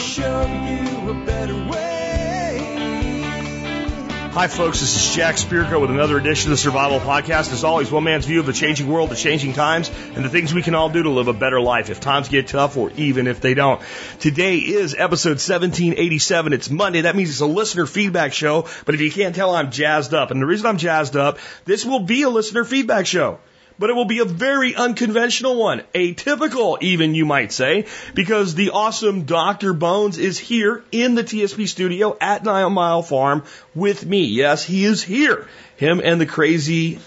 show 0.00 0.46
you 0.46 1.10
a 1.10 1.24
better 1.26 1.54
way. 1.70 1.90
Hi, 4.32 4.46
folks. 4.46 4.80
This 4.80 4.96
is 4.96 5.14
Jack 5.14 5.34
Spirko 5.34 5.78
with 5.80 5.90
another 5.90 6.16
edition 6.16 6.50
of 6.50 6.56
the 6.56 6.62
Survival 6.62 7.00
Podcast. 7.00 7.52
As 7.52 7.64
always, 7.64 7.90
one 7.90 8.04
man's 8.04 8.24
view 8.24 8.40
of 8.40 8.46
the 8.46 8.54
changing 8.54 8.88
world, 8.88 9.10
the 9.10 9.16
changing 9.16 9.52
times, 9.52 9.90
and 10.14 10.24
the 10.24 10.30
things 10.30 10.54
we 10.54 10.62
can 10.62 10.74
all 10.74 10.88
do 10.88 11.02
to 11.02 11.10
live 11.10 11.28
a 11.28 11.34
better 11.34 11.60
life 11.60 11.90
if 11.90 12.00
times 12.00 12.28
get 12.30 12.48
tough 12.48 12.78
or 12.78 12.90
even 12.92 13.26
if 13.26 13.42
they 13.42 13.52
don't. 13.52 13.82
Today 14.20 14.56
is 14.56 14.94
episode 14.94 15.40
1787. 15.40 16.52
It's 16.54 16.70
Monday. 16.70 17.02
That 17.02 17.14
means 17.14 17.28
it's 17.30 17.40
a 17.40 17.46
listener 17.46 17.84
feedback 17.84 18.32
show. 18.32 18.68
But 18.86 18.94
if 18.94 19.02
you 19.02 19.10
can't 19.10 19.34
tell, 19.34 19.54
I'm 19.54 19.70
jazzed 19.70 20.14
up. 20.14 20.30
And 20.30 20.40
the 20.40 20.46
reason 20.46 20.66
I'm 20.66 20.78
jazzed 20.78 21.16
up, 21.16 21.38
this 21.66 21.84
will 21.84 22.00
be 22.00 22.22
a 22.22 22.30
listener 22.30 22.64
feedback 22.64 23.06
show 23.06 23.38
but 23.80 23.88
it 23.88 23.94
will 23.94 24.04
be 24.04 24.18
a 24.18 24.26
very 24.26 24.74
unconventional 24.76 25.56
one, 25.56 25.82
atypical 25.94 26.76
even 26.82 27.14
you 27.14 27.24
might 27.24 27.50
say, 27.50 27.86
because 28.14 28.54
the 28.54 28.70
awesome 28.70 29.24
Dr. 29.24 29.72
Bones 29.72 30.18
is 30.18 30.38
here 30.38 30.84
in 30.92 31.14
the 31.14 31.24
TSP 31.24 31.66
studio 31.66 32.14
at 32.20 32.44
Nine 32.44 32.72
Mile 32.72 33.02
Farm 33.02 33.42
with 33.74 34.04
me. 34.04 34.26
Yes, 34.26 34.62
he 34.62 34.84
is 34.84 35.02
here. 35.02 35.48
Him 35.78 36.02
and 36.04 36.20
the 36.20 36.26
crazy 36.26 36.98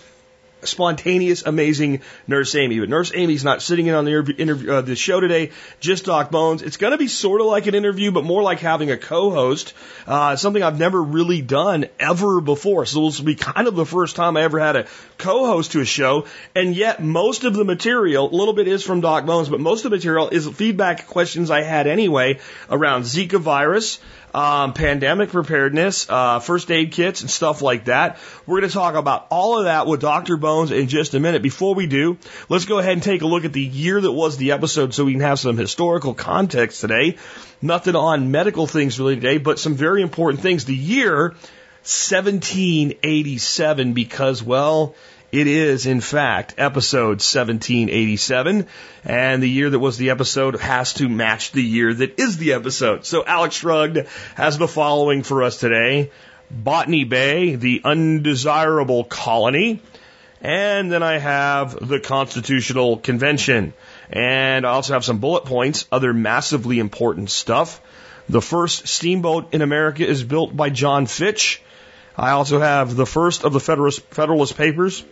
spontaneous, 0.68 1.44
amazing 1.46 2.02
Nurse 2.28 2.56
Amy. 2.56 2.80
But 2.80 2.90
Nurse 2.90 3.12
Amy's 3.14 3.44
not 3.44 3.62
sitting 3.62 3.88
in 3.88 3.96
on 3.96 4.06
the 4.06 4.12
interview, 4.12 4.36
interview 4.38 4.72
uh, 4.72 4.82
the 4.82 4.96
show 4.96 5.20
today. 5.20 5.52
Just 5.80 6.06
Doc 6.06 6.32
Bones. 6.32 6.62
It's 6.62 6.78
going 6.78 6.92
to 6.92 6.98
be 6.98 7.08
sort 7.08 7.42
of 7.42 7.48
like 7.48 7.68
an 7.68 7.76
interview, 7.76 8.12
but 8.12 8.24
more 8.24 8.42
like 8.42 8.60
having 8.60 8.92
a 8.92 8.98
co-host. 8.98 9.74
Uh, 10.08 10.36
something 10.36 10.62
I've 10.62 10.80
never 10.80 11.02
really 11.02 11.42
done 11.42 11.86
ever 12.00 12.42
before. 12.42 12.86
So 12.86 13.06
this 13.06 13.20
will 13.20 13.26
be 13.26 13.36
kind 13.36 13.68
of 13.68 13.76
the 13.76 13.86
first 13.86 14.16
time 14.16 14.38
I 14.38 14.44
ever 14.44 14.60
had 14.60 14.76
a 14.76 14.88
co-host 15.18 15.74
to 15.74 15.82
a 15.82 15.86
show. 15.86 16.26
And 16.56 16.76
yet 16.76 17.04
most 17.04 17.44
of 17.44 17.54
the 17.54 17.66
material, 17.66 18.30
a 18.30 18.36
little 18.36 18.54
bit 18.54 18.68
is 18.68 18.84
from 18.84 19.02
Doc 19.02 19.26
Bones, 19.26 19.50
but 19.50 19.60
most 19.60 19.86
of 19.86 19.92
the 19.92 19.98
material 19.98 20.30
is 20.30 20.48
feedback 20.48 21.08
questions 21.08 21.52
I 21.52 21.62
had 21.62 21.88
anyway 21.88 22.40
around 22.70 23.04
Zika 23.04 23.40
virus 23.40 24.00
um, 24.34 24.74
pandemic 24.74 25.30
preparedness, 25.30 26.10
uh, 26.10 26.40
first 26.40 26.72
aid 26.72 26.92
kits, 26.92 27.22
and 27.22 27.30
stuff 27.30 27.62
like 27.62 27.86
that. 27.86 28.18
We're 28.46 28.60
going 28.60 28.70
to 28.70 28.74
talk 28.74 28.96
about 28.96 29.28
all 29.30 29.60
of 29.60 29.66
that 29.66 29.88
with 29.88 30.02
Dr. 30.02 30.38
Bones 30.38 30.72
in 30.72 30.88
just 30.88 31.14
a 31.14 31.20
minute. 31.20 31.44
Before 31.44 31.76
we 31.76 31.88
do, 31.88 32.18
let's 32.50 32.66
go 32.66 32.80
ahead 32.80 32.94
and 32.94 33.04
take 33.04 33.22
a 33.22 33.28
look 33.28 33.46
at 33.46 33.54
the 33.54 33.62
year 33.62 34.02
that 34.02 34.12
was 34.12 34.38
the 34.38 34.54
episode 34.54 34.94
so 34.94 35.06
we 35.06 35.14
can 35.14 35.22
have 35.22 35.40
some 35.40 35.58
historical 35.58 36.14
context 36.14 36.82
today. 36.82 37.18
Nothing 37.62 37.96
on 37.96 38.32
medical 38.32 38.68
things 38.68 39.00
really 39.00 39.16
today, 39.16 39.38
but 39.38 39.60
some 39.60 39.76
very 39.76 40.02
important 40.02 40.42
things. 40.42 40.66
The 40.66 40.76
year 40.76 41.36
1787 41.84 43.94
because, 43.94 44.42
well, 44.42 44.96
it 45.34 45.48
is, 45.48 45.88
in 45.88 46.00
fact, 46.00 46.54
episode 46.60 47.18
1787, 47.18 48.68
and 49.04 49.42
the 49.42 49.50
year 49.50 49.68
that 49.68 49.80
was 49.80 49.98
the 49.98 50.12
episode 50.12 50.60
has 50.60 50.94
to 50.94 51.10
match 51.10 51.52
the 51.54 51.64
year 51.64 51.92
that 51.92 52.20
is 52.20 52.38
the 52.38 52.54
episode. 52.54 53.04
So 53.04 53.26
Alex 53.26 53.56
Shrugged 53.56 54.06
has 54.36 54.60
the 54.60 54.68
following 54.68 55.24
for 55.24 55.42
us 55.42 55.58
today. 55.58 56.12
Botany 56.52 57.04
Bay, 57.04 57.56
the 57.56 57.82
undesirable 57.84 59.06
colony, 59.06 59.82
and 60.40 60.92
then 60.92 61.02
I 61.02 61.18
have 61.18 61.88
the 61.88 62.00
Constitutional 62.00 62.98
Convention. 62.98 63.74
And 64.12 64.68
I 64.68 64.70
also 64.70 64.94
have 64.94 65.04
some 65.04 65.18
bullet 65.18 65.46
points, 65.46 65.88
other 65.92 66.14
massively 66.14 66.78
important 66.78 67.32
stuff. 67.32 67.82
The 68.30 68.40
first 68.40 68.88
steamboat 68.88 69.52
in 69.56 69.64
America 69.64 70.06
is 70.06 70.24
built 70.24 70.56
by 70.56 70.70
John 70.70 71.08
Fitch. 71.08 71.64
I 72.16 72.32
also 72.32 72.60
have 72.60 72.96
the 72.96 73.08
first 73.08 73.44
of 73.44 73.54
the 73.54 73.60
Federalist, 73.60 74.02
Federalist 74.12 74.56
Papers 74.56 75.04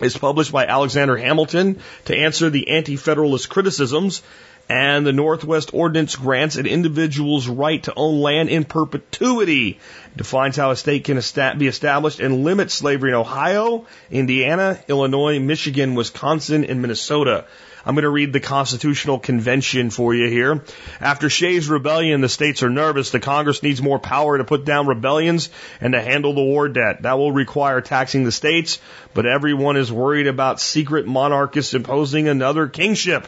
is 0.00 0.16
published 0.16 0.52
by 0.52 0.66
Alexander 0.66 1.16
Hamilton 1.16 1.80
to 2.06 2.16
answer 2.16 2.50
the 2.50 2.68
anti-federalist 2.68 3.48
criticisms 3.48 4.22
and 4.68 5.06
the 5.06 5.12
Northwest 5.12 5.70
Ordinance 5.74 6.16
grants 6.16 6.56
an 6.56 6.66
individual's 6.66 7.48
right 7.48 7.82
to 7.82 7.92
own 7.94 8.20
land 8.20 8.48
in 8.48 8.64
perpetuity. 8.64 9.80
Defines 10.16 10.56
how 10.56 10.70
a 10.70 10.76
state 10.76 11.04
can 11.04 11.20
be 11.58 11.66
established 11.66 12.20
and 12.20 12.44
limits 12.44 12.74
slavery 12.74 13.10
in 13.10 13.16
Ohio, 13.16 13.86
Indiana, 14.10 14.78
Illinois, 14.88 15.38
Michigan, 15.38 15.94
Wisconsin, 15.94 16.64
and 16.64 16.82
Minnesota. 16.82 17.46
I'm 17.84 17.94
going 17.94 18.04
to 18.04 18.10
read 18.10 18.32
the 18.32 18.40
Constitutional 18.40 19.18
Convention 19.18 19.90
for 19.90 20.14
you 20.14 20.28
here. 20.28 20.62
After 21.00 21.28
Shays' 21.28 21.68
rebellion, 21.68 22.20
the 22.20 22.28
states 22.28 22.62
are 22.62 22.70
nervous. 22.70 23.10
The 23.10 23.18
Congress 23.18 23.62
needs 23.62 23.82
more 23.82 23.98
power 23.98 24.38
to 24.38 24.44
put 24.44 24.64
down 24.64 24.86
rebellions 24.86 25.50
and 25.80 25.94
to 25.94 26.00
handle 26.00 26.32
the 26.32 26.42
war 26.42 26.68
debt. 26.68 27.02
That 27.02 27.18
will 27.18 27.32
require 27.32 27.80
taxing 27.80 28.22
the 28.22 28.30
states, 28.30 28.78
but 29.14 29.26
everyone 29.26 29.76
is 29.76 29.90
worried 29.90 30.28
about 30.28 30.60
secret 30.60 31.06
monarchists 31.06 31.74
imposing 31.74 32.28
another 32.28 32.68
kingship. 32.68 33.26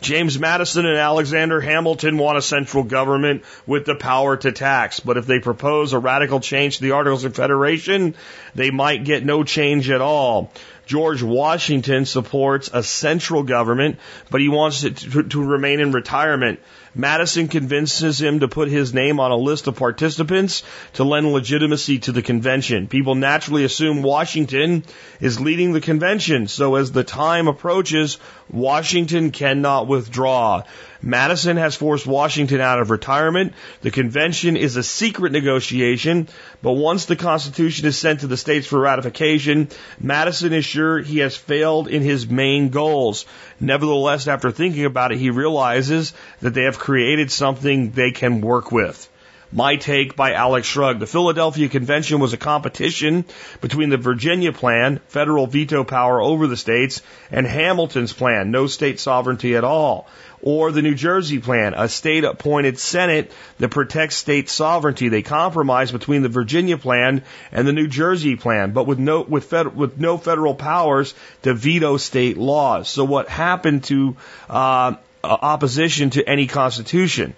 James 0.00 0.38
Madison 0.38 0.86
and 0.86 0.98
Alexander 0.98 1.60
Hamilton 1.60 2.18
want 2.18 2.38
a 2.38 2.42
central 2.42 2.84
government 2.84 3.44
with 3.66 3.86
the 3.86 3.94
power 3.94 4.36
to 4.36 4.52
tax. 4.52 5.00
But 5.00 5.16
if 5.16 5.26
they 5.26 5.40
propose 5.40 5.94
a 5.94 5.98
radical 5.98 6.25
change 6.40 6.76
to 6.76 6.82
the 6.82 6.92
Articles 6.92 7.24
of 7.24 7.34
Federation, 7.34 8.14
they 8.54 8.70
might 8.70 9.04
get 9.04 9.24
no 9.24 9.44
change 9.44 9.90
at 9.90 10.00
all. 10.00 10.52
George 10.86 11.20
Washington 11.20 12.06
supports 12.06 12.70
a 12.72 12.82
central 12.82 13.42
government, 13.42 13.98
but 14.30 14.40
he 14.40 14.48
wants 14.48 14.84
it 14.84 14.96
to, 14.98 15.24
to, 15.24 15.42
remain 15.42 15.80
in 15.80 15.90
retirement. 15.90 16.60
Madison 16.94 17.48
convinces 17.48 18.20
him 18.20 18.40
to 18.40 18.48
put 18.48 18.68
his 18.68 18.94
name 18.94 19.18
on 19.18 19.32
a 19.32 19.36
list 19.36 19.66
of 19.66 19.76
participants 19.76 20.62
to 20.94 21.04
lend 21.04 21.32
legitimacy 21.32 21.98
to 21.98 22.12
the 22.12 22.22
convention. 22.22 22.86
People 22.86 23.16
naturally 23.16 23.64
assume 23.64 24.02
Washington 24.02 24.84
is 25.20 25.40
leading 25.40 25.72
the 25.72 25.80
convention, 25.80 26.46
so 26.46 26.76
as 26.76 26.92
the 26.92 27.04
time 27.04 27.48
approaches, 27.48 28.18
Washington 28.48 29.32
cannot 29.32 29.88
withdraw. 29.88 30.62
Madison 31.06 31.56
has 31.56 31.76
forced 31.76 32.04
Washington 32.04 32.60
out 32.60 32.80
of 32.80 32.90
retirement. 32.90 33.52
The 33.80 33.92
convention 33.92 34.56
is 34.56 34.76
a 34.76 34.82
secret 34.82 35.30
negotiation, 35.30 36.26
but 36.62 36.72
once 36.72 37.04
the 37.04 37.14
Constitution 37.14 37.86
is 37.86 37.96
sent 37.96 38.20
to 38.20 38.26
the 38.26 38.36
states 38.36 38.66
for 38.66 38.80
ratification, 38.80 39.68
Madison 40.00 40.52
is 40.52 40.64
sure 40.64 40.98
he 40.98 41.20
has 41.20 41.36
failed 41.36 41.86
in 41.86 42.02
his 42.02 42.28
main 42.28 42.70
goals. 42.70 43.24
Nevertheless, 43.60 44.26
after 44.26 44.50
thinking 44.50 44.84
about 44.84 45.12
it, 45.12 45.18
he 45.18 45.30
realizes 45.30 46.12
that 46.40 46.54
they 46.54 46.64
have 46.64 46.80
created 46.80 47.30
something 47.30 47.92
they 47.92 48.10
can 48.10 48.40
work 48.40 48.72
with. 48.72 49.08
My 49.52 49.76
Take 49.76 50.16
by 50.16 50.32
Alex 50.32 50.66
Shrugged. 50.66 50.98
The 50.98 51.06
Philadelphia 51.06 51.68
Convention 51.68 52.18
was 52.18 52.32
a 52.32 52.36
competition 52.36 53.24
between 53.60 53.90
the 53.90 53.96
Virginia 53.96 54.52
plan, 54.52 54.98
federal 55.06 55.46
veto 55.46 55.84
power 55.84 56.20
over 56.20 56.48
the 56.48 56.56
states, 56.56 57.00
and 57.30 57.46
Hamilton's 57.46 58.12
plan, 58.12 58.50
no 58.50 58.66
state 58.66 58.98
sovereignty 58.98 59.54
at 59.54 59.62
all 59.62 60.08
or 60.46 60.70
the 60.70 60.80
New 60.80 60.94
Jersey 60.94 61.40
plan, 61.40 61.74
a 61.74 61.88
state 61.88 62.22
appointed 62.22 62.78
Senate 62.78 63.32
that 63.58 63.70
protects 63.70 64.14
state 64.14 64.48
sovereignty. 64.48 65.08
They 65.08 65.22
compromise 65.22 65.90
between 65.90 66.22
the 66.22 66.28
Virginia 66.28 66.78
plan 66.78 67.24
and 67.50 67.66
the 67.66 67.72
New 67.72 67.88
Jersey 67.88 68.36
plan, 68.36 68.70
but 68.70 68.86
with 68.86 69.00
no, 69.00 69.22
with, 69.22 69.46
fed, 69.46 69.74
with 69.74 69.98
no 69.98 70.18
federal 70.18 70.54
powers 70.54 71.14
to 71.42 71.52
veto 71.52 71.96
state 71.96 72.38
laws. 72.38 72.88
So 72.88 73.04
what 73.04 73.28
happened 73.28 73.82
to 73.84 74.16
uh, 74.48 74.94
opposition 75.24 76.10
to 76.10 76.26
any 76.28 76.46
constitution? 76.46 77.34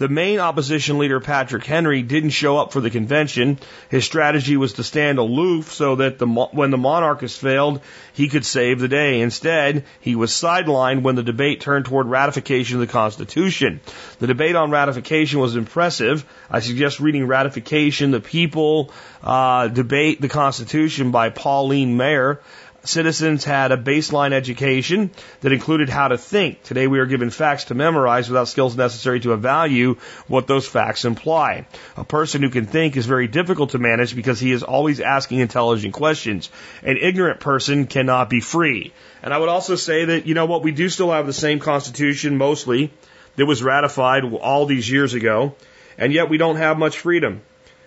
The 0.00 0.08
main 0.08 0.38
opposition 0.40 0.96
leader, 0.96 1.20
Patrick 1.20 1.66
Henry, 1.66 2.00
didn't 2.00 2.30
show 2.30 2.56
up 2.56 2.72
for 2.72 2.80
the 2.80 2.88
convention. 2.88 3.58
His 3.90 4.06
strategy 4.06 4.56
was 4.56 4.72
to 4.74 4.82
stand 4.82 5.18
aloof 5.18 5.74
so 5.74 5.96
that 5.96 6.18
the, 6.18 6.26
when 6.26 6.70
the 6.70 6.78
monarchists 6.78 7.36
failed, 7.36 7.82
he 8.14 8.28
could 8.28 8.46
save 8.46 8.80
the 8.80 8.88
day. 8.88 9.20
Instead, 9.20 9.84
he 10.00 10.16
was 10.16 10.30
sidelined 10.30 11.02
when 11.02 11.16
the 11.16 11.22
debate 11.22 11.60
turned 11.60 11.84
toward 11.84 12.06
ratification 12.06 12.76
of 12.76 12.80
the 12.80 12.90
Constitution. 12.90 13.80
The 14.20 14.26
debate 14.26 14.56
on 14.56 14.70
ratification 14.70 15.38
was 15.38 15.54
impressive. 15.54 16.24
I 16.50 16.60
suggest 16.60 16.98
reading 16.98 17.26
Ratification, 17.26 18.10
the 18.10 18.20
People 18.20 18.94
uh, 19.22 19.68
Debate 19.68 20.22
the 20.22 20.30
Constitution 20.30 21.10
by 21.10 21.28
Pauline 21.28 21.98
Maier 21.98 22.38
citizens 22.84 23.44
had 23.44 23.72
a 23.72 23.76
baseline 23.76 24.32
education 24.32 25.10
that 25.40 25.52
included 25.52 25.88
how 25.88 26.08
to 26.08 26.18
think. 26.18 26.62
Today 26.62 26.86
we 26.86 26.98
are 26.98 27.06
given 27.06 27.30
facts 27.30 27.64
to 27.64 27.74
memorize 27.74 28.28
without 28.28 28.48
skills 28.48 28.76
necessary 28.76 29.20
to 29.20 29.32
evaluate 29.32 29.98
what 30.26 30.46
those 30.46 30.66
facts 30.66 31.04
imply. 31.04 31.66
A 31.96 32.04
person 32.04 32.42
who 32.42 32.50
can 32.50 32.66
think 32.66 32.96
is 32.96 33.06
very 33.06 33.28
difficult 33.28 33.70
to 33.70 33.78
manage 33.78 34.14
because 34.14 34.40
he 34.40 34.52
is 34.52 34.62
always 34.62 35.00
asking 35.00 35.40
intelligent 35.40 35.94
questions. 35.94 36.50
An 36.82 36.96
ignorant 36.96 37.40
person 37.40 37.86
cannot 37.86 38.30
be 38.30 38.40
free. 38.40 38.92
And 39.22 39.34
I 39.34 39.38
would 39.38 39.48
also 39.48 39.76
say 39.76 40.06
that, 40.06 40.26
you 40.26 40.34
know 40.34 40.46
what, 40.46 40.62
we 40.62 40.72
do 40.72 40.88
still 40.88 41.12
have 41.12 41.26
the 41.26 41.32
same 41.32 41.58
constitution 41.58 42.38
mostly 42.38 42.92
that 43.36 43.46
was 43.46 43.62
ratified 43.62 44.24
all 44.24 44.66
these 44.66 44.90
years 44.90 45.14
ago, 45.14 45.54
and 45.98 46.12
yet 46.12 46.28
we 46.28 46.38
don't 46.38 46.56
have 46.56 46.78
much 46.78 46.98
freedom. 46.98 47.42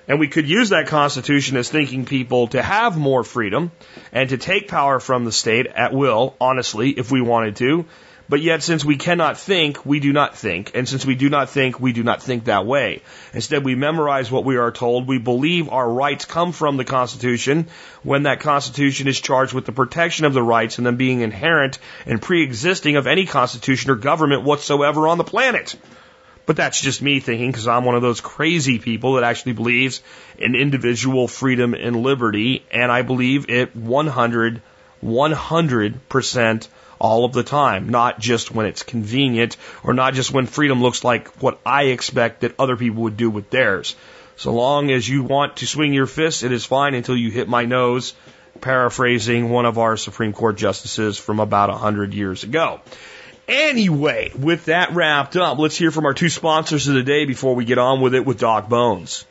And 0.07 0.19
we 0.19 0.27
could 0.27 0.49
use 0.49 0.69
that 0.69 0.87
Constitution 0.87 1.57
as 1.57 1.69
thinking 1.69 2.05
people 2.05 2.47
to 2.47 2.61
have 2.61 2.97
more 2.97 3.23
freedom 3.23 3.71
and 4.11 4.29
to 4.29 4.37
take 4.37 4.67
power 4.67 4.99
from 4.99 5.23
the 5.23 5.31
state 5.31 5.67
at 5.67 5.93
will, 5.93 6.35
honestly, 6.41 6.89
if 6.89 7.11
we 7.11 7.21
wanted 7.21 7.55
to. 7.57 7.85
But 8.29 8.41
yet, 8.41 8.63
since 8.63 8.85
we 8.85 8.95
cannot 8.95 9.37
think, 9.37 9.85
we 9.85 9.99
do 9.99 10.13
not 10.13 10.37
think. 10.37 10.71
And 10.75 10.87
since 10.87 11.05
we 11.05 11.15
do 11.15 11.29
not 11.29 11.49
think, 11.49 11.79
we 11.79 11.91
do 11.91 12.03
not 12.03 12.23
think 12.23 12.45
that 12.45 12.65
way. 12.65 13.01
Instead, 13.33 13.65
we 13.65 13.75
memorize 13.75 14.31
what 14.31 14.45
we 14.45 14.57
are 14.57 14.71
told. 14.71 15.07
We 15.07 15.17
believe 15.17 15.69
our 15.69 15.89
rights 15.89 16.25
come 16.25 16.53
from 16.53 16.77
the 16.77 16.85
Constitution 16.85 17.67
when 18.01 18.23
that 18.23 18.39
Constitution 18.39 19.07
is 19.07 19.19
charged 19.19 19.53
with 19.53 19.65
the 19.65 19.71
protection 19.73 20.25
of 20.25 20.33
the 20.33 20.43
rights 20.43 20.77
and 20.77 20.87
them 20.87 20.95
being 20.95 21.19
inherent 21.21 21.79
and 22.05 22.21
pre-existing 22.21 22.95
of 22.95 23.07
any 23.07 23.25
Constitution 23.25 23.91
or 23.91 23.95
government 23.95 24.43
whatsoever 24.43 25.07
on 25.07 25.17
the 25.17 25.23
planet. 25.23 25.75
But 26.45 26.57
that's 26.57 26.81
just 26.81 27.01
me 27.01 27.19
thinking 27.19 27.51
because 27.51 27.67
I'm 27.67 27.85
one 27.85 27.95
of 27.95 28.01
those 28.01 28.19
crazy 28.19 28.77
people 28.77 29.13
that 29.13 29.23
actually 29.23 29.53
believes 29.53 30.01
in 30.37 30.55
individual 30.55 31.27
freedom 31.27 31.73
and 31.73 32.03
liberty. 32.03 32.65
And 32.71 32.91
I 32.91 33.01
believe 33.01 33.49
it 33.49 33.75
100, 33.75 34.61
100% 35.03 36.67
all 36.99 37.25
of 37.25 37.33
the 37.33 37.43
time, 37.43 37.89
not 37.89 38.19
just 38.19 38.51
when 38.51 38.65
it's 38.65 38.83
convenient 38.83 39.57
or 39.83 39.93
not 39.93 40.13
just 40.13 40.31
when 40.31 40.45
freedom 40.45 40.81
looks 40.81 41.03
like 41.03 41.27
what 41.41 41.59
I 41.65 41.83
expect 41.85 42.41
that 42.41 42.55
other 42.59 42.77
people 42.77 43.03
would 43.03 43.17
do 43.17 43.29
with 43.29 43.49
theirs. 43.49 43.95
So 44.35 44.53
long 44.53 44.89
as 44.91 45.07
you 45.07 45.23
want 45.23 45.57
to 45.57 45.67
swing 45.67 45.93
your 45.93 46.07
fist, 46.07 46.43
it 46.43 46.51
is 46.51 46.65
fine 46.65 46.93
until 46.93 47.15
you 47.15 47.29
hit 47.29 47.47
my 47.47 47.65
nose, 47.65 48.13
paraphrasing 48.61 49.49
one 49.49 49.65
of 49.65 49.77
our 49.77 49.95
Supreme 49.97 50.33
Court 50.33 50.55
justices 50.55 51.17
from 51.17 51.39
about 51.39 51.69
a 51.69 51.75
hundred 51.75 52.13
years 52.13 52.43
ago. 52.43 52.81
Anyway, 53.47 54.31
with 54.37 54.65
that 54.65 54.93
wrapped 54.93 55.35
up, 55.35 55.57
let's 55.57 55.77
hear 55.77 55.91
from 55.91 56.05
our 56.05 56.13
two 56.13 56.29
sponsors 56.29 56.87
of 56.87 56.95
the 56.95 57.03
day 57.03 57.25
before 57.25 57.55
we 57.55 57.65
get 57.65 57.77
on 57.77 57.99
with 57.99 58.15
it 58.15 58.25
with 58.25 58.39
Doc 58.39 58.69
Bones. 58.69 59.25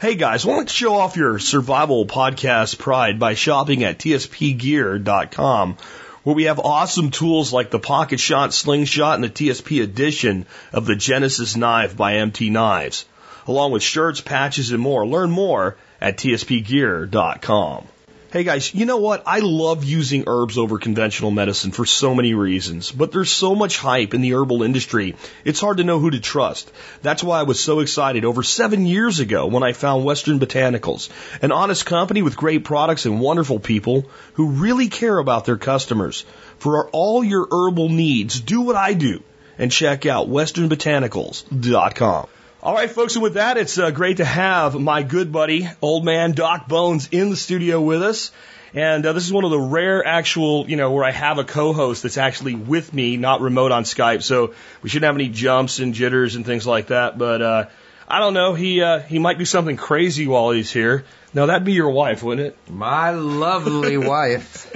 Hey 0.00 0.14
guys, 0.14 0.44
why 0.44 0.56
don't 0.56 0.68
you 0.68 0.74
show 0.74 0.94
off 0.96 1.16
your 1.16 1.38
survival 1.38 2.06
podcast 2.06 2.78
pride 2.78 3.18
by 3.18 3.34
shopping 3.34 3.84
at 3.84 3.98
tspgear.com 3.98 5.76
where 6.24 6.34
we 6.34 6.44
have 6.44 6.58
awesome 6.58 7.10
tools 7.10 7.52
like 7.52 7.70
the 7.70 7.78
Pocket 7.78 8.18
Shot 8.18 8.54
Slingshot 8.54 9.16
and 9.16 9.24
the 9.24 9.28
TSP 9.28 9.82
edition 9.82 10.46
of 10.72 10.86
the 10.86 10.96
Genesis 10.96 11.54
knife 11.54 11.96
by 11.96 12.16
MT 12.16 12.48
Knives, 12.50 13.04
along 13.46 13.72
with 13.72 13.82
shirts, 13.82 14.22
patches, 14.22 14.72
and 14.72 14.80
more. 14.80 15.06
Learn 15.06 15.30
more 15.30 15.76
at 16.00 16.16
tspgear.com. 16.16 17.86
Hey 18.34 18.42
guys, 18.42 18.74
you 18.74 18.84
know 18.84 18.96
what? 18.96 19.22
I 19.26 19.38
love 19.38 19.84
using 19.84 20.24
herbs 20.26 20.58
over 20.58 20.78
conventional 20.78 21.30
medicine 21.30 21.70
for 21.70 21.86
so 21.86 22.16
many 22.16 22.34
reasons, 22.34 22.90
but 22.90 23.12
there's 23.12 23.30
so 23.30 23.54
much 23.54 23.78
hype 23.78 24.12
in 24.12 24.22
the 24.22 24.34
herbal 24.34 24.64
industry, 24.64 25.14
it's 25.44 25.60
hard 25.60 25.76
to 25.76 25.84
know 25.84 26.00
who 26.00 26.10
to 26.10 26.18
trust. 26.18 26.68
That's 27.00 27.22
why 27.22 27.38
I 27.38 27.44
was 27.44 27.60
so 27.60 27.78
excited 27.78 28.24
over 28.24 28.42
seven 28.42 28.86
years 28.86 29.20
ago 29.20 29.46
when 29.46 29.62
I 29.62 29.72
found 29.72 30.04
Western 30.04 30.40
Botanicals, 30.40 31.10
an 31.42 31.52
honest 31.52 31.86
company 31.86 32.22
with 32.22 32.36
great 32.36 32.64
products 32.64 33.06
and 33.06 33.20
wonderful 33.20 33.60
people 33.60 34.10
who 34.32 34.48
really 34.48 34.88
care 34.88 35.16
about 35.16 35.44
their 35.44 35.56
customers. 35.56 36.24
For 36.58 36.90
all 36.90 37.22
your 37.22 37.46
herbal 37.52 37.88
needs, 37.88 38.40
do 38.40 38.62
what 38.62 38.74
I 38.74 38.94
do 38.94 39.22
and 39.58 39.70
check 39.70 40.06
out 40.06 40.28
westernbotanicals.com. 40.28 42.26
All 42.64 42.72
right, 42.72 42.90
folks, 42.90 43.14
and 43.14 43.22
with 43.22 43.34
that, 43.34 43.58
it's 43.58 43.76
uh, 43.76 43.90
great 43.90 44.16
to 44.16 44.24
have 44.24 44.74
my 44.74 45.02
good 45.02 45.30
buddy, 45.30 45.68
old 45.82 46.02
man 46.02 46.32
Doc 46.32 46.66
Bones, 46.66 47.10
in 47.12 47.28
the 47.28 47.36
studio 47.36 47.78
with 47.78 48.02
us. 48.02 48.32
And 48.72 49.04
uh, 49.04 49.12
this 49.12 49.26
is 49.26 49.34
one 49.34 49.44
of 49.44 49.50
the 49.50 49.60
rare 49.60 50.02
actual, 50.02 50.66
you 50.66 50.76
know, 50.76 50.90
where 50.90 51.04
I 51.04 51.10
have 51.10 51.36
a 51.36 51.44
co-host 51.44 52.04
that's 52.04 52.16
actually 52.16 52.54
with 52.54 52.94
me, 52.94 53.18
not 53.18 53.42
remote 53.42 53.70
on 53.70 53.84
Skype. 53.84 54.22
So 54.22 54.54
we 54.80 54.88
shouldn't 54.88 55.04
have 55.04 55.14
any 55.14 55.28
jumps 55.28 55.78
and 55.78 55.92
jitters 55.92 56.36
and 56.36 56.46
things 56.46 56.66
like 56.66 56.86
that. 56.86 57.18
But 57.18 57.42
uh, 57.42 57.66
I 58.08 58.18
don't 58.18 58.32
know. 58.32 58.54
He 58.54 58.80
uh, 58.80 59.00
he 59.00 59.18
might 59.18 59.36
do 59.36 59.44
something 59.44 59.76
crazy 59.76 60.26
while 60.26 60.50
he's 60.50 60.72
here. 60.72 61.04
Now 61.34 61.44
that'd 61.44 61.66
be 61.66 61.74
your 61.74 61.90
wife, 61.90 62.22
wouldn't 62.22 62.46
it? 62.46 62.70
My 62.70 63.10
lovely 63.10 63.98
wife. 64.14 64.74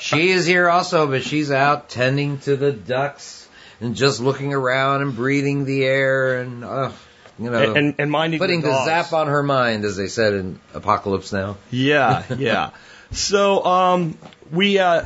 She 0.00 0.30
is 0.30 0.44
here 0.44 0.68
also, 0.68 1.06
but 1.06 1.22
she's 1.22 1.52
out 1.52 1.88
tending 1.88 2.38
to 2.40 2.56
the 2.56 2.72
ducks 2.72 3.48
and 3.80 3.94
just 3.94 4.18
looking 4.18 4.52
around 4.52 5.02
and 5.02 5.14
breathing 5.14 5.66
the 5.66 5.84
air 5.84 6.40
and. 6.40 6.64
Uh, 6.64 6.90
you 7.38 7.50
know, 7.50 7.74
and, 7.74 7.94
and 7.98 8.10
minding 8.10 8.38
putting 8.38 8.60
the, 8.60 8.68
the 8.68 8.84
zap 8.84 9.12
on 9.12 9.28
her 9.28 9.42
mind, 9.42 9.84
as 9.84 9.96
they 9.96 10.08
said 10.08 10.34
in 10.34 10.60
Apocalypse 10.74 11.32
Now. 11.32 11.56
Yeah, 11.70 12.24
yeah. 12.36 12.70
so 13.12 13.64
um, 13.64 14.18
we, 14.50 14.78
uh, 14.78 15.04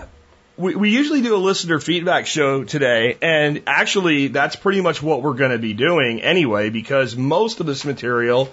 we 0.56 0.74
we 0.74 0.90
usually 0.90 1.22
do 1.22 1.34
a 1.34 1.38
listener 1.38 1.78
feedback 1.78 2.26
show 2.26 2.64
today, 2.64 3.16
and 3.20 3.62
actually 3.66 4.28
that's 4.28 4.56
pretty 4.56 4.80
much 4.80 5.02
what 5.02 5.22
we're 5.22 5.34
going 5.34 5.52
to 5.52 5.58
be 5.58 5.74
doing 5.74 6.22
anyway, 6.22 6.70
because 6.70 7.16
most 7.16 7.60
of 7.60 7.66
this 7.66 7.84
material 7.84 8.52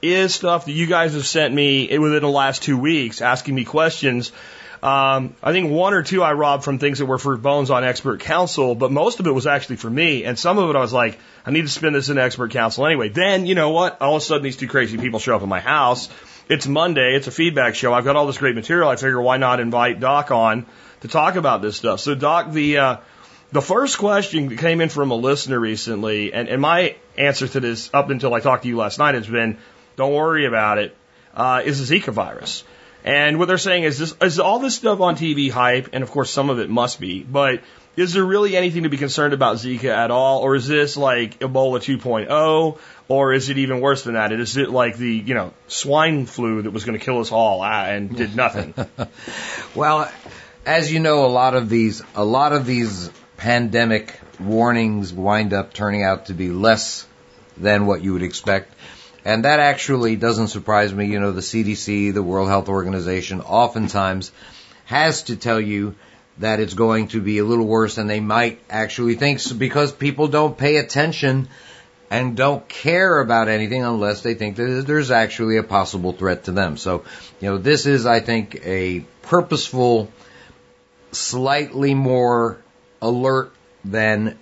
is 0.00 0.34
stuff 0.34 0.64
that 0.64 0.72
you 0.72 0.86
guys 0.86 1.14
have 1.14 1.26
sent 1.26 1.54
me 1.54 1.96
within 1.96 2.22
the 2.22 2.28
last 2.28 2.62
two 2.62 2.76
weeks, 2.76 3.20
asking 3.20 3.54
me 3.54 3.64
questions. 3.64 4.32
Um, 4.82 5.36
I 5.40 5.52
think 5.52 5.70
one 5.70 5.94
or 5.94 6.02
two 6.02 6.24
I 6.24 6.32
robbed 6.32 6.64
from 6.64 6.80
things 6.80 6.98
that 6.98 7.06
were 7.06 7.18
for 7.18 7.36
Bones 7.36 7.70
on 7.70 7.84
Expert 7.84 8.18
Council, 8.20 8.74
but 8.74 8.90
most 8.90 9.20
of 9.20 9.28
it 9.28 9.30
was 9.30 9.46
actually 9.46 9.76
for 9.76 9.88
me, 9.88 10.24
and 10.24 10.36
some 10.36 10.58
of 10.58 10.68
it 10.70 10.76
I 10.76 10.80
was 10.80 10.92
like, 10.92 11.20
I 11.46 11.52
need 11.52 11.62
to 11.62 11.68
spin 11.68 11.92
this 11.92 12.08
in 12.08 12.18
Expert 12.18 12.50
Council 12.50 12.84
anyway. 12.84 13.08
Then, 13.08 13.46
you 13.46 13.54
know 13.54 13.70
what? 13.70 14.02
All 14.02 14.16
of 14.16 14.22
a 14.22 14.24
sudden, 14.24 14.42
these 14.42 14.56
two 14.56 14.66
crazy 14.66 14.98
people 14.98 15.20
show 15.20 15.36
up 15.36 15.42
at 15.42 15.48
my 15.48 15.60
house. 15.60 16.08
It's 16.48 16.66
Monday. 16.66 17.14
It's 17.14 17.28
a 17.28 17.30
feedback 17.30 17.76
show. 17.76 17.94
I've 17.94 18.04
got 18.04 18.16
all 18.16 18.26
this 18.26 18.38
great 18.38 18.56
material. 18.56 18.88
I 18.88 18.96
figure 18.96 19.22
why 19.22 19.36
not 19.36 19.60
invite 19.60 20.00
Doc 20.00 20.32
on 20.32 20.66
to 21.02 21.08
talk 21.08 21.36
about 21.36 21.62
this 21.62 21.76
stuff. 21.76 22.00
So, 22.00 22.16
Doc, 22.16 22.50
the 22.50 22.78
uh, 22.78 22.96
the 23.52 23.62
first 23.62 23.98
question 23.98 24.48
that 24.48 24.58
came 24.58 24.80
in 24.80 24.88
from 24.88 25.12
a 25.12 25.14
listener 25.14 25.60
recently, 25.60 26.32
and, 26.32 26.48
and 26.48 26.60
my 26.60 26.96
answer 27.16 27.46
to 27.46 27.60
this 27.60 27.90
up 27.94 28.10
until 28.10 28.34
I 28.34 28.40
talked 28.40 28.64
to 28.64 28.68
you 28.68 28.78
last 28.78 28.98
night 28.98 29.14
has 29.14 29.28
been, 29.28 29.58
don't 29.94 30.12
worry 30.12 30.46
about 30.46 30.78
it. 30.78 30.96
Uh, 31.34 31.62
is 31.64 31.86
the 31.86 32.00
Zika 32.00 32.12
virus. 32.12 32.64
And 33.04 33.38
what 33.38 33.48
they're 33.48 33.58
saying 33.58 33.82
is 33.82 33.98
this 33.98 34.14
is 34.20 34.38
all 34.38 34.60
this 34.60 34.76
stuff 34.76 35.00
on 35.00 35.16
TV 35.16 35.50
hype, 35.50 35.90
and 35.92 36.02
of 36.02 36.10
course 36.10 36.30
some 36.30 36.50
of 36.50 36.58
it 36.58 36.70
must 36.70 37.00
be, 37.00 37.22
but 37.22 37.62
is 37.96 38.14
there 38.14 38.24
really 38.24 38.56
anything 38.56 38.84
to 38.84 38.88
be 38.88 38.96
concerned 38.96 39.34
about 39.34 39.56
Zika 39.56 39.94
at 39.94 40.10
all? 40.10 40.40
Or 40.40 40.54
is 40.54 40.66
this 40.66 40.96
like 40.96 41.40
Ebola 41.40 41.78
2.0? 41.78 42.78
Or 43.08 43.32
is 43.34 43.50
it 43.50 43.58
even 43.58 43.80
worse 43.80 44.04
than 44.04 44.14
that? 44.14 44.32
Is 44.32 44.56
it 44.56 44.70
like 44.70 44.96
the, 44.96 45.12
you 45.12 45.34
know, 45.34 45.52
swine 45.66 46.24
flu 46.24 46.62
that 46.62 46.70
was 46.70 46.84
going 46.84 46.98
to 46.98 47.04
kill 47.04 47.20
us 47.20 47.32
all 47.32 47.60
ah, 47.60 47.84
and 47.84 48.16
did 48.16 48.34
nothing? 48.44 48.72
well, 49.74 50.10
as 50.64 50.90
you 50.90 51.00
know, 51.00 51.26
a 51.26 51.28
lot 51.28 51.54
of 51.54 51.68
these, 51.68 52.02
a 52.14 52.24
lot 52.24 52.52
of 52.52 52.64
these 52.64 53.10
pandemic 53.36 54.18
warnings 54.40 55.12
wind 55.12 55.52
up 55.52 55.74
turning 55.74 56.02
out 56.02 56.26
to 56.26 56.34
be 56.34 56.48
less 56.48 57.06
than 57.58 57.84
what 57.84 58.02
you 58.02 58.14
would 58.14 58.22
expect. 58.22 58.71
And 59.24 59.44
that 59.44 59.60
actually 59.60 60.16
doesn't 60.16 60.48
surprise 60.48 60.92
me. 60.92 61.06
You 61.06 61.20
know, 61.20 61.32
the 61.32 61.40
CDC, 61.40 62.12
the 62.12 62.22
World 62.22 62.48
Health 62.48 62.68
Organization, 62.68 63.40
oftentimes 63.40 64.32
has 64.84 65.24
to 65.24 65.36
tell 65.36 65.60
you 65.60 65.94
that 66.38 66.60
it's 66.60 66.74
going 66.74 67.08
to 67.08 67.20
be 67.20 67.38
a 67.38 67.44
little 67.44 67.66
worse 67.66 67.96
than 67.96 68.06
they 68.06 68.20
might 68.20 68.60
actually 68.68 69.14
think 69.14 69.40
because 69.58 69.92
people 69.92 70.28
don't 70.28 70.56
pay 70.56 70.76
attention 70.76 71.48
and 72.10 72.36
don't 72.36 72.68
care 72.68 73.20
about 73.20 73.48
anything 73.48 73.82
unless 73.82 74.22
they 74.22 74.34
think 74.34 74.56
that 74.56 74.84
there's 74.86 75.10
actually 75.10 75.56
a 75.56 75.62
possible 75.62 76.12
threat 76.12 76.44
to 76.44 76.52
them. 76.52 76.76
So, 76.76 77.04
you 77.40 77.48
know, 77.50 77.58
this 77.58 77.86
is, 77.86 78.04
I 78.06 78.20
think, 78.20 78.60
a 78.64 79.00
purposeful, 79.22 80.10
slightly 81.12 81.94
more 81.94 82.58
alert 83.00 83.54
than 83.84 84.38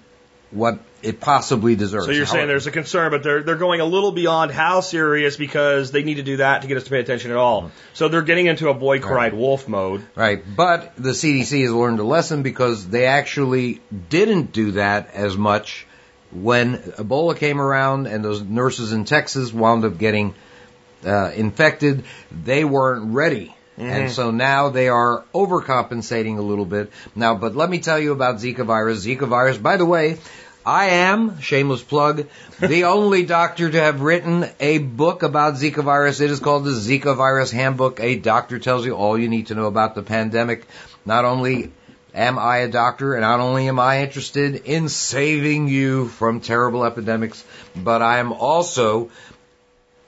what 0.50 0.81
it 1.02 1.21
possibly 1.21 1.76
deserves. 1.76 2.07
So 2.07 2.12
you're 2.12 2.26
saying 2.26 2.49
there's 2.49 2.66
a 2.66 2.71
concern, 2.71 3.11
but 3.11 3.23
they're 3.23 3.42
they're 3.42 3.57
going 3.57 3.80
a 3.80 3.85
little 3.85 4.12
beyond 4.12 4.50
how 4.50 4.80
serious 4.80 5.37
because 5.37 5.90
they 5.90 6.02
need 6.02 6.14
to 6.14 6.23
do 6.23 6.38
that 6.38 6.62
to 6.62 6.69
get 6.69 6.76
us 6.76 6.85
to 6.85 6.90
pay 6.90 7.00
attention 7.00 7.30
at 7.30 7.37
all. 7.37 7.71
So 7.95 8.09
they're 8.09 8.23
getting 8.23 8.47
into 8.47 8.69
a 8.69 8.75
boy 8.75 9.00
cried 9.00 9.33
right. 9.33 9.37
wolf 9.37 9.69
mode. 9.69 10.07
Right. 10.14 10.42
But 10.57 10.97
the 10.97 11.11
CDC 11.11 11.62
has 11.62 11.73
learned 11.73 12.00
a 12.00 12.04
lesson 12.04 12.42
because 12.42 12.88
they 12.88 13.07
actually 13.07 13.80
didn't 14.09 14.52
do 14.52 14.73
that 14.73 15.14
as 15.14 15.37
much 15.37 15.87
when 16.33 16.76
Ebola 16.78 17.37
came 17.37 17.61
around 17.61 18.07
and 18.07 18.25
those 18.25 18.42
nurses 18.42 18.92
in 18.92 19.04
Texas 19.04 19.52
wound 19.52 19.85
up 19.85 19.99
getting 19.99 20.35
uh, 21.04 21.30
infected. 21.33 22.04
They 22.30 22.64
weren't 22.64 23.14
ready. 23.14 23.54
Mm-hmm. 23.78 23.90
And 23.90 24.11
so 24.11 24.30
now 24.30 24.69
they 24.69 24.88
are 24.88 25.25
overcompensating 25.33 26.37
a 26.37 26.42
little 26.42 26.66
bit. 26.66 26.92
Now, 27.14 27.35
but 27.35 27.57
let 27.57 27.71
me 27.71 27.80
tell 27.80 27.99
you 27.99 28.12
about 28.12 28.37
Zika 28.37 28.64
virus. 28.64 29.07
Zika 29.07 29.26
virus, 29.26 29.57
by 29.57 29.78
the 29.78 29.87
way, 29.87 30.19
I 30.64 30.87
am, 30.87 31.40
shameless 31.40 31.83
plug, 31.83 32.26
the 32.59 32.85
only 32.97 33.25
doctor 33.25 33.71
to 33.71 33.81
have 33.81 34.02
written 34.02 34.47
a 34.61 34.79
book 34.79 35.23
about 35.23 35.55
Zika 35.55 35.83
virus. 35.83 36.21
It 36.21 36.31
is 36.31 36.40
called 36.40 36.64
the 36.64 36.71
Zika 36.71 37.17
Virus 37.17 37.50
Handbook. 37.50 37.99
A 38.00 38.17
doctor 38.17 38.59
tells 38.59 38.85
you 38.85 38.95
all 38.95 39.19
you 39.19 39.29
need 39.29 39.47
to 39.47 39.55
know 39.55 39.67
about 39.67 39.95
the 39.95 40.02
pandemic. 40.02 40.67
Not 41.07 41.25
only 41.25 41.73
am 42.14 42.38
I 42.38 42.59
a 42.59 42.69
doctor 42.69 43.14
and 43.14 43.23
not 43.23 43.40
only 43.40 43.69
am 43.69 43.79
I 43.79 44.02
interested 44.02 44.57
in 44.67 44.88
saving 44.88 45.69
you 45.69 46.09
from 46.09 46.40
terrible 46.40 46.85
epidemics, 46.85 47.43
but 47.75 48.02
I 48.02 48.19
am 48.19 48.33
also 48.33 49.11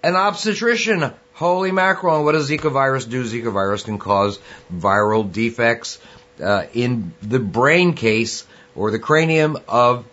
an 0.02 0.16
obstetrician. 0.16 1.12
Holy 1.32 1.72
mackerel. 1.72 2.24
what 2.24 2.32
does 2.32 2.50
Zika 2.50 2.70
virus 2.70 3.06
do? 3.06 3.24
Zika 3.24 3.50
virus 3.50 3.84
can 3.84 3.98
cause 3.98 4.38
viral 4.72 5.32
defects 5.32 5.98
uh, 6.42 6.66
in 6.74 7.14
the 7.22 7.38
brain 7.38 7.94
case 7.94 8.44
or 8.74 8.90
the 8.90 8.98
cranium 8.98 9.56
of 9.66 10.04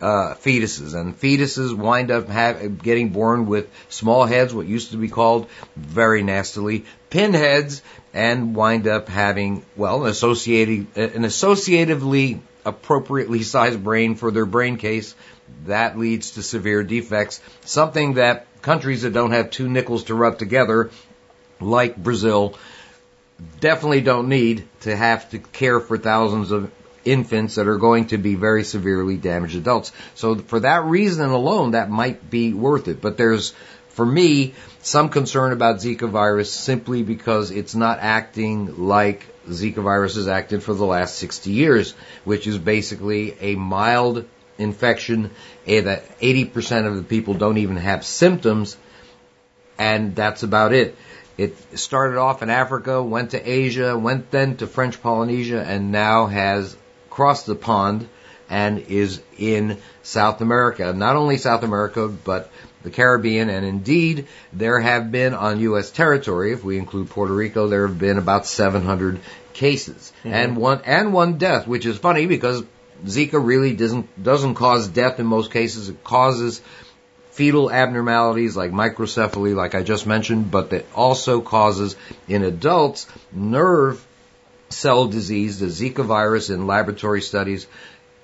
uh, 0.00 0.34
fetuses, 0.34 0.94
and 0.94 1.18
fetuses 1.18 1.76
wind 1.76 2.10
up 2.10 2.28
have, 2.28 2.82
getting 2.82 3.10
born 3.10 3.46
with 3.46 3.68
small 3.88 4.24
heads, 4.24 4.54
what 4.54 4.66
used 4.66 4.92
to 4.92 4.96
be 4.96 5.08
called 5.08 5.48
very 5.76 6.22
nastily 6.22 6.84
pinheads, 7.10 7.82
and 8.14 8.54
wind 8.54 8.86
up 8.86 9.08
having 9.08 9.64
well 9.76 10.04
an 10.04 10.10
associated 10.10 10.86
an 10.96 11.22
associatively 11.22 12.40
appropriately 12.64 13.42
sized 13.42 13.82
brain 13.82 14.14
for 14.14 14.30
their 14.30 14.46
brain 14.46 14.76
case. 14.76 15.14
That 15.66 15.98
leads 15.98 16.32
to 16.32 16.42
severe 16.42 16.82
defects, 16.82 17.40
something 17.64 18.14
that 18.14 18.46
countries 18.62 19.02
that 19.02 19.12
don't 19.12 19.30
have 19.30 19.50
two 19.50 19.68
nickels 19.68 20.04
to 20.04 20.14
rub 20.14 20.38
together, 20.38 20.90
like 21.60 21.96
Brazil, 21.96 22.54
definitely 23.60 24.02
don't 24.02 24.28
need 24.28 24.68
to 24.80 24.94
have 24.94 25.30
to 25.30 25.38
care 25.38 25.80
for 25.80 25.96
thousands 25.96 26.50
of 26.50 26.70
infants 27.10 27.56
that 27.56 27.68
are 27.68 27.78
going 27.78 28.08
to 28.08 28.18
be 28.18 28.34
very 28.34 28.64
severely 28.64 29.16
damaged 29.16 29.56
adults. 29.56 29.92
So 30.14 30.36
for 30.36 30.60
that 30.60 30.84
reason 30.84 31.30
alone, 31.30 31.72
that 31.72 31.90
might 31.90 32.30
be 32.30 32.52
worth 32.52 32.88
it. 32.88 33.00
But 33.00 33.16
there's, 33.16 33.54
for 33.88 34.04
me, 34.04 34.54
some 34.82 35.08
concern 35.08 35.52
about 35.52 35.76
Zika 35.76 36.08
virus 36.08 36.52
simply 36.52 37.02
because 37.02 37.50
it's 37.50 37.74
not 37.74 37.98
acting 38.00 38.86
like 38.86 39.26
Zika 39.48 39.82
virus 39.82 40.16
has 40.16 40.28
acted 40.28 40.62
for 40.62 40.74
the 40.74 40.84
last 40.84 41.16
60 41.16 41.50
years, 41.50 41.92
which 42.24 42.46
is 42.46 42.58
basically 42.58 43.36
a 43.40 43.54
mild 43.54 44.24
infection 44.58 45.30
eh, 45.66 45.80
that 45.80 46.18
80% 46.18 46.86
of 46.86 46.96
the 46.96 47.02
people 47.02 47.34
don't 47.34 47.58
even 47.58 47.76
have 47.76 48.04
symptoms, 48.04 48.76
and 49.78 50.14
that's 50.14 50.42
about 50.42 50.72
it. 50.72 50.96
It 51.36 51.78
started 51.78 52.18
off 52.18 52.42
in 52.42 52.50
Africa, 52.50 53.00
went 53.00 53.30
to 53.30 53.40
Asia, 53.40 53.96
went 53.96 54.30
then 54.32 54.56
to 54.56 54.66
French 54.66 55.00
Polynesia, 55.00 55.62
and 55.62 55.92
now 55.92 56.26
has 56.26 56.76
crossed 57.18 57.46
the 57.46 57.56
pond 57.56 58.08
and 58.48 58.78
is 58.78 59.20
in 59.36 59.76
South 60.04 60.40
America. 60.40 60.92
Not 60.92 61.16
only 61.16 61.36
South 61.36 61.64
America, 61.64 62.06
but 62.06 62.48
the 62.84 62.90
Caribbean, 62.90 63.50
and 63.50 63.66
indeed, 63.66 64.28
there 64.52 64.78
have 64.78 65.10
been 65.10 65.34
on 65.34 65.58
U.S. 65.58 65.90
territory, 65.90 66.52
if 66.52 66.62
we 66.62 66.78
include 66.78 67.10
Puerto 67.10 67.34
Rico, 67.34 67.66
there 67.66 67.88
have 67.88 67.98
been 67.98 68.18
about 68.18 68.46
700 68.46 69.18
cases 69.52 70.12
mm-hmm. 70.20 70.32
and 70.32 70.56
one 70.56 70.80
and 70.84 71.12
one 71.12 71.38
death, 71.38 71.66
which 71.66 71.86
is 71.86 71.98
funny 71.98 72.26
because 72.26 72.62
Zika 73.04 73.44
really 73.44 73.74
doesn't 73.74 74.22
doesn't 74.22 74.54
cause 74.54 74.86
death 74.86 75.18
in 75.18 75.26
most 75.26 75.50
cases. 75.50 75.88
It 75.88 76.04
causes 76.04 76.62
fetal 77.32 77.68
abnormalities 77.68 78.56
like 78.56 78.70
microcephaly, 78.70 79.56
like 79.56 79.74
I 79.74 79.82
just 79.82 80.06
mentioned, 80.06 80.52
but 80.52 80.72
it 80.72 80.86
also 80.94 81.40
causes 81.40 81.96
in 82.28 82.44
adults 82.44 83.08
nerve 83.32 84.06
cell 84.68 85.06
disease. 85.06 85.58
The 85.58 85.66
Zika 85.66 86.04
virus 86.04 86.50
in 86.50 86.66
laboratory 86.66 87.22
studies 87.22 87.66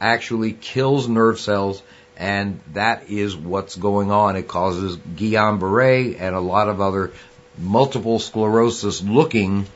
actually 0.00 0.52
kills 0.52 1.08
nerve 1.08 1.38
cells, 1.38 1.82
and 2.16 2.60
that 2.72 3.10
is 3.10 3.36
what's 3.36 3.76
going 3.76 4.10
on. 4.10 4.36
It 4.36 4.48
causes 4.48 4.96
Guillain-Barré 4.96 6.20
and 6.20 6.34
a 6.34 6.40
lot 6.40 6.68
of 6.68 6.80
other 6.80 7.12
multiple 7.58 8.18
sclerosis 8.18 9.02
looking 9.02 9.66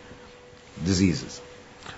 diseases. 0.85 1.41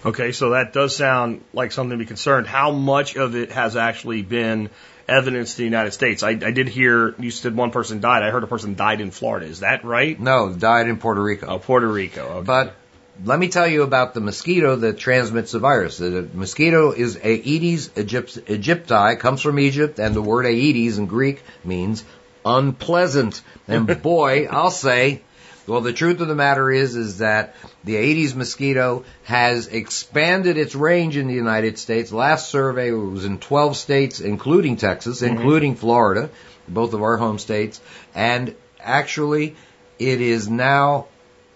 Okay, 0.05 0.33
so 0.33 0.51
that 0.51 0.73
does 0.73 0.97
sound 0.97 1.45
like 1.53 1.73
something 1.73 1.99
to 1.99 2.03
be 2.03 2.07
concerned. 2.07 2.47
How 2.47 2.71
much 2.71 3.17
of 3.17 3.35
it 3.35 3.53
has 3.53 3.77
actually 3.77 4.23
been 4.23 4.71
evidence 5.11 5.53
to 5.53 5.57
the 5.59 5.65
United 5.65 5.91
States. 5.91 6.23
I, 6.23 6.31
I 6.31 6.53
did 6.53 6.69
hear 6.69 7.15
you 7.19 7.31
said 7.31 7.55
one 7.55 7.71
person 7.71 8.01
died. 8.01 8.23
I 8.23 8.31
heard 8.31 8.45
a 8.45 8.47
person 8.47 8.77
died 8.77 9.01
in 9.01 9.11
Florida. 9.11 9.47
Is 9.47 9.61
that 9.61 9.85
right? 9.85 10.19
No, 10.19 10.53
died 10.53 10.89
in 10.89 10.99
Puerto 10.99 11.23
Rico. 11.23 11.47
Oh, 11.47 11.59
Puerto 11.59 11.89
Rico. 11.89 12.23
Okay. 12.23 12.47
But 12.47 12.75
let 13.25 13.39
me 13.39 13.49
tell 13.49 13.67
you 13.67 13.83
about 13.83 14.15
the 14.15 14.21
mosquito 14.21 14.77
that 14.77 14.99
transmits 14.99 15.53
the 15.53 15.59
virus. 15.59 15.99
The 15.99 16.29
mosquito 16.33 16.93
is 16.93 17.17
Aedes 17.17 17.89
aegypti, 17.91 19.19
comes 19.19 19.43
from 19.43 19.59
Egypt, 19.59 19.99
and 19.99 20.15
the 20.15 20.23
word 20.23 20.47
Aedes 20.47 20.99
in 20.99 21.07
Greek 21.07 21.43
means 21.65 22.05
unpleasant. 22.45 23.43
And 23.69 23.87
boy, 24.03 24.47
I'll 24.51 24.71
say, 24.71 25.23
well, 25.67 25.81
the 25.81 25.93
truth 25.93 26.21
of 26.21 26.29
the 26.29 26.35
matter 26.35 26.71
is, 26.71 26.97
is 26.97 27.19
that 27.19 27.55
the 27.85 27.97
Aedes 27.97 28.35
mosquito 28.35 29.05
has 29.25 29.67
expanded 29.67 30.57
its 30.57 30.75
range 30.75 31.17
in 31.17 31.29
the 31.29 31.35
United 31.35 31.79
States. 31.79 32.13
Last 32.13 32.49
survey 32.49 32.91
was 32.91 33.25
in 33.25 33.39
12 33.39 33.77
states, 33.77 34.21
including 34.21 34.77
Texas, 34.77 35.21
mm-hmm. 35.21 35.37
including 35.37 35.77
Florida, 35.77 36.31
both 36.67 36.95
of 36.95 37.03
our 37.03 37.17
home 37.17 37.39
states, 37.39 37.81
and 38.15 38.55
actually, 38.79 39.57
it 39.99 40.21
is 40.21 40.49
now 40.49 41.07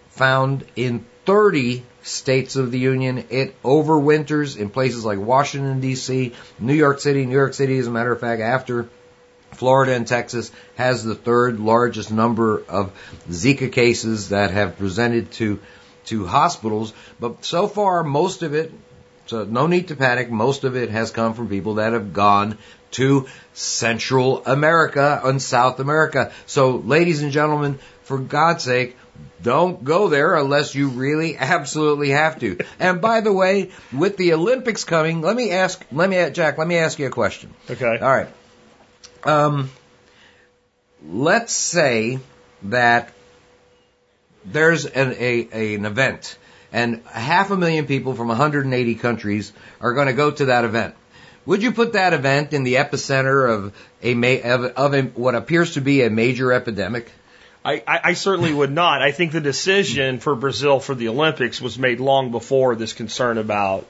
found 0.09 0.63
in 0.75 1.05
30 1.25 1.83
states 2.03 2.55
of 2.55 2.71
the 2.71 2.79
Union. 2.79 3.25
It 3.29 3.61
overwinters 3.63 4.57
in 4.57 4.69
places 4.69 5.03
like 5.03 5.19
Washington 5.19 5.79
D.C., 5.81 6.33
New 6.59 6.73
York 6.73 6.99
City. 6.99 7.25
New 7.25 7.35
York 7.35 7.53
City, 7.53 7.77
as 7.77 7.87
a 7.87 7.91
matter 7.91 8.11
of 8.11 8.19
fact, 8.19 8.41
after 8.41 8.87
Florida 9.53 9.93
and 9.93 10.07
Texas 10.07 10.51
has 10.75 11.03
the 11.03 11.15
third 11.15 11.59
largest 11.59 12.11
number 12.11 12.63
of 12.67 12.91
Zika 13.29 13.71
cases 13.71 14.29
that 14.29 14.51
have 14.51 14.77
presented 14.77 15.31
to 15.33 15.59
to 16.05 16.27
hospitals, 16.27 16.93
but 17.19 17.43
so 17.43 17.67
far 17.67 18.03
most 18.03 18.43
of 18.43 18.53
it 18.53 18.71
so 19.27 19.43
no 19.43 19.65
need 19.65 19.87
to 19.87 19.95
panic. 19.95 20.29
Most 20.29 20.63
of 20.63 20.75
it 20.75 20.89
has 20.91 21.09
come 21.11 21.33
from 21.33 21.49
people 21.49 21.75
that 21.75 21.93
have 21.93 22.13
gone 22.13 22.57
to 22.91 23.27
Central 23.53 24.45
America 24.45 25.19
and 25.23 25.41
South 25.41 25.79
America. 25.79 26.31
So 26.45 26.77
ladies 26.77 27.23
and 27.23 27.31
gentlemen, 27.31 27.79
for 28.03 28.19
God's 28.19 28.63
sake, 28.63 28.95
don't 29.41 29.83
go 29.83 30.07
there 30.07 30.35
unless 30.35 30.73
you 30.73 30.89
really 30.89 31.37
absolutely 31.37 32.09
have 32.09 32.39
to. 32.39 32.57
And 32.79 32.99
by 32.99 33.21
the 33.21 33.31
way, 33.31 33.71
with 33.93 34.17
the 34.17 34.33
Olympics 34.33 34.83
coming, 34.83 35.21
let 35.21 35.35
me 35.35 35.51
ask, 35.51 35.85
let 35.91 36.09
me, 36.09 36.29
Jack, 36.31 36.57
let 36.57 36.67
me 36.67 36.77
ask 36.77 36.97
you 36.97 37.05
a 37.07 37.11
question. 37.11 37.53
Okay. 37.69 37.99
All 37.99 38.09
right. 38.09 38.29
Um, 39.23 39.69
let's 41.07 41.53
say 41.53 42.19
that 42.63 43.11
there's 44.45 44.85
an, 44.85 45.15
a, 45.19 45.75
an 45.75 45.85
event 45.85 46.37
and 46.71 47.03
half 47.05 47.51
a 47.51 47.57
million 47.57 47.85
people 47.85 48.15
from 48.15 48.27
180 48.27 48.95
countries 48.95 49.53
are 49.79 49.93
going 49.93 50.07
to 50.07 50.13
go 50.13 50.31
to 50.31 50.45
that 50.45 50.65
event. 50.65 50.95
Would 51.45 51.61
you 51.61 51.71
put 51.71 51.93
that 51.93 52.13
event 52.13 52.53
in 52.53 52.63
the 52.63 52.75
epicenter 52.75 53.49
of 53.49 53.73
a 54.01 54.41
of, 54.41 54.65
of 54.65 54.93
a, 54.93 55.03
what 55.03 55.35
appears 55.35 55.75
to 55.75 55.81
be 55.81 56.01
a 56.01 56.09
major 56.09 56.51
epidemic? 56.51 57.11
I, 57.65 57.81
I, 57.87 58.13
certainly 58.13 58.53
would 58.53 58.71
not. 58.71 59.01
I 59.01 59.11
think 59.11 59.31
the 59.31 59.41
decision 59.41 60.19
for 60.19 60.35
Brazil 60.35 60.79
for 60.79 60.93
the 60.93 61.07
Olympics 61.07 61.59
was 61.59 61.79
made 61.79 61.99
long 61.99 62.29
before 62.29 62.75
this 62.75 62.93
concern 62.93 63.39
about 63.39 63.87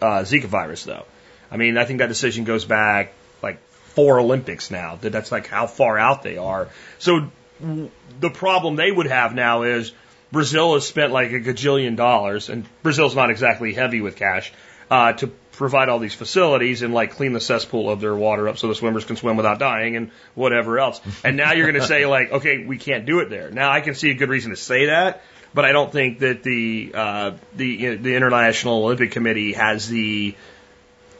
uh, 0.00 0.20
Zika 0.20 0.44
virus, 0.44 0.84
though. 0.84 1.04
I 1.50 1.56
mean, 1.56 1.76
I 1.78 1.84
think 1.84 1.98
that 1.98 2.06
decision 2.06 2.44
goes 2.44 2.64
back 2.64 3.12
like 3.42 3.58
four 3.70 4.20
Olympics 4.20 4.70
now. 4.70 4.96
That 5.00 5.10
that's 5.10 5.32
like 5.32 5.48
how 5.48 5.66
far 5.66 5.98
out 5.98 6.22
they 6.22 6.36
are. 6.36 6.68
So 7.00 7.32
the 7.60 8.30
problem 8.30 8.76
they 8.76 8.92
would 8.92 9.06
have 9.06 9.34
now 9.34 9.62
is 9.62 9.92
Brazil 10.30 10.74
has 10.74 10.86
spent 10.86 11.12
like 11.12 11.32
a 11.32 11.40
gajillion 11.40 11.96
dollars, 11.96 12.48
and 12.48 12.66
Brazil's 12.84 13.16
not 13.16 13.30
exactly 13.30 13.74
heavy 13.74 14.00
with 14.00 14.14
cash, 14.14 14.52
uh, 14.92 15.14
to 15.14 15.32
provide 15.58 15.88
all 15.88 15.98
these 15.98 16.14
facilities 16.14 16.82
and 16.82 16.94
like 16.94 17.10
clean 17.10 17.32
the 17.32 17.40
cesspool 17.40 17.90
of 17.90 18.00
their 18.00 18.14
water 18.14 18.48
up 18.48 18.56
so 18.56 18.68
the 18.68 18.74
swimmers 18.74 19.04
can 19.04 19.16
swim 19.16 19.36
without 19.36 19.58
dying 19.58 19.96
and 19.96 20.10
whatever 20.34 20.78
else. 20.78 21.00
And 21.24 21.36
now 21.36 21.52
you're 21.52 21.70
going 21.70 21.80
to 21.80 21.86
say 21.86 22.06
like, 22.06 22.32
okay, 22.32 22.64
we 22.64 22.78
can't 22.78 23.04
do 23.04 23.20
it 23.20 23.28
there. 23.28 23.50
Now 23.50 23.70
I 23.70 23.80
can 23.80 23.94
see 23.94 24.10
a 24.10 24.14
good 24.14 24.30
reason 24.30 24.50
to 24.50 24.56
say 24.56 24.86
that, 24.86 25.22
but 25.52 25.64
I 25.64 25.72
don't 25.72 25.92
think 25.92 26.20
that 26.20 26.42
the 26.42 26.92
uh, 26.94 27.32
the 27.56 27.96
the 27.96 28.14
International 28.14 28.84
Olympic 28.84 29.10
Committee 29.10 29.52
has 29.52 29.88
the 29.88 30.34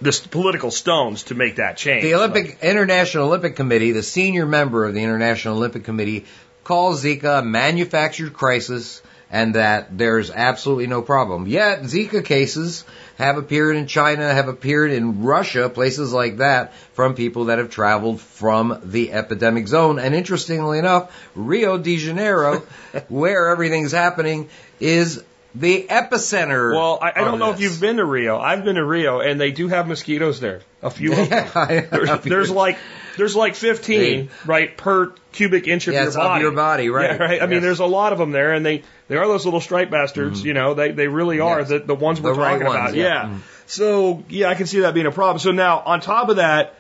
the 0.00 0.28
political 0.30 0.71
stones 0.71 1.25
to 1.25 1.35
make 1.35 1.57
that 1.57 1.76
change. 1.76 2.04
The 2.04 2.14
Olympic 2.14 2.59
International 2.62 3.26
Olympic 3.26 3.57
Committee, 3.57 3.90
the 3.90 4.04
senior 4.04 4.47
member 4.47 4.85
of 4.85 4.95
the 4.95 5.02
International 5.02 5.57
Olympic 5.57 5.83
Committee, 5.83 6.26
calls 6.62 7.02
Zika 7.02 7.40
a 7.40 7.42
manufactured 7.42 8.33
crisis 8.33 9.02
and 9.30 9.57
that 9.57 9.97
there's 9.97 10.30
absolutely 10.30 10.87
no 10.87 11.02
problem. 11.02 11.47
Yet 11.47 11.83
Zika 11.83 12.25
cases 12.25 12.85
have 13.19 13.37
appeared 13.37 13.77
in 13.77 13.89
China, 13.89 14.33
have 14.33 14.47
appeared 14.49 14.93
in 14.93 15.25
Russia, 15.25 15.69
places 15.69 16.13
like 16.13 16.39
that, 16.39 16.73
from 16.95 17.15
people 17.15 17.47
that 17.47 17.59
have 17.59 17.69
traveled 17.69 18.21
from 18.21 18.81
the 18.85 19.13
epidemic 19.13 19.67
zone. 19.67 19.99
And 19.99 20.15
interestingly 20.15 20.79
enough, 20.79 21.13
Rio 21.35 21.79
de 21.79 21.97
Janeiro, 21.97 22.61
where 23.09 23.49
everything's 23.49 23.91
happening, 23.91 24.49
is 24.79 25.23
the 25.55 25.87
epicenter. 25.91 26.73
Well, 26.73 27.01
I, 27.03 27.13
I 27.17 27.25
don't 27.25 27.41
know 27.41 27.53
this. 27.53 27.57
if 27.57 27.63
you've 27.63 27.81
been 27.81 27.97
to 27.97 28.05
Rio. 28.05 28.39
I've 28.39 28.65
been 28.65 28.77
to 28.77 28.85
Rio, 28.85 29.19
and 29.19 29.41
they 29.41 29.51
do 29.51 29.67
have 29.67 29.89
mosquitoes 29.89 30.39
there. 30.39 30.63
A 30.81 30.91
few 30.91 31.13
of 31.13 31.29
them. 31.29 31.89
there's, 31.91 32.21
there's 32.21 32.51
like 32.53 32.79
there's 33.19 33.37
like 33.37 33.55
15 33.55 34.31
right 34.47 34.75
per 34.77 35.13
cubic 35.33 35.69
inch 35.69 35.87
of 35.89 35.95
yeah, 35.95 36.05
your 36.05 36.13
body. 36.13 36.37
Of 36.37 36.43
your 36.43 36.53
body, 36.53 36.89
right? 36.89 37.11
Yeah, 37.11 37.17
right. 37.17 37.31
I 37.31 37.45
yes. 37.45 37.51
mean, 37.51 37.61
there's 37.61 37.81
a 37.81 37.87
lot 37.87 38.13
of 38.13 38.19
them 38.19 38.31
there, 38.31 38.55
and 38.55 38.65
they 38.65 38.83
they 39.09 39.17
are 39.17 39.27
those 39.27 39.45
little 39.45 39.61
striped 39.61 39.91
bastards. 39.91 40.39
Mm-hmm. 40.39 40.49
You 40.49 40.55
know, 40.55 40.75
they 40.75 40.93
they 40.93 41.09
really 41.09 41.41
are 41.41 41.61
yes. 41.61 41.69
the 41.69 41.81
the 41.81 41.95
ones 41.95 42.21
we're 42.21 42.31
the 42.31 42.37
talking 42.37 42.67
right 42.67 42.71
about. 42.71 42.95
yeah. 42.95 43.05
yeah. 43.05 43.25
Mm-hmm. 43.25 43.39
So 43.67 44.25
yeah, 44.31 44.49
I 44.49 44.55
can 44.55 44.67
see 44.67 44.81
that 44.81 44.95
being 44.95 45.07
a 45.07 45.13
problem. 45.13 45.39
So 45.39 45.53
now 45.53 45.81
on 45.81 46.01
top 46.01 46.31
of 46.31 46.37
that, 46.37 46.77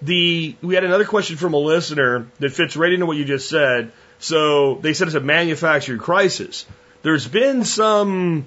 the 0.00 0.56
we 0.62 0.74
had 0.74 0.84
another 0.84 1.04
question 1.04 1.36
from 1.36 1.52
a 1.52 1.58
listener 1.58 2.28
that 2.38 2.50
fits 2.50 2.76
right 2.76 2.92
into 2.92 3.04
what 3.04 3.18
you 3.18 3.24
just 3.24 3.48
said. 3.48 3.92
So 4.18 4.76
they 4.76 4.94
said 4.94 5.08
it's 5.08 5.16
a 5.16 5.20
manufactured 5.20 6.00
crisis. 6.00 6.64
There's 7.02 7.26
been 7.26 7.64
some 7.64 8.46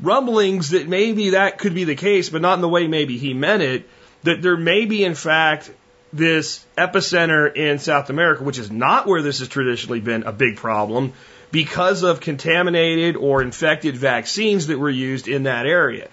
rumblings 0.00 0.70
that 0.70 0.88
maybe 0.88 1.30
that 1.30 1.58
could 1.58 1.74
be 1.74 1.84
the 1.84 1.94
case, 1.94 2.28
but 2.28 2.42
not 2.42 2.54
in 2.54 2.60
the 2.60 2.68
way 2.68 2.88
maybe 2.88 3.18
he 3.18 3.32
meant 3.32 3.62
it. 3.62 3.88
That 4.24 4.42
there 4.42 4.56
may 4.56 4.84
be, 4.84 5.04
in 5.04 5.14
fact, 5.14 5.70
this 6.12 6.64
epicenter 6.76 7.54
in 7.54 7.78
South 7.78 8.10
America, 8.10 8.42
which 8.42 8.58
is 8.58 8.70
not 8.70 9.06
where 9.06 9.22
this 9.22 9.38
has 9.38 9.48
traditionally 9.48 10.00
been 10.00 10.24
a 10.24 10.32
big 10.32 10.56
problem, 10.56 11.12
because 11.50 12.02
of 12.02 12.20
contaminated 12.20 13.16
or 13.16 13.42
infected 13.42 13.96
vaccines 13.96 14.68
that 14.68 14.78
were 14.78 14.90
used 14.90 15.28
in 15.28 15.44
that 15.44 15.66
area. 15.66 16.08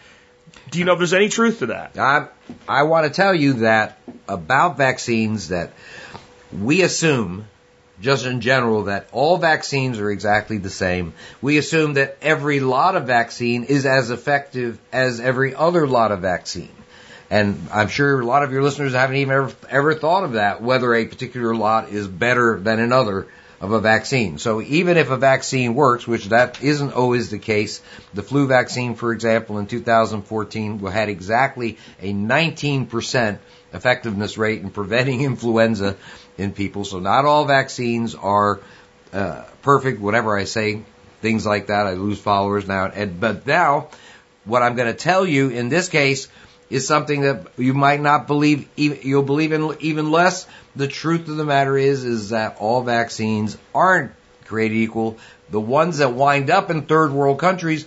Do 0.71 0.79
you 0.79 0.85
know 0.85 0.93
if 0.93 0.99
there's 0.99 1.13
any 1.13 1.29
truth 1.29 1.59
to 1.59 1.67
that? 1.67 1.97
I, 1.97 2.27
I 2.67 2.83
want 2.83 3.07
to 3.07 3.11
tell 3.11 3.33
you 3.33 3.53
that 3.53 3.97
about 4.27 4.77
vaccines 4.77 5.49
that 5.49 5.73
we 6.51 6.81
assume 6.81 7.47
just 8.01 8.25
in 8.25 8.41
general 8.41 8.83
that 8.83 9.07
all 9.11 9.37
vaccines 9.37 9.99
are 9.99 10.09
exactly 10.09 10.57
the 10.57 10.69
same. 10.69 11.13
We 11.41 11.57
assume 11.57 11.95
that 11.95 12.17
every 12.21 12.59
lot 12.59 12.95
of 12.95 13.07
vaccine 13.07 13.65
is 13.65 13.85
as 13.85 14.09
effective 14.09 14.79
as 14.91 15.19
every 15.19 15.53
other 15.53 15.85
lot 15.85 16.11
of 16.11 16.21
vaccine. 16.21 16.71
And 17.29 17.67
I'm 17.71 17.89
sure 17.89 18.19
a 18.19 18.25
lot 18.25 18.43
of 18.43 18.51
your 18.51 18.63
listeners 18.63 18.93
haven't 18.93 19.17
even 19.17 19.33
ever, 19.33 19.53
ever 19.69 19.93
thought 19.93 20.23
of 20.23 20.33
that, 20.33 20.61
whether 20.61 20.93
a 20.93 21.05
particular 21.05 21.55
lot 21.55 21.89
is 21.89 22.07
better 22.07 22.59
than 22.59 22.79
another 22.79 23.27
of 23.61 23.71
a 23.71 23.79
vaccine. 23.79 24.37
So 24.37 24.61
even 24.61 24.97
if 24.97 25.09
a 25.09 25.17
vaccine 25.17 25.75
works, 25.75 26.07
which 26.07 26.25
that 26.27 26.63
isn't 26.63 26.93
always 26.93 27.29
the 27.29 27.39
case, 27.39 27.81
the 28.13 28.23
flu 28.23 28.47
vaccine, 28.47 28.95
for 28.95 29.11
example, 29.11 29.57
in 29.59 29.67
2014 29.67 30.79
had 30.79 31.09
exactly 31.09 31.77
a 32.01 32.13
19% 32.13 33.39
effectiveness 33.73 34.37
rate 34.37 34.61
in 34.61 34.69
preventing 34.69 35.21
influenza 35.25 35.97
in 36.37 36.53
people. 36.53 36.85
So 36.85 36.99
not 36.99 37.25
all 37.25 37.45
vaccines 37.45 38.15
are 38.15 38.61
uh, 39.11 39.43
perfect. 39.61 39.99
Whenever 39.99 40.37
I 40.37 40.45
say 40.45 40.81
things 41.21 41.45
like 41.45 41.67
that, 41.67 41.85
I 41.85 41.93
lose 41.93 42.19
followers 42.19 42.67
now. 42.67 42.85
And, 42.85 43.19
but 43.19 43.45
now, 43.45 43.89
what 44.45 44.63
I'm 44.63 44.75
going 44.75 44.87
to 44.87 44.97
tell 44.97 45.25
you 45.25 45.49
in 45.49 45.67
this 45.69 45.89
case 45.89 46.29
is 46.69 46.87
something 46.87 47.21
that 47.21 47.47
you 47.57 47.73
might 47.73 48.01
not 48.01 48.27
believe. 48.27 48.67
You'll 48.75 49.23
believe 49.23 49.51
in 49.51 49.75
even 49.79 50.11
less 50.11 50.47
the 50.75 50.87
truth 50.87 51.27
of 51.27 51.37
the 51.37 51.45
matter 51.45 51.77
is, 51.77 52.03
is 52.03 52.29
that 52.29 52.57
all 52.59 52.83
vaccines 52.83 53.57
aren't 53.73 54.11
created 54.45 54.75
equal. 54.75 55.17
The 55.49 55.61
ones 55.61 55.97
that 55.97 56.13
wind 56.13 56.49
up 56.49 56.69
in 56.69 56.83
third 56.83 57.11
world 57.11 57.39
countries, 57.39 57.85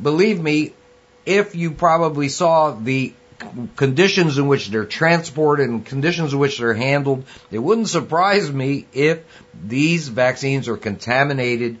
believe 0.00 0.40
me, 0.40 0.72
if 1.26 1.54
you 1.54 1.70
probably 1.70 2.28
saw 2.28 2.72
the 2.72 3.12
conditions 3.76 4.38
in 4.38 4.46
which 4.46 4.68
they're 4.68 4.84
transported 4.84 5.68
and 5.68 5.84
conditions 5.84 6.32
in 6.32 6.38
which 6.38 6.58
they're 6.58 6.74
handled, 6.74 7.24
it 7.50 7.58
wouldn't 7.58 7.88
surprise 7.88 8.50
me 8.50 8.86
if 8.92 9.20
these 9.66 10.08
vaccines 10.08 10.68
are 10.68 10.76
contaminated. 10.76 11.78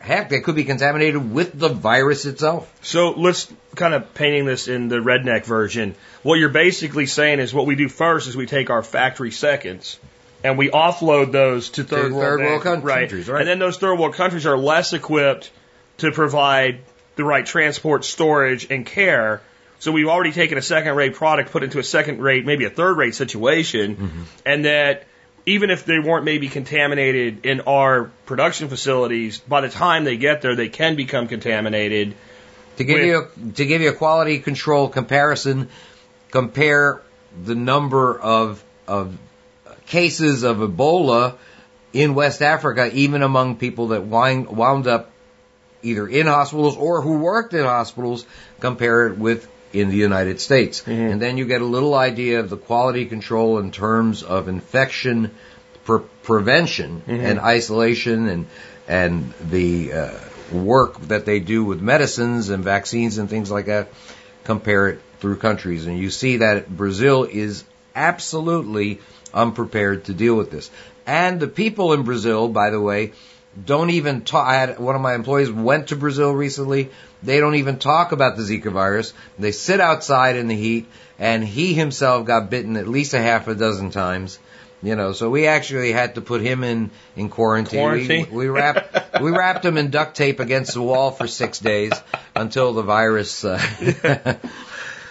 Heck, 0.00 0.30
they 0.30 0.40
could 0.40 0.54
be 0.54 0.64
contaminated 0.64 1.30
with 1.30 1.56
the 1.58 1.68
virus 1.68 2.24
itself. 2.24 2.74
So 2.82 3.10
let's 3.10 3.52
kind 3.76 3.92
of 3.92 4.14
painting 4.14 4.46
this 4.46 4.66
in 4.66 4.88
the 4.88 4.96
redneck 4.96 5.44
version. 5.44 5.94
What 6.22 6.38
you're 6.38 6.48
basically 6.48 7.04
saying 7.04 7.38
is 7.38 7.52
what 7.52 7.66
we 7.66 7.74
do 7.76 7.88
first 7.88 8.26
is 8.26 8.34
we 8.34 8.46
take 8.46 8.70
our 8.70 8.82
factory 8.82 9.30
seconds 9.30 9.98
and 10.42 10.56
we 10.56 10.70
offload 10.70 11.32
those 11.32 11.68
to 11.70 11.84
third, 11.84 12.08
To 12.08 12.14
world, 12.14 12.40
third 12.40 12.40
world 12.40 12.62
countries, 12.62 12.94
countries, 12.94 13.28
right. 13.28 13.40
And 13.40 13.48
then 13.48 13.58
those 13.58 13.76
third 13.76 13.98
world 13.98 14.14
countries 14.14 14.46
are 14.46 14.56
less 14.56 14.94
equipped 14.94 15.50
to 15.98 16.12
provide 16.12 16.80
the 17.16 17.24
right 17.24 17.44
transport, 17.44 18.06
storage, 18.06 18.70
and 18.70 18.86
care. 18.86 19.42
So 19.80 19.92
we've 19.92 20.08
already 20.08 20.32
taken 20.32 20.56
a 20.56 20.62
second 20.62 20.94
rate 20.96 21.14
product, 21.14 21.50
put 21.52 21.62
into 21.62 21.78
a 21.78 21.84
second 21.84 22.22
rate, 22.22 22.46
maybe 22.46 22.64
a 22.64 22.70
third 22.70 22.96
rate 22.96 23.14
situation, 23.14 23.96
mm-hmm. 23.96 24.22
and 24.46 24.64
that 24.64 25.04
even 25.50 25.70
if 25.70 25.84
they 25.84 25.98
weren't 25.98 26.24
maybe 26.24 26.48
contaminated 26.48 27.44
in 27.44 27.62
our 27.62 28.10
production 28.24 28.68
facilities, 28.68 29.38
by 29.40 29.60
the 29.60 29.68
time 29.68 30.04
they 30.04 30.16
get 30.16 30.42
there, 30.42 30.54
they 30.54 30.68
can 30.68 30.96
become 30.96 31.26
contaminated. 31.26 32.14
To 32.76 32.84
give 32.84 33.00
With- 33.00 33.06
you 33.06 33.18
a, 33.18 33.52
to 33.52 33.66
give 33.66 33.82
you 33.82 33.90
a 33.90 33.92
quality 33.92 34.38
control 34.38 34.88
comparison, 34.88 35.68
compare 36.30 37.02
the 37.44 37.54
number 37.54 38.18
of 38.18 38.62
of 38.86 39.16
cases 39.86 40.44
of 40.44 40.58
Ebola 40.58 41.36
in 41.92 42.14
West 42.14 42.42
Africa, 42.42 42.88
even 42.92 43.22
among 43.22 43.56
people 43.56 43.88
that 43.88 44.04
wind, 44.04 44.48
wound 44.48 44.86
up 44.86 45.10
either 45.82 46.06
in 46.06 46.26
hospitals 46.26 46.76
or 46.76 47.02
who 47.02 47.18
worked 47.18 47.54
in 47.54 47.64
hospitals, 47.64 48.24
compare 48.60 49.08
it 49.08 49.18
with 49.18 49.48
in 49.72 49.88
the 49.88 49.96
United 49.96 50.40
States. 50.40 50.82
And 51.12 51.22
then 51.22 51.36
you 51.38 51.46
get 51.46 51.62
a 51.62 51.66
little 51.66 51.94
idea 51.94 52.40
of 52.40 52.50
the 52.50 52.56
quality 52.56 53.06
control 53.06 53.58
in 53.58 53.70
terms 53.70 54.22
of 54.22 54.48
infection 54.48 55.30
pre- 55.84 56.00
prevention 56.22 57.02
and 57.06 57.38
isolation 57.40 58.28
and 58.28 58.46
and 58.88 59.32
the 59.50 59.92
uh, 59.92 60.18
work 60.52 61.00
that 61.02 61.24
they 61.24 61.38
do 61.38 61.64
with 61.64 61.80
medicines 61.80 62.48
and 62.48 62.64
vaccines 62.64 63.18
and 63.18 63.30
things 63.30 63.50
like 63.50 63.66
that. 63.66 63.88
Compare 64.44 64.88
it 64.88 65.00
through 65.20 65.36
countries, 65.36 65.86
and 65.86 65.98
you 65.98 66.10
see 66.10 66.38
that 66.38 66.68
Brazil 66.68 67.24
is 67.24 67.62
absolutely 67.94 69.00
unprepared 69.34 70.04
to 70.04 70.14
deal 70.14 70.34
with 70.34 70.50
this. 70.50 70.70
And 71.06 71.38
the 71.38 71.48
people 71.48 71.92
in 71.92 72.02
Brazil, 72.02 72.48
by 72.48 72.70
the 72.70 72.80
way, 72.80 73.12
don't 73.64 73.90
even 73.90 74.22
talk. 74.22 74.46
I 74.46 74.54
had 74.54 74.78
one 74.78 74.94
of 74.94 75.00
my 75.00 75.14
employees 75.14 75.50
went 75.50 75.88
to 75.88 75.96
Brazil 75.96 76.32
recently. 76.32 76.90
They 77.22 77.38
don't 77.40 77.56
even 77.56 77.78
talk 77.78 78.12
about 78.12 78.36
the 78.36 78.42
Zika 78.42 78.72
virus. 78.72 79.12
They 79.38 79.52
sit 79.52 79.80
outside 79.80 80.36
in 80.36 80.48
the 80.48 80.56
heat, 80.56 80.86
and 81.18 81.44
he 81.44 81.74
himself 81.74 82.26
got 82.26 82.48
bitten 82.50 82.76
at 82.76 82.88
least 82.88 83.12
a 83.14 83.20
half 83.20 83.46
a 83.48 83.54
dozen 83.54 83.90
times. 83.90 84.38
You 84.82 84.96
know, 84.96 85.12
so 85.12 85.28
we 85.28 85.46
actually 85.46 85.92
had 85.92 86.14
to 86.14 86.22
put 86.22 86.40
him 86.40 86.64
in 86.64 86.90
in 87.14 87.28
quarantine. 87.28 87.80
Quarantine? 87.80 88.30
We, 88.30 88.36
we 88.44 88.48
wrapped 88.48 89.20
we 89.20 89.30
wrapped 89.30 89.62
him 89.62 89.76
in 89.76 89.90
duct 89.90 90.16
tape 90.16 90.40
against 90.40 90.72
the 90.72 90.80
wall 90.80 91.10
for 91.10 91.26
six 91.26 91.58
days 91.58 91.92
until 92.34 92.72
the 92.72 92.82
virus. 92.82 93.44
Uh, 93.44 93.58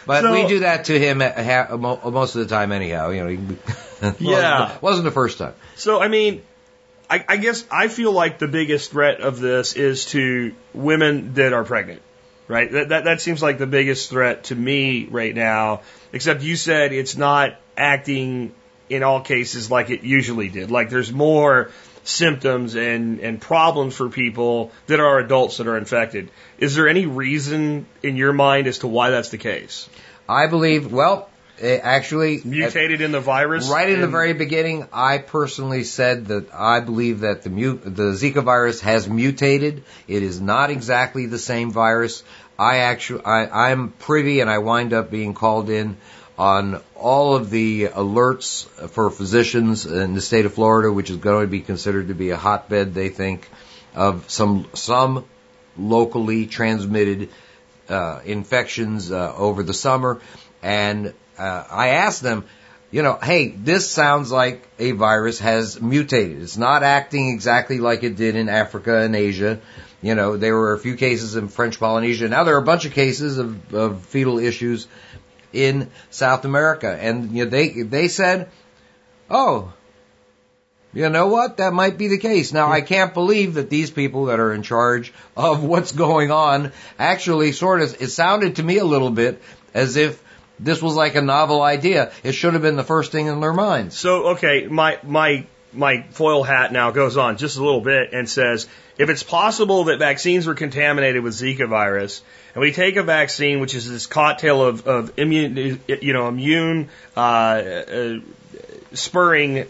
but 0.07 0.21
So- 0.23 0.31
we 0.33 0.47
do 0.47 0.59
that 0.61 0.85
to 0.85 0.97
him 0.99 1.21
at 1.21 1.37
ha- 1.69 1.77
mo- 1.77 1.99
most 2.09 2.35
of 2.35 2.41
the 2.47 2.53
time, 2.55 2.71
anyhow. 2.71 3.09
You 3.11 3.23
know, 3.23 4.11
he- 4.17 4.31
Yeah. 4.31 4.75
wasn't 4.81 5.05
the 5.05 5.11
first 5.11 5.37
time. 5.37 5.53
So, 5.75 6.01
I 6.01 6.07
mean, 6.07 6.41
I, 7.09 7.25
I 7.27 7.37
guess 7.37 7.65
I 7.71 7.87
feel 7.87 8.11
like 8.11 8.37
the 8.39 8.47
biggest 8.47 8.91
threat 8.91 9.21
of 9.21 9.39
this 9.39 9.73
is 9.73 10.05
to 10.07 10.53
women 10.73 11.33
that 11.33 11.53
are 11.53 11.63
pregnant, 11.63 12.01
right? 12.47 12.71
That, 12.71 12.89
that, 12.89 13.03
that 13.05 13.21
seems 13.21 13.41
like 13.41 13.57
the 13.57 13.67
biggest 13.67 14.09
threat 14.09 14.45
to 14.45 14.55
me 14.55 15.05
right 15.05 15.33
now, 15.33 15.81
except 16.13 16.43
you 16.43 16.55
said 16.55 16.93
it's 16.93 17.17
not 17.17 17.55
acting 17.75 18.53
in 18.89 19.03
all 19.03 19.21
cases 19.21 19.71
like 19.71 19.89
it 19.89 20.03
usually 20.03 20.49
did. 20.49 20.69
Like 20.71 20.89
there's 20.89 21.11
more 21.11 21.71
symptoms 22.03 22.75
and, 22.75 23.19
and 23.19 23.39
problems 23.39 23.95
for 23.95 24.09
people 24.09 24.71
that 24.87 24.99
are 24.99 25.19
adults 25.19 25.57
that 25.57 25.67
are 25.67 25.77
infected. 25.77 26.29
Is 26.57 26.75
there 26.75 26.87
any 26.87 27.05
reason 27.05 27.85
in 28.03 28.15
your 28.15 28.33
mind 28.33 28.67
as 28.67 28.79
to 28.79 28.87
why 28.87 29.11
that's 29.11 29.29
the 29.29 29.37
case? 29.37 29.89
I 30.27 30.47
believe. 30.47 30.91
Well, 30.91 31.28
eh, 31.59 31.79
actually, 31.81 32.41
Mutated 32.43 33.01
in 33.01 33.11
the 33.11 33.19
virus? 33.19 33.69
Right 33.69 33.89
in 33.89 34.01
the 34.01 34.07
very 34.07 34.33
beginning, 34.33 34.87
I 34.91 35.17
personally 35.17 35.83
said 35.83 36.27
that 36.27 36.53
I 36.53 36.79
believe 36.79 37.21
that 37.21 37.43
the 37.43 37.49
mut- 37.49 37.83
the 37.83 38.13
Zika 38.13 38.43
virus 38.43 38.81
has 38.81 39.07
mutated. 39.07 39.83
It 40.07 40.23
is 40.23 40.39
not 40.39 40.69
exactly 40.69 41.25
the 41.25 41.39
same 41.39 41.71
virus. 41.71 42.23
I 42.57 42.77
actually, 42.77 43.23
I, 43.23 43.71
I'm 43.71 43.91
privy 43.91 44.41
and 44.41 44.49
I 44.49 44.57
wind 44.57 44.93
up 44.93 45.09
being 45.09 45.33
called 45.33 45.69
in 45.69 45.97
on 46.37 46.81
all 46.95 47.35
of 47.35 47.49
the 47.49 47.87
alerts 47.87 48.65
for 48.89 49.09
physicians 49.09 49.85
in 49.85 50.13
the 50.13 50.21
state 50.21 50.45
of 50.45 50.53
Florida, 50.53 50.91
which 50.91 51.09
is 51.09 51.17
going 51.17 51.45
to 51.45 51.51
be 51.51 51.59
considered 51.59 52.07
to 52.07 52.13
be 52.13 52.29
a 52.29 52.37
hotbed, 52.37 52.93
they 52.93 53.09
think, 53.09 53.49
of 53.93 54.29
some, 54.29 54.65
some 54.73 55.25
locally 55.77 56.45
transmitted 56.45 57.29
uh, 57.89 58.21
infections 58.23 59.11
uh, 59.11 59.33
over 59.35 59.63
the 59.63 59.73
summer, 59.73 60.21
and 60.61 61.13
uh, 61.39 61.63
I 61.69 61.89
asked 61.89 62.21
them, 62.21 62.45
you 62.91 63.03
know, 63.03 63.17
hey, 63.21 63.49
this 63.49 63.89
sounds 63.89 64.31
like 64.31 64.67
a 64.79 64.91
virus 64.91 65.39
has 65.39 65.79
mutated. 65.79 66.41
It's 66.41 66.57
not 66.57 66.83
acting 66.83 67.29
exactly 67.29 67.79
like 67.79 68.03
it 68.03 68.15
did 68.15 68.35
in 68.35 68.49
Africa 68.49 68.99
and 68.99 69.15
Asia. 69.15 69.59
You 70.01 70.15
know, 70.15 70.37
there 70.37 70.55
were 70.55 70.73
a 70.73 70.79
few 70.79 70.95
cases 70.95 71.35
in 71.35 71.49
French 71.49 71.79
Polynesia. 71.79 72.27
Now 72.29 72.43
there 72.43 72.55
are 72.55 72.61
a 72.61 72.65
bunch 72.65 72.85
of 72.85 72.93
cases 72.93 73.37
of, 73.37 73.73
of 73.73 74.05
fetal 74.05 74.39
issues 74.39 74.87
in 75.53 75.89
South 76.09 76.45
America, 76.45 76.97
and 76.99 77.31
you 77.31 77.45
know, 77.45 77.49
they 77.49 77.69
they 77.83 78.07
said, 78.07 78.49
oh. 79.29 79.73
You 80.91 81.07
know 81.09 81.27
what? 81.27 81.57
That 81.57 81.71
might 81.71 81.99
be 81.99 82.07
the 82.07 82.17
case. 82.17 82.51
Now, 82.51 82.71
I 82.71 82.81
can't 82.81 83.13
believe 83.13 83.53
that 83.53 83.69
these 83.69 83.91
people 83.91 84.25
that 84.25 84.39
are 84.39 84.51
in 84.51 84.63
charge 84.63 85.13
of 85.37 85.63
what's 85.63 85.91
going 85.91 86.31
on 86.31 86.71
actually 86.97 87.51
sort 87.51 87.83
of, 87.83 88.01
it 88.01 88.07
sounded 88.07 88.55
to 88.55 88.63
me 88.63 88.79
a 88.79 88.83
little 88.83 89.11
bit 89.11 89.39
as 89.75 89.97
if 89.97 90.19
this 90.59 90.81
was 90.81 90.95
like 90.95 91.15
a 91.15 91.21
novel 91.21 91.61
idea. 91.61 92.11
It 92.23 92.33
should 92.33 92.53
have 92.53 92.61
been 92.61 92.75
the 92.75 92.83
first 92.83 93.11
thing 93.11 93.27
in 93.27 93.39
their 93.39 93.53
minds. 93.53 93.97
So 93.97 94.29
okay, 94.29 94.67
my 94.67 94.99
my 95.03 95.45
my 95.73 96.03
foil 96.11 96.43
hat 96.43 96.71
now 96.71 96.91
goes 96.91 97.17
on 97.17 97.37
just 97.37 97.57
a 97.57 97.63
little 97.63 97.81
bit 97.81 98.13
and 98.13 98.29
says 98.29 98.67
if 98.97 99.09
it's 99.09 99.23
possible 99.23 99.85
that 99.85 99.99
vaccines 99.99 100.47
were 100.47 100.55
contaminated 100.55 101.23
with 101.23 101.33
Zika 101.33 101.69
virus, 101.69 102.21
and 102.53 102.61
we 102.61 102.71
take 102.71 102.97
a 102.97 103.03
vaccine 103.03 103.59
which 103.59 103.75
is 103.75 103.89
this 103.89 104.07
cocktail 104.07 104.61
of, 104.61 104.87
of 104.87 105.17
immune 105.17 105.79
you 105.87 106.13
know 106.13 106.27
immune 106.27 106.89
uh, 107.15 107.19
uh, 107.19 108.19
spurring 108.93 109.65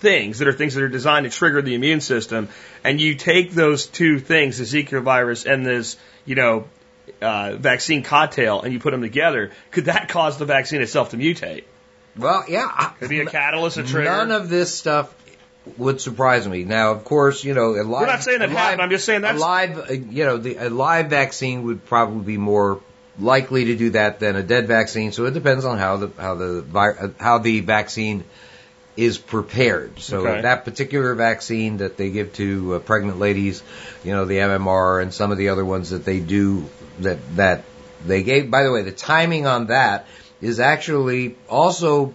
things 0.00 0.38
that 0.38 0.48
are 0.48 0.52
things 0.52 0.74
that 0.74 0.82
are 0.82 0.88
designed 0.88 1.24
to 1.24 1.30
trigger 1.30 1.60
the 1.60 1.74
immune 1.74 2.00
system, 2.00 2.48
and 2.84 3.00
you 3.00 3.14
take 3.14 3.52
those 3.52 3.86
two 3.86 4.18
things, 4.18 4.58
the 4.58 4.64
Zika 4.64 5.02
virus 5.02 5.44
and 5.44 5.66
this 5.66 5.96
you 6.24 6.36
know 6.36 6.64
uh, 7.20 7.56
vaccine 7.56 8.02
cocktail, 8.02 8.62
and 8.62 8.72
you 8.72 8.80
put 8.80 8.90
them 8.92 9.02
together, 9.02 9.52
could 9.70 9.86
that 9.86 10.08
cause 10.08 10.38
the 10.38 10.44
vaccine 10.46 10.80
itself 10.80 11.10
to 11.10 11.16
mutate? 11.16 11.64
Well, 12.16 12.44
yeah. 12.48 12.92
Could 12.98 13.08
be 13.08 13.20
a 13.20 13.26
catalyst, 13.26 13.76
a 13.76 13.82
trigger? 13.84 14.10
None 14.10 14.30
of 14.32 14.48
this 14.48 14.74
stuff 14.74 15.14
would 15.76 16.00
surprise 16.00 16.48
me. 16.48 16.64
Now, 16.64 16.92
of 16.92 17.04
course, 17.04 17.44
you 17.44 17.54
know, 17.54 17.74
a 17.74 17.84
live, 17.84 18.00
We're 18.02 18.06
not 18.06 18.22
saying 18.22 18.40
that 18.40 18.50
happened. 18.50 18.82
I'm 18.82 18.90
just 18.90 19.04
saying 19.04 19.24
a 19.24 19.32
live, 19.34 19.78
uh, 19.78 19.92
you 19.92 20.24
know, 20.24 20.36
the, 20.38 20.56
a 20.56 20.70
live 20.70 21.08
vaccine 21.10 21.64
would 21.64 21.84
probably 21.86 22.24
be 22.24 22.36
more 22.38 22.80
likely 23.18 23.66
to 23.66 23.76
do 23.76 23.90
that 23.90 24.20
than 24.20 24.36
a 24.36 24.42
dead 24.42 24.66
vaccine. 24.66 25.12
So 25.12 25.26
it 25.26 25.34
depends 25.34 25.64
on 25.64 25.78
how 25.78 25.98
the 25.98 26.10
how 26.18 26.34
the 26.34 26.64
uh, 26.74 27.08
how 27.18 27.38
the 27.38 27.60
vaccine 27.60 28.24
is 28.96 29.18
prepared. 29.18 29.98
So 30.00 30.26
Okay. 30.26 30.42
that 30.42 30.64
particular 30.64 31.14
vaccine 31.14 31.78
that 31.78 31.96
they 31.96 32.10
give 32.10 32.32
to 32.34 32.74
uh, 32.74 32.78
pregnant 32.80 33.18
ladies, 33.18 33.62
you 34.04 34.12
know, 34.12 34.24
the 34.24 34.38
MMR 34.38 35.02
and 35.02 35.14
some 35.14 35.30
of 35.30 35.38
the 35.38 35.50
other 35.50 35.64
ones 35.64 35.90
that 35.90 36.04
they 36.04 36.20
do 36.20 36.68
that 37.02 37.36
that 37.36 37.64
they 38.04 38.22
gave. 38.22 38.50
By 38.50 38.62
the 38.62 38.72
way, 38.72 38.82
the 38.82 38.92
timing 38.92 39.46
on 39.46 39.66
that 39.66 40.06
is 40.40 40.60
actually 40.60 41.36
also, 41.48 42.14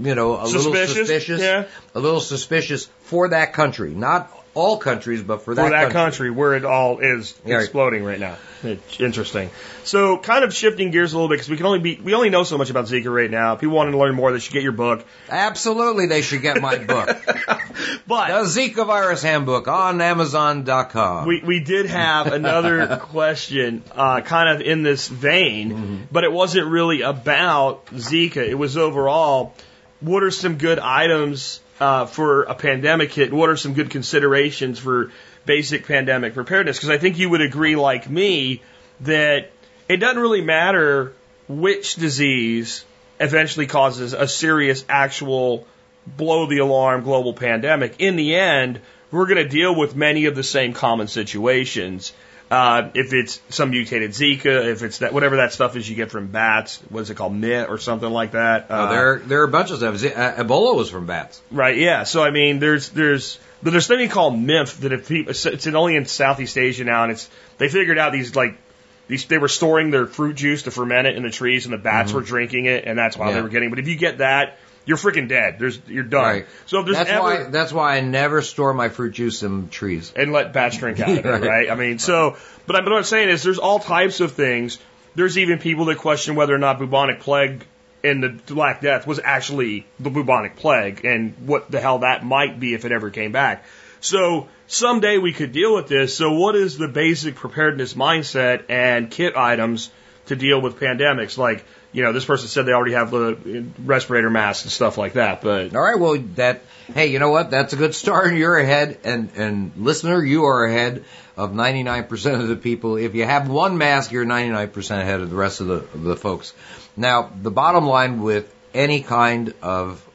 you 0.00 0.14
know, 0.14 0.40
a 0.40 0.44
little 0.44 0.62
Suspicious, 0.62 0.96
suspicious, 0.96 1.40
yeah. 1.40 1.66
a 1.94 2.00
little 2.00 2.20
suspicious 2.20 2.86
for 3.00 3.28
that 3.28 3.52
country. 3.52 3.90
Not 3.90 4.32
all 4.54 4.78
countries, 4.78 5.22
but 5.22 5.42
for 5.42 5.54
that, 5.54 5.62
for 5.62 5.70
that 5.70 5.92
country. 5.92 5.92
country 5.92 6.30
where 6.30 6.54
it 6.54 6.64
all 6.64 6.98
is 6.98 7.38
exploding 7.44 8.04
right 8.04 8.18
now. 8.18 8.36
It's 8.62 9.00
interesting. 9.00 9.50
So, 9.84 10.18
kind 10.18 10.44
of 10.44 10.52
shifting 10.52 10.90
gears 10.90 11.12
a 11.12 11.16
little 11.16 11.28
bit 11.28 11.36
because 11.36 11.48
we 11.48 11.56
can 11.56 11.66
only 11.66 11.78
be 11.78 12.00
we 12.02 12.14
only 12.14 12.30
know 12.30 12.42
so 12.42 12.58
much 12.58 12.68
about 12.68 12.86
Zika 12.86 13.14
right 13.14 13.30
now. 13.30 13.54
If 13.54 13.60
People 13.60 13.76
wanting 13.76 13.92
to 13.92 13.98
learn 13.98 14.14
more, 14.14 14.32
they 14.32 14.38
should 14.38 14.52
get 14.52 14.62
your 14.62 14.72
book. 14.72 15.06
Absolutely, 15.28 16.06
they 16.06 16.22
should 16.22 16.42
get 16.42 16.60
my 16.60 16.78
book, 16.78 17.08
But 18.06 18.28
the 18.28 18.48
Zika 18.48 18.86
Virus 18.86 19.22
Handbook, 19.22 19.68
on 19.68 20.00
Amazon.com. 20.00 21.26
We 21.26 21.42
we 21.44 21.60
did 21.60 21.86
have 21.86 22.32
another 22.32 22.96
question, 23.00 23.82
uh, 23.92 24.20
kind 24.20 24.48
of 24.60 24.66
in 24.66 24.82
this 24.82 25.08
vein, 25.08 26.08
but 26.10 26.24
it 26.24 26.32
wasn't 26.32 26.66
really 26.66 27.02
about 27.02 27.86
Zika. 27.86 28.46
It 28.46 28.56
was 28.56 28.76
overall, 28.76 29.54
what 30.00 30.22
are 30.22 30.30
some 30.30 30.58
good 30.58 30.78
items 30.78 31.60
uh, 31.80 32.06
for 32.06 32.42
a 32.42 32.54
pandemic 32.54 33.12
hit? 33.12 33.32
What 33.32 33.48
are 33.48 33.56
some 33.56 33.74
good 33.74 33.90
considerations 33.90 34.78
for 34.78 35.10
basic 35.46 35.86
pandemic 35.86 36.34
preparedness? 36.34 36.76
Because 36.76 36.90
I 36.90 36.98
think 36.98 37.18
you 37.18 37.30
would 37.30 37.40
agree, 37.40 37.76
like 37.76 38.08
me, 38.08 38.62
that 39.00 39.50
it 39.88 39.96
doesn't 39.96 40.20
really 40.20 40.42
matter 40.42 41.14
which 41.48 41.96
disease 41.96 42.84
eventually 43.18 43.66
causes 43.66 44.12
a 44.12 44.28
serious, 44.28 44.84
actual 44.88 45.66
blow 46.06 46.46
the 46.46 46.58
alarm 46.58 47.02
global 47.02 47.34
pandemic. 47.34 47.96
In 47.98 48.16
the 48.16 48.34
end, 48.34 48.80
we're 49.10 49.26
going 49.26 49.42
to 49.42 49.48
deal 49.48 49.74
with 49.74 49.96
many 49.96 50.26
of 50.26 50.36
the 50.36 50.42
same 50.42 50.72
common 50.72 51.08
situations. 51.08 52.12
Uh, 52.50 52.90
if 52.94 53.12
it's 53.12 53.40
some 53.50 53.70
mutated 53.70 54.10
Zika, 54.10 54.66
if 54.66 54.82
it's 54.82 54.98
that 54.98 55.12
whatever 55.12 55.36
that 55.36 55.52
stuff 55.52 55.76
is 55.76 55.88
you 55.88 55.94
get 55.94 56.10
from 56.10 56.26
bats, 56.26 56.78
what 56.88 57.00
is 57.02 57.10
it 57.10 57.14
called, 57.14 57.32
MIT 57.32 57.66
or 57.70 57.78
something 57.78 58.10
like 58.10 58.32
that. 58.32 58.66
Oh, 58.68 58.74
Uh, 58.86 58.90
there, 58.90 59.18
there 59.20 59.40
are 59.42 59.44
a 59.44 59.48
bunch 59.48 59.70
of 59.70 59.76
stuff. 59.76 59.96
Z- 59.96 60.12
uh, 60.14 60.42
Ebola 60.42 60.74
was 60.74 60.90
from 60.90 61.06
bats. 61.06 61.40
Right, 61.52 61.76
yeah. 61.78 62.02
So 62.02 62.24
I 62.24 62.30
mean, 62.30 62.58
there's 62.58 62.88
there's 62.88 63.38
but 63.62 63.70
there's 63.70 63.86
something 63.86 64.08
called 64.08 64.34
MIMF 64.34 64.80
that 64.80 64.92
if 64.92 65.08
people 65.08 65.30
it's 65.30 65.66
only 65.68 65.94
in 65.94 66.06
Southeast 66.06 66.58
Asia 66.58 66.82
now, 66.82 67.04
and 67.04 67.12
it's 67.12 67.30
they 67.58 67.68
figured 67.68 67.98
out 67.98 68.10
these 68.12 68.34
like 68.34 68.58
these 69.06 69.26
they 69.26 69.38
were 69.38 69.48
storing 69.48 69.90
their 69.92 70.06
fruit 70.06 70.34
juice 70.34 70.64
to 70.64 70.72
ferment 70.72 71.06
it 71.06 71.14
in 71.16 71.22
the 71.22 71.30
trees, 71.30 71.66
and 71.66 71.72
the 71.72 71.78
bats 71.78 72.12
were 72.12 72.20
drinking 72.22 72.64
it, 72.64 72.84
and 72.84 72.98
that's 72.98 73.16
why 73.16 73.26
they 73.28 73.34
Mm-hmm. 73.34 73.42
Were 73.44 73.48
getting. 73.50 73.70
But 73.70 73.78
if 73.78 73.86
you 73.86 73.94
get 73.96 74.18
that, 74.18 74.58
you're 74.86 74.96
freaking 74.96 75.28
dead. 75.28 75.56
There's 75.58 75.78
you're 75.86 76.04
done. 76.04 76.22
Right. 76.24 76.46
So 76.66 76.80
if 76.80 76.86
there's 76.86 76.96
That's 76.96 77.10
ever 77.10 77.22
why. 77.22 77.42
That's 77.44 77.72
why 77.72 77.96
I 77.96 78.00
never 78.00 78.42
store 78.42 78.72
my 78.74 78.88
fruit 78.88 79.12
juice 79.12 79.42
in 79.42 79.68
trees. 79.68 80.12
and 80.16 80.32
let 80.32 80.52
bats 80.52 80.78
drink 80.78 81.00
out 81.00 81.10
of 81.10 81.18
it, 81.18 81.24
Right. 81.28 81.42
right? 81.42 81.70
I 81.70 81.74
mean, 81.74 81.98
so, 81.98 82.36
but, 82.66 82.76
I, 82.76 82.80
but 82.80 82.90
what 82.90 82.98
I'm 82.98 83.04
saying 83.04 83.28
is 83.28 83.42
there's 83.42 83.58
all 83.58 83.78
types 83.78 84.20
of 84.20 84.32
things. 84.32 84.78
There's 85.14 85.36
even 85.38 85.58
people 85.58 85.86
that 85.86 85.98
question 85.98 86.34
whether 86.34 86.54
or 86.54 86.58
not 86.58 86.78
bubonic 86.78 87.20
plague 87.20 87.64
and 88.02 88.22
the 88.22 88.28
Black 88.54 88.80
Death 88.80 89.06
was 89.06 89.20
actually 89.22 89.86
the 89.98 90.08
bubonic 90.08 90.56
plague 90.56 91.04
and 91.04 91.34
what 91.46 91.70
the 91.70 91.80
hell 91.80 91.98
that 91.98 92.24
might 92.24 92.58
be 92.58 92.72
if 92.74 92.84
it 92.86 92.92
ever 92.92 93.10
came 93.10 93.32
back. 93.32 93.64
So 94.00 94.48
someday 94.66 95.18
we 95.18 95.34
could 95.34 95.52
deal 95.52 95.74
with 95.74 95.88
this. 95.88 96.16
So 96.16 96.32
what 96.32 96.56
is 96.56 96.78
the 96.78 96.88
basic 96.88 97.34
preparedness 97.34 97.92
mindset 97.92 98.64
and 98.70 99.10
kit 99.10 99.36
items 99.36 99.90
to 100.26 100.36
deal 100.36 100.58
with 100.62 100.80
pandemics? 100.80 101.36
Like, 101.36 101.66
you 101.92 102.02
know, 102.02 102.12
this 102.12 102.24
person 102.24 102.48
said 102.48 102.66
they 102.66 102.72
already 102.72 102.94
have 102.94 103.10
the 103.10 103.66
respirator 103.84 104.30
masks 104.30 104.64
and 104.64 104.72
stuff 104.72 104.96
like 104.96 105.14
that, 105.14 105.40
but 105.40 105.74
All 105.74 105.82
right. 105.82 105.98
Well, 105.98 106.18
that. 106.36 106.62
Hey, 106.94 107.08
you 107.08 107.18
know 107.18 107.30
what? 107.30 107.50
That's 107.50 107.72
a 107.72 107.76
good 107.76 107.94
start. 107.94 108.34
You're 108.34 108.58
ahead, 108.58 108.98
and 109.04 109.30
and 109.36 109.72
listener, 109.76 110.22
you 110.22 110.44
are 110.44 110.64
ahead 110.64 111.04
of 111.36 111.52
99% 111.52 112.40
of 112.40 112.48
the 112.48 112.56
people. 112.56 112.96
If 112.96 113.14
you 113.14 113.24
have 113.24 113.48
one 113.48 113.78
mask, 113.78 114.12
you're 114.12 114.26
99% 114.26 114.90
ahead 115.00 115.20
of 115.20 115.30
the 115.30 115.36
rest 115.36 115.60
of 115.60 115.68
the 115.68 115.74
of 115.74 116.02
the 116.02 116.16
folks. 116.16 116.52
Now, 116.96 117.30
the 117.40 117.50
bottom 117.50 117.86
line 117.86 118.22
with 118.22 118.52
any 118.74 119.00
kind 119.00 119.54
of 119.62 120.06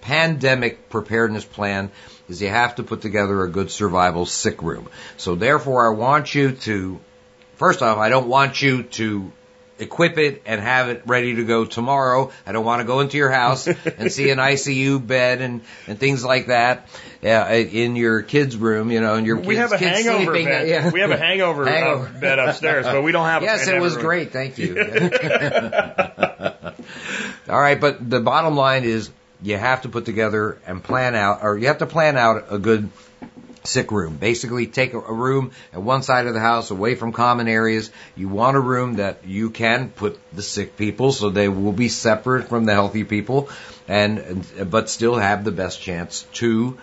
pandemic 0.00 0.88
preparedness 0.88 1.44
plan 1.44 1.90
is 2.28 2.40
you 2.40 2.48
have 2.48 2.76
to 2.76 2.82
put 2.82 3.02
together 3.02 3.42
a 3.42 3.50
good 3.50 3.70
survival 3.70 4.26
sick 4.26 4.62
room. 4.62 4.88
So 5.16 5.34
therefore, 5.34 5.86
I 5.86 5.96
want 5.96 6.34
you 6.34 6.52
to, 6.52 7.00
first 7.56 7.82
off, 7.82 7.98
I 7.98 8.08
don't 8.08 8.28
want 8.28 8.62
you 8.62 8.84
to 8.84 9.30
equip 9.78 10.16
it 10.18 10.42
and 10.46 10.60
have 10.60 10.88
it 10.88 11.02
ready 11.06 11.36
to 11.36 11.44
go 11.44 11.64
tomorrow. 11.64 12.32
I 12.46 12.52
don't 12.52 12.64
want 12.64 12.80
to 12.80 12.86
go 12.86 13.00
into 13.00 13.16
your 13.18 13.30
house 13.30 13.66
and 13.66 14.10
see 14.10 14.30
an 14.30 14.38
ICU 14.38 15.04
bed 15.06 15.40
and, 15.42 15.60
and 15.86 15.98
things 15.98 16.24
like 16.24 16.46
that 16.46 16.88
uh, 17.22 17.26
in 17.52 17.96
your 17.96 18.22
kids' 18.22 18.56
room, 18.56 18.90
you 18.90 19.00
know, 19.00 19.14
and 19.14 19.26
your 19.26 19.36
we 19.36 19.54
kids, 19.54 19.58
have 19.58 19.72
a 19.72 19.78
kids 19.78 19.98
hangover 20.04 20.24
sleeping. 20.32 20.46
bed. 20.46 20.68
Yeah. 20.68 20.90
We 20.90 21.00
have 21.00 21.10
a 21.10 21.16
hangover, 21.18 21.66
Hangover. 21.66 22.08
Uh, 22.08 22.20
bed 22.20 22.38
upstairs, 22.38 22.86
but 22.86 23.02
we 23.02 23.12
don't 23.12 23.26
have. 23.26 23.42
a 23.42 23.44
Yes, 23.44 23.68
it 23.68 23.80
was 23.80 23.94
room. 23.96 24.04
great. 24.04 24.32
Thank 24.32 24.58
you. 24.58 24.76
All 27.48 27.60
right, 27.60 27.80
but 27.80 28.08
the 28.08 28.20
bottom 28.20 28.56
line 28.56 28.84
is 28.84 29.10
you 29.42 29.56
have 29.56 29.82
to 29.82 29.88
put 29.88 30.04
together 30.04 30.58
and 30.66 30.82
plan 30.82 31.14
out, 31.14 31.40
or 31.42 31.56
you 31.58 31.68
have 31.68 31.78
to 31.78 31.86
plan 31.86 32.16
out 32.16 32.46
a 32.50 32.58
good 32.58 32.90
sick 33.66 33.90
room. 33.90 34.16
Basically, 34.16 34.66
take 34.66 34.94
a, 34.94 34.98
room 34.98 35.52
at 35.72 35.82
one 35.82 36.02
side 36.02 36.26
of 36.26 36.34
the 36.34 36.40
house 36.40 36.70
away 36.70 36.94
from 36.94 37.12
common 37.12 37.48
areas. 37.48 37.90
You 38.16 38.28
want 38.28 38.56
a 38.56 38.60
room 38.60 38.96
that 38.96 39.26
you 39.26 39.50
can 39.50 39.90
put 39.90 40.18
the 40.32 40.42
sick 40.42 40.76
people 40.76 41.12
so 41.12 41.30
they 41.30 41.48
will 41.48 41.72
be 41.72 41.88
separate 41.88 42.48
from 42.48 42.64
the 42.64 42.72
healthy 42.72 43.04
people 43.04 43.48
and, 43.88 44.18
and 44.18 44.70
but 44.70 44.90
still 44.90 45.16
have 45.16 45.44
the 45.44 45.52
best 45.52 45.80
chance 45.80 46.22
to 46.34 46.78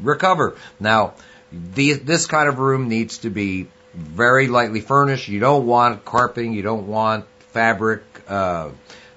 recover. 0.00 0.56
Now, 0.80 1.14
the, 1.52 1.94
this 1.94 2.26
kind 2.26 2.48
of 2.48 2.58
room 2.58 2.88
needs 2.88 3.18
to 3.18 3.30
be 3.30 3.68
very 3.94 4.48
lightly 4.48 4.80
furnished. 4.80 5.28
You 5.28 5.40
don't 5.40 5.66
want 5.66 6.04
carpeting. 6.04 6.52
You 6.52 6.62
don't 6.62 6.86
want 6.86 7.26
fabric 7.52 8.02
uh, 8.28 8.70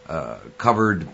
uh, 0.07 0.37
covered 0.57 1.07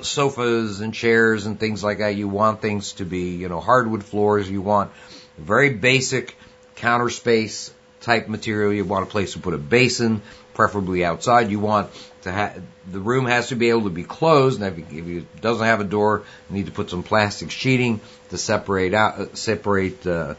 sofas 0.00 0.80
and 0.80 0.94
chairs 0.94 1.46
and 1.46 1.58
things 1.58 1.82
like 1.82 1.98
that. 1.98 2.14
You 2.14 2.28
want 2.28 2.60
things 2.60 2.92
to 2.94 3.04
be, 3.04 3.30
you 3.30 3.48
know, 3.48 3.60
hardwood 3.60 4.04
floors. 4.04 4.48
You 4.48 4.62
want 4.62 4.92
very 5.38 5.70
basic 5.70 6.36
counter 6.76 7.10
space 7.10 7.72
type 8.00 8.28
material. 8.28 8.72
You 8.72 8.84
want 8.84 9.06
a 9.06 9.10
place 9.10 9.32
to 9.32 9.38
put 9.38 9.54
a 9.54 9.58
basin, 9.58 10.22
preferably 10.54 11.04
outside. 11.04 11.50
You 11.50 11.60
want 11.60 11.90
to 12.22 12.32
have 12.32 12.62
the 12.90 13.00
room 13.00 13.26
has 13.26 13.48
to 13.48 13.56
be 13.56 13.70
able 13.70 13.84
to 13.84 13.90
be 13.90 14.04
closed. 14.04 14.60
And 14.60 14.78
if, 14.78 15.06
it 15.06 15.40
doesn't 15.40 15.64
have 15.64 15.80
a 15.80 15.84
door, 15.84 16.24
you 16.50 16.56
need 16.56 16.66
to 16.66 16.72
put 16.72 16.90
some 16.90 17.02
plastic 17.02 17.50
sheeting 17.50 18.00
to 18.30 18.38
separate 18.38 18.94
out 18.94 19.18
uh, 19.18 19.34
separate. 19.34 20.06
Uh, 20.06 20.34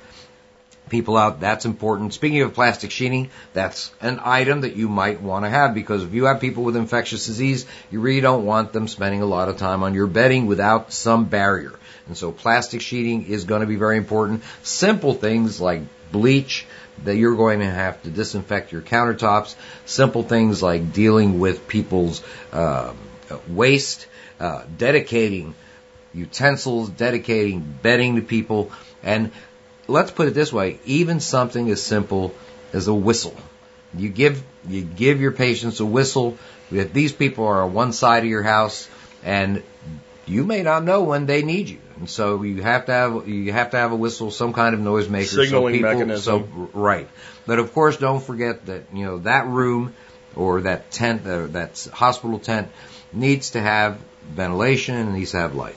people 0.89 1.17
out. 1.17 1.39
That's 1.39 1.65
important. 1.65 2.13
Speaking 2.13 2.41
of 2.41 2.53
plastic 2.53 2.91
sheeting, 2.91 3.29
that's 3.53 3.91
an 4.01 4.19
item 4.23 4.61
that 4.61 4.75
you 4.75 4.89
might 4.89 5.21
want 5.21 5.45
to 5.45 5.49
have 5.49 5.73
because 5.73 6.03
if 6.03 6.13
you 6.13 6.25
have 6.25 6.39
people 6.39 6.63
with 6.63 6.75
infectious 6.75 7.25
disease, 7.25 7.65
you 7.91 7.99
really 7.99 8.21
don't 8.21 8.45
want 8.45 8.73
them 8.73 8.87
spending 8.87 9.21
a 9.21 9.25
lot 9.25 9.49
of 9.49 9.57
time 9.57 9.83
on 9.83 9.93
your 9.93 10.07
bedding 10.07 10.47
without 10.47 10.91
some 10.91 11.25
barrier. 11.25 11.73
And 12.07 12.17
so 12.17 12.31
plastic 12.31 12.81
sheeting 12.81 13.27
is 13.27 13.45
going 13.45 13.61
to 13.61 13.67
be 13.67 13.75
very 13.75 13.97
important. 13.97 14.43
Simple 14.63 15.13
things 15.13 15.61
like 15.61 15.81
bleach 16.11 16.65
that 17.03 17.15
you're 17.15 17.35
going 17.35 17.59
to 17.59 17.69
have 17.69 18.01
to 18.03 18.09
disinfect 18.09 18.71
your 18.71 18.81
countertops. 18.81 19.55
Simple 19.85 20.23
things 20.23 20.61
like 20.61 20.91
dealing 20.91 21.39
with 21.39 21.67
people's 21.67 22.23
uh, 22.51 22.93
waste, 23.47 24.07
uh, 24.39 24.63
dedicating 24.77 25.55
utensils, 26.13 26.89
dedicating 26.89 27.77
bedding 27.81 28.15
to 28.15 28.21
people, 28.21 28.71
and 29.03 29.31
let's 29.89 30.11
put 30.11 30.27
it 30.27 30.33
this 30.33 30.53
way, 30.53 30.79
even 30.85 31.19
something 31.19 31.69
as 31.69 31.81
simple 31.81 32.33
as 32.73 32.87
a 32.87 32.93
whistle. 32.93 33.35
You 33.95 34.09
give 34.09 34.43
you 34.67 34.83
give 34.83 35.19
your 35.19 35.31
patients 35.31 35.79
a 35.79 35.85
whistle. 35.85 36.37
If 36.71 36.93
these 36.93 37.11
people 37.11 37.45
are 37.45 37.63
on 37.63 37.73
one 37.73 37.91
side 37.91 38.23
of 38.23 38.29
your 38.29 38.43
house, 38.43 38.87
and 39.23 39.63
you 40.27 40.45
may 40.45 40.61
not 40.61 40.83
know 40.83 41.03
when 41.03 41.25
they 41.25 41.41
need 41.41 41.69
you, 41.69 41.79
and 41.97 42.09
so 42.09 42.43
you 42.43 42.61
have 42.61 42.85
to 42.85 42.91
have 42.91 43.27
you 43.27 43.51
have 43.51 43.71
to 43.71 43.77
have 43.77 43.91
a 43.91 43.95
whistle, 43.95 44.29
some 44.29 44.53
kind 44.53 44.75
of 44.75 44.81
noisemaker, 44.81 45.25
Signaling 45.25 45.73
so 45.73 45.77
people, 45.77 45.91
mechanism. 45.91 46.47
So 46.53 46.69
right, 46.73 47.09
but 47.47 47.57
of 47.57 47.73
course, 47.73 47.97
don't 47.97 48.23
forget 48.23 48.67
that 48.67 48.83
you 48.93 49.05
know 49.05 49.17
that 49.19 49.47
room 49.47 49.95
or 50.35 50.61
that 50.61 50.91
tent, 50.91 51.25
uh, 51.25 51.47
that 51.47 51.87
hospital 51.91 52.37
tent, 52.37 52.67
needs 53.11 53.51
to 53.51 53.59
have 53.59 53.99
ventilation 54.29 54.95
and 54.95 55.13
needs 55.13 55.31
to 55.31 55.37
have 55.37 55.55
light. 55.55 55.75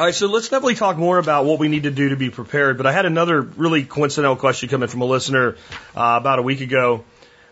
All 0.00 0.06
right, 0.06 0.14
so 0.14 0.28
let's 0.28 0.48
definitely 0.48 0.76
talk 0.76 0.96
more 0.96 1.18
about 1.18 1.44
what 1.44 1.58
we 1.58 1.68
need 1.68 1.82
to 1.82 1.90
do 1.90 2.08
to 2.08 2.16
be 2.16 2.30
prepared. 2.30 2.78
But 2.78 2.86
I 2.86 2.92
had 2.92 3.04
another 3.04 3.42
really 3.42 3.84
coincidental 3.84 4.34
question 4.34 4.70
come 4.70 4.82
in 4.82 4.88
from 4.88 5.02
a 5.02 5.04
listener 5.04 5.56
uh, 5.94 6.16
about 6.18 6.38
a 6.38 6.42
week 6.42 6.62
ago 6.62 7.04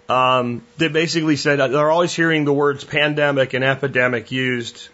um, 0.09 0.63
that 0.79 0.95
basically 0.95 1.37
said 1.37 1.57
they're 1.59 1.91
always 1.91 2.15
hearing 2.15 2.47
the 2.47 2.53
words 2.55 2.85
pandemic 2.85 3.53
and 3.53 3.63
epidemic 3.63 4.33
used, 4.33 4.89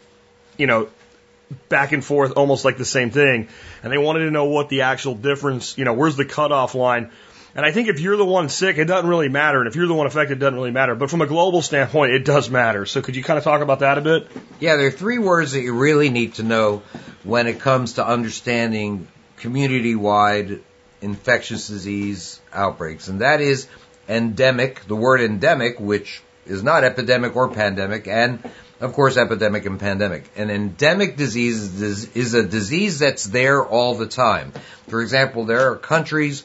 you 0.58 0.66
know, 0.66 0.88
back 1.68 1.92
and 1.92 2.04
forth, 2.04 2.32
almost 2.32 2.64
like 2.64 2.76
the 2.76 2.84
same 2.84 3.12
thing. 3.12 3.46
And 3.84 3.92
they 3.92 3.98
wanted 3.98 4.24
to 4.24 4.32
know 4.32 4.46
what 4.46 4.68
the 4.68 4.80
actual 4.80 5.14
difference, 5.14 5.78
you 5.78 5.84
know, 5.84 5.92
where's 5.92 6.16
the 6.16 6.24
cutoff 6.24 6.74
line. 6.74 7.12
And 7.56 7.64
I 7.64 7.70
think 7.70 7.88
if 7.88 8.00
you're 8.00 8.16
the 8.16 8.24
one 8.24 8.48
sick, 8.48 8.78
it 8.78 8.86
doesn't 8.86 9.08
really 9.08 9.28
matter. 9.28 9.60
And 9.60 9.68
if 9.68 9.76
you're 9.76 9.86
the 9.86 9.94
one 9.94 10.06
affected, 10.06 10.38
it 10.38 10.40
doesn't 10.40 10.56
really 10.56 10.72
matter. 10.72 10.94
But 10.94 11.08
from 11.08 11.22
a 11.22 11.26
global 11.26 11.62
standpoint, 11.62 12.12
it 12.12 12.24
does 12.24 12.50
matter. 12.50 12.84
So 12.84 13.00
could 13.00 13.14
you 13.14 13.22
kind 13.22 13.38
of 13.38 13.44
talk 13.44 13.60
about 13.60 13.80
that 13.80 13.96
a 13.96 14.00
bit? 14.00 14.28
Yeah, 14.58 14.76
there 14.76 14.88
are 14.88 14.90
three 14.90 15.18
words 15.18 15.52
that 15.52 15.60
you 15.60 15.74
really 15.74 16.10
need 16.10 16.34
to 16.34 16.42
know 16.42 16.82
when 17.22 17.46
it 17.46 17.60
comes 17.60 17.94
to 17.94 18.06
understanding 18.06 19.06
community-wide 19.36 20.60
infectious 21.00 21.68
disease 21.68 22.40
outbreaks, 22.52 23.08
and 23.08 23.20
that 23.20 23.40
is 23.40 23.68
endemic, 24.08 24.84
the 24.86 24.96
word 24.96 25.20
endemic, 25.20 25.78
which 25.78 26.22
is 26.46 26.62
not 26.62 26.82
epidemic 26.82 27.36
or 27.36 27.48
pandemic, 27.48 28.08
and 28.08 28.42
of 28.80 28.92
course, 28.92 29.16
epidemic 29.16 29.66
and 29.66 29.78
pandemic. 29.78 30.30
An 30.36 30.50
endemic 30.50 31.16
disease 31.16 31.80
is, 31.80 32.16
is 32.16 32.34
a 32.34 32.42
disease 32.42 32.98
that's 32.98 33.24
there 33.24 33.64
all 33.64 33.94
the 33.94 34.06
time. 34.06 34.52
For 34.88 35.00
example, 35.00 35.44
there 35.44 35.70
are 35.70 35.76
countries 35.76 36.42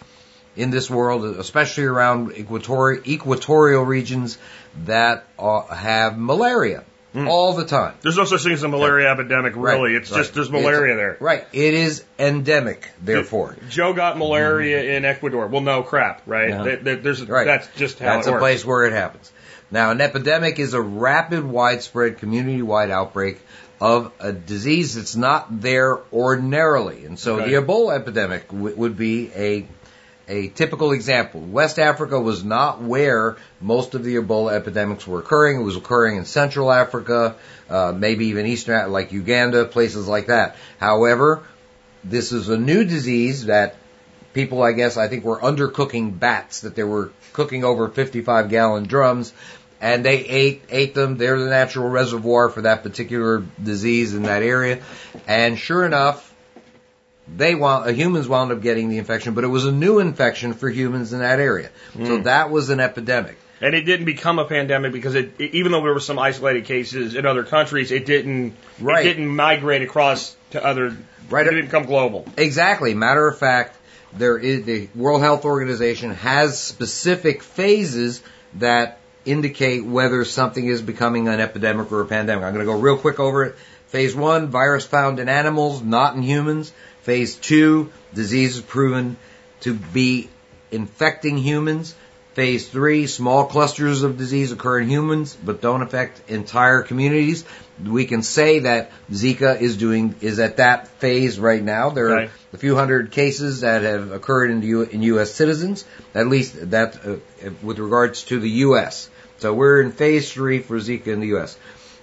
in 0.60 0.72
this 0.72 0.90
world, 0.90 1.24
especially 1.24 1.86
around 1.86 2.34
equatorial, 2.34 3.02
equatorial 3.08 3.84
regions, 3.84 4.38
that 4.86 5.26
uh, 5.40 5.62
have 5.68 6.18
malaria 6.18 6.84
mm. 7.16 7.28
all 7.28 7.54
the 7.54 7.66
time. 7.66 7.96
There's 8.02 8.18
no 8.18 8.26
such 8.26 8.44
thing 8.44 8.52
as 8.54 8.64
a 8.64 8.68
malaria 8.68 9.10
epidemic, 9.10 9.54
really. 9.56 9.94
Right, 9.94 10.02
it's 10.02 10.12
right. 10.12 10.18
just 10.18 10.34
there's 10.34 10.52
malaria 10.52 10.94
it's, 10.94 11.00
there. 11.00 11.18
Right. 11.20 11.48
It 11.54 11.74
is 11.74 12.04
endemic, 12.18 12.90
therefore. 13.02 13.56
Joe 13.70 13.94
got 13.94 14.18
malaria 14.18 14.84
mm. 14.84 14.98
in 14.98 15.06
Ecuador. 15.06 15.48
Well, 15.48 15.62
no 15.62 15.82
crap, 15.82 16.24
right? 16.26 16.50
Yeah. 16.50 16.96
There's, 16.96 17.26
right. 17.26 17.46
That's 17.46 17.68
just 17.78 18.00
how 18.00 18.16
That's 18.16 18.28
a 18.28 18.38
place 18.38 18.66
where 18.66 18.84
it 18.86 18.94
happens. 18.94 19.32
Now, 19.72 19.92
an 19.92 20.02
epidemic 20.02 20.60
is 20.60 20.74
a 20.74 20.82
rapid, 20.82 21.46
widespread, 21.46 22.18
community-wide 22.18 22.92
outbreak 22.92 23.40
of 23.80 24.12
a 24.20 24.34
disease 24.34 24.96
that's 24.96 25.16
not 25.16 25.62
there 25.62 26.00
ordinarily. 26.12 27.06
And 27.06 27.18
so 27.18 27.40
okay. 27.40 27.52
the 27.52 27.62
Ebola 27.62 27.96
epidemic 27.98 28.50
w- 28.50 28.76
would 28.76 28.98
be 28.98 29.32
a 29.34 29.68
a 30.30 30.48
typical 30.50 30.92
example. 30.92 31.42
West 31.42 31.80
Africa 31.80 32.20
was 32.20 32.44
not 32.44 32.82
where 32.82 33.38
most 33.60 33.96
of 33.96 34.04
the 34.04 34.16
Ebola 34.16 34.54
epidemics 34.54 35.08
were 35.08 35.20
occurring. 35.20 35.60
It 35.60 35.64
was 35.64 35.76
occurring 35.76 36.18
in 36.18 36.26
Central 36.26 36.72
Africa, 36.72 37.36
uh, 37.70 37.94
maybe 37.98 38.28
even 38.28 38.46
Eastern, 38.46 38.92
like 38.92 39.12
Uganda, 39.12 39.66
places 39.66 40.08
like 40.08 40.28
that. 40.28 40.56
However, 40.80 41.44
this 42.04 42.32
is 42.32 42.48
a 42.48 42.58
new 42.58 42.84
disease 42.84 43.48
that 43.48 43.76
people, 44.34 44.62
I 44.62 44.74
guess, 44.74 44.98
I 44.98 45.08
think 45.08 45.26
were 45.26 45.40
undercooking 45.40 46.18
bats, 46.18 46.62
that 46.62 46.76
they 46.76 46.84
were 46.84 47.12
cooking 47.34 47.64
over 47.64 47.90
55 47.90 48.50
gallon 48.50 48.84
drums, 48.84 49.34
and 49.82 50.06
they 50.06 50.20
ate 50.20 50.62
ate 50.70 50.94
them. 50.94 51.18
They're 51.18 51.40
the 51.40 51.50
natural 51.50 51.90
reservoir 51.90 52.50
for 52.50 52.62
that 52.62 52.84
particular 52.84 53.44
disease 53.62 54.14
in 54.14 54.24
that 54.24 54.44
area. 54.44 54.82
And 55.28 55.58
sure 55.58 55.86
enough, 55.86 56.29
they 57.36 57.56
wound, 57.56 57.90
uh, 57.90 57.94
humans 57.94 58.28
wound 58.28 58.52
up 58.52 58.62
getting 58.62 58.90
the 58.90 58.98
infection, 58.98 59.34
but 59.34 59.44
it 59.44 59.48
was 59.48 59.66
a 59.66 59.72
new 59.72 60.00
infection 60.00 60.54
for 60.54 60.70
humans 60.70 61.14
in 61.14 61.20
that 61.20 61.40
area. 61.40 61.70
Mm. 61.94 62.08
So 62.08 62.18
that 62.20 62.50
was 62.50 62.70
an 62.70 62.80
epidemic. 62.80 63.38
And 63.62 63.76
it 63.76 63.82
didn't 63.82 64.06
become 64.06 64.40
a 64.40 64.46
pandemic 64.46 64.94
because 64.94 65.16
it, 65.16 65.34
it, 65.40 65.54
even 65.54 65.72
though 65.72 65.82
there 65.82 65.94
were 65.94 66.00
some 66.00 66.18
isolated 66.18 66.66
cases 66.66 67.16
in 67.16 67.26
other 67.26 67.44
countries, 67.44 67.92
it 67.92 68.06
didn't 68.06 68.56
right. 68.80 69.06
it 69.06 69.10
didn't 69.10 69.28
migrate 69.28 69.82
across 69.82 70.36
to 70.52 70.66
other. 70.66 70.96
Right. 71.30 71.46
It 71.46 71.52
didn't 71.52 71.66
become 71.66 71.86
global. 71.86 72.26
Exactly. 72.38 72.94
Matter 72.94 73.28
of 73.28 73.38
fact, 73.38 73.78
there 74.14 74.38
is 74.38 74.64
the 74.64 74.90
World 74.96 75.22
Health 75.22 75.46
Organization 75.46 76.12
has 76.12 76.58
specific 76.58 77.44
phases 77.44 78.24
that 78.56 79.00
indicate 79.26 79.86
whether 79.86 80.24
something 80.26 80.66
is 80.66 80.82
becoming 80.82 81.28
an 81.28 81.40
epidemic 81.40 81.92
or 81.92 82.02
a 82.02 82.06
pandemic. 82.06 82.46
I'm 82.46 82.54
going 82.54 82.66
to 82.66 82.72
go 82.72 82.80
real 82.80 82.98
quick 82.98 83.20
over 83.20 83.44
it. 83.44 83.56
Phase 83.88 84.16
one, 84.16 84.48
virus 84.48 84.86
found 84.86 85.20
in 85.20 85.30
animals, 85.30 85.82
not 85.82 86.16
in 86.16 86.22
humans. 86.22 86.72
Phase 87.10 87.34
two, 87.34 87.92
disease 88.14 88.58
is 88.58 88.62
proven 88.62 89.18
to 89.62 89.74
be 89.74 90.30
infecting 90.70 91.40
humans. 91.40 91.96
Phase 92.36 92.70
three, 92.70 93.08
small 93.08 93.46
clusters 93.46 94.04
of 94.04 94.20
disease 94.20 94.52
occur 94.52 94.82
in 94.82 94.90
humans 94.90 95.36
but 95.44 95.60
don't 95.60 95.82
affect 95.82 96.30
entire 96.30 96.84
communities. 96.84 97.46
We 97.84 98.06
can 98.06 98.22
say 98.22 98.60
that 98.60 98.92
Zika 99.12 99.60
is 99.60 99.76
doing 99.76 100.14
is 100.22 100.40
at 100.40 100.58
that 100.58 100.88
phase 101.00 101.40
right 101.40 101.64
now. 101.64 101.90
There 101.90 102.06
right. 102.06 102.28
are 102.28 102.32
a 102.54 102.58
few 102.58 102.76
hundred 102.76 103.10
cases 103.10 103.62
that 103.62 103.82
have 103.82 104.12
occurred 104.12 104.52
in, 104.52 104.62
U, 104.62 104.84
in 104.84 105.02
U.S. 105.02 105.32
citizens, 105.34 105.86
at 106.14 106.28
least 106.28 106.70
that 106.70 107.04
uh, 107.04 107.16
with 107.64 107.80
regards 107.80 108.26
to 108.26 108.40
the 108.40 108.50
U.S. 108.68 109.10
So 109.40 109.52
we're 109.52 109.82
in 109.82 109.94
phase 109.94 110.32
three 110.32 110.60
for 110.60 110.78
Zika 110.78 111.08
in 111.08 111.22
the 111.22 111.28
U.S. 111.30 111.58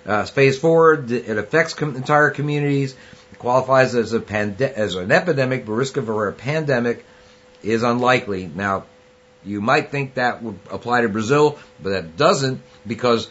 Uh, 0.05 0.25
phase 0.25 0.59
four, 0.59 0.95
it 0.95 1.39
affects 1.39 1.75
com- 1.75 1.95
entire 1.95 2.31
communities 2.31 2.97
qualifies 3.39 3.95
as 3.95 4.13
a 4.13 4.21
pande- 4.21 4.61
as 4.61 4.95
an 4.95 5.13
epidemic, 5.13 5.67
but 5.67 5.73
risk 5.73 5.97
of 5.97 6.09
a 6.09 6.33
pandemic 6.33 7.05
is 7.63 7.83
unlikely. 7.83 8.51
Now, 8.55 8.85
you 9.45 9.61
might 9.61 9.91
think 9.91 10.15
that 10.15 10.43
would 10.43 10.59
apply 10.71 11.03
to 11.03 11.09
Brazil, 11.09 11.59
but 11.83 11.91
that 11.91 12.17
doesn't 12.17 12.61
because 12.87 13.29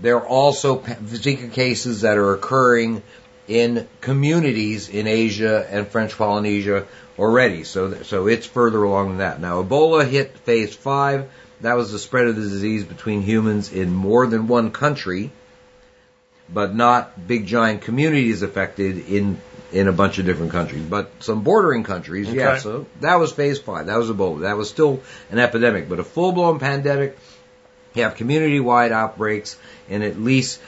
there 0.00 0.16
are 0.16 0.26
also 0.26 0.80
Zika 0.80 1.52
cases 1.52 2.02
that 2.02 2.18
are 2.18 2.34
occurring 2.34 3.02
in 3.48 3.88
communities 4.00 4.88
in 4.88 5.06
Asia 5.06 5.66
and 5.70 5.86
French 5.88 6.16
Polynesia 6.16 6.86
already. 7.18 7.64
So, 7.64 8.02
so 8.02 8.26
it's 8.26 8.46
further 8.46 8.82
along 8.82 9.08
than 9.08 9.18
that. 9.18 9.40
Now, 9.40 9.62
Ebola 9.62 10.06
hit 10.06 10.36
phase 10.38 10.74
five. 10.74 11.30
That 11.62 11.76
was 11.76 11.90
the 11.90 11.98
spread 11.98 12.26
of 12.26 12.36
the 12.36 12.42
disease 12.42 12.84
between 12.84 13.22
humans 13.22 13.72
in 13.72 13.92
more 13.94 14.26
than 14.26 14.48
one 14.48 14.72
country 14.72 15.30
but 16.48 16.74
not 16.74 17.26
big 17.26 17.46
giant 17.46 17.82
communities 17.82 18.42
affected 18.42 19.08
in 19.08 19.40
in 19.72 19.88
a 19.88 19.92
bunch 19.92 20.18
of 20.18 20.24
different 20.24 20.52
countries, 20.52 20.82
but 20.82 21.10
some 21.20 21.42
bordering 21.42 21.82
countries, 21.82 22.28
okay. 22.28 22.38
yeah. 22.38 22.58
So 22.58 22.86
that 23.00 23.16
was 23.16 23.32
phase 23.32 23.58
five. 23.58 23.86
That 23.86 23.98
was 23.98 24.08
Ebola. 24.10 24.42
That 24.42 24.56
was 24.56 24.70
still 24.70 25.02
an 25.30 25.38
epidemic, 25.38 25.88
but 25.88 25.98
a 25.98 26.04
full 26.04 26.32
blown 26.32 26.58
pandemic. 26.58 27.18
You 27.94 28.02
have 28.04 28.14
community 28.14 28.60
wide 28.60 28.92
outbreaks 28.92 29.58
in 29.88 30.02
at 30.02 30.20
least 30.20 30.60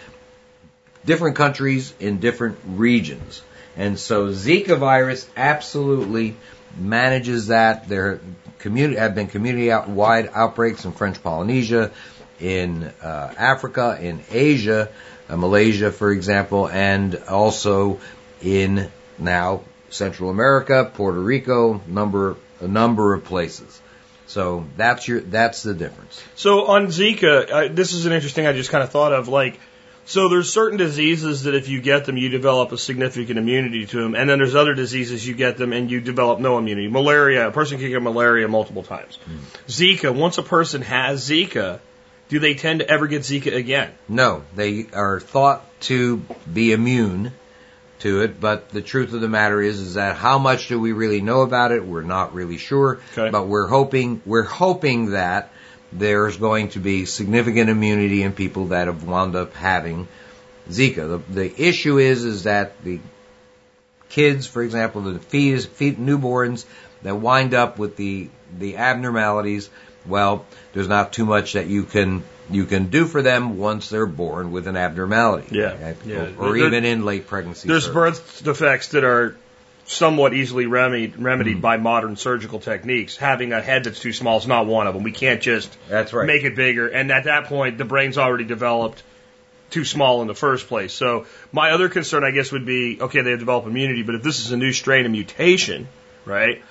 different 1.05 1.37
countries 1.37 1.95
in 2.01 2.19
different 2.19 2.59
regions. 2.67 3.43
And 3.77 3.99
so 3.99 4.29
Zika 4.29 4.79
virus 4.79 5.29
absolutely 5.37 6.37
manages 6.77 7.49
that. 7.49 7.88
There 7.88 8.21
community, 8.59 8.99
have 8.99 9.14
been 9.14 9.29
community 9.29 9.71
wide 9.91 10.31
outbreaks 10.33 10.85
in 10.85 10.93
French 10.93 11.23
Polynesia, 11.23 11.93
in 12.41 12.85
uh, 13.03 13.35
Africa, 13.37 13.99
in 14.01 14.23
Asia, 14.31 14.88
Malaysia, 15.37 15.93
for 15.93 16.11
example, 16.11 16.69
and 16.69 17.14
also 17.29 18.01
in 18.41 18.91
now 19.19 19.62
Central 19.91 20.31
America, 20.31 20.91
Puerto 20.95 21.21
Rico, 21.21 21.81
number 21.87 22.37
a 22.61 22.69
number 22.69 23.14
of 23.14 23.25
places. 23.25 23.81
So 24.27 24.67
that's 24.77 25.09
your 25.09 25.21
that's 25.21 25.62
the 25.62 25.75
difference. 25.75 26.23
So 26.35 26.67
on 26.67 26.88
Zika, 26.88 27.51
uh, 27.51 27.69
this 27.73 27.93
is 27.93 28.07
an 28.07 28.12
interesting. 28.12 28.47
I 28.47 28.53
just 28.53 28.71
kind 28.71 28.85
of 28.85 28.91
thought 28.91 29.12
of 29.12 29.29
like. 29.29 29.59
So 30.05 30.31
there's 30.31 30.51
certain 30.51 30.79
diseases 30.79 31.43
that 31.43 31.55
if 31.55 31.69
you 31.69 31.83
get 31.83 32.07
them, 32.07 32.17
you 32.17 32.31
develop 32.31 32.73
a 32.73 32.79
significant 32.79 33.38
immunity 33.38 33.85
to 33.85 34.01
them, 34.01 34.14
and 34.14 34.29
then 34.29 34.38
there's 34.38 34.55
other 34.55 34.73
diseases 34.73 35.27
you 35.27 35.35
get 35.35 35.59
them 35.59 35.75
and 35.75 35.91
you 35.91 36.01
develop 36.01 36.41
no 36.41 36.57
immunity. 36.57 36.88
Malaria, 36.88 37.49
a 37.49 37.51
person 37.51 37.79
can 37.79 37.91
get 37.91 38.03
malaria 38.03 38.49
multiple 38.49 38.83
times. 38.83 39.19
Mm. 39.29 39.38
Zika, 39.67 40.14
once 40.14 40.38
a 40.38 40.43
person 40.43 40.81
has 40.81 41.29
Zika, 41.29 41.81
do 42.29 42.38
they 42.38 42.55
tend 42.55 42.81
to 42.81 42.88
ever 42.88 43.07
get 43.07 43.23
Zika 43.23 43.55
again? 43.55 43.91
No, 44.09 44.43
they 44.55 44.87
are 44.93 45.21
thought 45.21 45.64
to 45.83 46.23
be 46.53 46.73
immune 46.73 47.33
to 48.01 48.23
it, 48.23 48.41
but 48.41 48.69
the 48.71 48.83
truth 48.83 49.12
of 49.12 49.21
the 49.21 49.29
matter 49.29 49.61
is, 49.61 49.81
is 49.81 49.95
that 49.95 50.17
how 50.17 50.38
much 50.38 50.69
do 50.69 50.79
we 50.79 50.93
really 50.93 51.21
know 51.21 51.43
about 51.43 51.73
it? 51.73 51.85
We're 51.85 52.03
not 52.03 52.35
really 52.35 52.59
sure, 52.59 53.01
okay. 53.17 53.31
but 53.31 53.47
we're 53.47 53.67
hoping, 53.67 54.23
we're 54.25 54.45
hoping 54.45 55.12
that 55.12 55.51
there's 55.93 56.37
going 56.37 56.69
to 56.71 56.81
be 56.81 57.07
significant 57.07 57.71
immunity 57.71 58.23
in 58.23 58.33
people 58.33 58.67
that 58.67 58.87
have 58.87 59.05
wound 59.05 59.35
up 59.35 59.55
having 59.55 60.07
Zika. 60.69 61.09
The, 61.09 61.33
the 61.33 61.62
issue 61.62 61.99
is, 61.99 62.25
is 62.25 62.45
that 62.45 62.83
the 62.85 63.01
kids, 64.11 64.47
for 64.47 64.62
example, 64.62 65.03
the 65.03 65.19
fetus, 65.19 65.67
newborns 65.67 66.67
that 67.03 67.17
wind 67.17 67.55
up 67.55 67.79
with 67.79 67.97
the, 67.97 68.29
the 68.59 68.77
abnormalities, 68.77 69.71
well, 70.09 70.47
there's 70.73 70.88
not 70.88 71.12
too 71.12 71.25
much 71.25 71.55
that 71.55 71.66
you 71.66 71.85
can 71.85 72.23
you 72.51 72.64
can 72.64 72.88
do 72.88 73.07
for 73.07 73.23
them 73.23 73.59
once 73.59 73.90
they're 73.90 74.07
born 74.07 74.53
with 74.53 74.66
an 74.66 74.77
abnormality. 74.77 75.57
Yeah, 75.57 75.94
yeah. 76.05 76.31
Or, 76.38 76.53
there, 76.53 76.66
even 76.66 76.85
in 76.85 77.05
late 77.05 77.27
pregnancy. 77.27 77.68
There's 77.68 77.88
birth 77.88 78.42
defects 78.42 78.88
that 78.88 79.05
are 79.05 79.37
somewhat 79.85 80.35
easily 80.35 80.66
remedied, 80.66 81.16
remedied 81.18 81.59
mm. 81.59 81.62
by 81.62 81.77
modern 81.79 82.16
surgical 82.16 82.61
techniques. 82.61 83.16
Having 83.16 83.53
a 83.53 83.61
head 83.61 83.85
that's 83.85 84.01
too 84.01 84.12
small 84.12 84.38
is 84.38 84.47
not 84.47 84.66
one 84.66 84.87
of 84.87 84.94
them. 84.94 85.03
We 85.03 85.12
can't 85.12 85.40
just 85.40 85.77
that's 85.88 86.12
right. 86.12 86.27
make 86.27 86.44
it 86.44 86.57
bigger. 86.57 86.88
And 86.88 87.11
at 87.11 87.25
that 87.25 87.47
point, 87.47 87.79
the 87.79 87.85
brain's 87.85 88.18
already 88.18 88.44
developed 88.44 89.03
too 89.71 89.85
small 89.85 90.23
in 90.23 90.29
the 90.29 90.35
first 90.35 90.68
place. 90.68 90.92
So 90.92 91.27
my 91.53 91.71
other 91.73 91.88
concern, 91.88 92.25
I 92.25 92.31
guess, 92.31 92.53
would 92.53 92.64
be 92.64 93.01
okay, 93.01 93.23
they 93.23 93.31
have 93.31 93.40
developed 93.40 93.66
immunity, 93.66 94.03
but 94.03 94.14
if 94.14 94.23
this 94.23 94.40
is 94.40 94.53
a 94.53 94.57
new 94.57 94.73
strain 94.73 95.05
of 95.05 95.12
mutation, 95.12 95.88
right? 96.25 96.62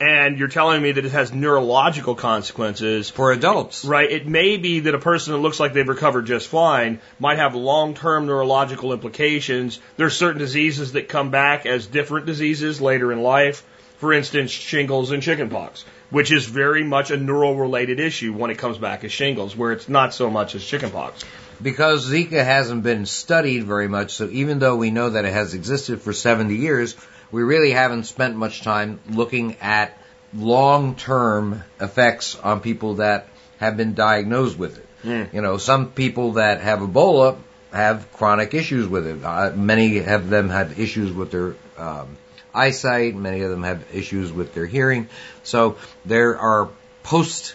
And 0.00 0.38
you're 0.38 0.48
telling 0.48 0.82
me 0.82 0.92
that 0.92 1.04
it 1.04 1.12
has 1.12 1.32
neurological 1.32 2.14
consequences 2.14 3.08
for 3.08 3.32
adults. 3.32 3.84
Right. 3.84 4.10
It 4.10 4.26
may 4.26 4.56
be 4.56 4.80
that 4.80 4.94
a 4.94 4.98
person 4.98 5.32
that 5.32 5.38
looks 5.38 5.58
like 5.58 5.72
they've 5.72 5.88
recovered 5.88 6.26
just 6.26 6.48
fine 6.48 7.00
might 7.18 7.38
have 7.38 7.54
long-term 7.54 8.26
neurological 8.26 8.92
implications. 8.92 9.78
There's 9.96 10.16
certain 10.16 10.38
diseases 10.38 10.92
that 10.92 11.08
come 11.08 11.30
back 11.30 11.66
as 11.66 11.86
different 11.86 12.26
diseases 12.26 12.80
later 12.80 13.12
in 13.12 13.22
life. 13.22 13.64
For 13.98 14.12
instance, 14.12 14.50
shingles 14.50 15.10
and 15.10 15.22
chickenpox, 15.22 15.86
which 16.10 16.30
is 16.30 16.44
very 16.44 16.84
much 16.84 17.10
a 17.10 17.16
neural-related 17.16 17.98
issue 17.98 18.34
when 18.34 18.50
it 18.50 18.58
comes 18.58 18.76
back 18.76 19.04
as 19.04 19.12
shingles, 19.12 19.56
where 19.56 19.72
it's 19.72 19.88
not 19.88 20.12
so 20.12 20.28
much 20.30 20.54
as 20.54 20.62
chickenpox. 20.62 21.24
Because 21.62 22.10
Zika 22.10 22.44
hasn't 22.44 22.82
been 22.82 23.06
studied 23.06 23.64
very 23.64 23.88
much, 23.88 24.12
so 24.12 24.28
even 24.28 24.58
though 24.58 24.76
we 24.76 24.90
know 24.90 25.10
that 25.10 25.24
it 25.24 25.32
has 25.32 25.54
existed 25.54 26.02
for 26.02 26.12
70 26.12 26.54
years, 26.54 26.96
we 27.30 27.42
really 27.42 27.70
haven't 27.70 28.04
spent 28.04 28.36
much 28.36 28.62
time 28.62 29.00
looking 29.08 29.56
at 29.60 29.98
long-term 30.34 31.62
effects 31.80 32.36
on 32.36 32.60
people 32.60 32.96
that 32.96 33.28
have 33.58 33.76
been 33.76 33.94
diagnosed 33.94 34.58
with 34.58 34.78
it. 34.78 34.86
You 35.32 35.40
know, 35.40 35.56
some 35.56 35.90
people 35.90 36.32
that 36.32 36.60
have 36.60 36.80
Ebola 36.80 37.38
have 37.72 38.10
chronic 38.12 38.54
issues 38.54 38.88
with 38.88 39.06
it. 39.06 39.24
Uh, 39.24 39.52
many 39.54 39.98
of 39.98 40.28
them 40.28 40.48
have 40.48 40.78
issues 40.80 41.12
with 41.12 41.30
their 41.30 41.54
um, 41.78 42.16
eyesight. 42.54 43.14
Many 43.14 43.42
of 43.42 43.50
them 43.50 43.62
have 43.62 43.84
issues 43.94 44.32
with 44.32 44.54
their 44.54 44.66
hearing. 44.66 45.08
So 45.42 45.76
there 46.04 46.38
are 46.38 46.70
post 47.02 47.54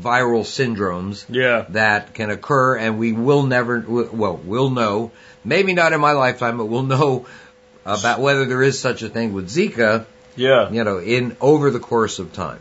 viral 0.00 0.42
syndromes 0.44 1.24
Yeah. 1.28 1.66
that 1.70 2.14
can 2.14 2.30
occur, 2.30 2.76
and 2.76 2.98
we 2.98 3.12
will 3.12 3.44
never, 3.44 3.84
well, 4.12 4.40
we'll 4.44 4.70
know, 4.70 5.12
maybe 5.44 5.72
not 5.72 5.92
in 5.92 6.00
my 6.00 6.12
lifetime, 6.12 6.58
but 6.58 6.66
we'll 6.66 6.82
know 6.82 7.26
about 7.86 8.20
whether 8.20 8.44
there 8.44 8.62
is 8.62 8.78
such 8.78 9.02
a 9.02 9.08
thing 9.08 9.32
with 9.32 9.48
Zika, 9.48 10.06
Yeah. 10.36 10.70
you 10.70 10.84
know, 10.84 10.98
in 10.98 11.36
over 11.40 11.70
the 11.70 11.78
course 11.80 12.18
of 12.18 12.32
time. 12.32 12.60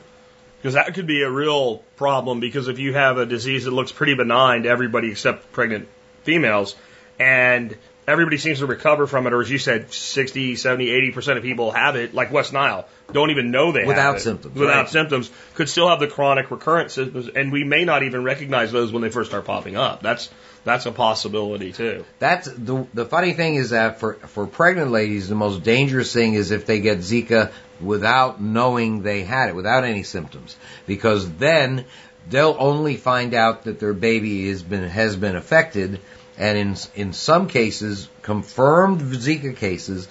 Because 0.62 0.76
that 0.76 0.94
could 0.94 1.08
be 1.08 1.24
a 1.24 1.30
real 1.30 1.78
problem 1.98 2.40
because 2.40 2.68
if 2.70 2.80
you 2.80 2.94
have 2.94 3.18
a 3.18 3.26
disease 3.26 3.66
that 3.66 3.72
looks 3.72 3.92
pretty 3.92 4.14
benign 4.14 4.64
to 4.64 4.70
everybody 4.70 5.12
except 5.12 5.52
pregnant 5.52 5.88
females 6.24 6.76
and 7.20 7.76
everybody 8.08 8.38
seems 8.38 8.60
to 8.60 8.66
recover 8.66 9.08
from 9.08 9.28
it, 9.28 9.34
or 9.34 9.42
as 9.42 9.50
you 9.50 9.58
said, 9.58 9.92
60, 9.94 10.56
70, 10.56 11.12
80% 11.12 11.38
of 11.38 11.44
people 11.44 11.72
have 11.72 11.96
it, 11.96 12.14
like 12.14 12.32
West 12.32 12.54
Nile, 12.54 12.88
don't 13.12 13.32
even 13.32 13.52
know 13.52 13.72
they 13.72 13.86
Without 13.86 14.02
have 14.02 14.16
it. 14.16 14.22
symptoms, 14.22 14.56
Without 14.58 14.76
right. 14.84 14.90
symptoms, 14.90 15.32
could 15.56 15.70
still 15.70 15.90
have 15.90 16.00
the 16.00 16.08
chronic 16.08 16.52
recurrent 16.52 16.92
symptoms, 16.92 17.28
and 17.28 17.52
we 17.52 17.64
may 17.64 17.86
not 17.86 18.04
even 18.04 18.24
recognize 18.24 18.72
those 18.72 18.92
when 18.92 19.02
they 19.02 19.10
first 19.10 19.30
start 19.30 19.46
popping 19.46 19.76
up. 19.76 20.02
That's, 20.02 20.30
that's 20.66 20.86
a 20.86 20.92
possibility 20.92 21.74
too. 21.74 22.06
That's 22.20 22.48
the 22.48 22.88
the 22.94 23.06
funny 23.06 23.34
thing 23.34 23.56
is 23.56 23.72
that 23.72 24.00
for 24.00 24.14
for 24.14 24.48
pregnant 24.48 24.92
ladies, 24.92 25.28
the 25.28 25.36
most 25.36 25.64
dangerous 25.64 26.14
thing 26.14 26.36
is 26.36 26.52
if 26.52 26.66
they 26.66 26.80
get 26.80 27.00
Zika 27.00 27.52
without 27.82 28.42
knowing 28.42 29.02
they 29.02 29.24
had 29.24 29.50
it, 29.50 29.56
without 29.56 29.84
any 29.84 30.04
symptoms, 30.04 30.56
because 30.88 31.30
then 31.34 31.84
they'll 32.30 32.56
only 32.58 32.96
find 32.96 33.34
out 33.34 33.66
that 33.66 33.82
their 33.82 33.94
baby 33.94 34.48
has 34.48 34.64
been 34.64 34.88
has 34.88 35.18
been 35.18 35.36
affected, 35.36 36.00
and 36.38 36.58
in 36.58 36.76
in 36.96 37.14
some 37.14 37.48
cases, 37.48 38.10
confirmed 38.22 39.02
Zika 39.02 39.56
cases 39.56 40.08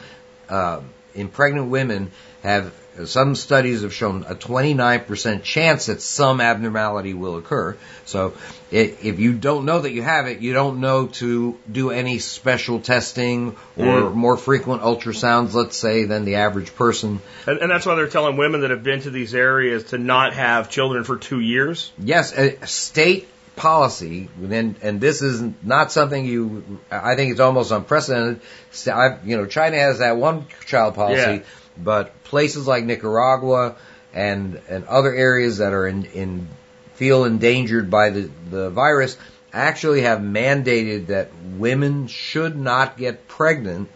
uh, 0.48 0.80
in 1.14 1.28
pregnant 1.28 1.68
women 1.68 2.10
have 2.42 2.72
some 3.04 3.34
studies 3.34 3.82
have 3.82 3.94
shown 3.94 4.24
a 4.24 4.34
29% 4.34 5.42
chance 5.42 5.86
that 5.86 6.02
some 6.02 6.40
abnormality 6.40 7.14
will 7.14 7.36
occur. 7.36 7.76
So 8.04 8.34
if 8.70 9.18
you 9.18 9.32
don't 9.32 9.64
know 9.64 9.80
that 9.80 9.92
you 9.92 10.02
have 10.02 10.26
it, 10.26 10.40
you 10.40 10.52
don't 10.52 10.80
know 10.80 11.06
to 11.06 11.58
do 11.70 11.90
any 11.90 12.18
special 12.18 12.80
testing 12.80 13.56
or 13.76 14.10
more 14.10 14.36
frequent 14.36 14.82
ultrasounds, 14.82 15.54
let's 15.54 15.76
say, 15.76 16.04
than 16.04 16.24
the 16.24 16.36
average 16.36 16.74
person. 16.74 17.20
And, 17.46 17.58
and 17.60 17.70
that's 17.70 17.86
why 17.86 17.94
they're 17.94 18.08
telling 18.08 18.36
women 18.36 18.60
that 18.60 18.70
have 18.70 18.82
been 18.82 19.00
to 19.02 19.10
these 19.10 19.34
areas 19.34 19.84
to 19.84 19.98
not 19.98 20.34
have 20.34 20.68
children 20.68 21.04
for 21.04 21.16
two 21.16 21.40
years. 21.40 21.92
Yes, 21.98 22.32
a 22.36 22.66
state 22.66 23.26
policy, 23.62 24.28
and, 24.42 24.74
and 24.82 25.00
this 25.00 25.22
is 25.22 25.40
not 25.62 25.92
something 25.92 26.26
you, 26.26 26.80
I 26.90 27.14
think 27.14 27.30
it's 27.30 27.38
almost 27.38 27.70
unprecedented. 27.70 28.40
St- 28.72 28.96
I've, 28.96 29.26
you 29.26 29.36
know, 29.36 29.46
China 29.46 29.76
has 29.76 30.00
that 30.00 30.16
one 30.16 30.46
child 30.66 30.96
policy, 30.96 31.20
Yeah. 31.20 31.42
but 31.78 32.24
places 32.24 32.66
like 32.66 32.82
Nicaragua 32.84 33.76
and, 34.12 34.60
and 34.68 34.84
other 34.86 35.14
areas 35.14 35.58
that 35.58 35.72
are 35.72 35.86
in, 35.86 36.06
in, 36.06 36.48
feel 36.94 37.24
endangered 37.24 37.88
by 37.88 38.10
the, 38.10 38.28
the 38.50 38.70
virus 38.70 39.16
actually 39.52 40.00
have 40.00 40.18
mandated 40.18 41.06
that 41.06 41.30
women 41.56 42.08
should 42.08 42.56
not 42.56 42.98
get 42.98 43.28
pregnant 43.28 43.88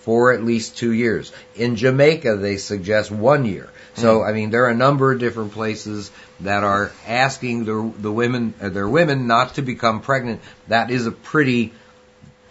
for 0.00 0.32
at 0.32 0.42
least 0.42 0.76
two 0.76 0.92
years. 0.92 1.30
In 1.54 1.76
Jamaica, 1.76 2.36
they 2.36 2.56
suggest 2.56 3.12
one 3.12 3.44
year. 3.44 3.68
So, 3.96 4.22
I 4.22 4.32
mean, 4.32 4.50
there 4.50 4.64
are 4.66 4.70
a 4.70 4.76
number 4.76 5.10
of 5.12 5.18
different 5.18 5.52
places 5.52 6.10
that 6.40 6.64
are 6.64 6.92
asking 7.06 7.64
the 7.64 7.92
the 7.98 8.12
women, 8.12 8.52
uh, 8.60 8.68
their 8.68 8.88
women, 8.88 9.26
not 9.26 9.54
to 9.54 9.62
become 9.62 10.00
pregnant. 10.00 10.42
That 10.68 10.90
is 10.90 11.06
a 11.06 11.12
pretty 11.12 11.72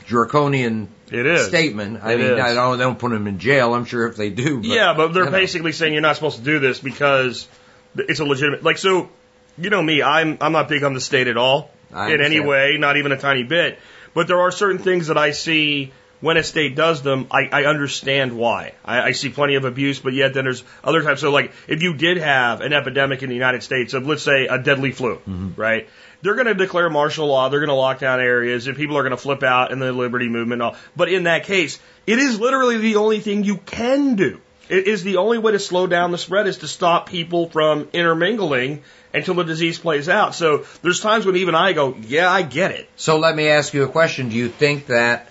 draconian 0.06 0.90
It 1.12 1.26
is. 1.26 1.48
statement. 1.48 2.00
I 2.04 2.14
It 2.14 2.20
mean, 2.20 2.32
is. 2.32 2.40
I 2.40 2.54
don't, 2.54 2.78
they 2.78 2.84
don't 2.84 3.00
put 3.00 3.12
them 3.12 3.28
in 3.28 3.40
jail. 3.40 3.74
I'm 3.74 3.86
sure 3.86 4.08
if 4.08 4.16
they 4.16 4.30
do. 4.30 4.58
But, 4.58 4.66
yeah, 4.66 4.94
but 4.96 5.14
they're 5.14 5.26
you 5.26 5.30
know. 5.32 5.38
basically 5.38 5.72
saying 5.72 5.94
you're 5.94 6.02
not 6.02 6.16
supposed 6.16 6.38
to 6.38 6.44
do 6.44 6.60
this 6.60 6.80
because 6.80 7.48
it's 7.96 8.20
a 8.20 8.26
legitimate. 8.26 8.64
Like, 8.64 8.78
so 8.78 9.10
you 9.58 9.70
know 9.70 9.82
me, 9.82 10.02
I'm 10.02 10.38
I'm 10.42 10.52
not 10.52 10.68
big 10.70 10.84
on 10.84 10.94
the 10.94 11.02
state 11.02 11.28
at 11.28 11.38
all 11.38 11.70
in 11.92 12.22
any 12.22 12.40
way, 12.40 12.78
not 12.78 12.98
even 12.98 13.12
a 13.12 13.18
tiny 13.18 13.44
bit. 13.44 13.80
But 14.14 14.28
there 14.28 14.40
are 14.42 14.52
certain 14.52 14.80
things 14.80 15.08
that 15.08 15.18
I 15.18 15.32
see 15.32 15.92
when 16.22 16.38
a 16.38 16.44
state 16.44 16.76
does 16.76 17.02
them. 17.02 17.28
I, 17.32 17.50
I 17.52 17.66
understand 17.66 18.38
why. 18.38 18.74
I, 18.84 19.02
I 19.02 19.12
see 19.12 19.30
plenty 19.30 19.56
of 19.56 19.66
abuse, 19.66 20.00
but 20.00 20.14
yet 20.14 20.34
then 20.34 20.46
there's 20.46 20.64
other 20.84 21.04
times. 21.04 21.20
So, 21.20 21.32
like, 21.32 21.52
if 21.68 21.82
you 21.82 21.96
did 21.96 22.18
have 22.18 22.62
an 22.62 22.74
epidemic 22.74 23.24
in 23.24 23.30
the 23.30 23.36
United 23.36 23.64
States 23.64 23.94
of, 23.94 24.08
let's 24.08 24.24
say, 24.24 24.48
a 24.48 24.58
deadly 24.58 24.92
flu, 24.92 25.16
mm-hmm. 25.16 25.50
right? 25.56 25.90
They're 26.22 26.36
going 26.36 26.48
to 26.48 26.56
declare 26.56 26.90
martial 26.90 27.28
law. 27.28 27.50
They're 27.50 27.60
going 27.60 27.70
to 27.70 27.76
lock 27.76 28.00
down 28.00 28.20
areas, 28.20 28.68
and 28.68 28.76
people 28.76 28.98
are 28.98 29.04
going 29.04 29.12
to 29.12 29.18
flip 29.18 29.44
out 29.44 29.72
in 29.72 29.80
the 29.80 29.92
liberty 29.92 30.28
movement. 30.28 30.62
And 30.62 30.72
all. 30.72 30.76
But 30.96 31.10
in 31.10 31.24
that 31.24 31.44
case, 31.44 31.80
it 32.08 32.18
is 32.18 32.40
literally 32.40 32.78
the 32.78 32.96
only 32.96 33.20
thing 33.20 33.44
you 33.44 33.58
can 33.58 34.16
do. 34.16 34.42
It 34.68 34.88
is 34.88 35.04
the 35.04 35.18
only 35.18 35.38
way 35.38 35.52
to 35.52 35.60
slow 35.60 35.86
down 35.86 36.12
the 36.12 36.18
spread 36.18 36.48
is 36.48 36.60
to 36.60 36.68
stop 36.68 37.08
people 37.08 37.50
from 37.50 37.88
intermingling 37.94 38.82
until 39.14 39.36
the 39.36 39.44
disease 39.44 39.78
plays 39.78 40.10
out. 40.10 40.34
So 40.34 40.66
there's 40.82 41.00
times 41.00 41.26
when 41.26 41.36
even 41.36 41.54
I 41.54 41.74
go, 41.74 41.96
yeah, 42.02 42.32
I 42.32 42.42
get 42.42 42.72
it. 42.72 42.90
So 42.96 43.20
let 43.20 43.36
me 43.36 43.48
ask 43.48 43.74
you 43.74 43.84
a 43.84 43.88
question. 43.88 44.30
Do 44.30 44.36
you 44.36 44.50
think 44.50 44.88
that 44.88 45.30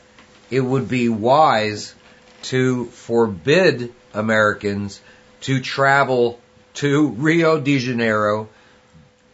it 0.50 0.60
would 0.60 0.88
be 0.88 1.08
wise 1.08 1.94
to 2.42 2.86
forbid 2.86 3.92
Americans 4.12 5.00
to 5.42 5.60
travel 5.60 6.40
to 6.74 7.08
Rio 7.08 7.60
de 7.60 7.78
Janeiro 7.78 8.48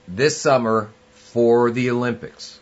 this 0.07 0.41
summer 0.41 0.91
for 1.13 1.71
the 1.71 1.91
Olympics? 1.91 2.59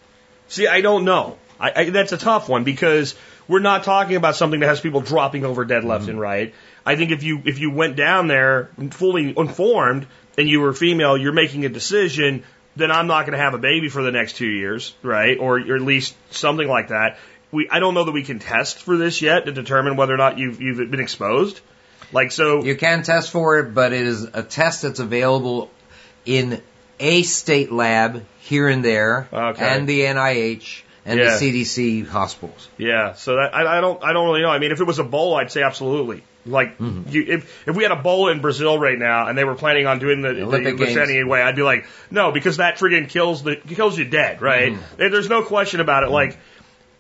See, 0.49 0.67
I 0.67 0.81
don't 0.81 1.05
know. 1.05 1.39
I, 1.61 1.73
I, 1.75 1.91
that's 1.91 2.13
a 2.13 2.19
tough 2.19 2.49
one 2.49 2.65
because 2.65 3.15
we're 3.49 3.59
not 3.61 3.85
talking 3.85 4.17
about 4.17 4.37
something 4.37 4.61
that 4.61 4.67
has 4.67 4.81
people 4.81 5.01
dropping 5.01 5.45
over 5.45 5.65
dead 5.65 5.85
left 5.85 6.03
mm-hmm. 6.03 6.13
and 6.13 6.21
right. 6.21 6.55
I 6.85 6.97
think 6.97 7.11
if 7.11 7.23
you 7.23 7.43
if 7.45 7.59
you 7.59 7.71
went 7.71 7.97
down 7.97 8.29
there 8.29 8.71
fully 8.91 9.35
informed 9.37 10.07
and 10.37 10.49
you 10.49 10.61
were 10.61 10.73
female, 10.73 11.17
you're 11.19 11.33
making 11.33 11.65
a 11.65 11.69
decision. 11.69 12.45
Then 12.77 12.93
I'm 12.93 13.09
not 13.09 13.27
going 13.27 13.37
to 13.37 13.43
have 13.43 13.55
a 13.55 13.59
baby 13.59 13.89
for 13.89 14.03
the 14.03 14.13
next 14.13 14.37
two 14.37 14.47
years, 14.47 14.95
right? 15.03 15.37
Or, 15.39 15.59
or 15.59 15.75
at 15.75 15.83
least 15.83 16.15
something 16.31 16.69
like 16.69 16.89
that. 16.89 17.19
We 17.51 17.69
I 17.71 17.79
don't 17.81 17.95
know 17.95 18.05
that 18.05 18.13
we 18.13 18.25
can 18.25 18.39
test 18.39 18.79
for 18.83 18.97
this 18.97 19.23
yet 19.23 19.47
to 19.47 19.53
determine 19.53 19.97
whether 19.97 20.15
or 20.15 20.19
not 20.19 20.39
you've 20.39 20.61
you've 20.61 20.91
been 20.91 21.01
exposed. 21.01 21.61
Like 22.13 22.33
so, 22.33 22.65
You 22.65 22.75
can 22.77 23.03
test 23.03 23.31
for 23.31 23.59
it, 23.59 23.75
but 23.75 23.93
it 23.93 24.07
is 24.07 24.25
a 24.25 24.43
test 24.43 24.83
that's 24.83 24.99
available 24.99 25.71
in 26.25 26.63
a 27.01 27.23
state 27.23 27.71
lab 27.71 28.25
here 28.41 28.67
and 28.69 28.85
there, 28.85 29.29
Okay. 29.33 29.65
and 29.67 29.87
the 29.89 30.01
NIH 30.03 30.83
and 31.05 31.19
Yeah. 31.19 31.37
the 31.37 31.39
CDC 31.65 32.07
hospitals. 32.09 32.69
Yeah, 32.79 33.13
so 33.15 33.37
that, 33.37 33.55
I, 33.55 33.79
I 33.79 33.81
don't 33.81 34.03
I 34.03 34.13
don't 34.15 34.27
really 34.27 34.41
know. 34.43 34.49
I 34.51 34.59
mean, 34.59 34.73
if 34.73 34.81
it 34.81 34.85
was 34.85 34.99
Ebola, 34.99 35.41
I'd 35.41 35.53
say 35.53 35.63
absolutely. 35.63 36.23
Like, 36.47 36.79
mm-hmm. 36.79 37.11
you, 37.11 37.25
if 37.29 37.69
if 37.69 37.77
we 37.77 37.83
had 37.83 37.93
Ebola 37.93 38.33
in 38.33 38.41
Brazil 38.41 38.79
right 38.79 38.99
now 38.99 39.27
and 39.29 39.37
they 39.37 39.45
were 39.45 39.55
planning 39.55 39.87
on 39.87 39.99
doing 39.99 40.23
the, 40.23 40.33
the 40.33 40.43
Olympic 40.45 40.79
Games. 40.79 40.97
any 40.97 41.23
way, 41.25 41.43
I'd 41.43 41.57
be 41.57 41.63
like, 41.63 41.87
no, 42.11 42.33
because 42.33 42.57
that 42.57 42.79
friggin' 42.79 43.11
kills 43.11 43.43
the 43.43 43.57
kills 43.57 43.99
you 43.99 44.07
dead, 44.07 44.41
right? 44.41 44.73
Mm-hmm. 44.73 44.97
There- 44.97 45.11
There's 45.11 45.29
no 45.29 45.43
question 45.43 45.81
about 45.81 46.05
it. 46.05 46.11
Like, 46.11 46.39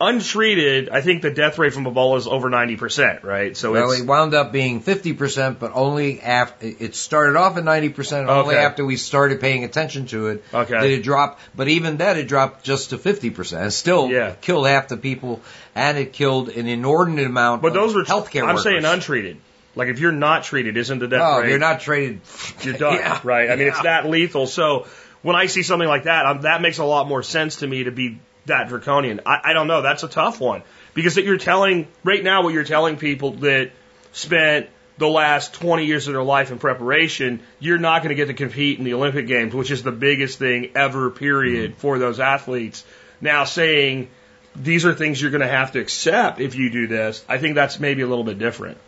untreated, 0.00 0.88
I 0.90 1.00
think 1.00 1.22
the 1.22 1.30
death 1.30 1.58
rate 1.58 1.72
from 1.72 1.84
Ebola 1.84 2.18
is 2.18 2.26
over 2.26 2.48
ninety 2.50 2.76
percent, 2.76 3.24
right? 3.24 3.56
So 3.56 3.72
Well, 3.72 3.90
it 3.92 4.06
wound 4.06 4.34
up 4.34 4.52
being 4.52 4.80
50%, 4.82 5.58
but 5.58 5.72
only 5.74 6.20
after, 6.20 6.66
it 6.66 6.94
started 6.94 7.36
off 7.36 7.56
at 7.56 7.64
90%, 7.64 8.28
only 8.28 8.54
Okay. 8.54 8.64
after 8.64 8.84
we 8.84 8.96
started 8.96 9.40
paying 9.40 9.64
attention 9.64 10.06
to 10.08 10.28
it 10.28 10.44
Okay. 10.54 10.80
did 10.80 10.90
it 11.00 11.02
drop. 11.02 11.40
But 11.54 11.68
even 11.68 11.96
that, 11.98 12.16
it 12.16 12.28
dropped 12.28 12.64
just 12.64 12.90
to 12.90 12.98
50%. 12.98 13.66
It 13.66 13.70
still 13.72 14.08
Yeah. 14.10 14.32
killed 14.40 14.66
half 14.68 14.88
the 14.88 14.96
people, 14.96 15.40
and 15.74 15.98
it 15.98 16.12
killed 16.12 16.48
an 16.50 16.66
inordinate 16.68 17.26
amount 17.26 17.62
but 17.62 17.74
those 17.74 17.90
of 17.90 17.96
were 17.96 18.04
healthcare 18.04 18.42
I'm 18.42 18.48
workers. 18.50 18.62
saying 18.64 18.84
untreated. 18.84 19.36
Like 19.74 19.88
if 19.88 19.98
you're 20.00 20.12
not 20.12 20.44
treated, 20.44 20.76
isn't 20.76 20.98
the 20.98 21.08
death 21.08 21.22
Oh, 21.24 21.40
rate? 21.40 21.50
you're 21.50 21.58
not 21.58 21.80
traded. 21.80 22.20
you're 22.62 22.74
done, 22.74 22.94
Yeah. 22.98 23.20
right? 23.24 23.50
I 23.50 23.56
mean, 23.56 23.68
it's 23.68 23.82
that 23.82 24.08
lethal. 24.08 24.46
So 24.46 24.86
when 25.22 25.34
I 25.36 25.46
see 25.46 25.62
something 25.62 25.88
like 25.88 26.04
that, 26.04 26.26
um, 26.26 26.40
that 26.42 26.62
makes 26.62 26.78
a 26.78 26.84
lot 26.84 27.08
more 27.08 27.22
sense 27.22 27.56
to 27.56 27.66
me 27.66 27.84
to 27.84 27.90
be 27.90 28.18
that 28.48 28.68
draconian. 28.68 29.20
I, 29.24 29.40
I 29.44 29.52
don't 29.52 29.66
know. 29.66 29.82
That's 29.82 30.02
a 30.02 30.08
tough 30.08 30.40
one 30.40 30.62
because 30.94 31.14
that 31.14 31.24
you're 31.24 31.38
telling 31.38 31.88
right 32.04 32.22
now 32.22 32.42
what 32.42 32.52
you're 32.52 32.64
telling 32.64 32.96
people 32.96 33.32
that 33.32 33.70
spent 34.12 34.68
the 34.98 35.08
last 35.08 35.54
20 35.54 35.86
years 35.86 36.08
of 36.08 36.14
their 36.14 36.22
life 36.22 36.50
in 36.50 36.58
preparation, 36.58 37.40
you're 37.60 37.78
not 37.78 38.02
going 38.02 38.10
to 38.10 38.16
get 38.16 38.26
to 38.26 38.34
compete 38.34 38.78
in 38.78 38.84
the 38.84 38.94
Olympic 38.94 39.26
Games, 39.28 39.54
which 39.54 39.70
is 39.70 39.82
the 39.82 39.92
biggest 39.92 40.38
thing 40.38 40.72
ever, 40.74 41.10
period, 41.10 41.76
for 41.76 41.98
those 41.98 42.18
athletes. 42.18 42.84
Now 43.20 43.44
saying 43.44 44.10
these 44.56 44.84
are 44.84 44.94
things 44.94 45.22
you're 45.22 45.30
going 45.30 45.42
to 45.42 45.48
have 45.48 45.72
to 45.72 45.80
accept 45.80 46.40
if 46.40 46.56
you 46.56 46.70
do 46.70 46.86
this, 46.88 47.24
I 47.28 47.38
think 47.38 47.54
that's 47.54 47.78
maybe 47.78 48.02
a 48.02 48.06
little 48.06 48.24
bit 48.24 48.38
different. 48.38 48.78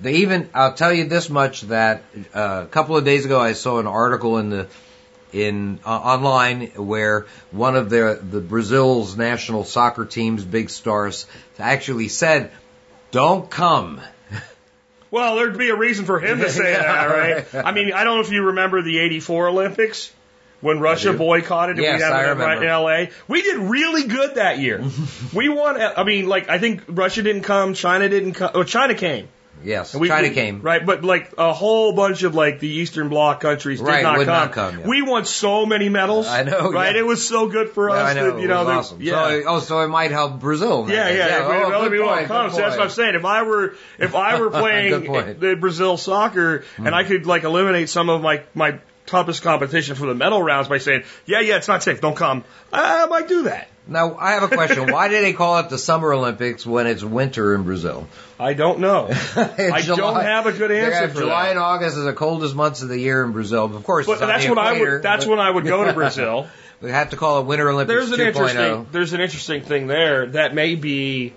They 0.00 0.16
even, 0.16 0.48
I'll 0.54 0.74
tell 0.74 0.92
you 0.92 1.04
this 1.04 1.28
much 1.28 1.62
that 1.62 2.02
uh, 2.34 2.62
a 2.64 2.66
couple 2.66 2.96
of 2.96 3.04
days 3.04 3.26
ago 3.26 3.38
I 3.38 3.52
saw 3.52 3.78
an 3.78 3.86
article 3.86 4.38
in 4.38 4.50
the 4.50 4.66
in 5.32 5.78
uh, 5.84 5.88
online 5.90 6.68
where 6.76 7.26
one 7.50 7.76
of 7.76 7.90
the 7.90 8.20
the 8.22 8.40
Brazil's 8.40 9.16
national 9.16 9.64
soccer 9.64 10.04
team's 10.04 10.44
big 10.44 10.70
stars 10.70 11.26
actually 11.58 12.08
said, 12.08 12.50
"Don't 13.10 13.50
come." 13.50 14.00
Well, 15.12 15.34
there'd 15.34 15.58
be 15.58 15.70
a 15.70 15.74
reason 15.76 16.04
for 16.04 16.20
him 16.20 16.38
to 16.38 16.48
say 16.48 16.70
Yeah, 16.70 16.82
that, 16.82 17.04
right? 17.06 17.52
right. 17.52 17.64
I 17.66 17.72
mean, 17.72 17.92
I 17.92 18.04
don't 18.04 18.18
know 18.18 18.20
if 18.20 18.30
you 18.30 18.44
remember 18.44 18.80
the 18.80 19.00
84 19.00 19.48
Olympics 19.48 20.12
when 20.60 20.78
Russia 20.78 21.12
boycotted 21.12 21.78
and 21.78 21.82
Yes, 21.84 21.98
we 21.98 22.02
had 22.04 22.12
I 22.12 22.22
remember. 22.28 22.64
in 22.64 22.70
LA. 22.70 23.06
We 23.26 23.42
did 23.42 23.56
really 23.58 24.04
good 24.04 24.36
that 24.36 24.60
year. 24.60 24.84
we 25.34 25.48
won. 25.48 25.80
I 25.80 26.04
mean, 26.04 26.26
like 26.28 26.48
I 26.48 26.58
think 26.60 26.82
Russia 26.86 27.22
didn't 27.22 27.42
come, 27.42 27.74
China 27.74 28.08
didn't 28.08 28.34
come. 28.34 28.52
Oh, 28.54 28.62
China 28.62 28.94
came. 28.94 29.26
Yes, 29.62 29.92
And 29.94 30.00
we- 30.00 30.08
China 30.08 30.28
we- 30.28 30.34
came. 30.34 30.62
right, 30.62 30.84
but 30.84 31.04
like 31.04 31.32
a 31.38 31.52
whole 31.52 31.92
bunch 31.92 32.22
of 32.22 32.34
like 32.34 32.60
the 32.60 32.68
Eastern 32.68 33.08
Bloc 33.08 33.40
countries 33.40 33.78
did 33.80 33.86
Right, 33.86 34.02
not 34.02 34.16
come. 34.16 34.26
not 34.26 34.52
come, 34.52 34.78
yeah. 34.80 34.86
We 34.86 35.02
won 35.02 35.24
so 35.24 35.66
many 35.66 35.88
medals. 35.88 36.26
I 36.26 36.42
know, 36.44 36.70
right? 36.70 36.94
yeah. 36.94 37.00
It 37.00 37.06
was 37.06 37.26
so 37.26 37.46
good 37.48 37.70
for 37.70 37.90
Yeah, 37.90 37.96
us. 37.96 38.10
I 38.10 38.14
know. 38.14 38.30
that, 38.32 38.40
you 38.40 38.48
know, 38.48 38.62
it 38.62 38.64
was 38.64 38.66
that- 38.66 38.76
awesome. 38.78 38.98
yeah. 39.02 39.12
So, 39.28 39.42
oh, 39.46 39.60
so 39.60 39.80
it 39.80 39.88
might 39.88 40.10
help 40.10 40.40
Brazil. 40.40 40.86
Yeah, 40.88 41.08
yeah. 41.10 41.42
if 41.42 41.48
we- 41.48 41.54
oh, 41.54 41.72
other 41.72 41.90
good 41.90 42.06
point, 42.06 42.26
come, 42.26 42.46
good 42.46 42.56
so 42.56 42.62
that's 42.62 42.76
what 42.76 42.84
I'm 42.84 42.90
saying. 42.90 43.14
If 43.14 43.24
I 43.24 43.42
were, 43.42 43.74
if 43.98 44.14
I 44.14 44.40
were 44.40 44.50
playing 44.62 45.38
the 45.38 45.56
Brazil 45.56 45.96
soccer 45.96 46.64
and 46.76 46.88
hmm. 46.88 46.94
I 46.94 47.04
could 47.04 47.26
like 47.26 47.44
eliminate 47.44 47.88
some 47.88 48.08
of 48.08 48.22
my 48.22 48.42
my 48.54 48.78
toughest 49.06 49.42
competition 49.42 49.94
for 49.96 50.06
the 50.06 50.14
medal 50.14 50.42
rounds 50.42 50.68
by 50.68 50.78
saying, 50.78 51.02
yeah, 51.26 51.40
yeah, 51.40 51.56
it's 51.56 51.68
not 51.68 51.82
safe, 51.82 52.00
don't 52.00 52.16
come. 52.16 52.44
I, 52.72 53.06
might 53.06 53.28
do 53.28 53.44
that. 53.44 53.68
Now, 53.86 54.16
I 54.16 54.32
have 54.32 54.44
a 54.44 54.48
question. 54.48 54.92
Why 54.92 55.08
do 55.08 55.20
they 55.20 55.32
call 55.32 55.58
it 55.58 55.68
the 55.68 55.78
Summer 55.78 56.12
Olympics 56.12 56.64
when 56.64 56.86
it's 56.86 57.02
winter 57.02 57.54
in 57.56 57.64
Brazil? 57.64 58.06
I 58.38 58.52
don't 58.54 58.78
know. 58.78 59.08
I 59.36 59.80
July- 59.82 59.96
don't 59.96 60.20
have 60.22 60.46
a 60.46 60.52
good 60.52 60.70
answer 60.70 61.08
for 61.08 61.20
July 61.20 61.44
that. 61.44 61.50
and 61.52 61.58
August 61.58 61.96
is 61.96 62.04
the 62.04 62.12
coldest 62.12 62.54
months 62.54 62.82
of 62.82 62.88
the 62.88 62.98
year 62.98 63.24
in 63.24 63.32
Brazil. 63.32 63.64
Of 63.64 63.82
course, 63.82 64.06
But 64.06 64.20
that's 64.20 64.46
when 64.48 64.58
I 64.58 64.78
would. 64.78 65.02
That's 65.02 65.24
but 65.24 65.30
when 65.30 65.40
I 65.40 65.50
would 65.50 65.64
go 65.64 65.84
to 65.84 65.92
Brazil. 65.94 66.46
We 66.80 66.90
have 66.90 67.10
to 67.10 67.16
call 67.16 67.40
it 67.40 67.46
Winter 67.46 67.68
Olympics 67.68 68.08
There's 68.08 68.12
an 68.12 68.20
2.0. 68.20 68.26
interesting. 68.28 68.60
Oh. 68.62 68.86
There's 68.92 69.12
an 69.12 69.20
interesting 69.20 69.62
thing 69.62 69.86
there 69.86 70.26
that 70.28 70.54
may 70.54 70.76
be 70.76 71.34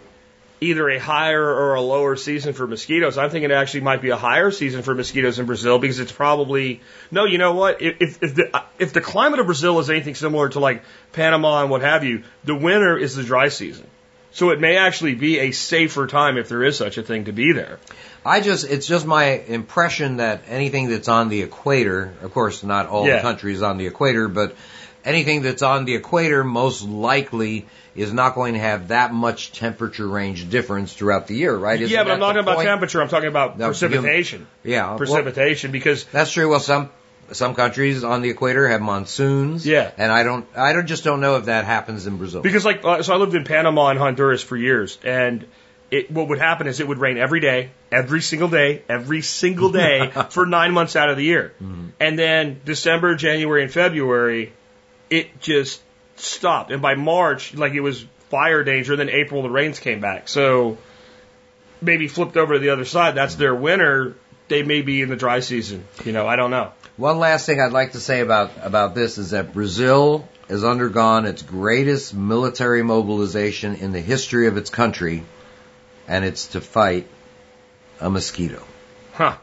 either 0.64 0.90
a 0.90 1.00
higher 1.00 1.44
or 1.44 1.76
a 1.76 1.82
lower 1.82 2.16
season 2.16 2.54
for 2.54 2.66
mosquitoes. 2.68 3.18
I'm 3.18 3.30
thinking 3.30 3.52
it 3.52 3.54
actually 3.54 3.82
might 3.82 4.02
be 4.02 4.10
a 4.10 4.18
higher 4.18 4.52
season 4.52 4.82
for 4.82 4.96
mosquitoes 4.96 5.40
in 5.40 5.46
Brazil 5.46 5.80
because 5.80 6.00
it's 6.00 6.12
probably 6.12 6.82
no. 7.12 7.26
You 7.26 7.38
know 7.38 7.54
what? 7.54 7.82
If 7.82 8.02
if, 8.02 8.24
if 8.24 8.36
the 8.36 8.64
if 8.80 8.94
the 8.94 9.02
climate 9.02 9.40
of 9.40 9.46
Brazil 9.46 9.80
is 9.80 9.90
anything 9.90 10.16
similar 10.16 10.50
to 10.50 10.60
like 10.60 10.84
Panama 11.12 11.62
and 11.62 11.70
what 11.70 11.82
have 11.82 12.04
you, 12.04 12.24
the 12.44 12.56
winter 12.56 12.98
is 12.98 13.16
the 13.16 13.24
dry 13.24 13.50
season. 13.50 13.88
So 14.32 14.50
it 14.50 14.60
may 14.60 14.78
actually 14.78 15.14
be 15.14 15.38
a 15.40 15.52
safer 15.52 16.08
time 16.08 16.40
if 16.40 16.50
there 16.50 16.64
is 16.64 16.76
such 16.76 16.98
a 16.98 17.04
thing 17.04 17.26
to 17.26 17.32
be 17.32 17.52
there. 17.52 17.78
I 18.26 18.42
just, 18.42 18.66
it's 18.68 18.88
just 18.88 19.06
my 19.06 19.26
impression 19.26 20.18
that 20.18 20.42
anything 20.48 20.90
that's 20.90 21.08
on 21.08 21.30
the 21.30 21.44
equator, 21.44 22.16
of 22.24 22.34
course, 22.34 22.64
not 22.64 22.88
all 22.88 23.06
Yeah. 23.06 23.22
countries 23.22 23.62
on 23.62 23.78
the 23.78 23.86
equator, 23.86 24.28
but 24.28 24.56
anything 25.06 25.44
that's 25.44 25.62
on 25.62 25.86
the 25.86 25.94
equator 25.94 26.44
most 26.44 26.82
likely 26.84 27.68
is 27.96 28.12
not 28.12 28.36
going 28.36 28.54
to 28.54 28.60
have 28.60 28.88
that 28.90 29.14
much 29.14 29.52
temperature 29.52 30.08
range 30.08 30.50
difference 30.50 30.94
throughout 30.94 31.28
the 31.28 31.36
year, 31.36 31.56
right? 31.56 31.80
Isn't 31.80 31.94
yeah, 31.94 32.04
but 32.04 32.14
I'm 32.14 32.20
not 32.20 32.34
talking 32.34 32.54
about 32.54 32.64
temperature. 32.64 33.02
I'm 33.02 33.10
talking 33.10 33.30
about 33.30 33.58
No, 33.58 33.68
precipitation. 33.68 34.48
Yeah, 34.64 34.90
well, 34.90 34.98
Precipitation 34.98 35.72
because 35.72 36.04
that's 36.06 36.32
true. 36.32 36.50
Well, 36.50 36.60
some 36.60 36.90
some 37.32 37.56
countries 37.56 38.04
on 38.04 38.22
the 38.22 38.30
equator 38.30 38.68
have 38.68 38.82
monsoons. 38.82 39.66
Yeah. 39.66 39.92
and 39.98 40.12
I 40.12 40.24
don't, 40.24 40.46
I 40.56 40.74
don't 40.74 40.88
just 40.88 41.04
don't 41.04 41.22
know 41.22 41.38
if 41.38 41.46
that 41.46 41.66
happens 41.66 42.06
in 42.06 42.18
Brazil. 42.18 42.42
Because 42.42 42.66
like, 42.66 42.84
uh, 42.84 43.02
so 43.02 43.14
I 43.14 43.18
lived 43.18 43.34
in 43.34 43.44
Panama 43.44 43.90
and 43.90 44.00
Honduras 44.00 44.44
for 44.44 44.58
years, 44.58 44.98
and 45.04 45.46
it 45.90 46.12
what 46.12 46.28
would 46.30 46.40
happen 46.40 46.68
is 46.68 46.80
it 46.80 46.88
would 46.88 46.98
rain 46.98 47.18
every 47.18 47.40
day, 47.40 47.70
every 47.92 48.22
single 48.22 48.48
day, 48.48 48.82
every 48.90 49.22
single 49.22 49.72
day 49.72 50.12
for 50.30 50.46
nine 50.46 50.74
months 50.74 50.96
out 50.96 51.10
of 51.10 51.18
the 51.18 51.24
year, 51.24 51.54
and 52.00 52.18
then 52.18 52.62
December, 52.66 53.16
January, 53.16 53.64
and 53.64 53.72
February, 53.72 54.54
it 55.10 55.40
just 55.40 55.82
stopped, 56.16 56.72
and 56.72 56.82
by 56.82 56.96
March, 56.96 57.54
like 57.54 57.74
it 57.74 57.82
was 57.82 58.06
fire 58.30 58.64
danger. 58.64 58.94
And 58.94 59.00
then 59.00 59.10
April, 59.10 59.42
the 59.42 59.50
rains 59.50 59.80
came 59.80 60.00
back, 60.00 60.28
so 60.28 60.78
maybe 61.82 62.08
flipped 62.08 62.38
over 62.38 62.54
to 62.54 62.60
the 62.60 62.70
other 62.70 62.86
side. 62.86 63.16
That's 63.16 63.36
their 63.36 63.56
winter. 63.56 64.16
They 64.48 64.64
may 64.64 64.82
be 64.82 65.02
in 65.02 65.10
the 65.10 65.16
dry 65.16 65.40
season. 65.40 65.86
You 66.04 66.12
know, 66.12 66.28
I 66.28 66.36
don't 66.36 66.52
know. 66.52 66.72
One 66.98 67.18
last 67.18 67.46
thing 67.46 67.60
I'd 67.60 67.72
like 67.72 67.94
to 67.94 68.00
say 68.00 68.20
about, 68.20 68.52
about 68.62 68.94
this 68.94 69.18
is 69.18 69.32
that 69.32 69.54
Brazil 69.54 70.28
has 70.48 70.64
undergone 70.64 71.26
its 71.26 71.42
greatest 71.42 72.14
military 72.14 72.84
mobilization 72.84 73.76
in 73.76 73.94
the 73.94 74.02
history 74.02 74.48
of 74.48 74.58
its 74.58 74.70
country, 74.70 75.24
and 76.08 76.24
it's 76.26 76.48
to 76.48 76.62
fight 76.62 77.08
a 78.00 78.10
mosquito. 78.10 78.64
Huh? 79.14 79.38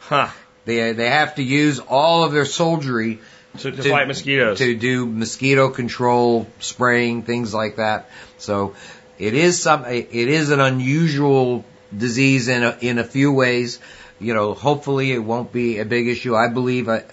Huh? 0.00 0.28
They, 0.64 0.92
they 0.92 1.08
have 1.08 1.36
to 1.36 1.42
use 1.42 1.78
all 1.78 2.24
of 2.24 2.32
their 2.32 2.44
soldiery 2.44 3.20
To, 3.58 3.70
to 3.70 3.82
fight 3.82 4.06
mosquitoes. 4.06 4.58
to 4.58 4.76
do 4.76 5.06
mosquito 5.06 5.70
control, 5.70 6.46
spraying, 6.60 7.24
things 7.24 7.52
like 7.52 7.76
that. 7.76 8.08
So 8.38 8.76
it 9.18 9.34
is 9.34 9.60
some, 9.60 9.84
it 9.84 10.12
is 10.12 10.50
an 10.50 10.60
unusual 10.60 11.64
disease 11.96 12.48
in 12.48 12.62
a, 12.62 12.78
in 12.80 12.98
a 12.98 13.04
few 13.04 13.32
ways. 13.32 13.80
You 14.20 14.34
know, 14.34 14.54
hopefully 14.54 15.12
it 15.12 15.18
won't 15.18 15.52
be 15.52 15.78
a 15.78 15.84
big 15.84 16.06
issue. 16.06 16.36
I 16.36 16.48
believe, 16.48 16.88
I, 16.88 17.04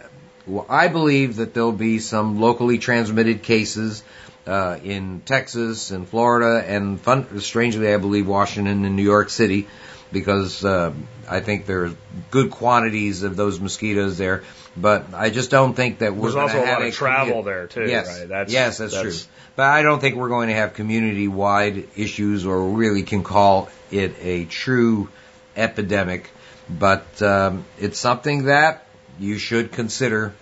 well, 0.45 0.65
I 0.69 0.89
believe 0.89 1.37
that 1.37 1.53
there'll 1.53 1.71
be 1.71 1.99
some 1.99 2.39
locally 2.39 2.77
transmitted 2.77 3.43
cases, 3.43 4.03
uh, 4.45 4.79
in 4.81 5.21
Texas 5.25 5.91
and 5.91 6.07
Florida 6.07 6.63
and 6.65 6.99
fun, 7.01 7.39
strangely, 7.41 7.93
I 7.93 7.97
believe 7.97 8.27
Washington 8.27 8.85
and 8.85 8.95
New 8.95 9.03
York 9.03 9.29
City 9.29 9.67
because, 10.11 10.63
uh, 10.63 10.93
I 11.29 11.41
think 11.41 11.65
there's 11.65 11.93
good 12.31 12.51
quantities 12.51 13.23
of 13.23 13.35
those 13.35 13.59
mosquitoes 13.59 14.17
there. 14.17 14.43
But 14.79 15.13
I 15.13 15.31
just 15.31 15.49
don't 15.49 15.73
think 15.73 15.99
that 15.99 16.15
we're 16.15 16.31
There's 16.31 16.35
also 16.35 16.63
a 16.63 16.65
lot 16.65 16.81
of 16.83 16.93
travel 16.93 17.41
there 17.41 17.67
too, 17.67 17.85
Yes, 17.87 18.07
right? 18.07 18.29
That's, 18.29 18.53
yes, 18.53 18.77
that's, 18.77 18.99
true. 18.99 19.13
But 19.55 19.65
I 19.65 19.81
don't 19.81 19.99
think 19.99 20.15
we're 20.15 20.29
going 20.29 20.49
to 20.49 20.53
have 20.53 20.75
community-wide 20.75 21.87
issues, 21.95 22.45
or 22.45 22.69
really 22.69 23.01
can 23.01 23.23
call 23.23 23.69
it 23.89 24.15
a 24.21 24.45
true 24.45 25.09
epidemic. 25.55 26.29
But 26.69 27.21
um, 27.23 27.65
it's 27.79 27.97
something 27.97 28.45
that 28.45 28.85
you 29.19 29.39
should 29.39 29.71
consider. 29.71 30.33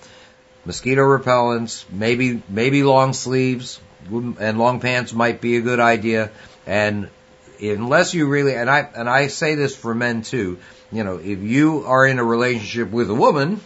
Mosquito 0.66 1.02
repellents, 1.02 1.86
maybe 1.92 2.42
maybe 2.50 2.84
long 2.84 3.14
sleeves 3.14 3.80
and 4.12 4.58
long 4.58 4.80
pants 4.80 5.14
might 5.14 5.40
be 5.40 5.58
a 5.58 5.62
good 5.62 5.80
idea. 5.80 6.32
And 6.66 7.10
unless 7.62 8.14
you 8.14 8.28
really, 8.28 8.56
and 8.56 8.70
I 8.70 8.80
and 8.80 9.08
I 9.08 9.28
say 9.28 9.56
this 9.56 9.76
for 9.76 9.94
men 9.94 10.24
too, 10.24 10.58
you 10.92 11.04
know, 11.04 11.18
if 11.18 11.40
you 11.40 11.86
are 11.86 12.06
in 12.06 12.20
a 12.20 12.24
relationship 12.24 12.90
with 12.90 13.10
a 13.10 13.16
woman, 13.16 13.62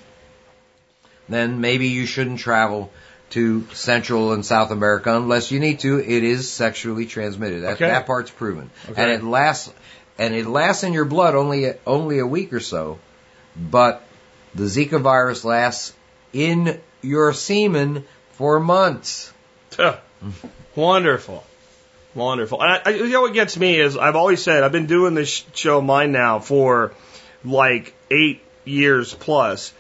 then 1.30 1.62
maybe 1.62 1.88
you 1.88 2.06
shouldn't 2.06 2.40
travel 2.40 2.92
to 3.32 3.66
Central 3.74 4.34
and 4.34 4.44
South 4.46 4.72
America 4.72 5.16
unless 5.16 5.52
you 5.52 5.60
need 5.60 5.80
to. 5.82 6.00
It 6.00 6.24
is 6.24 6.50
sexually 6.52 7.06
transmitted. 7.06 7.62
That, 7.64 7.74
Okay. 7.74 7.88
that 7.88 8.08
part's 8.08 8.32
proven, 8.32 8.70
Okay. 8.90 9.02
and 9.02 9.12
it 9.12 9.24
lasts 9.24 9.72
and 10.18 10.34
it 10.34 10.48
lasts 10.48 10.84
in 10.84 10.94
your 10.94 11.06
blood 11.06 11.36
only 11.36 11.72
only 11.86 12.20
a 12.20 12.26
week 12.28 12.52
or 12.54 12.60
so. 12.60 13.00
But 13.56 14.04
the 14.56 14.64
Zika 14.64 15.00
virus 15.00 15.46
lasts 15.46 15.94
in 16.34 16.80
your 17.02 17.34
semen 17.34 18.04
for 18.34 18.60
months. 18.60 19.32
Wonderful. 20.76 21.44
Wonderful. 22.16 22.62
And 22.62 22.72
I, 22.72 22.82
I, 22.86 22.90
you 22.96 23.10
know 23.10 23.22
what 23.22 23.34
gets 23.34 23.58
me 23.58 23.80
is 23.80 23.96
I've 23.98 24.16
always 24.16 24.42
said 24.42 24.64
I've 24.64 24.72
been 24.72 24.88
doing 24.88 25.14
this 25.14 25.46
show 25.54 25.82
mine 25.82 26.12
now 26.12 26.40
for 26.40 26.94
like 27.46 27.94
eight 28.10 28.42
years 28.66 29.14
plus, 29.14 29.72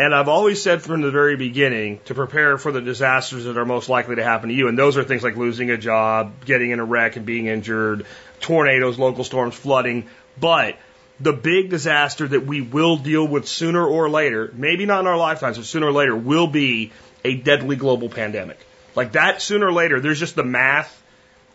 and 0.00 0.14
I've 0.14 0.28
always 0.28 0.62
said 0.62 0.80
from 0.80 1.02
the 1.02 1.10
very 1.10 1.36
beginning 1.36 2.00
to 2.06 2.14
prepare 2.14 2.56
for 2.56 2.72
the 2.72 2.80
disasters 2.80 3.44
that 3.44 3.58
are 3.58 3.66
most 3.66 3.90
likely 3.90 4.16
to 4.16 4.24
happen 4.24 4.48
to 4.48 4.54
you, 4.54 4.68
and 4.68 4.78
those 4.78 4.96
are 4.96 5.04
things 5.04 5.22
like 5.22 5.36
losing 5.36 5.70
a 5.70 5.76
job, 5.76 6.46
getting 6.46 6.70
in 6.70 6.80
a 6.80 6.84
wreck 6.86 7.16
and 7.16 7.26
being 7.26 7.48
injured, 7.48 8.06
tornadoes, 8.40 8.98
local 8.98 9.24
storms, 9.24 9.54
flooding, 9.54 10.08
but 10.38 10.78
the 11.20 11.34
big 11.34 11.68
disaster 11.68 12.26
that 12.26 12.46
we 12.46 12.62
will 12.62 12.96
deal 12.96 13.28
with 13.28 13.46
sooner 13.46 13.86
or 13.86 14.08
later, 14.08 14.50
maybe 14.54 14.86
not 14.86 15.00
in 15.00 15.06
our 15.06 15.18
lifetimes, 15.18 15.58
but 15.58 15.66
sooner 15.66 15.88
or 15.88 15.92
later, 15.92 16.16
will 16.16 16.46
be 16.46 16.92
a 17.22 17.34
deadly 17.34 17.76
global 17.76 18.08
pandemic. 18.08 18.58
Like 18.96 19.12
that, 19.12 19.42
sooner 19.42 19.66
or 19.66 19.72
later, 19.72 20.00
there's 20.00 20.18
just 20.18 20.34
the 20.34 20.44
math. 20.44 20.96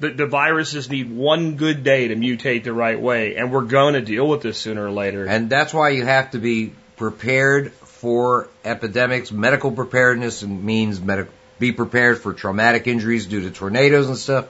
that 0.01 0.17
the 0.17 0.27
viruses 0.27 0.87
need 0.87 1.09
one 1.09 1.55
good 1.55 1.83
day 1.83 2.09
to 2.09 2.15
mutate 2.15 2.63
the 2.63 2.73
right 2.73 2.99
way, 2.99 3.37
and 3.37 3.51
we're 3.51 3.63
going 3.63 3.95
to 3.95 4.01
deal 4.01 4.27
with 4.27 4.41
this 4.41 4.59
sooner 4.59 4.85
or 4.85 4.91
later. 4.91 5.25
And 5.25 5.49
that's 5.49 5.73
why 5.73 5.89
you 5.89 6.05
have 6.05 6.31
to 6.31 6.37
be 6.37 6.73
prepared 6.97 7.71
for 8.05 8.47
epidemics. 8.63 9.31
Medical 9.31 9.71
preparedness 9.71 10.43
means 10.43 11.01
medic- 11.01 11.31
be 11.57 11.71
prepared 11.71 12.19
for 12.19 12.33
traumatic 12.33 12.85
injuries 12.85 13.25
due 13.25 13.41
to 13.41 13.49
tornadoes 13.49 14.07
and 14.07 14.15
stuff, 14.15 14.45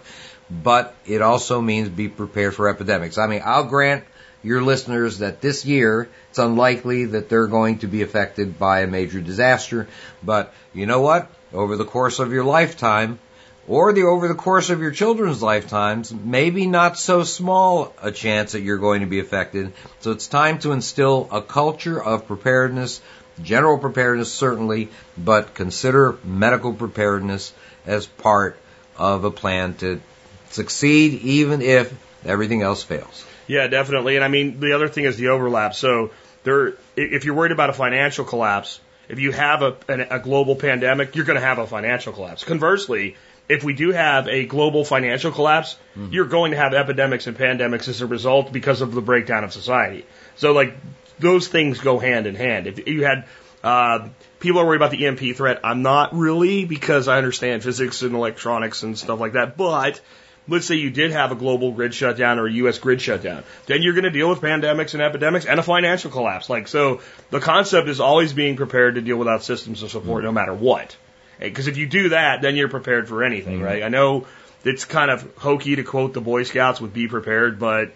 but 0.52 0.94
it 1.06 1.22
also 1.22 1.62
means 1.62 1.88
be 1.88 2.10
prepared 2.10 2.54
for 2.54 2.68
epidemics. 2.68 3.18
I 3.18 3.28
mean, 3.28 3.44
I'll 3.46 3.64
grant 3.64 4.04
your 4.44 4.62
listeners 4.62 5.20
that 5.20 5.40
this 5.40 5.64
year 5.66 6.10
it's 6.32 6.38
unlikely 6.38 7.06
that 7.06 7.30
they're 7.30 7.48
going 7.48 7.78
to 7.78 7.88
be 7.88 8.02
affected 8.02 8.60
by 8.60 8.82
a 8.82 8.88
major 8.88 9.22
disaster, 9.22 9.88
but 10.22 10.54
you 10.74 10.86
know 10.86 11.00
what? 11.00 11.32
Over 11.54 11.78
the 11.78 11.86
course 11.86 12.20
of 12.20 12.34
your 12.34 12.44
lifetime, 12.44 13.20
or 13.68 13.94
the 13.94 14.04
over 14.04 14.28
the 14.28 14.36
course 14.36 14.70
of 14.70 14.82
your 14.82 14.92
children's 14.92 15.42
lifetimes, 15.42 16.14
maybe 16.14 16.68
not 16.68 16.98
so 16.98 17.24
small 17.24 17.94
a 18.02 18.12
chance 18.12 18.52
that 18.52 18.62
you're 18.62 18.78
going 18.78 19.02
to 19.02 19.08
be 19.08 19.20
affected. 19.20 19.74
So 20.02 20.12
it's 20.12 20.28
time 20.28 20.60
to 20.60 20.72
instill 20.72 21.28
a 21.32 21.42
culture 21.42 22.02
of 22.02 22.28
preparedness, 22.28 23.02
general 23.42 23.78
preparedness 23.78 24.32
certainly, 24.32 24.90
but 25.18 25.54
consider 25.54 26.18
medical 26.24 26.74
preparedness 26.74 27.54
as 27.86 28.06
part 28.06 28.58
of 28.98 29.24
a 29.24 29.32
plan 29.32 29.74
to 29.76 30.02
succeed 30.50 31.22
even 31.22 31.62
if 31.62 31.94
everything 32.26 32.62
else 32.62 32.84
fails. 32.84 33.26
Yeah, 33.48 33.68
definitely. 33.68 34.16
And 34.16 34.26
I 34.26 34.28
mean, 34.28 34.60
the 34.60 34.74
other 34.74 34.88
thing 34.88 35.06
is 35.06 35.18
the 35.18 35.30
overlap. 35.30 35.76
So 35.76 36.12
there, 36.44 36.74
if 36.96 37.26
you're 37.26 37.36
worried 37.36 37.52
about 37.52 37.70
a 37.70 37.74
financial 37.74 38.26
collapse 38.26 38.80
If 39.08 39.20
you 39.20 39.32
have 39.32 39.62
a, 39.62 39.76
an, 39.88 40.02
a 40.10 40.20
global 40.20 40.56
pandemic, 40.56 41.16
you're 41.16 41.26
going 41.26 41.40
to 41.40 41.46
have 41.46 41.60
a 41.60 41.68
financial 41.68 42.14
collapse. 42.14 42.44
Conversely, 42.44 43.16
if 43.48 43.64
we 43.64 43.74
do 43.74 43.92
have 43.92 44.28
a 44.28 44.46
global 44.46 44.84
financial 44.84 45.32
collapse, 45.32 45.78
mm-hmm. 45.96 46.12
you're 46.12 46.26
going 46.26 46.52
to 46.52 46.58
have 46.58 46.74
epidemics 46.74 47.28
and 47.28 47.38
pandemics 47.38 47.88
as 47.88 48.02
a 48.02 48.08
result 48.08 48.52
because 48.52 48.82
of 48.82 48.94
the 48.94 49.02
breakdown 49.02 49.44
of 49.44 49.54
society. 49.54 50.06
So 50.38 50.54
like 50.54 50.76
those 51.20 51.48
things 51.48 51.80
go 51.80 52.00
hand 52.00 52.28
in 52.28 52.36
hand. 52.36 52.68
If 52.68 52.88
you 52.88 53.04
had 53.04 53.26
uh, 53.64 54.10
people 54.40 54.62
are 54.62 54.66
worried 54.66 54.78
about 54.78 54.92
the 54.92 55.06
EMP 55.06 55.36
threat, 55.36 55.62
I'm 55.64 55.82
not 55.82 56.14
really 56.14 56.66
because 56.66 57.08
I 57.08 57.18
understand 57.18 57.64
physics 57.64 58.04
and 58.04 58.14
electronics 58.14 58.84
and 58.84 58.98
stuff 58.98 59.20
like 59.20 59.34
that. 59.34 59.58
But 59.58 60.02
let's 60.48 60.66
say 60.68 60.76
you 60.76 60.92
did 60.92 61.12
have 61.12 61.32
a 61.32 61.36
global 61.36 61.72
grid 61.72 61.94
shutdown 61.94 62.40
or 62.40 62.48
a 62.48 62.52
U.S. 62.52 62.78
grid 62.78 63.02
shutdown, 63.02 63.44
then 63.66 63.82
you're 63.82 63.94
going 63.94 64.04
to 64.04 64.12
deal 64.12 64.30
with 64.30 64.42
pandemics 64.42 64.94
and 64.94 65.02
epidemics 65.02 65.46
and 65.46 65.60
a 65.60 65.64
financial 65.64 66.12
collapse. 66.12 66.50
Like 66.50 66.68
so, 66.68 67.02
the 67.32 67.40
concept 67.40 67.88
is 67.88 68.00
always 68.00 68.34
being 68.34 68.56
prepared 68.56 68.96
to 68.96 69.02
deal 69.02 69.18
without 69.18 69.44
systems 69.44 69.84
of 69.84 69.92
support, 69.92 70.24
no 70.24 70.32
matter 70.32 70.54
what. 70.54 70.96
Because 71.40 71.68
if 71.68 71.78
you 71.78 71.88
do 71.88 72.10
that, 72.10 72.42
then 72.42 72.56
you're 72.56 72.70
prepared 72.70 73.10
for 73.10 73.24
anything, 73.24 73.62
right? 73.62 73.84
I 73.84 73.90
know 73.90 74.26
it's 74.64 74.86
kind 74.86 75.12
of 75.12 75.36
hokey 75.38 75.76
to 75.76 75.84
quote 75.84 76.14
the 76.14 76.22
Boy 76.22 76.44
Scouts 76.44 76.80
with 76.80 76.94
"Be 76.94 77.08
prepared," 77.08 77.60
but 77.60 77.92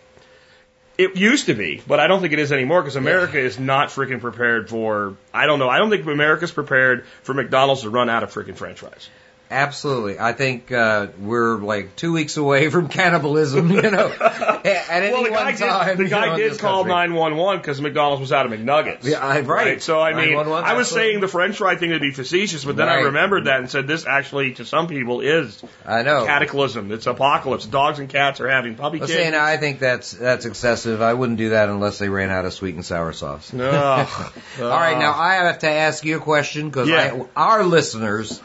it 1.00 1.16
used 1.16 1.46
to 1.46 1.54
be, 1.54 1.82
but 1.88 2.02
I 2.02 2.08
don't 2.08 2.20
think 2.20 2.34
it 2.34 2.40
is 2.40 2.52
anymore 2.52 2.82
because 2.82 2.98
America 2.98 3.40
is 3.40 3.58
not 3.58 3.88
freaking 3.88 4.20
prepared 4.20 4.70
for. 4.70 5.16
I 5.34 5.46
don't 5.46 5.58
know. 5.58 5.70
I 5.70 5.78
don't 5.78 5.90
think 5.90 6.06
America's 6.06 6.52
prepared 6.52 7.06
for 7.24 7.34
McDonald's 7.34 7.84
to 7.84 7.90
run 7.90 8.10
out 8.10 8.24
of 8.24 8.34
freaking 8.34 8.58
French 8.58 8.80
fries. 8.80 9.10
Absolutely. 9.52 10.20
I 10.20 10.34
think 10.34 10.72
uh, 10.72 11.08
we're 11.20 11.58
like 11.58 11.96
two 11.96 12.14
weeks 12.14 12.38
away 12.38 12.70
from 12.72 12.88
cannibalism, 12.88 13.72
you 13.72 13.82
know, 13.82 14.08
at 14.12 14.64
any 14.90 15.12
Well, 15.12 15.24
the 15.24 15.32
one 15.32 15.44
guy 15.44 15.52
time. 15.54 15.98
did, 15.98 16.06
the 16.06 16.10
guy 16.10 16.26
know, 16.28 16.38
did 16.38 16.60
call 16.60 16.86
911 16.86 17.60
because 17.60 17.82
McDonald's 17.82 18.22
was 18.22 18.32
out 18.32 18.46
of 18.46 18.52
McNuggets. 18.52 19.06
Yeah, 19.06 19.20
I- 19.26 19.42
right. 19.42 19.82
So 19.82 20.00
I 20.00 20.14
mean, 20.14 20.36
I 20.38 20.44
was 20.44 20.64
absolutely. 20.64 20.86
saying 20.86 21.20
the 21.22 21.28
French 21.28 21.58
fry 21.58 21.76
thing 21.78 21.90
to 21.92 22.00
be 22.00 22.12
facetious, 22.12 22.64
but 22.64 22.76
then 22.76 22.88
I 22.88 23.00
remembered 23.02 23.46
that 23.46 23.60
and 23.60 23.70
said 23.72 23.88
this 23.88 24.06
actually 24.06 24.54
to 24.56 24.66
some 24.66 24.88
people 24.88 25.22
is 25.22 25.64
I 25.86 26.04
know. 26.04 26.26
cataclysm. 26.28 26.92
It's 26.92 27.08
apocalypse. 27.08 27.66
Dogs 27.66 27.98
and 27.98 28.08
cats 28.08 28.42
are 28.42 28.50
having 28.50 28.76
puppy 28.76 29.00
Well, 29.00 29.08
kids. 29.08 29.36
I 29.36 29.58
think 29.58 29.80
that's 29.80 30.12
that's 30.12 30.46
excessive. 30.46 31.02
I 31.02 31.14
wouldn't 31.16 31.40
do 31.40 31.50
that 31.50 31.70
unless 31.70 31.98
they 31.98 32.10
ran 32.10 32.30
out 32.30 32.46
of 32.46 32.54
sweet 32.54 32.76
and 32.76 32.86
sour 32.86 33.14
sauce. 33.14 33.52
Ugh. 33.54 34.32
All 34.62 34.68
right, 34.70 34.98
now 35.00 35.14
I 35.14 35.36
have 35.36 35.60
to 35.60 35.70
ask 35.70 36.06
you 36.06 36.18
a 36.18 36.20
question 36.20 36.70
because 36.70 36.88
Yeah. 36.88 37.24
our 37.36 37.64
listeners, 37.64 38.40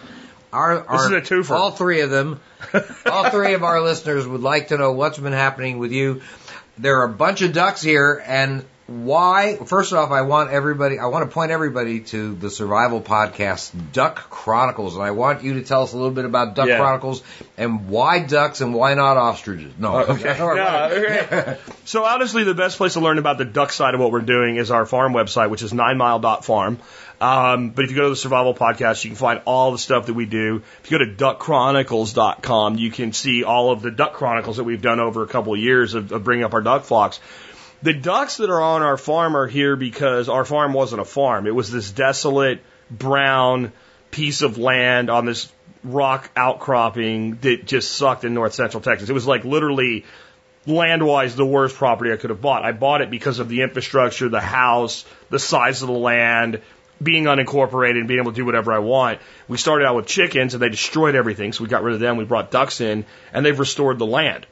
our, 0.55 0.87
This 0.91 1.07
is 1.07 1.11
a 1.11 1.35
twofer. 1.35 1.51
all 1.51 1.71
three 1.73 2.01
of 2.01 2.11
them, 2.11 2.41
all 3.07 3.31
three 3.31 3.55
of 3.55 3.65
our 3.65 3.83
listeners 3.83 4.27
would 4.27 4.41
like 4.43 4.69
to 4.69 4.79
know 4.79 4.93
what's 4.93 5.19
been 5.19 5.33
happening 5.33 5.79
with 5.79 5.93
you. 5.93 6.23
There 6.79 7.01
are 7.01 7.05
a 7.05 7.13
bunch 7.13 7.43
of 7.43 7.53
ducks 7.53 7.83
here, 7.83 8.23
and 8.27 8.65
why? 8.87 9.57
First 9.57 9.93
off, 9.95 10.11
I 10.11 10.23
want 10.23 10.51
everybody, 10.51 10.99
I 10.99 11.07
want 11.07 11.29
to 11.29 11.33
point 11.33 11.51
everybody 11.51 12.01
to 12.01 12.35
the 12.35 12.51
Survival 12.51 13.01
Podcast, 13.01 13.73
Duck 13.93 14.29
Chronicles, 14.29 14.95
and 14.95 15.03
I 15.03 15.13
want 15.13 15.43
you 15.43 15.55
to 15.55 15.63
tell 15.63 15.83
us 15.85 15.95
a 15.95 15.97
little 15.97 16.11
bit 16.13 16.27
about 16.27 16.55
Duck 16.55 16.69
Yeah. 16.69 16.79
Chronicles 16.79 17.23
and 17.57 17.89
why 17.89 18.19
ducks 18.19 18.61
and 18.61 18.75
why 18.75 18.93
not 18.95 19.17
ostriches. 19.17 19.73
No, 19.79 20.01
Okay. 20.01 20.37
No, 20.39 20.89
okay. 20.93 21.57
So 21.87 22.05
honestly, 22.05 22.45
the 22.45 22.55
best 22.55 22.77
place 22.79 22.95
to 22.95 23.01
learn 23.01 23.19
about 23.19 23.39
the 23.39 23.45
duck 23.45 23.73
side 23.73 23.95
of 23.95 24.01
what 24.01 24.11
we're 24.11 24.21
doing 24.21 24.57
is 24.57 24.71
our 24.71 24.85
farm 24.87 25.13
website, 25.13 25.51
which 25.51 25.63
is 25.63 25.73
ninemile.farm. 25.73 26.79
Um, 27.21 27.71
but 27.71 27.85
if 27.85 27.91
you 27.91 27.97
go 27.97 28.03
to 28.05 28.09
the 28.11 28.17
Survival 28.17 28.55
Podcast, 28.55 29.05
you 29.05 29.11
can 29.11 29.17
find 29.17 29.41
all 29.47 29.73
the 29.73 29.79
stuff 29.79 30.07
that 30.07 30.15
we 30.15 30.27
do. 30.27 30.63
If 30.83 30.91
you 30.91 30.99
go 30.99 31.05
to 31.05 31.11
duckchronicles.com, 31.13 32.77
you 32.79 32.91
can 32.91 33.13
see 33.13 33.45
all 33.45 33.71
of 33.71 33.83
the 33.83 33.91
duck 33.91 34.15
chronicles 34.15 34.57
that 34.59 34.65
we've 34.65 34.83
done 34.83 35.01
over 35.01 35.23
a 35.23 35.27
couple 35.27 35.55
of 35.55 35.61
years 35.61 35.95
of, 35.95 36.13
of 36.13 36.25
bringing 36.25 36.45
up 36.45 36.55
our 36.55 36.61
duck 36.63 36.85
flocks. 36.85 37.21
The 37.85 37.93
ducks 37.93 38.39
that 38.39 38.49
are 38.49 38.63
on 38.63 38.81
our 38.81 38.97
farm 38.97 39.37
are 39.37 39.47
here 39.47 39.77
because 39.77 40.31
our 40.31 40.47
farm 40.47 40.73
wasn't 40.73 41.03
a 41.03 41.05
farm. 41.05 41.47
It 41.47 41.55
was 41.55 41.71
this 41.71 41.91
desolate, 41.91 42.63
brown 42.91 43.75
piece 44.11 44.41
of 44.41 44.57
land 44.57 45.11
on 45.11 45.27
this 45.27 45.53
rock 45.83 46.31
outcropping 46.35 47.37
that 47.43 47.67
just 47.67 47.93
sucked 47.93 48.25
in 48.25 48.33
north 48.33 48.55
central 48.55 48.81
Texas. 48.81 49.11
It 49.11 49.13
was 49.13 49.27
like 49.27 49.45
literally 49.45 50.07
land 50.65 51.07
wise 51.07 51.37
the 51.37 51.45
worst 51.45 51.77
property 51.77 52.11
I 52.11 52.17
could 52.17 52.31
have 52.31 52.41
bought. 52.41 52.65
I 52.65 52.73
bought 52.73 53.03
it 53.03 53.11
because 53.11 53.39
of 53.39 53.51
the 53.51 53.61
infrastructure, 53.61 54.31
the 54.31 54.41
house, 54.41 55.05
the 55.29 55.39
size 55.39 55.83
of 55.83 55.89
the 55.89 55.93
land, 55.93 56.63
being 57.03 57.25
unincorporated 57.25 57.99
and 57.99 58.09
being 58.09 58.21
able 58.21 58.33
to 58.33 58.37
do 58.37 58.47
whatever 58.47 58.73
I 58.73 58.79
want. 58.79 59.19
We 59.47 59.59
started 59.59 59.85
out 59.85 59.97
with 59.97 60.07
chickens 60.07 60.55
and 60.55 60.63
they 60.63 60.71
destroyed 60.71 61.17
everything, 61.17 61.53
so 61.53 61.63
we 61.63 61.69
got 61.69 61.83
rid 61.83 61.93
of 61.93 62.01
them. 62.01 62.17
We 62.17 62.25
brought 62.25 62.51
ducks 62.51 62.81
in 62.81 63.05
and 63.35 63.45
they've 63.45 63.59
restored 63.59 63.99
the 63.99 64.07
land. 64.07 64.47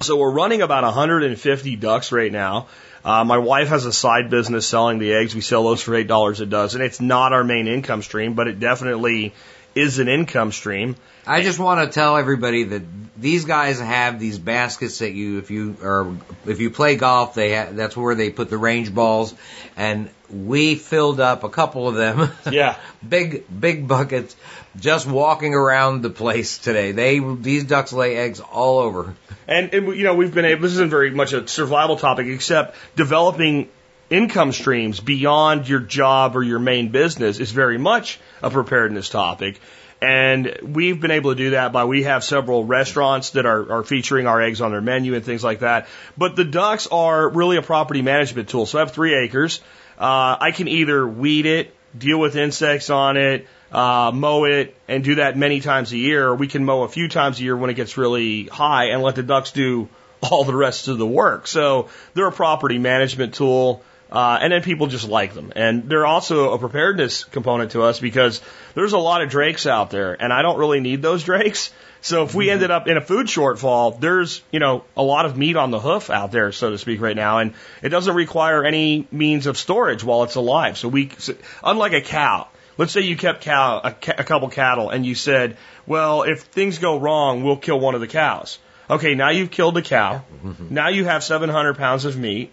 So 0.00 0.16
we're 0.16 0.30
running 0.30 0.62
about 0.62 0.84
150 0.84 1.76
ducks 1.76 2.12
right 2.12 2.30
now. 2.30 2.68
Uh, 3.04 3.24
my 3.24 3.38
wife 3.38 3.68
has 3.68 3.84
a 3.84 3.92
side 3.92 4.30
business 4.30 4.64
selling 4.64 4.98
the 4.98 5.12
eggs. 5.12 5.34
We 5.34 5.40
sell 5.40 5.64
those 5.64 5.82
for 5.82 5.94
eight 5.94 6.06
dollars 6.06 6.40
a 6.40 6.46
dozen. 6.46 6.82
It's 6.82 7.00
not 7.00 7.32
our 7.32 7.42
main 7.42 7.66
income 7.66 8.02
stream, 8.02 8.34
but 8.34 8.46
it 8.46 8.60
definitely 8.60 9.34
is 9.74 9.98
an 9.98 10.08
income 10.08 10.52
stream. 10.52 10.96
I 11.26 11.42
just 11.42 11.58
want 11.58 11.86
to 11.86 11.92
tell 11.92 12.16
everybody 12.16 12.64
that 12.64 12.82
these 13.16 13.44
guys 13.44 13.78
have 13.78 14.18
these 14.18 14.38
baskets 14.38 15.00
that 15.00 15.12
you, 15.12 15.38
if 15.38 15.50
you 15.50 15.76
or 15.82 16.16
if 16.46 16.60
you 16.60 16.70
play 16.70 16.96
golf, 16.96 17.34
they 17.34 17.54
ha- 17.54 17.68
that's 17.72 17.96
where 17.96 18.14
they 18.14 18.30
put 18.30 18.48
the 18.48 18.56
range 18.56 18.94
balls, 18.94 19.34
and 19.76 20.08
we 20.30 20.74
filled 20.74 21.20
up 21.20 21.44
a 21.44 21.48
couple 21.48 21.86
of 21.88 21.96
them. 21.96 22.30
Yeah. 22.50 22.76
big 23.06 23.44
big 23.60 23.86
buckets, 23.86 24.36
just 24.80 25.06
walking 25.06 25.52
around 25.54 26.02
the 26.02 26.10
place 26.10 26.58
today. 26.58 26.92
They 26.92 27.20
these 27.20 27.64
ducks 27.64 27.92
lay 27.92 28.16
eggs 28.16 28.40
all 28.40 28.78
over. 28.78 29.14
And, 29.46 29.72
and 29.74 29.96
you 29.96 30.04
know, 30.04 30.14
we've 30.14 30.32
been 30.34 30.44
able, 30.44 30.62
this 30.62 30.72
isn't 30.72 30.90
very 30.90 31.10
much 31.10 31.32
a 31.32 31.46
survival 31.46 31.96
topic, 31.96 32.26
except 32.26 32.76
developing 32.96 33.68
income 34.10 34.52
streams 34.52 35.00
beyond 35.00 35.68
your 35.68 35.80
job 35.80 36.36
or 36.36 36.42
your 36.42 36.58
main 36.58 36.88
business 36.88 37.38
is 37.38 37.50
very 37.50 37.76
much 37.78 38.18
a 38.42 38.50
preparedness 38.50 39.08
topic. 39.08 39.60
And 40.00 40.58
we've 40.62 41.00
been 41.00 41.10
able 41.10 41.32
to 41.32 41.36
do 41.36 41.50
that 41.50 41.72
by 41.72 41.84
we 41.84 42.04
have 42.04 42.22
several 42.22 42.64
restaurants 42.64 43.30
that 43.30 43.46
are, 43.46 43.72
are 43.72 43.82
featuring 43.82 44.26
our 44.26 44.40
eggs 44.40 44.60
on 44.60 44.70
their 44.70 44.80
menu 44.80 45.14
and 45.14 45.24
things 45.24 45.42
like 45.42 45.60
that. 45.60 45.88
But 46.16 46.36
the 46.36 46.44
ducks 46.44 46.86
are 46.86 47.28
really 47.28 47.56
a 47.56 47.62
property 47.62 48.02
management 48.02 48.48
tool. 48.48 48.66
So 48.66 48.78
I 48.78 48.82
have 48.82 48.92
three 48.92 49.14
acres. 49.14 49.60
Uh, 49.98 50.36
I 50.40 50.52
can 50.52 50.68
either 50.68 51.06
weed 51.06 51.46
it, 51.46 51.74
deal 51.96 52.20
with 52.20 52.36
insects 52.36 52.90
on 52.90 53.16
it, 53.16 53.48
uh, 53.72 54.12
mow 54.14 54.44
it, 54.44 54.76
and 54.86 55.02
do 55.02 55.16
that 55.16 55.36
many 55.36 55.60
times 55.60 55.92
a 55.92 55.98
year. 55.98 56.28
Or 56.28 56.36
we 56.36 56.46
can 56.46 56.64
mow 56.64 56.84
a 56.84 56.88
few 56.88 57.08
times 57.08 57.40
a 57.40 57.42
year 57.42 57.56
when 57.56 57.68
it 57.68 57.74
gets 57.74 57.98
really 57.98 58.44
high 58.44 58.90
and 58.90 59.02
let 59.02 59.16
the 59.16 59.24
ducks 59.24 59.50
do 59.50 59.88
all 60.22 60.44
the 60.44 60.54
rest 60.54 60.86
of 60.86 60.98
the 60.98 61.06
work. 61.06 61.48
So 61.48 61.88
they're 62.14 62.28
a 62.28 62.32
property 62.32 62.78
management 62.78 63.34
tool. 63.34 63.82
Uh, 64.10 64.38
and 64.40 64.52
then 64.52 64.62
people 64.62 64.86
just 64.86 65.06
like 65.06 65.34
them. 65.34 65.52
And 65.54 65.88
they're 65.88 66.06
also 66.06 66.52
a 66.52 66.58
preparedness 66.58 67.24
component 67.24 67.72
to 67.72 67.82
us 67.82 68.00
because 68.00 68.40
there's 68.74 68.94
a 68.94 68.98
lot 68.98 69.22
of 69.22 69.28
drakes 69.28 69.66
out 69.66 69.90
there 69.90 70.16
and 70.20 70.32
I 70.32 70.42
don't 70.42 70.58
really 70.58 70.80
need 70.80 71.02
those 71.02 71.22
drakes. 71.24 71.70
So 72.00 72.22
if 72.22 72.34
we 72.34 72.48
ended 72.48 72.70
up 72.70 72.86
in 72.86 72.96
a 72.96 73.00
food 73.00 73.26
shortfall, 73.26 73.98
there's, 74.00 74.42
you 74.50 74.60
know, 74.60 74.84
a 74.96 75.02
lot 75.02 75.26
of 75.26 75.36
meat 75.36 75.56
on 75.56 75.70
the 75.70 75.80
hoof 75.80 76.10
out 76.10 76.30
there, 76.30 76.52
so 76.52 76.70
to 76.70 76.78
speak, 76.78 77.00
right 77.00 77.16
now. 77.16 77.38
And 77.38 77.54
it 77.82 77.88
doesn't 77.88 78.14
require 78.14 78.64
any 78.64 79.06
means 79.10 79.46
of 79.46 79.58
storage 79.58 80.04
while 80.04 80.22
it's 80.22 80.36
alive. 80.36 80.78
So 80.78 80.88
we, 80.88 81.10
so, 81.18 81.34
unlike 81.62 81.92
a 81.92 82.00
cow, 82.00 82.48
let's 82.76 82.92
say 82.92 83.00
you 83.00 83.16
kept 83.16 83.42
cow, 83.42 83.80
a, 83.82 83.88
a 83.88 84.24
couple 84.24 84.48
cattle 84.48 84.90
and 84.90 85.04
you 85.04 85.16
said, 85.16 85.56
well, 85.86 86.22
if 86.22 86.42
things 86.42 86.78
go 86.78 86.98
wrong, 86.98 87.42
we'll 87.42 87.56
kill 87.56 87.80
one 87.80 87.94
of 87.94 88.00
the 88.00 88.06
cows. 88.06 88.58
Okay, 88.88 89.14
now 89.14 89.30
you've 89.30 89.50
killed 89.50 89.76
a 89.76 89.82
cow. 89.82 90.22
Now 90.70 90.88
you 90.88 91.04
have 91.04 91.22
700 91.22 91.76
pounds 91.76 92.04
of 92.04 92.16
meat. 92.16 92.52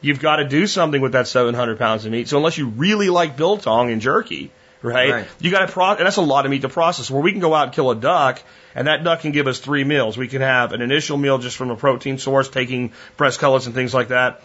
You've 0.00 0.20
got 0.20 0.36
to 0.36 0.44
do 0.48 0.66
something 0.66 1.00
with 1.00 1.12
that 1.12 1.26
700 1.26 1.78
pounds 1.78 2.04
of 2.04 2.12
meat. 2.12 2.28
So 2.28 2.36
unless 2.36 2.58
you 2.58 2.68
really 2.68 3.08
like 3.08 3.36
biltong 3.36 3.90
and 3.90 4.00
jerky, 4.00 4.50
right? 4.82 5.10
Right. 5.10 5.28
You 5.40 5.50
got 5.50 5.66
to 5.66 5.72
pro, 5.72 5.90
and 5.92 6.00
that's 6.00 6.16
a 6.16 6.22
lot 6.22 6.44
of 6.44 6.50
meat 6.50 6.62
to 6.62 6.68
process. 6.68 7.10
Where 7.10 7.22
we 7.22 7.32
can 7.32 7.40
go 7.40 7.54
out 7.54 7.64
and 7.64 7.72
kill 7.72 7.90
a 7.90 7.96
duck, 7.96 8.42
and 8.74 8.88
that 8.88 9.04
duck 9.04 9.20
can 9.20 9.32
give 9.32 9.46
us 9.46 9.58
three 9.58 9.84
meals. 9.84 10.16
We 10.16 10.28
can 10.28 10.42
have 10.42 10.72
an 10.72 10.82
initial 10.82 11.16
meal 11.16 11.38
just 11.38 11.56
from 11.56 11.70
a 11.70 11.76
protein 11.76 12.18
source, 12.18 12.48
taking 12.48 12.92
breast 13.16 13.40
cullets 13.40 13.66
and 13.66 13.74
things 13.74 13.94
like 13.94 14.08
that. 14.08 14.42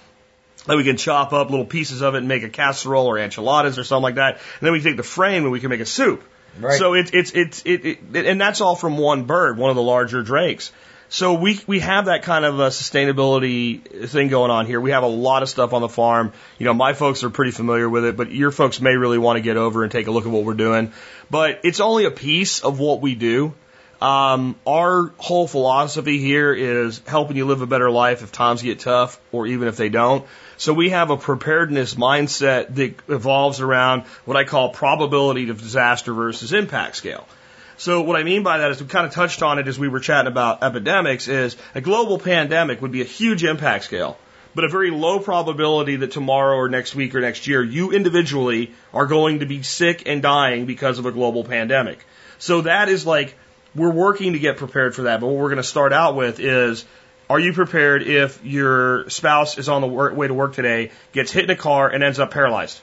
Then 0.66 0.78
we 0.78 0.84
can 0.84 0.98
chop 0.98 1.34
up 1.34 1.50
little 1.50 1.66
pieces 1.66 2.02
of 2.02 2.14
it 2.16 2.20
and 2.20 2.28
make 2.28 2.44
a 2.44 2.50
casserole 2.50 3.08
or 3.08 3.18
enchiladas 3.18 3.80
or 3.80 3.84
something 3.84 4.04
like 4.04 4.16
that. 4.16 4.36
And 4.36 4.62
then 4.62 4.74
we 4.74 4.82
take 4.82 4.98
the 4.98 5.04
frame 5.04 5.44
and 5.44 5.52
we 5.52 5.60
can 5.60 5.70
make 5.70 5.80
a 5.80 5.86
soup. 5.86 6.24
Right. 6.60 6.78
So 6.78 6.94
it's 6.94 7.12
it's 7.12 7.32
it's 7.32 7.62
it, 7.66 7.86
it 7.86 8.26
and 8.26 8.40
that's 8.40 8.62
all 8.62 8.76
from 8.76 8.98
one 8.98 9.24
bird, 9.24 9.58
one 9.58 9.70
of 9.70 9.76
the 9.76 9.82
larger 9.82 10.22
drakes. 10.22 10.72
So 11.14 11.34
we 11.34 11.60
we 11.68 11.82
have 11.82 12.06
that 12.06 12.24
kind 12.24 12.46
of 12.46 12.62
a 12.62 12.68
sustainability 12.68 14.08
thing 14.08 14.30
going 14.30 14.50
on 14.50 14.66
here. 14.66 14.80
We 14.80 14.92
have 14.92 15.04
a 15.04 15.08
lot 15.08 15.44
of 15.44 15.50
stuff 15.50 15.74
on 15.74 15.82
the 15.82 15.90
farm. 15.90 16.32
You 16.58 16.66
know, 16.66 16.74
my 16.74 16.94
folks 16.94 17.26
are 17.26 17.30
pretty 17.30 17.52
familiar 17.52 17.90
with 17.90 18.06
it, 18.06 18.16
but 18.16 18.32
your 18.32 18.50
folks 18.50 18.80
may 18.80 18.96
really 18.96 19.18
want 19.18 19.36
to 19.36 19.42
get 19.42 19.58
over 19.58 19.84
and 19.84 19.92
take 19.92 20.08
a 20.08 20.12
look 20.12 20.26
at 20.26 20.32
what 20.32 20.46
we're 20.46 20.54
doing. 20.54 20.94
But 21.30 21.60
it's 21.66 21.82
only 21.82 22.06
a 22.06 22.12
piece 22.12 22.62
of 22.62 22.80
what 22.80 23.02
we 23.02 23.16
do. 23.16 23.54
Um, 24.00 24.56
our 24.66 25.12
whole 25.18 25.50
philosophy 25.50 26.18
here 26.18 26.54
is 26.54 27.02
helping 27.06 27.36
you 27.36 27.46
live 27.46 27.62
a 27.62 27.68
better 27.68 27.92
life 27.92 28.24
if 28.24 28.32
times 28.32 28.62
get 28.62 28.80
tough 28.80 29.20
or 29.34 29.46
even 29.48 29.68
if 29.68 29.76
they 29.76 29.90
don't. 29.90 30.26
So 30.56 30.74
we 30.74 30.92
have 30.92 31.10
a 31.10 31.18
preparedness 31.18 31.96
mindset 31.96 32.74
that 32.76 32.94
evolves 33.10 33.60
around 33.60 34.04
what 34.24 34.38
I 34.38 34.46
call 34.46 34.70
probability 34.70 35.50
of 35.50 35.62
disaster 35.62 36.14
versus 36.14 36.54
impact 36.54 36.96
scale. 36.96 37.28
So 37.82 38.04
what 38.04 38.16
I 38.16 38.22
mean 38.22 38.44
by 38.44 38.60
that 38.60 38.70
is 38.70 38.80
we 38.80 38.88
kind 38.88 39.08
of 39.08 39.12
touched 39.12 39.42
on 39.42 39.58
it 39.58 39.68
as 39.68 39.80
we 39.80 39.88
were 39.88 40.00
chatting 40.00 40.32
about 40.32 40.62
epidemics 40.62 41.28
is 41.28 41.58
a 41.74 41.82
global 41.82 42.20
pandemic 42.20 42.80
would 42.80 42.92
be 42.92 43.02
a 43.02 43.06
huge 43.06 43.44
impact 43.44 43.86
scale. 43.86 44.20
but 44.54 44.66
a 44.66 44.70
very 44.70 44.92
low 44.92 45.18
probability 45.18 45.96
that 45.96 46.12
tomorrow 46.12 46.58
or 46.58 46.70
next 46.70 46.94
week 46.94 47.16
or 47.16 47.22
next 47.22 47.48
year 47.48 47.64
you 47.64 47.92
individually 47.92 48.72
are 48.94 49.08
going 49.08 49.40
to 49.40 49.48
be 49.48 49.64
sick 49.64 50.04
and 50.06 50.22
dying 50.22 50.68
because 50.68 51.00
of 51.00 51.08
a 51.08 51.12
global 51.12 51.44
pandemic. 51.44 52.06
So 52.38 52.62
that 52.62 52.88
is 52.88 53.04
like, 53.04 53.36
we're 53.74 53.90
working 53.90 54.34
to 54.34 54.40
get 54.40 54.58
prepared 54.58 54.94
for 54.94 55.04
that. 55.04 55.20
But 55.20 55.28
what 55.28 55.38
we're 55.38 55.50
going 55.50 55.58
to 55.58 55.64
start 55.64 55.92
out 55.92 56.16
with 56.16 56.40
is, 56.40 56.86
are 57.32 57.40
you 57.40 57.54
prepared 57.54 58.04
if 58.04 58.46
your 58.46 59.10
spouse 59.10 59.58
is 59.58 59.70
on 59.70 59.82
the 59.82 59.88
way 59.88 60.28
to 60.28 60.34
work 60.36 60.54
today, 60.54 60.92
gets 61.14 61.32
hit 61.32 61.46
in 61.46 61.50
a 61.50 61.56
car 61.56 61.90
and 61.90 62.04
ends 62.04 62.20
up 62.20 62.30
paralyzed? 62.30 62.80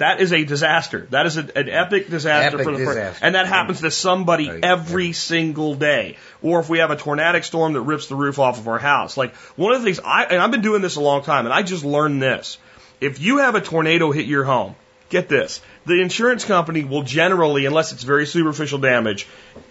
That 0.00 0.20
is 0.20 0.32
a 0.32 0.44
disaster. 0.44 1.06
That 1.10 1.26
is 1.26 1.36
a, 1.36 1.40
an 1.56 1.68
epic 1.68 2.08
disaster 2.08 2.56
Epic 2.56 2.64
for 2.64 2.72
the 2.72 2.78
person. 2.78 2.94
disaster. 2.96 3.24
And 3.26 3.34
that 3.34 3.46
happens 3.46 3.80
to 3.82 3.90
somebody 3.90 4.48
oh, 4.48 4.54
Right. 4.54 4.64
every 4.64 5.12
single 5.12 5.74
day. 5.74 6.16
Or 6.42 6.58
if 6.60 6.68
we 6.70 6.78
have 6.78 6.90
a 6.90 6.96
tornadic 6.96 7.44
storm 7.44 7.74
that 7.74 7.82
rips 7.82 8.06
the 8.06 8.14
roof 8.16 8.38
off 8.38 8.58
of 8.58 8.66
our 8.66 8.78
house. 8.78 9.16
Like 9.16 9.34
one 9.56 9.72
of 9.74 9.80
the 9.80 9.84
things 9.84 10.00
I, 10.04 10.24
and 10.24 10.40
I've 10.40 10.50
been 10.50 10.62
doing 10.62 10.80
this 10.80 10.96
a 10.96 11.00
long 11.02 11.22
time 11.22 11.44
and 11.44 11.52
I 11.52 11.62
just 11.62 11.84
learned 11.84 12.22
this. 12.22 12.56
If 13.00 13.20
you 13.20 13.38
have 13.38 13.54
a 13.54 13.60
tornado 13.60 14.10
hit 14.10 14.24
your 14.26 14.44
home, 14.44 14.74
get 15.10 15.28
this. 15.28 15.60
The 15.86 16.00
insurance 16.00 16.44
company 16.46 16.82
will 16.84 17.02
generally, 17.02 17.66
unless 17.66 17.92
it's 17.92 18.02
very 18.02 18.24
superficial 18.26 18.78
damage, 18.78 19.26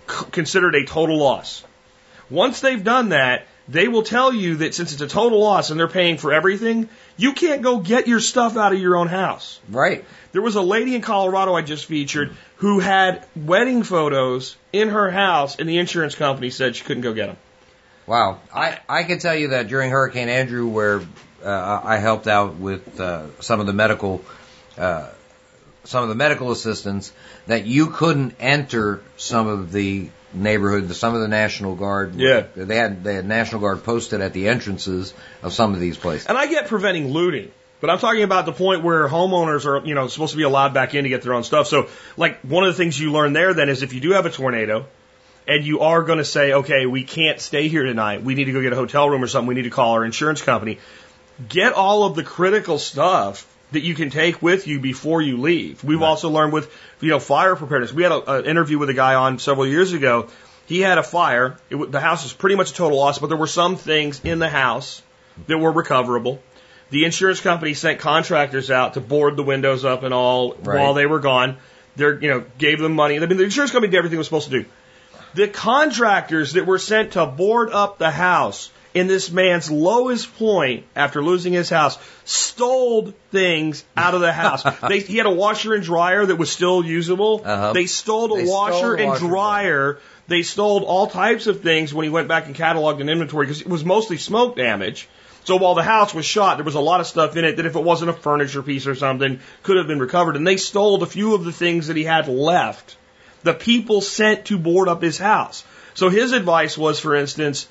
c- 0.08 0.26
consider 0.32 0.70
it 0.70 0.76
a 0.76 0.86
total 0.86 1.18
loss. 1.18 1.64
Once 2.30 2.60
they've 2.62 2.84
done 2.84 3.10
that, 3.10 3.48
they 3.70 3.88
will 3.88 4.04
tell 4.04 4.34
you 4.34 4.58
that 4.58 4.74
since 4.74 4.94
it's 4.94 5.02
a 5.02 5.08
total 5.08 5.40
loss 5.40 5.70
and 5.70 5.80
they're 5.80 5.88
paying 5.88 6.18
for 6.18 6.34
everything, 6.34 6.90
you 7.18 7.34
can't 7.34 7.62
go 7.62 7.78
get 7.80 8.08
your 8.08 8.20
stuff 8.20 8.58
out 8.58 8.74
of 8.74 8.80
your 8.80 8.98
own 8.98 9.08
house. 9.08 9.60
Right. 9.70 10.06
There 10.32 10.42
was 10.42 10.56
a 10.56 10.62
lady 10.62 10.96
in 10.96 11.02
Colorado 11.02 11.54
I 11.54 11.62
just 11.62 11.86
featured 11.86 12.36
who 12.58 12.80
had 12.80 13.26
wedding 13.36 13.84
photos 13.84 14.56
in 14.74 14.90
her 14.90 15.12
house, 15.12 15.58
and 15.58 15.70
the 15.70 15.78
insurance 15.78 16.16
company 16.16 16.50
said 16.50 16.76
she 16.76 16.84
couldn't 16.84 17.04
go 17.04 17.14
get 17.14 17.28
them. 17.28 17.38
Wow. 18.08 18.40
I, 18.54 18.80
I 18.90 19.04
can 19.04 19.20
tell 19.20 19.36
you 19.36 19.50
that 19.50 19.68
during 19.68 19.92
Hurricane 19.92 20.30
Andrew, 20.30 20.68
where 20.68 21.02
uh, 21.44 21.82
I 21.84 21.98
helped 21.98 22.28
out 22.28 22.56
with 22.56 23.00
uh, 23.00 23.28
some 23.40 23.60
of 23.60 23.68
the 23.68 23.74
medical, 23.74 24.24
uh, 24.78 25.10
some 25.90 26.04
of 26.04 26.10
the 26.10 26.16
medical 26.16 26.52
assistance, 26.52 27.12
that 27.48 27.66
you 27.66 27.88
couldn't 27.88 28.36
enter 28.40 29.02
some 29.18 29.48
of 29.48 29.72
the 29.72 30.10
neighborhood, 30.34 30.94
some 30.94 31.16
of 31.16 31.22
the 31.22 31.28
National 31.28 31.76
Guard. 31.76 32.16
Yeah. 32.16 32.46
They 32.56 32.76
had 32.76 33.04
they 33.04 33.16
had 33.16 33.26
National 33.26 33.62
Guard 33.62 33.84
posted 33.84 34.22
at 34.22 34.34
the 34.34 34.48
entrances 34.48 35.14
of 35.42 35.52
some 35.52 35.74
of 35.74 35.80
these 35.80 35.98
places. 35.98 36.28
And 36.28 36.38
I 36.38 36.46
get 36.46 36.68
preventing 36.68 37.10
looting, 37.10 37.52
but 37.82 37.90
I'm 37.90 37.98
talking 37.98 38.24
about 38.24 38.46
the 38.46 38.54
point 38.54 38.84
where 38.84 39.08
homeowners 39.08 39.66
are, 39.66 39.84
you 39.86 39.96
know, 39.96 40.08
supposed 40.08 40.32
to 40.32 40.38
be 40.38 40.44
allowed 40.44 40.76
back 40.76 40.94
in 40.94 41.04
to 41.04 41.10
get 41.10 41.24
their 41.24 41.34
own 41.34 41.44
stuff. 41.44 41.68
So, 41.68 41.90
like, 42.18 42.40
one 42.42 42.64
of 42.64 42.74
the 42.74 42.78
things 42.78 43.00
you 43.00 43.12
learn 43.12 43.34
there 43.34 43.56
then 43.56 43.68
is 43.70 43.82
if 43.82 43.94
you 43.94 44.00
do 44.00 44.12
have 44.12 44.28
a 44.28 44.30
tornado, 44.30 44.86
and 45.48 45.66
you 45.66 45.80
are 45.80 46.04
going 46.04 46.20
to 46.20 46.26
say, 46.26 46.54
okay, 46.54 46.86
we 46.86 47.04
can't 47.04 47.40
stay 47.40 47.68
here 47.68 47.84
tonight. 47.84 48.22
We 48.22 48.36
need 48.36 48.46
to 48.46 48.52
go 48.52 48.62
get 48.62 48.72
a 48.72 48.76
hotel 48.76 49.10
room 49.10 49.24
or 49.24 49.28
something. 49.28 49.48
We 49.48 49.56
need 49.56 49.64
to 49.64 49.72
call 49.72 49.94
our 49.94 50.06
insurance 50.06 50.44
company. 50.44 50.78
Get 51.48 51.74
all 51.74 52.04
of 52.04 52.16
the 52.16 52.24
critical 52.24 52.78
stuff 52.78 53.49
that 53.72 53.82
you 53.82 53.94
can 53.94 54.10
take 54.10 54.42
with 54.42 54.68
you 54.68 54.80
before 54.80 55.22
you 55.22 55.38
leave. 55.38 55.84
We've 55.84 56.02
also 56.02 56.30
learned 56.30 56.54
with, 56.54 56.72
you 57.02 57.10
know, 57.10 57.20
fire 57.20 57.56
preparedness. 57.56 57.94
We 57.94 58.04
had 58.04 58.12
an 58.12 58.46
interview 58.46 58.80
with 58.80 58.90
a 58.90 58.94
guy 58.94 59.16
on 59.16 59.38
several 59.40 59.68
years 59.68 59.94
ago. 59.94 60.28
He 60.66 60.80
had 60.82 60.98
a 60.98 61.04
fire. 61.04 61.58
It, 61.70 61.92
the 61.92 62.00
house 62.00 62.24
was 62.24 62.34
pretty 62.34 62.56
much 62.56 62.72
a 62.72 62.74
total 62.74 62.98
loss, 62.98 63.20
but 63.20 63.28
there 63.28 63.38
were 63.38 63.48
some 63.48 63.76
things 63.76 64.22
in 64.24 64.40
the 64.40 64.50
house 64.50 65.02
that 65.48 65.58
were 65.58 65.72
recoverable. 65.72 66.42
The 66.90 67.06
insurance 67.06 67.40
company 67.42 67.76
sent 67.76 68.00
contractors 68.00 68.72
out 68.72 68.96
to 68.96 69.02
board 69.02 69.36
the 69.38 69.44
windows 69.44 69.86
up 69.86 70.02
and 70.04 70.14
all 70.14 70.56
Right. 70.64 70.80
while 70.80 70.94
they 70.96 71.06
were 71.06 71.20
gone. 71.20 71.58
They're, 71.96 72.20
you 72.20 72.30
know, 72.30 72.46
gave 72.58 72.80
them 72.80 72.94
money. 72.94 73.18
I 73.18 73.20
mean, 73.20 73.38
the 73.38 73.44
insurance 73.44 73.72
company 73.72 73.92
did 73.92 73.98
everything 73.98 74.16
it 74.16 74.20
was 74.20 74.28
supposed 74.28 74.50
to 74.50 74.64
do. 74.64 74.70
The 75.36 75.48
contractors 75.48 76.54
that 76.54 76.66
were 76.66 76.80
sent 76.80 77.12
to 77.12 77.26
board 77.28 77.70
up 77.72 78.00
the 78.00 78.10
house 78.10 78.72
in 78.94 79.08
this 79.08 79.32
man's 79.32 79.70
lowest 79.70 80.36
point 80.38 80.86
after 80.96 81.22
losing 81.24 81.54
his 81.54 81.70
house 81.70 81.98
stole 82.26 83.14
things 83.32 83.84
out 83.96 84.16
of 84.16 84.22
the 84.22 84.32
house. 84.32 84.64
they, 84.88 85.00
he 85.00 85.18
had 85.18 85.26
a 85.26 85.32
washer 85.32 85.74
and 85.74 85.84
dryer 85.84 86.26
that 86.26 86.36
was 86.36 86.52
still 86.52 86.84
usable. 86.84 87.42
Uh-huh. 87.44 87.74
They 87.74 87.86
stole 87.86 88.34
a 88.34 88.44
They 88.44 88.50
washer 88.50 88.98
the 88.98 89.04
and 89.04 89.10
washer 89.10 89.26
and 89.26 89.32
dryer. 89.32 90.00
They 90.28 90.44
stole 90.44 90.84
all 90.84 91.08
types 91.08 91.48
of 91.48 91.62
things 91.62 91.94
when 91.94 92.04
he 92.04 92.10
went 92.10 92.28
back 92.28 92.46
and 92.48 92.56
cataloged 92.56 93.02
an 93.02 93.10
inventory 93.10 93.46
because 93.46 93.62
it 93.62 93.68
was 93.68 93.86
mostly 93.86 94.18
smoke 94.18 94.56
damage. 94.56 95.08
So 95.46 95.56
while 95.56 95.74
the 95.74 95.84
house 95.84 96.14
was 96.14 96.26
shot, 96.26 96.58
there 96.58 96.66
was 96.66 96.76
a 96.76 96.80
lot 96.80 97.00
of 97.00 97.08
stuff 97.08 97.36
in 97.36 97.46
it 97.46 97.58
that 97.58 97.66
if 97.66 97.76
it 97.76 97.84
wasn't 97.84 98.12
a 98.12 98.14
furniture 98.14 98.62
piece 98.62 98.86
or 98.86 98.96
something, 98.96 99.40
could 99.64 99.78
have 99.78 99.88
been 99.88 100.00
recovered. 100.00 100.36
And 100.36 100.46
they 100.46 100.58
stole 100.58 101.02
a 101.02 101.08
few 101.08 101.34
of 101.34 101.44
the 101.44 101.52
things 101.52 101.88
that 101.88 101.98
he 101.98 102.04
had 102.04 102.28
left 102.28 102.98
the 103.44 103.54
people 103.54 104.02
sent 104.02 104.46
to 104.46 104.58
board 104.58 104.88
up 104.88 105.02
his 105.02 105.18
house. 105.18 105.64
So 105.94 106.10
his 106.10 106.32
advice 106.34 106.78
was, 106.78 107.00
for 107.00 107.16
instance, 107.16 107.68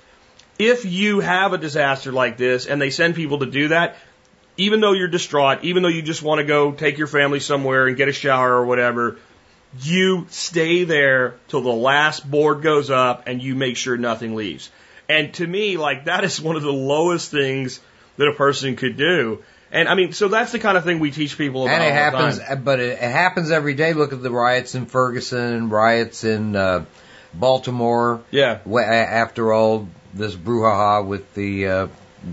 if 0.59 0.85
you 0.85 1.21
have 1.21 1.53
a 1.53 1.59
disaster 1.59 2.13
like 2.13 2.37
this 2.37 2.67
and 2.67 2.81
they 2.81 2.91
send 2.91 3.15
people 3.15 3.39
to 3.41 3.47
do 3.47 3.69
that, 3.69 3.97
even 4.57 4.81
though 4.81 4.93
you're 4.93 5.09
distraught, 5.09 5.63
even 5.63 5.83
though 5.83 5.89
you 5.89 6.03
just 6.03 6.23
want 6.23 6.41
to 6.41 6.45
go 6.45 6.73
take 6.73 6.99
your 6.99 7.07
family 7.07 7.41
somewhere 7.41 7.87
and 7.87 7.97
get 7.97 8.09
a 8.09 8.13
shower 8.13 8.53
or 8.53 8.67
whatever, 8.67 9.17
you 9.81 10.27
stay 10.31 10.85
there 10.85 11.37
till 11.49 11.61
the 11.61 11.73
last 11.73 12.29
board 12.29 12.63
goes 12.63 12.91
up 12.91 13.25
and 13.27 13.43
you 13.43 13.55
make 13.55 13.77
sure 13.77 13.97
nothing 13.97 14.35
leaves. 14.35 14.71
And 15.09 15.33
to 15.35 15.47
me, 15.47 15.77
like 15.77 16.07
that 16.07 16.25
is 16.25 16.41
one 16.41 16.57
of 16.57 16.63
the 16.63 16.73
lowest 16.73 17.31
things 17.31 17.81
that 18.17 18.27
a 18.27 18.35
person 18.35 18.77
could 18.77 18.97
do. 18.97 19.43
And 19.71 19.89
I 19.89 19.95
mean, 19.95 20.13
so 20.13 20.29
that's 20.29 20.51
the 20.51 20.59
kind 20.59 20.77
of 20.77 20.85
thing 20.85 20.99
we 20.99 21.11
teach 21.11 21.37
people 21.37 21.65
about. 21.65 21.75
And 21.75 21.83
it 21.83 21.87
all 21.87 21.93
the 21.93 21.95
happens, 21.95 22.39
time. 22.39 22.65
but 22.65 22.81
it, 22.81 22.99
happens 22.99 23.51
every 23.51 23.75
day. 23.75 23.93
Look 23.93 24.13
at 24.13 24.23
the 24.23 24.31
riots 24.31 24.75
in 24.75 24.87
Ferguson, 24.87 25.69
riots 25.69 26.25
in 26.25 26.57
uh, 26.57 26.85
Baltimore. 27.35 28.23
Yeah. 28.31 28.61
After 28.67 29.53
all 29.53 29.89
this 30.15 30.35
brouhaha 30.35 31.07
with 31.07 31.35
the 31.35 31.67
uh, 31.69 31.87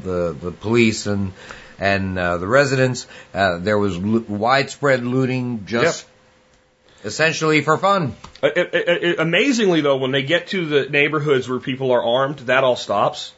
the 0.04 0.36
the 0.40 0.52
police 0.52 1.06
and 1.08 1.34
and 1.80 2.18
uh, 2.18 2.38
the 2.38 2.48
residents, 2.48 3.06
uh, 3.34 3.58
there 3.58 3.78
was 3.78 3.98
lo- 3.98 4.24
widespread 4.28 5.04
looting 5.04 5.66
just 5.66 6.06
essentially 7.04 7.62
for 7.62 7.78
fun. 7.78 8.16
Uh, 8.42 8.48
it- 8.56 8.74
it- 8.74 9.04
it- 9.04 9.20
amazingly, 9.20 9.82
though, 9.82 9.98
when 9.98 10.12
they 10.12 10.24
get 10.24 10.48
to 10.48 10.66
the 10.66 10.90
neighborhoods 10.90 11.48
where 11.50 11.60
people 11.60 11.92
are 11.92 12.04
armed, 12.04 12.40
that 12.40 12.64
all 12.64 12.76
stops. 12.76 13.34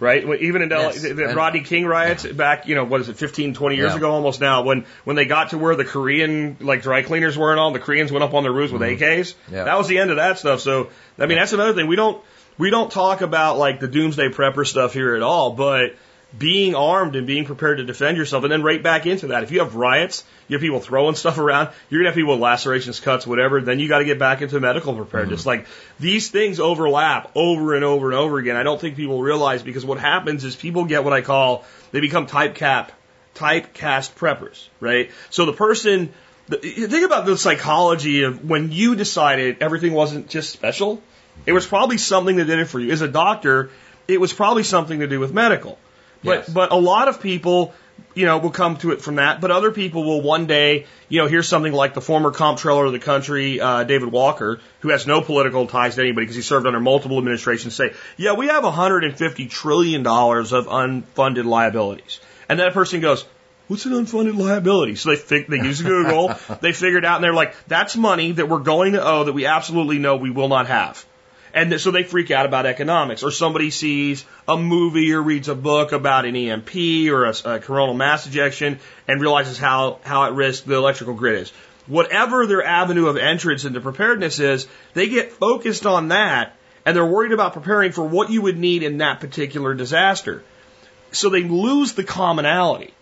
Right? 0.00 0.26
When- 0.26 0.40
Even 0.40 0.60
in 0.60 0.68
Yes. 0.70 1.00
the, 1.00 1.14
the 1.14 1.28
Rodney 1.34 1.60
King 1.60 1.86
riots 1.86 2.26
back, 2.26 2.68
you 2.68 2.74
know, 2.74 2.84
what 2.84 3.00
is 3.00 3.08
it, 3.08 3.16
15, 3.16 3.54
20 3.54 3.76
years 3.76 3.92
Yeah. 3.92 3.96
ago 3.96 4.10
almost 4.10 4.38
now, 4.40 4.62
when, 4.62 4.84
when 5.04 5.16
they 5.16 5.24
got 5.24 5.50
to 5.50 5.58
where 5.58 5.74
the 5.76 5.84
Korean, 5.86 6.58
like, 6.60 6.82
dry 6.82 7.02
cleaners 7.02 7.38
were 7.38 7.50
and 7.52 7.58
all, 7.58 7.70
the 7.72 7.78
Koreans 7.78 8.12
went 8.12 8.22
up 8.22 8.34
on 8.34 8.42
their 8.42 8.52
roofs 8.52 8.70
with 8.72 8.82
AKs. 8.82 9.32
Mm-hmm. 9.32 9.54
Yeah. 9.54 9.64
That 9.64 9.78
was 9.78 9.88
the 9.88 9.98
end 9.98 10.10
of 10.10 10.16
that 10.16 10.38
stuff. 10.38 10.60
So, 10.60 10.90
I 11.18 11.24
mean, 11.24 11.38
that's 11.38 11.54
another 11.54 11.72
thing. 11.72 11.86
We 11.86 11.96
don't, 11.96 12.22
we 12.58 12.70
don't 12.70 12.90
talk 12.90 13.20
about, 13.20 13.58
like, 13.58 13.80
the 13.80 13.88
doomsday 13.88 14.28
prepper 14.28 14.66
stuff 14.66 14.92
here 14.92 15.14
at 15.14 15.22
all, 15.22 15.52
but 15.52 15.94
being 16.36 16.74
armed 16.74 17.16
and 17.16 17.26
being 17.26 17.46
prepared 17.46 17.78
to 17.78 17.84
defend 17.84 18.18
yourself 18.18 18.44
and 18.44 18.52
then 18.52 18.62
right 18.62 18.82
back 18.82 19.06
into 19.06 19.28
that. 19.28 19.44
If 19.44 19.50
you 19.50 19.60
have 19.60 19.76
riots, 19.76 20.24
you 20.46 20.56
have 20.56 20.60
people 20.60 20.80
throwing 20.80 21.14
stuff 21.14 21.38
around, 21.38 21.70
you're 21.88 22.00
gonna 22.00 22.10
have 22.10 22.16
people 22.16 22.32
with 22.32 22.40
lacerations, 22.40 23.00
cuts, 23.00 23.26
whatever, 23.26 23.60
then 23.62 23.78
you 23.78 23.88
gotta 23.88 24.04
get 24.04 24.18
back 24.18 24.42
into 24.42 24.60
medical 24.60 24.94
preparedness. 24.94 25.40
Mm-hmm. 25.40 25.48
Like 25.48 25.66
these 25.98 26.30
things 26.30 26.60
overlap 26.60 27.30
over 27.34 27.74
and 27.74 27.84
over 27.84 28.10
and 28.10 28.18
over 28.18 28.38
again. 28.38 28.56
I 28.56 28.62
don't 28.62 28.80
think 28.80 28.96
people 28.96 29.22
realize 29.22 29.62
because 29.62 29.86
what 29.86 29.98
happens 29.98 30.44
is 30.44 30.54
people 30.54 30.84
get 30.84 31.02
what 31.02 31.14
I 31.14 31.22
call 31.22 31.64
they 31.92 32.00
become 32.00 32.26
type 32.26 32.54
cap 32.54 32.92
typecast 33.34 34.14
preppers, 34.14 34.68
right? 34.80 35.10
So 35.30 35.46
the 35.46 35.54
person 35.54 36.12
the, 36.48 36.58
think 36.58 37.06
about 37.06 37.26
the 37.26 37.38
psychology 37.38 38.22
of 38.22 38.48
when 38.48 38.72
you 38.72 38.96
decided 38.96 39.58
everything 39.62 39.92
wasn't 39.92 40.28
just 40.28 40.50
special. 40.50 41.02
It 41.48 41.52
was 41.52 41.66
probably 41.66 41.98
something 41.98 42.36
that 42.36 42.44
did 42.44 42.58
it 42.58 42.66
for 42.66 42.78
you. 42.78 42.92
As 42.92 43.00
a 43.00 43.08
doctor, 43.08 43.70
it 44.06 44.20
was 44.20 44.32
probably 44.32 44.62
something 44.62 45.00
to 45.00 45.06
do 45.06 45.18
with 45.18 45.32
medical. 45.32 45.78
But 46.22 46.38
Yes. 46.40 46.48
but 46.48 46.72
a 46.72 46.76
lot 46.76 47.08
of 47.08 47.22
people, 47.22 47.72
you 48.14 48.26
know, 48.26 48.38
will 48.38 48.50
come 48.50 48.76
to 48.78 48.90
it 48.92 49.00
from 49.00 49.16
that. 49.16 49.40
But 49.40 49.50
other 49.50 49.70
people 49.70 50.04
will 50.04 50.20
one 50.20 50.46
day, 50.46 50.86
you 51.08 51.20
know, 51.22 51.26
hear 51.26 51.42
something 51.42 51.72
like 51.72 51.94
the 51.94 52.00
former 52.00 52.30
comptroller 52.32 52.84
of 52.84 52.92
the 52.92 52.98
country, 52.98 53.60
uh, 53.60 53.84
David 53.84 54.10
Walker, 54.10 54.60
who 54.80 54.90
has 54.90 55.06
no 55.06 55.20
political 55.20 55.66
ties 55.66 55.94
to 55.94 56.02
anybody 56.02 56.26
because 56.26 56.36
he 56.36 56.42
served 56.42 56.66
under 56.66 56.80
multiple 56.80 57.18
administrations, 57.18 57.74
say, 57.74 57.92
"Yeah, 58.18 58.34
we 58.34 58.48
have 58.48 58.64
150 58.64 59.46
trillion 59.46 60.02
dollars 60.02 60.52
of 60.52 60.66
unfunded 60.66 61.44
liabilities," 61.46 62.20
and 62.48 62.60
that 62.60 62.74
person 62.74 63.00
goes. 63.00 63.24
What's 63.68 63.84
an 63.84 63.92
unfunded 63.92 64.38
liability? 64.38 64.94
So 64.94 65.10
they 65.10 65.16
fig- 65.16 65.48
they 65.48 65.58
use 65.58 65.82
Google, 65.82 66.34
they 66.62 66.72
figured 66.72 67.04
out, 67.04 67.16
and 67.16 67.24
they're 67.24 67.34
like, 67.34 67.54
"That's 67.68 67.96
money 67.96 68.32
that 68.32 68.48
we're 68.48 68.60
going 68.60 68.94
to 68.94 69.04
owe 69.06 69.24
that 69.24 69.34
we 69.34 69.44
absolutely 69.44 69.98
know 69.98 70.16
we 70.16 70.30
will 70.30 70.48
not 70.48 70.68
have." 70.68 71.04
And 71.54 71.80
so 71.80 71.90
they 71.90 72.02
freak 72.02 72.30
out 72.30 72.46
about 72.46 72.66
economics. 72.66 73.22
Or 73.22 73.30
somebody 73.30 73.70
sees 73.70 74.24
a 74.46 74.56
movie 74.56 75.12
or 75.12 75.22
reads 75.22 75.48
a 75.48 75.54
book 75.54 75.92
about 75.92 76.24
an 76.24 76.36
EMP 76.36 76.74
or 77.10 77.24
a, 77.24 77.34
a 77.44 77.60
coronal 77.60 77.94
mass 77.94 78.26
ejection 78.26 78.78
and 79.06 79.20
realizes 79.20 79.58
how, 79.58 80.00
how 80.04 80.24
at 80.24 80.34
risk 80.34 80.64
the 80.64 80.76
electrical 80.76 81.14
grid 81.14 81.42
is. 81.42 81.50
Whatever 81.86 82.46
their 82.46 82.62
avenue 82.62 83.06
of 83.06 83.16
entrance 83.16 83.64
into 83.64 83.80
preparedness 83.80 84.38
is, 84.38 84.66
they 84.92 85.08
get 85.08 85.32
focused 85.32 85.86
on 85.86 86.08
that 86.08 86.54
and 86.84 86.96
they're 86.96 87.06
worried 87.06 87.32
about 87.32 87.54
preparing 87.54 87.92
for 87.92 88.04
what 88.04 88.30
you 88.30 88.42
would 88.42 88.58
need 88.58 88.82
in 88.82 88.98
that 88.98 89.20
particular 89.20 89.74
disaster. 89.74 90.42
So 91.12 91.28
they 91.28 91.42
lose 91.42 91.94
the 91.94 92.04
commonality. 92.04 92.94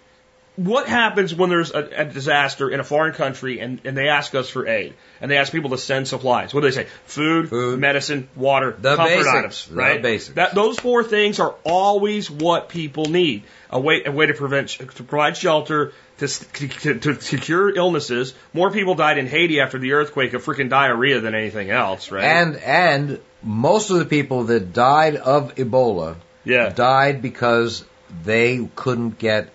What 0.56 0.88
happens 0.88 1.34
when 1.34 1.50
there's 1.50 1.70
a, 1.70 1.88
a 2.02 2.04
disaster 2.06 2.68
in 2.70 2.80
a 2.80 2.84
foreign 2.84 3.12
country 3.12 3.60
and, 3.60 3.80
and 3.84 3.96
they 3.96 4.08
ask 4.08 4.34
us 4.34 4.48
for 4.48 4.66
aid 4.66 4.94
and 5.20 5.30
they 5.30 5.36
ask 5.36 5.52
people 5.52 5.70
to 5.70 5.78
send 5.78 6.08
supplies? 6.08 6.52
What 6.54 6.62
do 6.62 6.68
they 6.70 6.74
say? 6.74 6.86
Food, 7.04 7.50
Food. 7.50 7.78
medicine, 7.78 8.28
water, 8.34 8.74
The 8.78 8.96
comfort 8.96 9.14
basics. 9.14 9.34
items, 9.34 9.66
The 9.66 9.74
right? 9.74 10.02
basics. 10.02 10.34
That 10.36 10.54
those 10.54 10.78
four 10.78 11.04
things 11.04 11.40
are 11.40 11.54
always 11.64 12.30
what 12.30 12.68
people 12.68 13.04
need. 13.06 13.42
A 13.70 13.78
way 13.80 14.02
a 14.06 14.12
way 14.12 14.26
to 14.26 14.34
prevent 14.34 14.68
to 14.70 14.86
provide 15.02 15.36
shelter. 15.36 15.92
To, 16.18 16.28
to, 16.28 16.98
to, 16.98 17.14
to 17.14 17.36
cure 17.36 17.76
illnesses, 17.76 18.32
more 18.54 18.70
people 18.70 18.94
died 18.94 19.18
in 19.18 19.26
Haiti 19.26 19.60
after 19.60 19.78
the 19.78 19.92
earthquake 19.92 20.32
of 20.32 20.42
freaking 20.42 20.70
diarrhea 20.70 21.20
than 21.20 21.34
anything 21.34 21.68
else, 21.68 22.10
right? 22.10 22.24
And 22.24 22.56
and 22.56 23.20
most 23.42 23.90
of 23.90 23.98
the 23.98 24.06
people 24.06 24.44
that 24.44 24.72
died 24.72 25.16
of 25.16 25.56
Ebola 25.56 26.16
yeah, 26.42 26.70
died 26.70 27.20
because 27.20 27.84
they 28.24 28.66
couldn't 28.74 29.18
get 29.18 29.50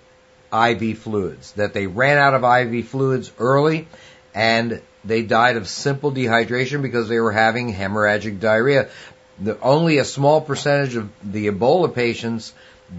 IV 0.54 0.97
fluids. 0.99 1.54
That 1.54 1.74
they 1.74 1.88
ran 1.88 2.18
out 2.18 2.34
of 2.34 2.43
IV 2.43 2.88
fluids 2.88 3.32
early, 3.39 3.88
and 4.34 4.82
they 5.04 5.22
died 5.24 5.58
of 5.58 5.68
simple 5.68 6.12
dehydration 6.12 6.82
because 6.82 7.10
they 7.10 7.20
were 7.20 7.32
having 7.32 7.74
hemorrhagic 7.74 8.39
diarrhea. 8.39 8.89
The, 9.39 9.60
only 9.62 9.97
a 9.97 10.06
small 10.06 10.41
percentage 10.41 10.95
of 10.95 11.10
the 11.24 11.47
Ebola 11.47 11.93
patients 11.93 12.54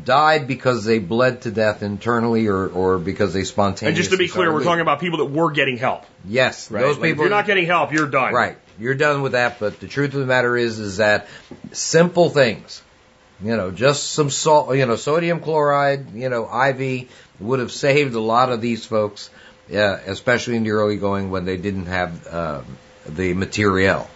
died 0.05 0.48
because 0.48 0.84
they 0.84 0.98
bled 0.98 1.42
to 1.42 1.50
death 1.50 1.82
internally 1.82 2.46
or, 2.48 2.66
or 2.66 2.98
because 2.98 3.34
they 3.34 3.44
spontaneously. 3.44 3.88
and 3.88 3.96
just 3.96 4.11
to 4.11 4.16
be 4.16 4.26
clear, 4.26 4.53
we're 4.53 4.64
talking 4.64 4.80
about 4.80 4.98
people 5.00 5.18
that 5.18 5.26
were 5.26 5.50
getting 5.53 5.76
help. 5.76 6.05
yes, 6.26 6.70
Right? 6.70 6.80
those 6.80 6.96
Like, 6.98 7.11
if 7.11 7.12
people. 7.12 7.24
you're 7.24 7.30
not 7.30 7.46
getting 7.46 7.66
help, 7.66 7.92
you're 7.92 8.09
done. 8.09 8.32
Right. 8.32 8.57
You're 8.78 8.94
done 8.94 9.20
with 9.22 9.32
that, 9.32 9.61
but 9.61 9.78
the 9.80 9.86
truth 9.86 10.14
of 10.14 10.20
the 10.20 10.26
matter 10.26 10.57
is, 10.57 10.78
is 10.78 10.96
that 10.96 11.28
simple 11.72 12.30
things, 12.30 12.82
you 13.43 13.57
know, 13.57 13.70
just 13.70 14.12
some 14.12 14.30
salt, 14.30 14.76
you 14.76 14.86
know, 14.86 14.97
sodium 14.97 15.40
chloride, 15.40 16.14
you 16.14 16.28
know, 16.28 16.45
IV 16.45 17.09
would 17.40 17.59
have 17.59 17.72
saved 17.72 18.14
a 18.14 18.20
lot 18.20 18.53
of 18.53 18.61
these 18.61 18.84
folks, 18.84 19.30
uh, 19.72 19.99
especially 20.07 20.57
in 20.57 20.64
the 20.64 20.70
early 20.70 20.97
going 20.97 21.30
when 21.30 21.45
they 21.45 21.57
didn't 21.57 21.86
have 21.86 22.26
um, 22.32 22.78
the 23.07 23.34
materiel. 23.34 24.09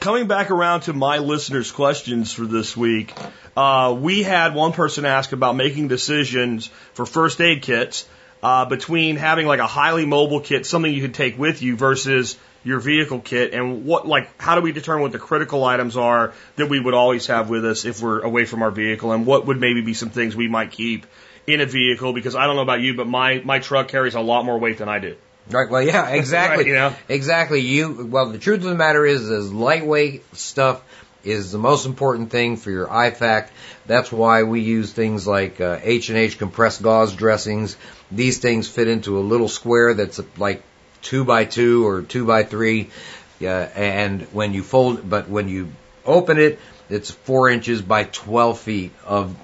Coming 0.00 0.26
back 0.26 0.50
around 0.50 0.82
to 0.82 0.92
my 0.92 1.18
listeners' 1.18 1.72
questions 1.72 2.32
for 2.32 2.44
this 2.44 2.76
week, 2.76 3.14
uh, 3.56 3.96
we 3.98 4.22
had 4.22 4.54
one 4.54 4.72
person 4.72 5.06
ask 5.06 5.32
about 5.32 5.56
making 5.56 5.88
decisions 5.88 6.66
for 6.92 7.06
first 7.06 7.40
aid 7.40 7.62
kits 7.62 8.06
uh, 8.42 8.66
between 8.66 9.16
having 9.16 9.46
like 9.46 9.60
a 9.60 9.66
highly 9.66 10.04
mobile 10.04 10.40
kit, 10.40 10.66
something 10.66 10.92
you 10.92 11.00
could 11.00 11.14
take 11.14 11.38
with 11.38 11.62
you, 11.62 11.74
versus 11.76 12.36
your 12.64 12.80
vehicle 12.80 13.20
kit, 13.20 13.52
and 13.52 13.84
what 13.84 14.06
like 14.06 14.28
how 14.40 14.54
do 14.54 14.62
we 14.62 14.72
determine 14.72 15.02
what 15.02 15.12
the 15.12 15.18
critical 15.18 15.64
items 15.64 15.96
are 15.96 16.32
that 16.56 16.68
we 16.68 16.80
would 16.80 16.94
always 16.94 17.26
have 17.26 17.50
with 17.50 17.64
us 17.64 17.84
if 17.84 18.00
we're 18.00 18.20
away 18.20 18.46
from 18.46 18.62
our 18.62 18.70
vehicle, 18.70 19.12
and 19.12 19.26
what 19.26 19.46
would 19.46 19.60
maybe 19.60 19.82
be 19.82 19.94
some 19.94 20.10
things 20.10 20.34
we 20.34 20.48
might 20.48 20.70
keep 20.70 21.06
in 21.46 21.60
a 21.60 21.66
vehicle? 21.66 22.12
Because 22.12 22.34
I 22.34 22.46
don't 22.46 22.56
know 22.56 22.62
about 22.62 22.80
you, 22.80 22.96
but 22.96 23.06
my 23.06 23.40
my 23.44 23.58
truck 23.58 23.88
carries 23.88 24.14
a 24.14 24.20
lot 24.20 24.44
more 24.44 24.58
weight 24.58 24.78
than 24.78 24.88
I 24.88 24.98
do. 24.98 25.16
Right. 25.50 25.68
Well, 25.68 25.82
yeah, 25.82 26.08
exactly. 26.10 26.64
Right, 26.64 26.66
you 26.66 26.74
know? 26.74 26.94
Exactly. 27.08 27.60
You. 27.60 28.06
Well, 28.06 28.30
the 28.30 28.38
truth 28.38 28.58
of 28.58 28.64
the 28.64 28.74
matter 28.74 29.04
is, 29.04 29.28
is 29.28 29.52
lightweight 29.52 30.34
stuff 30.34 30.82
is 31.22 31.52
the 31.52 31.58
most 31.58 31.86
important 31.86 32.30
thing 32.30 32.56
for 32.56 32.70
your 32.70 32.86
IFAK. 32.86 33.48
That's 33.86 34.12
why 34.12 34.42
we 34.42 34.60
use 34.60 34.92
things 34.92 35.26
like 35.26 35.60
uh, 35.60 35.80
H 35.82 36.08
and 36.10 36.18
H 36.18 36.38
compressed 36.38 36.82
gauze 36.82 37.14
dressings. 37.14 37.76
These 38.10 38.38
things 38.38 38.68
fit 38.68 38.88
into 38.88 39.18
a 39.18 39.20
little 39.20 39.48
square 39.48 39.94
that's 39.94 40.20
like 40.38 40.62
two 41.04 41.24
by 41.24 41.44
two 41.44 41.86
or 41.86 42.02
two 42.02 42.24
by 42.26 42.42
three. 42.42 42.90
Yeah, 43.38 43.70
and 43.74 44.22
when 44.32 44.52
you 44.52 44.62
fold, 44.62 45.08
but 45.08 45.28
when 45.28 45.48
you 45.48 45.70
open 46.04 46.38
it, 46.38 46.58
it's 46.90 47.10
four 47.10 47.48
inches 47.48 47.80
by 47.80 48.04
twelve 48.04 48.58
feet 48.58 48.92
of 49.06 49.36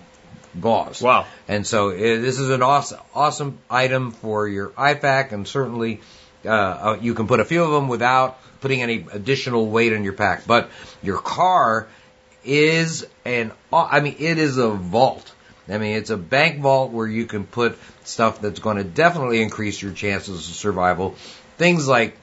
gauze. 0.61 1.01
Wow. 1.01 1.27
And 1.47 1.67
so 1.67 1.91
uh, 1.91 1.97
this 1.97 2.39
is 2.39 2.51
an 2.51 2.63
awesome, 2.63 3.01
awesome 3.15 3.59
item 3.69 4.11
for 4.13 4.49
your 4.49 4.71
IFAK, 4.71 5.33
and 5.33 5.47
certainly 5.47 6.01
uh, 6.45 6.49
uh, 6.49 6.99
you 7.01 7.15
can 7.15 7.27
put 7.27 7.41
a 7.41 7.45
few 7.45 7.63
of 7.63 7.71
them 7.71 7.89
without 7.89 8.39
putting 8.61 8.83
any 8.83 9.07
additional 9.13 9.67
weight 9.67 9.93
on 9.93 10.05
your 10.05 10.13
pack. 10.13 10.47
But 10.47 10.71
your 11.03 11.19
car 11.19 11.89
is 12.45 13.07
an, 13.25 13.53
I 13.73 14.01
mean, 14.01 14.17
it 14.19 14.39
is 14.39 14.57
a 14.57 14.71
vault. 14.71 15.35
I 15.69 15.79
mean, 15.79 15.97
it's 15.97 16.11
a 16.11 16.17
bank 16.17 16.61
vault 16.61 16.91
where 16.91 17.07
you 17.07 17.27
can 17.27 17.45
put 17.45 17.79
stuff 18.05 18.41
that's 18.41 18.59
going 18.59 18.79
to 18.79 18.85
definitely 18.85 19.41
increase 19.41 19.81
your 19.81 19.93
chances 19.93 20.49
of 20.49 20.55
survival. 20.55 21.15
Things 21.61 21.87
like 21.87 22.17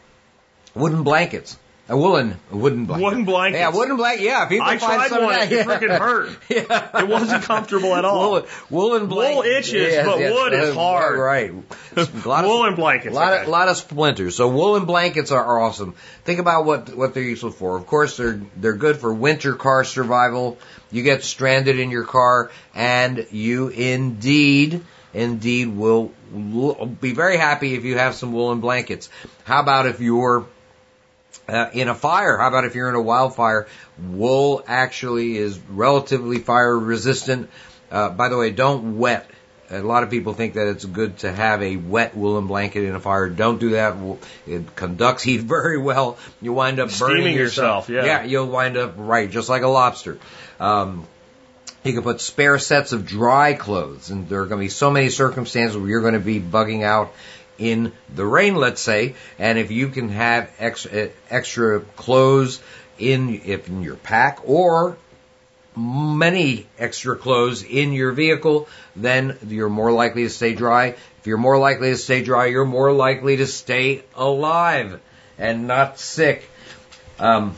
wooden 0.73 1.03
blankets. 1.03 1.57
A 1.89 1.95
woolen, 1.95 2.37
a 2.51 2.57
wooden 2.57 2.85
blanket. 2.85 3.05
Wooden 3.05 3.23
blanket. 3.23 3.59
Yeah, 3.59 3.69
wooden 3.69 3.95
blanket. 3.95 4.23
Yeah, 4.23 4.45
people 4.47 4.67
I 4.67 4.77
find 4.79 5.09
tried 5.09 5.21
one; 5.23 5.29
that. 5.35 5.51
it 5.51 5.55
Yeah. 5.55 5.63
freaking 5.63 5.97
hurt. 5.97 6.37
Yeah. 6.49 7.01
It 7.01 7.07
wasn't 7.07 7.43
comfortable 7.43 7.95
at 7.95 8.03
all. 8.03 8.31
Woolen, 8.31 8.43
woolen 8.71 9.05
blanket. 9.07 9.35
Wool 9.35 9.43
itches, 9.43 10.05
but 10.05 10.17
wood 10.17 10.53
is 10.53 10.71
uh, 10.71 10.73
hard. 10.73 11.19
Right. 11.33 11.51
A 11.95 12.27
lot 12.27 12.43
of- 12.43 12.49
Woolen 12.49 12.73
blankets, 12.75 13.13
A 13.13 13.15
lot, 13.15 13.33
okay. 13.33 13.43
of, 13.43 13.47
lot 13.47 13.67
of 13.69 13.77
splinters. 13.77 14.35
So 14.35 14.49
woolen 14.49 14.85
blankets 14.85 15.31
are, 15.31 15.45
are 15.45 15.61
awesome. 15.61 15.93
Think 16.25 16.39
about 16.39 16.65
what 16.65 16.93
what 16.97 17.13
they're 17.13 17.23
useful 17.23 17.51
for. 17.51 17.77
Of 17.77 17.85
course, 17.85 18.17
they're 18.17 18.41
they're 18.57 18.75
good 18.75 18.97
for 18.97 19.13
winter 19.13 19.53
car 19.53 19.83
survival. 19.85 20.57
You 20.91 21.03
get 21.03 21.23
stranded 21.23 21.79
in 21.79 21.91
your 21.91 22.05
car, 22.05 22.49
and 22.73 23.27
you 23.31 23.67
indeed. 23.69 24.83
Indeed, 25.13 25.67
will 25.75 26.11
be 26.99 27.13
very 27.13 27.37
happy 27.37 27.73
if 27.75 27.85
you 27.85 27.97
have 27.97 28.15
some 28.15 28.33
woolen 28.33 28.59
blankets. 28.59 29.09
How 29.45 29.61
about 29.61 29.85
if 29.85 30.01
you're 30.01 30.45
uh, 31.47 31.69
in 31.73 31.87
a 31.87 31.95
fire. 31.95 32.37
How 32.37 32.47
about 32.47 32.65
if 32.65 32.75
you're 32.75 32.89
in 32.89 32.95
a 32.95 33.01
wildfire? 33.01 33.67
Wool 33.97 34.63
actually 34.67 35.37
is 35.37 35.57
relatively 35.69 36.39
fire 36.39 36.77
resistant. 36.77 37.49
Uh, 37.89 38.09
by 38.09 38.29
the 38.29 38.37
way, 38.37 38.51
don't 38.51 38.97
wet. 38.97 39.29
A 39.69 39.81
lot 39.81 40.03
of 40.03 40.09
people 40.09 40.33
think 40.33 40.53
that 40.53 40.67
it's 40.67 40.85
good 40.85 41.17
to 41.19 41.31
have 41.31 41.61
a 41.61 41.75
wet 41.75 42.15
woolen 42.15 42.47
blanket 42.47 42.85
in 42.85 42.95
a 42.95 43.01
fire. 43.01 43.29
Don't 43.29 43.59
do 43.59 43.71
that. 43.71 43.97
It 44.45 44.75
conducts 44.75 45.23
heat 45.23 45.41
very 45.41 45.77
well. 45.77 46.17
You 46.41 46.53
wind 46.53 46.79
up 46.79 46.89
burning 46.97 47.23
Steaming 47.23 47.35
yourself, 47.35 47.89
yeah. 47.89 48.05
Yeah, 48.05 48.23
you'll 48.23 48.47
wind 48.47 48.77
up 48.77 48.93
right, 48.97 49.29
just 49.29 49.49
like 49.49 49.63
a 49.63 49.67
lobster. 49.67 50.19
Um, 50.59 51.05
you 51.87 51.93
can 51.93 52.03
put 52.03 52.21
spare 52.21 52.59
sets 52.59 52.91
of 52.91 53.05
dry 53.05 53.53
clothes, 53.53 54.09
and 54.09 54.27
there 54.29 54.41
are 54.41 54.45
going 54.45 54.59
to 54.59 54.65
be 54.65 54.69
so 54.69 54.91
many 54.91 55.09
circumstances 55.09 55.77
where 55.77 55.89
you're 55.89 56.01
going 56.01 56.13
to 56.13 56.19
be 56.19 56.39
bugging 56.39 56.83
out 56.83 57.13
in 57.57 57.91
the 58.13 58.25
rain, 58.25 58.55
let's 58.55 58.81
say, 58.81 59.15
and 59.39 59.57
if 59.57 59.71
you 59.71 59.89
can 59.89 60.09
have 60.09 60.51
extra, 60.59 61.09
extra 61.29 61.79
clothes 61.79 62.61
in 62.99 63.41
if 63.45 63.67
in 63.67 63.83
your 63.83 63.95
pack 63.95 64.39
or 64.43 64.97
many 65.75 66.65
extra 66.79 67.15
clothes 67.15 67.63
in 67.63 67.93
your 67.93 68.11
vehicle, 68.11 68.67
then 68.95 69.37
you're 69.47 69.69
more 69.69 69.91
likely 69.91 70.23
to 70.23 70.29
stay 70.29 70.53
dry. 70.53 70.87
If 71.19 71.27
you're 71.27 71.37
more 71.37 71.57
likely 71.57 71.91
to 71.91 71.97
stay 71.97 72.23
dry, 72.23 72.47
you're 72.47 72.65
more 72.65 72.91
likely 72.91 73.37
to 73.37 73.47
stay 73.47 74.03
alive 74.15 74.99
and 75.37 75.67
not 75.67 75.99
sick. 75.99 76.49
Um, 77.19 77.55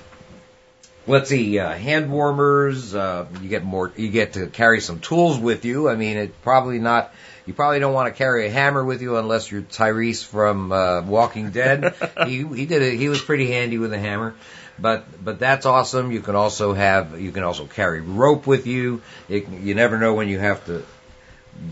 let's 1.07 1.29
see, 1.29 1.59
uh, 1.59 1.69
hand 1.69 2.11
warmers. 2.11 2.93
Uh, 2.95 3.27
you 3.41 3.49
get 3.49 3.63
more. 3.63 3.91
You 3.95 4.09
get 4.09 4.33
to 4.33 4.47
carry 4.47 4.81
some 4.81 4.99
tools 4.99 5.39
with 5.39 5.65
you. 5.65 5.89
I 5.89 5.95
mean, 5.95 6.17
it 6.17 6.41
probably 6.41 6.79
not. 6.79 7.13
You 7.45 7.53
probably 7.53 7.79
don't 7.79 7.93
want 7.93 8.13
to 8.13 8.17
carry 8.17 8.45
a 8.45 8.49
hammer 8.51 8.83
with 8.83 9.01
you 9.01 9.17
unless 9.17 9.51
you're 9.51 9.63
Tyreese 9.63 10.23
from 10.23 10.71
uh, 10.71 11.01
Walking 11.01 11.51
Dead. 11.51 11.95
he 12.25 12.45
he 12.45 12.65
did 12.65 12.81
it. 12.81 12.97
He 12.97 13.09
was 13.09 13.21
pretty 13.21 13.51
handy 13.51 13.77
with 13.77 13.93
a 13.93 13.99
hammer. 13.99 14.35
But 14.77 15.23
but 15.23 15.39
that's 15.39 15.65
awesome. 15.65 16.11
You 16.11 16.21
can 16.21 16.35
also 16.35 16.73
have 16.73 17.19
you 17.19 17.31
can 17.31 17.43
also 17.43 17.65
carry 17.65 18.01
rope 18.01 18.47
with 18.47 18.67
you. 18.67 19.01
It, 19.27 19.49
you 19.49 19.75
never 19.75 19.97
know 19.97 20.13
when 20.13 20.29
you 20.29 20.39
have 20.39 20.65
to 20.67 20.85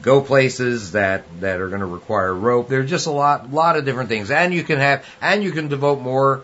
go 0.01 0.21
places 0.21 0.91
that 0.91 1.23
that 1.39 1.61
are 1.61 1.69
going 1.69 1.79
to 1.79 1.85
require 1.85 2.33
rope. 2.33 2.67
There's 2.67 2.89
just 2.89 3.07
a 3.07 3.11
lot 3.11 3.51
lot 3.51 3.77
of 3.77 3.85
different 3.85 4.09
things, 4.09 4.31
and 4.31 4.53
you 4.53 4.63
can 4.63 4.79
have 4.79 5.05
and 5.21 5.43
you 5.43 5.51
can 5.51 5.67
devote 5.67 6.01
more 6.01 6.43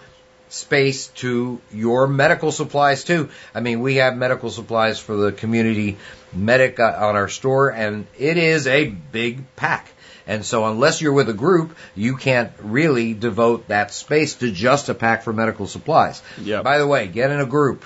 space 0.54 1.08
to 1.08 1.60
your 1.72 2.08
medical 2.08 2.52
supplies 2.52 3.04
too. 3.04 3.30
I 3.54 3.60
mean, 3.60 3.82
we 3.82 3.96
have 3.96 4.16
medical 4.16 4.50
supplies 4.50 5.00
for 5.00 5.16
the 5.16 5.32
community 5.32 5.98
medic 6.32 6.80
uh, 6.80 6.96
on 7.00 7.16
our 7.16 7.28
store, 7.28 7.70
and 7.70 8.06
it 8.18 8.38
is 8.38 8.68
a 8.68 8.86
big 8.86 9.56
pack. 9.56 9.92
And 10.26 10.46
so, 10.46 10.66
unless 10.66 11.02
you're 11.02 11.14
with 11.14 11.28
a 11.28 11.34
group, 11.34 11.76
you 11.96 12.16
can't 12.16 12.52
really 12.60 13.14
devote 13.14 13.68
that 13.68 13.92
space 13.92 14.36
to 14.36 14.52
just 14.52 14.88
a 14.88 14.94
pack 14.94 15.24
for 15.24 15.34
medical 15.34 15.68
supplies. 15.68 16.22
Yep. 16.42 16.64
By 16.64 16.78
the 16.78 16.88
way, 16.88 17.08
get 17.08 17.32
in 17.32 17.40
a 17.40 17.46
group. 17.46 17.84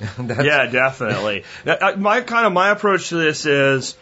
Yeah, 0.18 0.66
definitely. 0.66 1.44
Uh, 1.66 1.94
My 1.96 2.20
kind 2.20 2.46
of 2.46 2.52
my 2.52 2.70
approach 2.70 3.08
to 3.08 3.16
this 3.16 3.46
is 3.46 3.96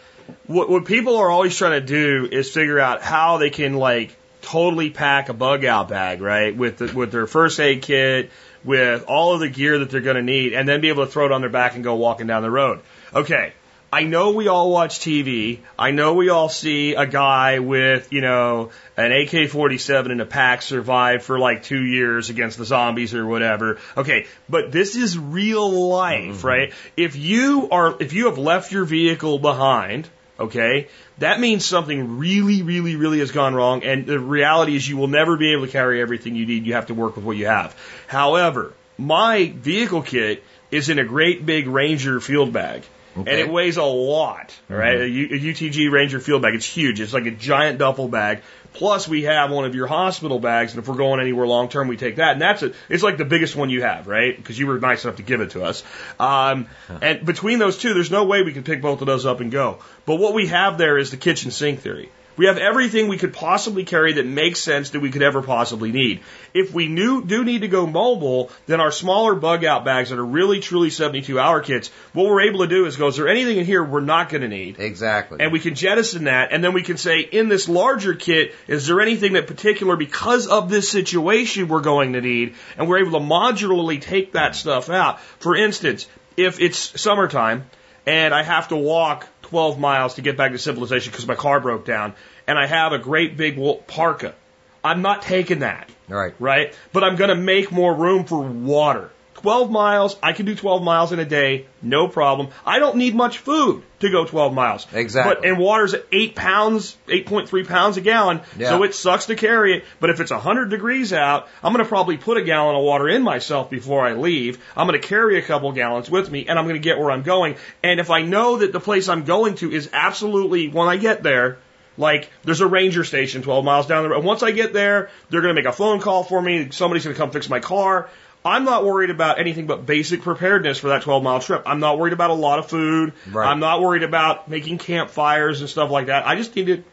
what, 0.45 0.69
what 0.69 0.85
people 0.85 1.17
are 1.17 1.31
always 1.31 1.57
trying 1.57 1.79
to 1.79 1.85
do 1.85 2.27
is 2.31 2.51
figure 2.51 2.79
out 2.79 3.01
how 3.01 3.37
they 3.37 3.49
can 3.49 3.73
like 3.73 4.15
totally 4.47 4.89
pack 4.89 5.27
a 5.29 5.33
bug 5.33 5.65
out 5.65 5.89
bag, 5.89 6.21
right? 6.21 6.55
With 6.55 6.77
the, 6.77 6.93
with 6.93 7.11
their 7.11 7.27
first 7.27 7.59
aid 7.59 7.81
kit, 7.81 8.31
with 8.63 9.03
all 9.07 9.33
of 9.33 9.41
the 9.41 9.49
gear 9.49 9.79
that 9.79 9.89
they're 9.89 10.01
going 10.01 10.15
to 10.15 10.21
need, 10.21 10.53
and 10.53 10.67
then 10.67 10.79
be 10.79 10.89
able 10.89 11.05
to 11.05 11.11
throw 11.11 11.25
it 11.25 11.31
on 11.31 11.41
their 11.41 11.49
back 11.49 11.75
and 11.75 11.83
go 11.83 11.95
walking 11.95 12.27
down 12.27 12.43
the 12.43 12.51
road. 12.51 12.79
Okay. 13.13 13.53
I 13.91 14.03
know 14.03 14.31
we 14.31 14.49
all 14.49 14.69
watch 14.69 14.99
TV. 14.99 15.59
I 15.79 15.91
know 15.91 16.13
we 16.15 16.27
all 16.29 16.49
see 16.49 16.93
a 16.95 17.05
guy 17.05 17.59
with, 17.59 18.11
you 18.11 18.19
know, 18.19 18.71
an 18.97 19.13
AK-47 19.13 20.11
in 20.11 20.19
a 20.19 20.25
pack 20.25 20.61
survive 20.61 21.23
for 21.23 21.39
like 21.39 21.63
two 21.63 21.81
years 21.81 22.29
against 22.29 22.57
the 22.57 22.65
zombies 22.65 23.13
or 23.13 23.25
whatever. 23.25 23.79
Okay, 23.95 24.27
but 24.49 24.73
this 24.73 24.97
is 24.97 25.17
real 25.17 25.87
life, 25.87 26.39
mm-hmm. 26.39 26.47
right? 26.47 26.73
If 26.97 27.15
you 27.15 27.69
are, 27.71 27.95
if 28.01 28.11
you 28.11 28.25
have 28.25 28.37
left 28.37 28.73
your 28.73 28.83
vehicle 28.83 29.39
behind 29.39 30.09
Okay? 30.39 30.87
That 31.17 31.39
means 31.39 31.65
something 31.65 32.17
really, 32.17 32.61
really, 32.61 32.95
really 32.95 33.19
has 33.19 33.31
gone 33.31 33.55
wrong. 33.55 33.83
And 33.83 34.05
the 34.05 34.19
reality 34.19 34.75
is 34.75 34.87
you 34.87 34.97
will 34.97 35.07
never 35.07 35.35
be 35.37 35.53
able 35.53 35.65
to 35.65 35.71
carry 35.71 36.01
everything 36.01 36.35
you 36.35 36.45
need. 36.45 36.65
You 36.65 36.73
have 36.73 36.87
to 36.87 36.93
work 36.93 37.15
with 37.15 37.25
what 37.25 37.37
you 37.37 37.47
have. 37.47 37.75
However, 38.07 38.73
my 38.97 39.51
vehicle 39.55 40.01
kit 40.01 40.43
is 40.71 40.89
in 40.89 40.99
a 40.99 41.05
great 41.05 41.45
big 41.45 41.67
Ranger 41.67 42.19
field 42.19 42.53
bag. 42.53 42.83
Okay. 43.17 43.31
And 43.31 43.39
it 43.39 43.51
weighs 43.51 43.77
a 43.77 43.83
lot, 43.83 44.55
right? 44.69 44.97
Mm-hmm. 44.97 45.03
A, 45.03 45.07
U- 45.07 45.51
a 45.51 45.53
UTG 45.53 45.91
Ranger 45.91 46.19
field 46.19 46.43
bag. 46.43 46.53
It's 46.53 46.67
huge. 46.67 47.01
It's 47.01 47.13
like 47.13 47.25
a 47.25 47.31
giant 47.31 47.79
duffel 47.79 48.07
bag. 48.07 48.41
Plus, 48.77 49.07
we 49.07 49.23
have 49.23 49.49
one 49.49 49.65
of 49.65 49.73
your 49.73 49.87
hospital 49.87 50.39
bags, 50.39 50.73
and 50.73 50.81
if 50.81 50.87
we're 50.87 50.95
going 50.95 51.19
anywhere 51.19 51.47
long 51.47 51.67
term, 51.67 51.87
we 51.87 51.97
take 51.97 52.17
that. 52.17 52.33
And 52.33 52.41
that's 52.41 52.61
it. 52.61 52.75
it's 52.89 53.01
like 53.01 53.17
the 53.17 53.25
biggest 53.25 53.55
one 53.55 53.71
you 53.71 53.81
have, 53.81 54.05
right? 54.05 54.37
Because 54.37 54.57
you 54.57 54.67
were 54.67 54.79
nice 54.79 55.03
enough 55.03 55.15
to 55.17 55.23
give 55.23 55.41
it 55.41 55.51
to 55.51 55.63
us. 55.63 55.83
Um, 56.19 56.67
and 57.01 57.25
between 57.25 57.57
those 57.57 57.79
two, 57.79 57.95
there's 57.95 58.11
no 58.11 58.25
way 58.25 58.43
we 58.43 58.53
can 58.53 58.63
pick 58.63 58.81
both 58.81 59.01
of 59.01 59.07
those 59.07 59.25
up 59.25 59.39
and 59.39 59.51
go. 59.51 59.79
But 60.05 60.17
what 60.17 60.35
we 60.35 60.47
have 60.47 60.77
there 60.77 60.99
is 60.99 61.09
the 61.09 61.17
kitchen 61.17 61.49
sink 61.49 61.79
theory. 61.79 62.11
We 62.37 62.45
have 62.45 62.57
everything 62.57 63.07
we 63.07 63.17
could 63.17 63.33
possibly 63.33 63.83
carry 63.83 64.13
that 64.13 64.25
makes 64.25 64.59
sense 64.59 64.91
that 64.91 64.99
we 64.99 65.09
could 65.09 65.23
ever 65.23 65.41
possibly 65.41 65.91
need. 65.91 66.21
If 66.53 66.73
we 66.73 66.87
knew, 66.87 67.25
do 67.25 67.43
need 67.43 67.61
to 67.61 67.67
go 67.67 67.87
mobile, 67.87 68.51
then 68.67 68.79
our 68.79 68.91
smaller 68.91 69.35
bug 69.35 69.65
out 69.65 69.83
bags 69.83 70.11
that 70.11 70.19
are 70.19 70.25
really 70.25 70.59
truly 70.59 70.91
72 70.91 71.39
hour 71.39 71.61
kits, 71.61 71.89
what 72.13 72.27
we're 72.27 72.41
able 72.41 72.59
to 72.59 72.67
do 72.67 72.85
is 72.85 72.95
go, 72.95 73.07
is 73.07 73.17
there 73.17 73.27
anything 73.27 73.57
in 73.57 73.65
here 73.65 73.83
we're 73.83 74.01
not 74.01 74.29
going 74.29 74.41
to 74.41 74.47
need? 74.47 74.79
Exactly. 74.79 75.39
And 75.41 75.51
we 75.51 75.59
can 75.59 75.75
jettison 75.75 76.25
that, 76.25 76.51
and 76.51 76.63
then 76.63 76.73
we 76.73 76.83
can 76.83 76.97
say, 76.97 77.21
in 77.21 77.49
this 77.49 77.67
larger 77.67 78.13
kit, 78.13 78.53
is 78.67 78.87
there 78.87 79.01
anything 79.01 79.33
that 79.33 79.47
particular, 79.47 79.95
because 79.95 80.47
of 80.47 80.69
this 80.69 80.89
situation, 80.89 81.67
we're 81.67 81.81
going 81.81 82.13
to 82.13 82.21
need? 82.21 82.55
And 82.77 82.87
we're 82.87 82.99
able 82.99 83.19
to 83.19 83.25
modularly 83.25 83.99
take 83.99 84.33
that 84.33 84.55
stuff 84.55 84.89
out. 84.89 85.19
For 85.39 85.55
instance, 85.55 86.07
if 86.35 86.59
it's 86.59 87.01
summertime, 87.01 87.69
and 88.05 88.33
I 88.33 88.41
have 88.41 88.69
to 88.69 88.77
walk 88.77 89.27
12 89.47 89.79
miles 89.79 90.15
to 90.15 90.21
get 90.21 90.37
back 90.37 90.51
to 90.51 90.57
civilization 90.57 91.11
because 91.11 91.27
my 91.27 91.35
car 91.35 91.59
broke 91.59 91.85
down, 91.85 92.13
and 92.47 92.57
I 92.59 92.65
have 92.65 92.91
a 92.91 92.99
great 92.99 93.37
big 93.37 93.57
wool 93.57 93.75
parka, 93.87 94.35
I'm 94.83 95.01
not 95.01 95.21
taking 95.21 95.59
that 95.59 95.89
All 96.09 96.17
right. 96.17 96.33
right? 96.39 96.73
But 96.93 97.03
I'm 97.03 97.15
going 97.15 97.29
to 97.29 97.35
make 97.35 97.71
more 97.71 97.93
room 97.93 98.25
for 98.25 98.41
water. 98.41 99.09
12 99.37 99.69
miles, 99.69 100.17
I 100.21 100.33
can 100.33 100.45
do 100.47 100.55
12 100.55 100.81
miles 100.83 101.11
in 101.11 101.19
a 101.19 101.25
day, 101.25 101.67
no 101.81 102.07
problem. 102.07 102.49
I 102.65 102.79
don't 102.79 102.97
need 102.97 103.13
much 103.13 103.37
food 103.37 103.83
to 103.99 104.09
go 104.09 104.25
12 104.25 104.51
miles. 104.53 104.87
Exactly. 104.91 105.35
But, 105.35 105.45
and 105.45 105.59
water's 105.59 105.93
at 105.93 106.05
8 106.11 106.35
pounds, 106.35 106.97
8.3 107.07 107.67
pounds 107.67 107.97
a 107.97 108.01
gallon, 108.01 108.41
Yeah. 108.57 108.69
so 108.69 108.83
it 108.83 108.95
sucks 108.95 109.27
to 109.27 109.35
carry 109.35 109.77
it. 109.77 109.85
But 109.99 110.09
if 110.09 110.19
it's 110.19 110.31
100 110.31 110.69
degrees 110.69 111.13
out, 111.13 111.47
I'm 111.63 111.71
going 111.71 111.85
to 111.85 111.89
probably 111.89 112.17
put 112.17 112.37
a 112.37 112.41
gallon 112.41 112.75
of 112.75 112.83
water 112.83 113.07
in 113.07 113.21
myself 113.21 113.69
before 113.69 114.05
I 114.05 114.13
leave. 114.13 114.57
I'm 114.75 114.87
going 114.87 114.99
to 114.99 115.07
carry 115.07 115.37
a 115.37 115.43
couple 115.43 115.71
gallons 115.71 116.09
with 116.09 116.31
me, 116.31 116.47
and 116.47 116.57
I'm 116.57 116.65
going 116.65 116.75
to 116.75 116.79
get 116.81 116.97
where 116.97 117.11
I'm 117.11 117.23
going. 117.23 117.57
And 117.83 117.99
if 117.99 118.09
I 118.09 118.23
know 118.23 118.57
that 118.57 118.73
the 118.73 118.79
place 118.79 119.07
I'm 119.07 119.23
going 119.23 119.55
to 119.55 119.71
is 119.71 119.89
absolutely, 119.93 120.69
when 120.69 120.87
I 120.87 120.97
get 120.97 121.21
there, 121.21 121.59
like, 121.99 122.29
there's 122.43 122.61
a 122.61 122.67
ranger 122.67 123.03
station 123.03 123.41
12 123.41 123.65
miles 123.65 123.87
down 123.87 124.03
the 124.03 124.09
road. 124.09 124.23
Once 124.23 124.43
I 124.43 124.51
get 124.51 124.71
there, 124.71 125.09
they're 125.29 125.41
going 125.41 125.55
to 125.55 125.59
make 125.59 125.67
a 125.67 125.75
phone 125.75 125.99
call 125.99 126.23
for 126.23 126.39
me. 126.39 126.69
Somebody's 126.71 127.03
going 127.03 127.15
to 127.15 127.19
come 127.19 127.31
fix 127.31 127.49
my 127.49 127.59
car. 127.59 128.09
I'm 128.47 128.63
not 128.63 128.85
worried 128.85 129.09
about 129.09 129.39
anything 129.39 129.67
but 129.67 129.85
basic 129.85 130.21
preparedness 130.21 130.77
for 130.79 130.89
that 130.89 131.03
12 131.03 131.23
mile 131.23 131.39
trip. 131.39 131.63
I'm 131.65 131.79
not 131.79 131.99
worried 131.99 132.13
about 132.13 132.29
a 132.29 132.33
lot 132.33 132.59
of 132.59 132.69
food. 132.69 133.13
Right. 133.31 133.47
I'm 133.47 133.59
not 133.59 133.81
worried 133.81 134.03
about 134.03 134.47
making 134.47 134.77
campfires 134.77 135.61
and 135.61 135.69
stuff 135.69 135.91
like 135.91 136.07
that. 136.07 136.27
I 136.27 136.35
just 136.35 136.55
need 136.55 136.67
to, 136.67 136.83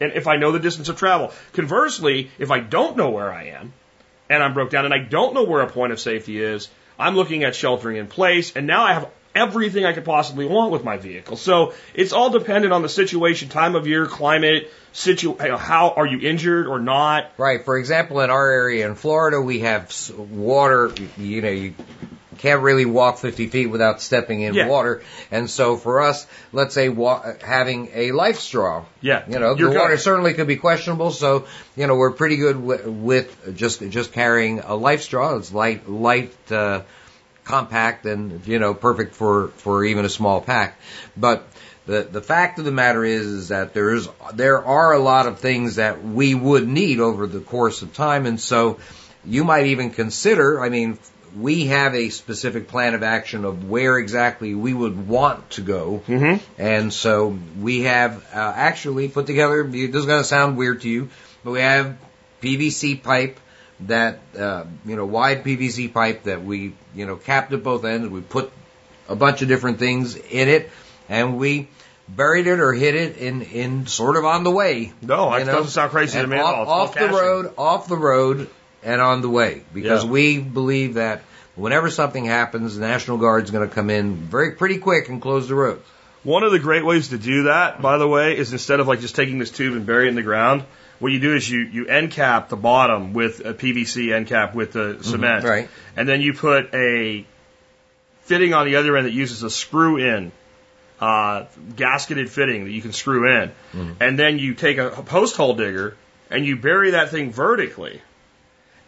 and 0.00 0.12
if 0.12 0.26
I 0.26 0.36
know 0.36 0.52
the 0.52 0.58
distance 0.58 0.88
of 0.88 0.96
travel. 0.96 1.32
Conversely, 1.52 2.30
if 2.38 2.50
I 2.50 2.60
don't 2.60 2.96
know 2.96 3.10
where 3.10 3.32
I 3.32 3.48
am 3.48 3.72
and 4.28 4.42
I'm 4.42 4.54
broke 4.54 4.70
down 4.70 4.84
and 4.84 4.94
I 4.94 4.98
don't 4.98 5.34
know 5.34 5.44
where 5.44 5.62
a 5.62 5.68
point 5.68 5.92
of 5.92 6.00
safety 6.00 6.40
is, 6.40 6.68
I'm 6.98 7.16
looking 7.16 7.44
at 7.44 7.54
sheltering 7.54 7.96
in 7.96 8.06
place 8.06 8.54
and 8.54 8.66
now 8.66 8.84
I 8.84 8.94
have 8.94 9.10
everything 9.34 9.84
I 9.84 9.92
could 9.92 10.04
possibly 10.04 10.46
want 10.46 10.72
with 10.72 10.84
my 10.84 10.96
vehicle. 10.96 11.36
So 11.36 11.74
it's 11.94 12.12
all 12.12 12.30
dependent 12.30 12.72
on 12.72 12.82
the 12.82 12.88
situation, 12.88 13.48
time 13.48 13.74
of 13.74 13.86
year, 13.86 14.06
climate, 14.06 14.70
situ, 14.92 15.36
how 15.38 15.90
are 15.96 16.06
you 16.06 16.20
injured 16.28 16.66
or 16.66 16.78
not? 16.78 17.30
Right. 17.38 17.64
For 17.64 17.78
example, 17.78 18.20
in 18.20 18.30
our 18.30 18.50
area 18.50 18.86
in 18.86 18.94
Florida, 18.94 19.40
we 19.40 19.60
have 19.60 19.84
s- 19.84 20.10
water. 20.10 20.92
You 21.16 21.40
know, 21.40 21.48
you 21.50 21.74
can't 22.38 22.62
really 22.62 22.84
walk 22.84 23.18
50 23.18 23.46
feet 23.46 23.66
without 23.66 24.02
stepping 24.02 24.40
in 24.42 24.54
Yeah. 24.54 24.66
water. 24.68 25.02
And 25.30 25.48
so 25.48 25.76
for 25.76 26.00
us, 26.02 26.26
let's 26.52 26.74
say 26.74 26.88
wa- 26.88 27.22
having 27.42 27.88
a 27.94 28.10
LifeStraw. 28.10 28.84
Yeah. 29.00 29.22
You 29.28 29.38
know, 29.38 29.54
You're 29.56 29.72
the 29.72 29.78
water 29.78 29.96
certainly 29.96 30.34
could 30.34 30.48
be 30.48 30.56
questionable. 30.56 31.10
So, 31.12 31.44
you 31.76 31.86
know, 31.86 31.94
we're 31.94 32.10
pretty 32.10 32.36
good 32.36 32.56
wi- 32.56 32.82
with 32.86 33.56
just, 33.56 33.88
just 33.90 34.12
carrying 34.12 34.58
a 34.60 34.72
LifeStraw. 34.72 35.38
It's 35.38 35.52
light, 35.52 35.88
light, 35.88 36.32
uh, 36.50 36.80
compact 37.44 38.06
and, 38.06 38.46
you 38.46 38.58
know, 38.58 38.74
perfect 38.74 39.14
for, 39.14 39.48
for 39.48 39.84
even 39.84 40.04
a 40.04 40.08
small 40.08 40.40
pack. 40.40 40.78
But 41.16 41.46
the, 41.86 42.02
the 42.02 42.22
fact 42.22 42.58
of 42.58 42.64
the 42.64 42.72
matter 42.72 43.04
is, 43.04 43.26
is 43.26 43.48
that 43.48 43.74
there's, 43.74 44.08
there 44.34 44.64
are 44.64 44.92
a 44.92 44.98
lot 44.98 45.26
of 45.26 45.40
things 45.40 45.76
that 45.76 46.04
we 46.04 46.34
would 46.34 46.68
need 46.68 47.00
over 47.00 47.26
the 47.26 47.40
course 47.40 47.82
of 47.82 47.92
time. 47.92 48.26
And 48.26 48.40
so 48.40 48.78
you 49.24 49.44
might 49.44 49.66
even 49.66 49.90
consider, 49.90 50.62
I 50.62 50.68
mean, 50.68 50.98
we 51.38 51.66
have 51.66 51.94
a 51.94 52.10
specific 52.10 52.68
plan 52.68 52.94
of 52.94 53.02
action 53.02 53.44
of 53.44 53.68
where 53.68 53.98
exactly 53.98 54.54
we 54.54 54.74
would 54.74 55.08
want 55.08 55.50
to 55.50 55.62
go. 55.62 56.02
Mm-hmm. 56.06 56.60
And 56.60 56.92
so 56.92 57.38
we 57.58 57.82
have 57.82 58.18
uh, 58.34 58.52
actually 58.54 59.08
put 59.08 59.26
together, 59.26 59.64
this 59.64 59.94
is 59.94 60.06
going 60.06 60.20
to 60.20 60.28
sound 60.28 60.56
weird 60.56 60.82
to 60.82 60.88
you, 60.88 61.08
but 61.42 61.52
we 61.52 61.60
have 61.60 61.96
PVC 62.42 63.02
pipe 63.02 63.38
that, 63.86 64.20
uh, 64.38 64.64
you 64.86 64.96
know, 64.96 65.04
wide 65.04 65.44
PVC 65.44 65.92
pipe 65.92 66.24
that 66.24 66.44
we, 66.44 66.74
you 66.94 67.06
know, 67.06 67.16
capped 67.16 67.52
at 67.52 67.62
both 67.62 67.84
ends. 67.84 68.08
We 68.08 68.20
put 68.20 68.52
a 69.08 69.16
bunch 69.16 69.42
of 69.42 69.48
different 69.48 69.78
things 69.78 70.16
in 70.16 70.48
it 70.48 70.70
and 71.08 71.38
we 71.38 71.68
buried 72.08 72.46
it 72.46 72.60
or 72.60 72.72
hid 72.72 72.94
it 72.94 73.16
in, 73.16 73.42
in 73.42 73.86
sort 73.86 74.16
of 74.16 74.24
on 74.24 74.44
the 74.44 74.50
way. 74.50 74.92
No, 75.02 75.30
that 75.30 75.46
know? 75.46 75.52
doesn't 75.52 75.70
sound 75.70 75.90
crazy 75.90 76.12
to 76.14 76.20
And 76.20 76.30
me 76.30 76.36
at 76.36 76.44
off, 76.44 76.68
all. 76.68 76.84
It's 76.86 76.96
off 76.96 76.98
the 76.98 77.08
road, 77.08 77.54
off 77.58 77.88
the 77.88 77.96
road 77.96 78.50
and 78.82 79.00
on 79.00 79.20
the 79.22 79.28
way 79.30 79.62
because 79.72 80.04
Yeah. 80.04 80.10
we 80.10 80.38
believe 80.38 80.94
that 80.94 81.22
whenever 81.54 81.90
something 81.90 82.24
happens, 82.24 82.76
the 82.76 82.80
National 82.86 83.18
Guard's 83.18 83.50
going 83.50 83.68
to 83.68 83.74
come 83.74 83.90
in 83.90 84.14
very 84.16 84.52
pretty 84.52 84.78
quick 84.78 85.08
and 85.08 85.20
close 85.22 85.48
the 85.48 85.54
road. 85.54 85.80
One 86.24 86.44
of 86.44 86.52
the 86.52 86.58
great 86.60 86.84
ways 86.84 87.08
to 87.08 87.18
do 87.18 87.44
that, 87.44 87.82
by 87.82 87.98
the 87.98 88.06
way, 88.06 88.36
is 88.36 88.52
instead 88.52 88.78
of 88.78 88.86
like 88.86 89.00
just 89.00 89.16
taking 89.16 89.38
this 89.40 89.50
tube 89.50 89.74
and 89.74 89.84
burying 89.84 90.06
it 90.06 90.10
in 90.10 90.14
the 90.16 90.22
ground, 90.22 90.62
what 91.02 91.10
you 91.10 91.18
do 91.18 91.34
is 91.34 91.50
you, 91.50 91.62
you 91.62 91.86
end 91.86 92.12
cap 92.12 92.48
the 92.48 92.56
bottom 92.56 93.12
with 93.12 93.40
a 93.40 93.52
PVC 93.52 94.14
end 94.14 94.28
cap 94.28 94.54
with 94.54 94.70
the 94.72 94.94
mm-hmm. 94.94 95.02
cement. 95.02 95.44
right. 95.44 95.68
And 95.96 96.08
then 96.08 96.20
you 96.20 96.32
put 96.32 96.72
a 96.72 97.26
fitting 98.20 98.54
on 98.54 98.66
the 98.66 98.76
other 98.76 98.96
end 98.96 99.06
that 99.06 99.12
uses 99.12 99.42
a 99.42 99.50
screw 99.50 99.96
in, 99.96 100.30
uh, 101.00 101.46
gasketed 101.74 102.28
fitting 102.28 102.64
that 102.64 102.70
you 102.70 102.80
can 102.80 102.92
screw 102.92 103.28
in. 103.28 103.48
Mm-hmm. 103.48 103.92
And 104.00 104.16
then 104.16 104.38
you 104.38 104.54
take 104.54 104.78
a, 104.78 104.90
a 104.90 105.02
post 105.02 105.36
hole 105.36 105.54
digger 105.54 105.96
and 106.30 106.46
you 106.46 106.56
bury 106.56 106.92
that 106.92 107.10
thing 107.10 107.32
vertically. 107.32 108.00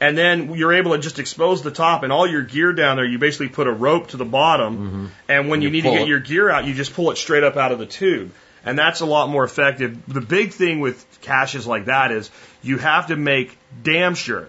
And 0.00 0.16
then 0.16 0.54
you're 0.54 0.74
able 0.74 0.92
to 0.92 0.98
just 0.98 1.18
expose 1.18 1.62
the 1.62 1.72
top 1.72 2.04
and 2.04 2.12
all 2.12 2.28
your 2.28 2.42
gear 2.42 2.72
down 2.72 2.94
there. 2.94 3.04
You 3.04 3.18
basically 3.18 3.48
put 3.48 3.66
a 3.66 3.72
rope 3.72 4.08
to 4.08 4.16
the 4.16 4.24
bottom. 4.24 4.76
Mm-hmm. 4.76 5.06
And 5.28 5.48
when 5.48 5.62
you, 5.62 5.68
You 5.68 5.72
need 5.72 5.82
to 5.82 5.90
get 5.90 6.02
it. 6.02 6.08
your 6.08 6.20
gear 6.20 6.48
out, 6.48 6.64
you 6.64 6.74
just 6.74 6.94
pull 6.94 7.10
it 7.10 7.18
straight 7.18 7.42
up 7.42 7.56
out 7.56 7.72
of 7.72 7.80
the 7.80 7.86
tube. 7.86 8.32
And 8.64 8.78
that's 8.78 9.00
a 9.00 9.06
lot 9.06 9.28
more 9.28 9.44
effective. 9.44 9.98
The 10.06 10.20
big 10.20 10.52
thing 10.52 10.80
with 10.80 11.04
caches 11.20 11.66
like 11.66 11.86
that 11.86 12.12
is 12.12 12.30
you 12.62 12.78
have 12.78 13.08
to 13.08 13.16
make 13.16 13.56
damn 13.82 14.14
sure 14.14 14.48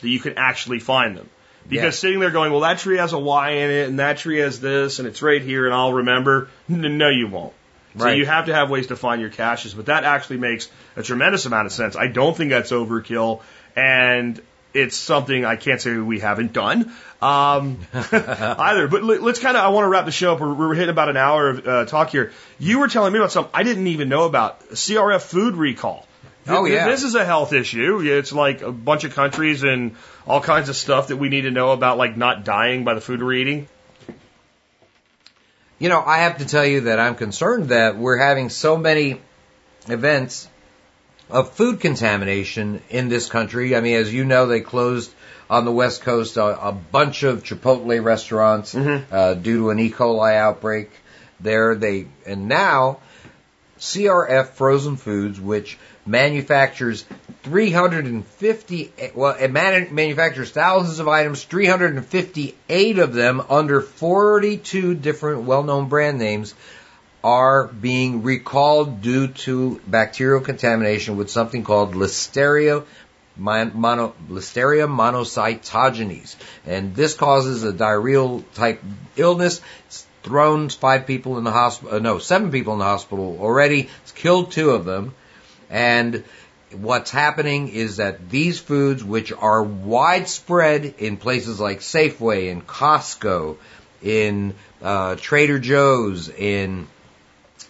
that 0.00 0.08
you 0.08 0.20
can 0.20 0.34
actually 0.36 0.80
find 0.80 1.16
them. 1.16 1.28
Because 1.66 1.84
Yeah. 1.84 1.90
sitting 1.90 2.20
there 2.20 2.30
going, 2.30 2.52
well, 2.52 2.60
that 2.60 2.78
tree 2.78 2.98
has 2.98 3.14
a 3.14 3.18
Y 3.18 3.50
in 3.50 3.70
it, 3.70 3.88
and 3.88 3.98
that 3.98 4.18
tree 4.18 4.38
has 4.38 4.60
this, 4.60 4.98
and 4.98 5.08
it's 5.08 5.22
right 5.22 5.40
here, 5.40 5.64
and 5.64 5.74
I'll 5.74 5.94
remember. 5.94 6.48
No, 6.68 7.08
you 7.08 7.26
won't. 7.26 7.54
So 7.96 8.08
you 8.08 8.26
have 8.26 8.46
to 8.46 8.54
have 8.54 8.70
ways 8.70 8.88
to 8.88 8.96
find 8.96 9.20
your 9.20 9.30
caches, 9.30 9.72
but 9.72 9.86
that 9.86 10.02
actually 10.04 10.38
makes 10.38 10.68
a 10.96 11.02
tremendous 11.02 11.46
amount 11.46 11.66
of 11.66 11.72
sense. 11.72 11.96
I 11.96 12.08
don't 12.08 12.36
think 12.36 12.50
that's 12.50 12.72
overkill, 12.72 13.40
and 13.76 14.40
it's 14.74 14.96
something 14.96 15.44
I 15.44 15.56
can't 15.56 15.80
say 15.80 15.96
we 15.96 16.18
haven't 16.20 16.52
done 16.52 16.92
um, 17.22 17.78
either. 18.12 18.88
But 18.88 19.02
let- 19.04 19.22
let's 19.22 19.38
kind 19.38 19.56
of, 19.56 19.64
I 19.64 19.68
want 19.68 19.84
to 19.84 19.88
wrap 19.88 20.04
the 20.04 20.10
show 20.12 20.34
up. 20.34 20.40
We're, 20.40 20.52
we're 20.52 20.74
hitting 20.74 20.90
about 20.90 21.08
an 21.08 21.16
hour 21.16 21.48
of 21.50 21.66
uh, 21.68 21.84
talk 21.86 22.10
here. 22.10 22.32
You 22.58 22.80
were 22.80 22.88
telling 22.88 23.12
me 23.12 23.18
about 23.18 23.32
something 23.32 23.50
I 23.54 23.62
didn't 23.62 23.86
even 23.86 24.08
know 24.08 24.24
about 24.24 24.60
CRF 24.70 25.22
food 25.22 25.54
recall. 25.56 26.06
Th- 26.46 26.58
Oh, 26.58 26.64
yeah. 26.66 26.88
This 26.88 27.04
is 27.04 27.14
a 27.14 27.24
health 27.24 27.54
issue. 27.54 28.00
It's 28.04 28.30
like 28.32 28.60
a 28.60 28.70
bunch 28.70 29.04
of 29.04 29.14
countries 29.14 29.62
and 29.62 29.96
all 30.26 30.42
kinds 30.42 30.68
of 30.68 30.76
stuff 30.76 31.08
that 31.08 31.16
we 31.16 31.30
need 31.30 31.42
to 31.42 31.50
know 31.50 31.70
about, 31.72 31.96
like 31.96 32.16
not 32.18 32.44
dying 32.44 32.84
by 32.84 32.92
the 32.94 33.00
food 33.00 33.22
we're 33.22 33.32
eating. 33.32 33.66
You 35.78 35.88
know, 35.88 36.02
I 36.04 36.18
have 36.18 36.38
to 36.38 36.46
tell 36.46 36.64
you 36.64 36.82
that 36.82 37.00
I'm 37.00 37.14
concerned 37.14 37.70
that 37.70 37.96
we're 37.96 38.18
having 38.18 38.48
so 38.48 38.76
many 38.76 39.20
events 39.88 40.48
of 41.30 41.52
food 41.52 41.80
contamination 41.80 42.82
in 42.90 43.08
this 43.08 43.28
country. 43.28 43.76
I 43.76 43.80
mean, 43.80 43.96
as 43.96 44.12
you 44.12 44.24
know, 44.24 44.46
they 44.46 44.60
closed 44.60 45.12
on 45.48 45.64
the 45.64 45.72
West 45.72 46.02
Coast 46.02 46.36
a, 46.36 46.68
a 46.68 46.72
bunch 46.72 47.22
of 47.22 47.42
Chipotle 47.44 48.02
restaurants 48.02 48.74
uh, 48.74 49.34
due 49.34 49.58
to 49.58 49.70
an 49.70 49.78
E. 49.78 49.90
coli 49.90 50.34
outbreak 50.34 50.90
there. 51.40 51.74
They 51.74 52.06
and 52.26 52.48
now 52.48 52.98
CRF 53.78 54.48
Frozen 54.50 54.96
Foods, 54.96 55.40
which 55.40 55.78
manufactures 56.06 57.04
350, 57.42 58.92
well, 59.14 59.36
it 59.38 59.50
man- 59.50 59.94
manufactures 59.94 60.50
thousands 60.50 60.98
of 60.98 61.08
items, 61.08 61.44
358 61.44 62.98
of 62.98 63.14
them 63.14 63.42
under 63.48 63.80
42 63.80 64.94
different 64.94 65.42
well-known 65.42 65.88
brand 65.88 66.18
names, 66.18 66.54
are 67.24 67.66
being 67.68 68.22
recalled 68.22 69.00
due 69.00 69.28
to 69.28 69.80
bacterial 69.86 70.42
contamination 70.42 71.16
with 71.16 71.30
something 71.30 71.64
called 71.64 71.94
Listeria 71.94 72.84
mono, 73.36 74.14
Listeria 74.28 74.86
monocytogenes. 74.86 76.36
And 76.66 76.94
this 76.94 77.14
causes 77.14 77.64
a 77.64 77.72
diarrheal 77.72 78.44
type 78.54 78.82
illness. 79.16 79.62
It's 79.86 80.06
thrown 80.22 80.68
five 80.68 81.06
people 81.06 81.38
in 81.38 81.44
the 81.44 81.50
hospital, 81.50 81.96
uh, 81.96 81.98
no, 81.98 82.18
seven 82.18 82.50
people 82.50 82.74
in 82.74 82.78
the 82.78 82.84
hospital 82.84 83.38
already. 83.40 83.88
It's 84.02 84.12
killed 84.12 84.52
two 84.52 84.70
of 84.70 84.84
them. 84.84 85.14
And 85.70 86.24
what's 86.72 87.10
happening 87.10 87.68
is 87.68 87.96
that 87.96 88.28
these 88.28 88.60
foods, 88.60 89.02
which 89.02 89.32
are 89.32 89.62
widespread 89.62 90.96
in 90.98 91.16
places 91.16 91.58
like 91.58 91.80
Safeway 91.80 92.52
and 92.52 92.66
Costco, 92.66 93.56
in 94.02 94.54
uh, 94.82 95.16
Trader 95.16 95.58
Joe's, 95.58 96.28
in 96.28 96.86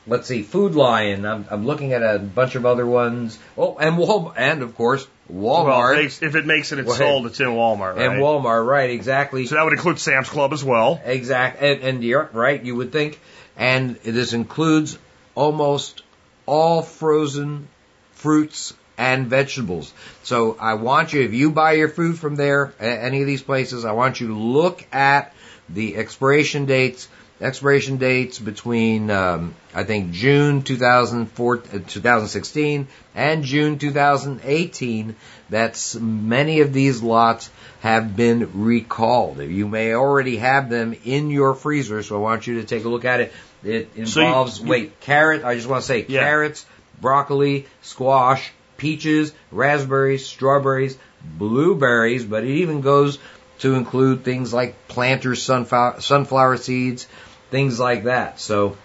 let's 0.06 0.28
see, 0.28 0.42
Food 0.42 0.74
Lion. 0.74 1.24
I'm, 1.24 1.46
I'm 1.50 1.66
looking 1.66 1.92
at 1.92 2.02
a 2.02 2.18
bunch 2.18 2.54
of 2.54 2.66
other 2.66 2.86
ones. 2.86 3.38
Oh, 3.56 3.76
and 3.78 3.96
Walmart, 3.96 4.34
and 4.36 4.62
of 4.62 4.74
course 4.74 5.06
Walmart. 5.30 5.66
Well, 5.66 5.90
if, 5.92 5.98
it 5.98 6.02
makes, 6.02 6.22
if 6.22 6.34
it 6.34 6.46
makes 6.46 6.72
it, 6.72 6.78
it's 6.78 6.88
Well, 6.88 6.96
sold. 6.96 7.26
It's 7.26 7.40
in 7.40 7.46
Walmart, 7.48 7.96
right? 7.96 8.06
and 8.06 8.20
Walmart, 8.20 8.66
right? 8.66 8.90
Exactly. 8.90 9.46
So 9.46 9.54
that 9.54 9.64
would 9.64 9.72
include 9.72 9.98
Sam's 9.98 10.28
Club 10.28 10.52
as 10.52 10.62
well. 10.62 11.00
Exact, 11.04 11.62
and, 11.62 11.82
and 11.82 12.04
you're 12.04 12.28
right. 12.32 12.62
You 12.62 12.76
would 12.76 12.92
think, 12.92 13.20
and 13.56 13.96
this 13.96 14.32
includes 14.32 14.98
almost 15.34 16.02
all 16.46 16.82
frozen 16.82 17.68
fruits 18.12 18.74
and 18.96 19.26
vegetables. 19.26 19.92
So 20.22 20.56
I 20.60 20.74
want 20.74 21.12
you, 21.12 21.22
if 21.22 21.32
you 21.32 21.50
buy 21.50 21.72
your 21.72 21.88
food 21.88 22.18
from 22.18 22.36
there, 22.36 22.72
any 22.78 23.20
of 23.20 23.26
these 23.26 23.42
places, 23.42 23.84
I 23.84 23.92
want 23.92 24.20
you 24.20 24.28
to 24.28 24.34
look 24.34 24.86
at 24.92 25.34
the 25.68 25.96
expiration 25.96 26.66
dates. 26.66 27.08
Expiration 27.44 27.98
dates 27.98 28.38
between, 28.38 29.10
um, 29.10 29.54
I 29.74 29.84
think, 29.84 30.12
June 30.12 30.62
2004, 30.62 31.56
uh, 31.74 31.78
2016 31.86 32.88
and 33.14 33.44
June 33.44 33.78
2018. 33.78 35.14
That's 35.50 35.94
many 35.94 36.60
of 36.60 36.72
these 36.72 37.02
lots 37.02 37.50
have 37.80 38.16
been 38.16 38.48
recalled. 38.54 39.42
You 39.42 39.68
may 39.68 39.92
already 39.92 40.38
have 40.38 40.70
them 40.70 40.96
in 41.04 41.28
your 41.28 41.54
freezer, 41.54 42.02
so 42.02 42.16
I 42.16 42.20
want 42.20 42.46
you 42.46 42.62
to 42.62 42.66
take 42.66 42.86
a 42.86 42.88
look 42.88 43.04
at 43.04 43.20
it. 43.20 43.32
It 43.62 43.90
So 44.08 44.20
you- 44.20 44.26
involves, 44.26 44.60
you- 44.60 44.66
wait, 44.66 45.00
carrot, 45.00 45.44
I 45.44 45.54
just 45.54 45.68
want 45.68 45.82
to 45.82 45.86
say 45.86 46.06
Yeah. 46.08 46.20
carrots, 46.20 46.64
broccoli, 46.98 47.66
squash, 47.82 48.52
peaches, 48.78 49.32
raspberries, 49.52 50.24
strawberries, 50.24 50.96
blueberries, 51.22 52.24
but 52.24 52.44
it 52.44 52.54
even 52.54 52.80
goes 52.80 53.18
to 53.58 53.74
include 53.74 54.24
things 54.24 54.54
like 54.54 54.88
planters, 54.88 55.42
sunflower, 55.42 56.00
sunflower 56.00 56.56
seeds, 56.56 57.06
things 57.54 57.78
like 57.78 58.04
that. 58.04 58.40
So 58.40 58.76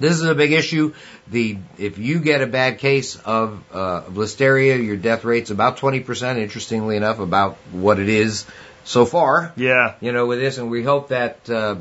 this 0.00 0.14
is 0.14 0.22
a 0.22 0.34
big 0.34 0.52
issue. 0.52 0.94
The 1.28 1.58
if 1.78 1.98
you 1.98 2.20
get 2.20 2.40
a 2.40 2.46
bad 2.46 2.78
case 2.78 3.16
of, 3.16 3.62
uh, 3.70 4.00
listeria, 4.04 4.82
your 4.82 4.96
death 4.96 5.24
rate's 5.24 5.50
about 5.50 5.76
20%. 5.76 6.38
Interestingly 6.38 6.96
enough, 6.96 7.18
about 7.18 7.58
what 7.70 8.00
it 8.00 8.08
is 8.08 8.46
so 8.84 9.04
far 9.04 9.52
Yeah. 9.56 9.94
you 10.00 10.10
know, 10.12 10.26
with 10.26 10.40
this, 10.40 10.56
and 10.58 10.70
we 10.70 10.82
hope 10.82 11.08
that 11.08 11.50
uh, 11.50 11.76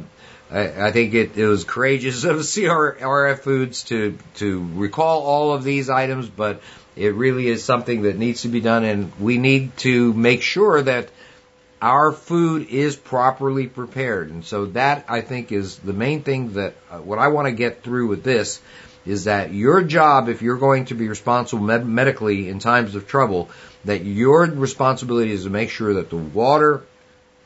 I, 0.52 0.88
I 0.88 0.92
think 0.92 1.14
it, 1.14 1.38
it 1.38 1.48
was 1.48 1.64
courageous 1.64 2.26
of 2.26 2.38
CRF 2.54 3.40
Foods 3.40 3.84
to 3.84 4.18
to 4.36 4.70
recall 4.76 5.22
all 5.24 5.54
of 5.54 5.64
these 5.64 5.90
items, 5.90 6.28
but 6.28 6.62
it 6.98 7.16
really 7.16 7.48
is 7.48 7.64
something 7.64 8.02
that 8.04 8.18
needs 8.18 8.42
to 8.42 8.50
be 8.50 8.60
done, 8.60 8.84
and 8.84 9.12
we 9.18 9.38
need 9.38 9.78
to 9.78 10.14
make 10.14 10.42
sure 10.42 10.82
that 10.82 11.08
our 11.82 12.12
food 12.12 12.68
is 12.70 12.96
properly 12.96 13.68
prepared, 13.68 14.30
and 14.30 14.46
so 14.46 14.68
that 14.68 15.06
I 15.10 15.22
think 15.22 15.52
is 15.52 15.78
the 15.78 15.94
main 15.94 16.22
thing 16.24 16.54
that 16.54 16.76
uh, 16.90 17.00
what 17.00 17.20
I 17.20 17.30
want 17.30 17.48
to 17.48 17.52
get 17.52 17.84
through 17.84 18.08
with 18.08 18.24
this 18.24 18.62
is 19.06 19.24
that 19.24 19.52
your 19.52 19.82
job, 19.82 20.30
if 20.30 20.44
you're 20.44 20.58
going 20.58 20.86
to 20.86 20.94
be 20.94 21.08
responsible 21.08 21.64
med- 21.64 21.88
medically 21.88 22.50
in 22.50 22.60
times 22.60 22.94
of 22.94 23.08
trouble, 23.08 23.50
that 23.86 24.06
your 24.06 24.46
responsibility 24.46 25.32
is 25.32 25.46
to 25.46 25.50
make 25.50 25.72
sure 25.72 25.96
that 25.96 26.10
the 26.12 26.18
water 26.18 26.84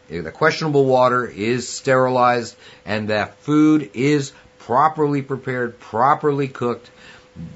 the 0.07 0.31
questionable 0.31 0.85
water 0.85 1.25
is 1.25 1.67
sterilized 1.67 2.55
and 2.85 3.09
that 3.09 3.37
food 3.39 3.89
is 3.95 4.33
properly 4.59 5.21
prepared, 5.21 5.79
properly 5.79 6.47
cooked. 6.47 6.89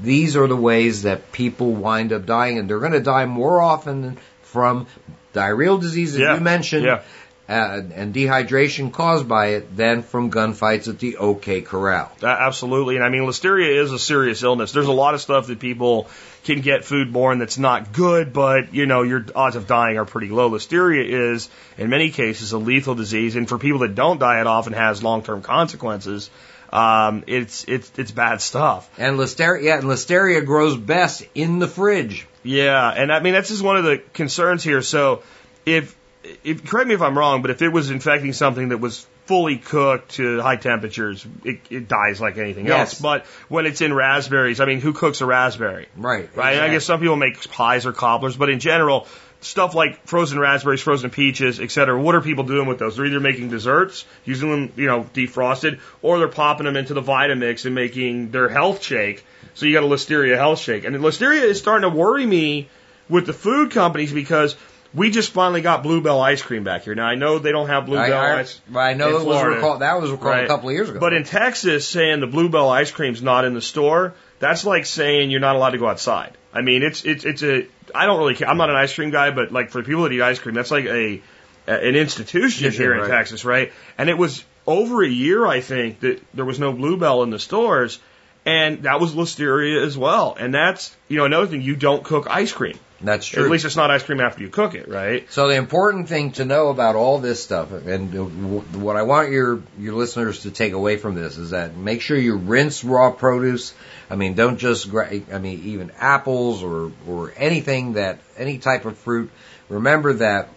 These 0.01 0.35
are 0.35 0.47
the 0.47 0.55
ways 0.55 1.03
that 1.03 1.31
people 1.31 1.73
wind 1.73 2.11
up 2.11 2.25
dying 2.25 2.57
and 2.57 2.69
they're 2.69 2.79
going 2.79 2.93
to 2.93 3.01
die 3.01 3.25
more 3.25 3.61
often 3.61 4.17
from 4.41 4.87
diarrheal 5.33 5.79
disease, 5.79 6.13
as 6.15 6.19
Yeah, 6.21 6.35
you 6.35 6.39
mentioned, 6.41 6.85
yeah. 6.85 7.01
uh, 7.47 7.81
and 7.93 8.13
dehydration 8.13 8.91
caused 8.91 9.27
by 9.27 9.47
it 9.47 9.75
than 9.75 10.01
from 10.03 10.31
gunfights 10.31 10.87
at 10.87 10.99
the 10.99 11.17
OK 11.17 11.61
Corral. 11.61 12.11
A- 12.21 12.25
Absolutely. 12.27 12.95
And 12.95 13.03
I 13.03 13.09
mean, 13.09 13.23
listeria 13.23 13.81
is 13.83 13.91
a 13.91 13.99
serious 13.99 14.43
illness. 14.43 14.71
There's 14.71 14.87
a 14.87 14.91
lot 14.91 15.13
of 15.13 15.21
stuff 15.21 15.47
that 15.47 15.59
people 15.59 16.07
can 16.45 16.61
get 16.61 16.81
foodborne 16.81 17.39
that's 17.39 17.57
not 17.57 17.91
good, 17.91 18.31
but, 18.33 18.73
you 18.73 18.85
know, 18.85 19.01
your 19.03 19.25
odds 19.35 19.55
of 19.55 19.67
dying 19.67 19.97
are 19.97 20.05
pretty 20.05 20.29
low. 20.29 20.49
Listeria 20.49 21.03
is, 21.05 21.49
in 21.77 21.89
many 21.89 22.11
cases, 22.11 22.53
a 22.53 22.57
lethal 22.57 22.95
disease. 22.95 23.35
And 23.35 23.47
for 23.49 23.57
people 23.57 23.79
that 23.79 23.93
don't 23.93 24.19
die, 24.19 24.39
it 24.39 24.47
often 24.47 24.73
has 24.73 25.03
long-term 25.03 25.41
consequences. 25.41 26.29
Um, 26.71 27.23
it's, 27.27 27.65
it's, 27.67 27.91
it's 27.97 28.11
bad 28.11 28.41
stuff. 28.41 28.89
And 28.97 29.17
listeria, 29.17 29.63
yeah, 29.63 29.77
and 29.79 29.85
listeria 29.87 30.45
grows 30.45 30.77
best 30.77 31.25
in 31.35 31.59
the 31.59 31.67
fridge. 31.67 32.25
Yeah, 32.43 32.89
and 32.89 33.11
I 33.11 33.19
mean 33.19 33.33
that's 33.33 33.49
just 33.49 33.63
one 33.63 33.77
of 33.77 33.83
the 33.83 33.97
concerns 34.13 34.63
here. 34.63 34.81
So, 34.81 35.23
if, 35.65 35.95
if 36.43 36.65
correct 36.65 36.87
me 36.87 36.95
if 36.95 37.01
I'm 37.01 37.17
wrong, 37.17 37.41
but 37.41 37.51
if 37.51 37.61
it 37.61 37.69
was 37.69 37.89
infecting 37.89 38.33
something 38.33 38.69
that 38.69 38.77
was 38.77 39.05
fully 39.25 39.57
cooked 39.57 40.11
to 40.15 40.41
high 40.41 40.55
temperatures, 40.55 41.25
it, 41.43 41.59
it 41.69 41.87
dies 41.87 42.19
like 42.19 42.37
anything 42.37 42.65
Yes. 42.65 42.93
else. 42.93 43.01
But 43.01 43.25
when 43.47 43.65
it's 43.67 43.81
in 43.81 43.93
raspberries, 43.93 44.59
I 44.59 44.65
mean, 44.65 44.81
who 44.81 44.93
cooks 44.93 45.21
a 45.21 45.25
raspberry? 45.25 45.87
Right. 45.95 46.29
Right. 46.35 46.55
And 46.55 46.65
I 46.65 46.69
guess 46.69 46.85
some 46.85 46.99
people 46.99 47.15
make 47.15 47.39
pies 47.51 47.85
or 47.85 47.93
cobblers, 47.93 48.35
but 48.35 48.49
in 48.49 48.59
general, 48.59 49.05
stuff 49.41 49.75
like 49.75 50.07
frozen 50.07 50.39
raspberries, 50.39 50.81
frozen 50.81 51.11
peaches, 51.11 51.59
et 51.59 51.69
cetera. 51.69 52.01
What 52.01 52.15
are 52.15 52.21
people 52.21 52.43
doing 52.43 52.67
with 52.67 52.79
those? 52.79 52.95
They're 52.95 53.05
either 53.05 53.19
making 53.19 53.49
desserts, 53.49 54.03
using 54.25 54.49
them, 54.49 54.73
you 54.75 54.87
know, 54.87 55.03
defrosted, 55.13 55.79
or 56.01 56.17
they're 56.17 56.27
popping 56.27 56.65
them 56.65 56.75
into 56.75 56.95
the 56.95 57.03
Vitamix 57.03 57.65
and 57.65 57.75
making 57.75 58.31
their 58.31 58.49
health 58.49 58.81
shake. 58.81 59.23
So 59.53 59.65
you 59.65 59.73
got 59.73 59.83
a 59.83 59.87
Listeria 59.87 60.35
health 60.35 60.59
shake. 60.59 60.85
And 60.85 60.95
Listeria 60.97 61.43
is 61.43 61.59
starting 61.59 61.89
to 61.89 61.95
worry 61.95 62.25
me 62.25 62.69
with 63.07 63.25
the 63.25 63.33
food 63.33 63.71
companies 63.71 64.11
because 64.11 64.55
we 64.93 65.11
just 65.11 65.31
finally 65.31 65.61
got 65.61 65.83
Bluebell 65.83 66.19
ice 66.19 66.41
cream 66.41 66.63
back 66.63 66.83
here. 66.83 66.95
Now 66.95 67.05
I 67.05 67.15
know 67.15 67.39
they 67.39 67.51
don't 67.51 67.67
have 67.67 67.85
Bluebell 67.85 68.17
I, 68.19 68.39
ice. 68.39 68.59
I 68.73 68.93
know 68.93 69.15
in 69.17 69.21
it 69.21 69.25
was 69.25 69.43
recalled, 69.43 69.81
that 69.81 70.01
was 70.01 70.11
recalled 70.11 70.31
Right. 70.31 70.45
a 70.45 70.47
couple 70.47 70.69
of 70.69 70.75
years 70.75 70.89
ago. 70.89 70.99
But 70.99 71.13
in 71.13 71.23
Texas, 71.23 71.87
saying 71.87 72.21
the 72.21 72.27
Bluebell 72.27 72.69
ice 72.69 72.91
cream's 72.91 73.21
not 73.21 73.45
in 73.45 73.53
the 73.53 73.61
store, 73.61 74.15
that's 74.39 74.65
like 74.65 74.85
saying 74.85 75.31
you're 75.31 75.39
not 75.39 75.55
allowed 75.55 75.71
to 75.71 75.77
go 75.77 75.87
outside. 75.87 76.37
I 76.53 76.61
mean, 76.61 76.81
it's 76.81 77.03
it's 77.05 77.25
it's 77.25 77.43
a. 77.43 77.67
I 77.93 78.05
don't 78.05 78.19
really 78.19 78.35
care. 78.35 78.47
I'm 78.47 78.57
not 78.57 78.69
an 78.69 78.75
ice 78.75 78.93
cream 78.93 79.11
guy, 79.11 79.31
but 79.31 79.51
like 79.51 79.69
for 79.69 79.83
people 79.83 80.03
that 80.03 80.11
eat 80.11 80.21
ice 80.21 80.39
cream, 80.39 80.55
that's 80.55 80.71
like 80.71 80.85
a, 80.85 81.21
a 81.67 81.71
an 81.71 81.95
institution 81.95 82.65
Institution, 82.65 82.81
here 82.81 83.03
in. 83.03 83.09
Texas, 83.09 83.45
right? 83.45 83.71
And 83.97 84.09
it 84.09 84.17
was 84.17 84.43
over 84.65 85.03
a 85.03 85.07
year, 85.07 85.45
I 85.45 85.61
think, 85.61 85.99
that 85.99 86.21
there 86.33 86.45
was 86.45 86.59
no 86.59 86.73
Bluebell 86.73 87.21
in 87.23 87.29
the 87.29 87.39
stores, 87.39 87.99
and 88.45 88.83
that 88.83 88.99
was 88.99 89.13
Listeria 89.13 89.85
as 89.85 89.97
well. 89.97 90.35
And 90.39 90.53
that's 90.53 90.95
you 91.07 91.17
know 91.17 91.25
another 91.25 91.47
thing. 91.47 91.61
You 91.61 91.75
don't 91.75 92.03
cook 92.03 92.27
ice 92.29 92.51
cream. 92.51 92.77
that's 93.01 93.25
true. 93.25 93.45
At 93.45 93.51
least 93.51 93.65
it's 93.65 93.75
not 93.75 93.91
ice 93.91 94.03
cream 94.03 94.19
after 94.19 94.41
you 94.41 94.49
cook 94.49 94.75
it, 94.75 94.87
right? 94.87 95.31
So 95.31 95.47
the 95.47 95.55
important 95.55 96.09
thing 96.09 96.31
to 96.33 96.45
know 96.45 96.69
about 96.69 96.95
all 96.95 97.19
this 97.19 97.41
stuff, 97.43 97.71
and 97.71 98.73
what 98.81 98.95
I 98.95 99.03
want 99.03 99.31
your 99.31 99.61
your 99.77 99.93
listeners 99.93 100.43
to 100.43 100.51
take 100.51 100.73
away 100.73 100.97
from 100.97 101.15
this 101.15 101.37
is 101.37 101.51
that 101.51 101.75
make 101.75 102.01
sure 102.01 102.17
you 102.17 102.35
rinse 102.37 102.83
raw 102.83 103.11
produce. 103.11 103.73
I 104.09 104.15
mean, 104.15 104.33
don't 104.33 104.57
just 104.57 104.89
gra- 104.89 105.21
I 105.31 105.37
mean 105.39 105.61
even 105.65 105.91
apples 105.97 106.63
or 106.63 106.91
or 107.07 107.33
anything 107.37 107.93
that 107.93 108.19
any 108.37 108.57
type 108.57 108.85
of 108.85 108.97
fruit. 108.97 109.29
Remember 109.69 110.13
that 110.13 110.49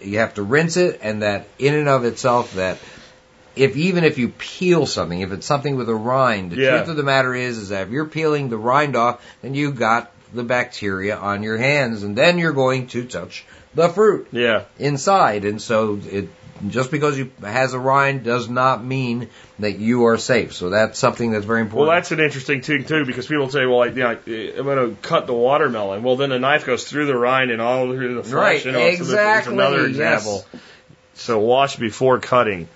you 0.00 0.18
have 0.18 0.34
to 0.34 0.42
rinse 0.42 0.76
it, 0.76 1.00
and 1.02 1.22
that 1.22 1.46
in 1.58 1.74
and 1.74 1.88
of 1.88 2.04
itself 2.04 2.54
that. 2.54 2.78
If 3.56 3.76
even 3.76 4.04
if 4.04 4.18
you 4.18 4.28
peel 4.28 4.86
something, 4.86 5.20
if 5.20 5.32
it's 5.32 5.46
something 5.46 5.76
with 5.76 5.88
a 5.88 5.94
rind, 5.94 6.52
the 6.52 6.56
Yeah. 6.56 6.76
truth 6.76 6.88
of 6.90 6.96
the 6.96 7.02
matter 7.02 7.34
is, 7.34 7.58
is 7.58 7.68
that 7.70 7.88
if 7.88 7.90
you're 7.90 8.04
peeling 8.06 8.48
the 8.48 8.56
rind 8.56 8.96
off, 8.96 9.20
then 9.42 9.54
you 9.54 9.72
got 9.72 10.10
the 10.32 10.44
bacteria 10.44 11.16
on 11.16 11.42
your 11.42 11.58
hands, 11.58 12.04
and 12.04 12.14
then 12.16 12.38
you're 12.38 12.52
going 12.52 12.86
to 12.88 13.04
touch 13.04 13.44
the 13.74 13.88
fruit 13.88 14.28
Yeah. 14.30 14.62
inside. 14.78 15.44
And 15.44 15.60
so 15.60 15.98
it 16.10 16.28
just 16.68 16.90
because 16.90 17.16
you 17.18 17.30
has 17.42 17.72
a 17.72 17.78
rind 17.78 18.22
does 18.22 18.48
not 18.48 18.84
mean 18.84 19.28
that 19.60 19.78
you 19.78 20.04
are 20.06 20.18
safe. 20.18 20.52
So 20.52 20.70
that's 20.70 20.98
something 20.98 21.32
that's 21.32 21.46
very 21.46 21.62
important. 21.62 21.88
Well, 21.88 21.96
that's 21.96 22.12
an 22.12 22.20
interesting 22.20 22.60
thing 22.60 22.84
too, 22.84 23.06
because 23.06 23.26
people 23.26 23.48
say, 23.48 23.64
"Well, 23.64 23.78
like, 23.78 23.96
you 23.96 24.02
know, 24.02 24.10
I'm 24.10 24.64
going 24.64 24.90
to 24.90 24.96
cut 25.00 25.26
the 25.26 25.32
watermelon." 25.32 26.02
Well, 26.02 26.16
then 26.16 26.28
the 26.30 26.38
knife 26.38 26.66
goes 26.66 26.84
through 26.84 27.06
the 27.06 27.16
rind 27.16 27.50
and 27.50 27.62
all 27.62 27.86
through 27.86 28.14
the 28.14 28.22
flesh. 28.22 28.34
Right, 28.34 28.64
you 28.64 28.72
know, 28.72 28.80
so 28.80 28.84
exactly, 28.86 29.54
another 29.54 29.88
yes. 29.88 30.44
So 31.14 31.38
wash 31.38 31.76
before 31.76 32.18
cutting. 32.18 32.68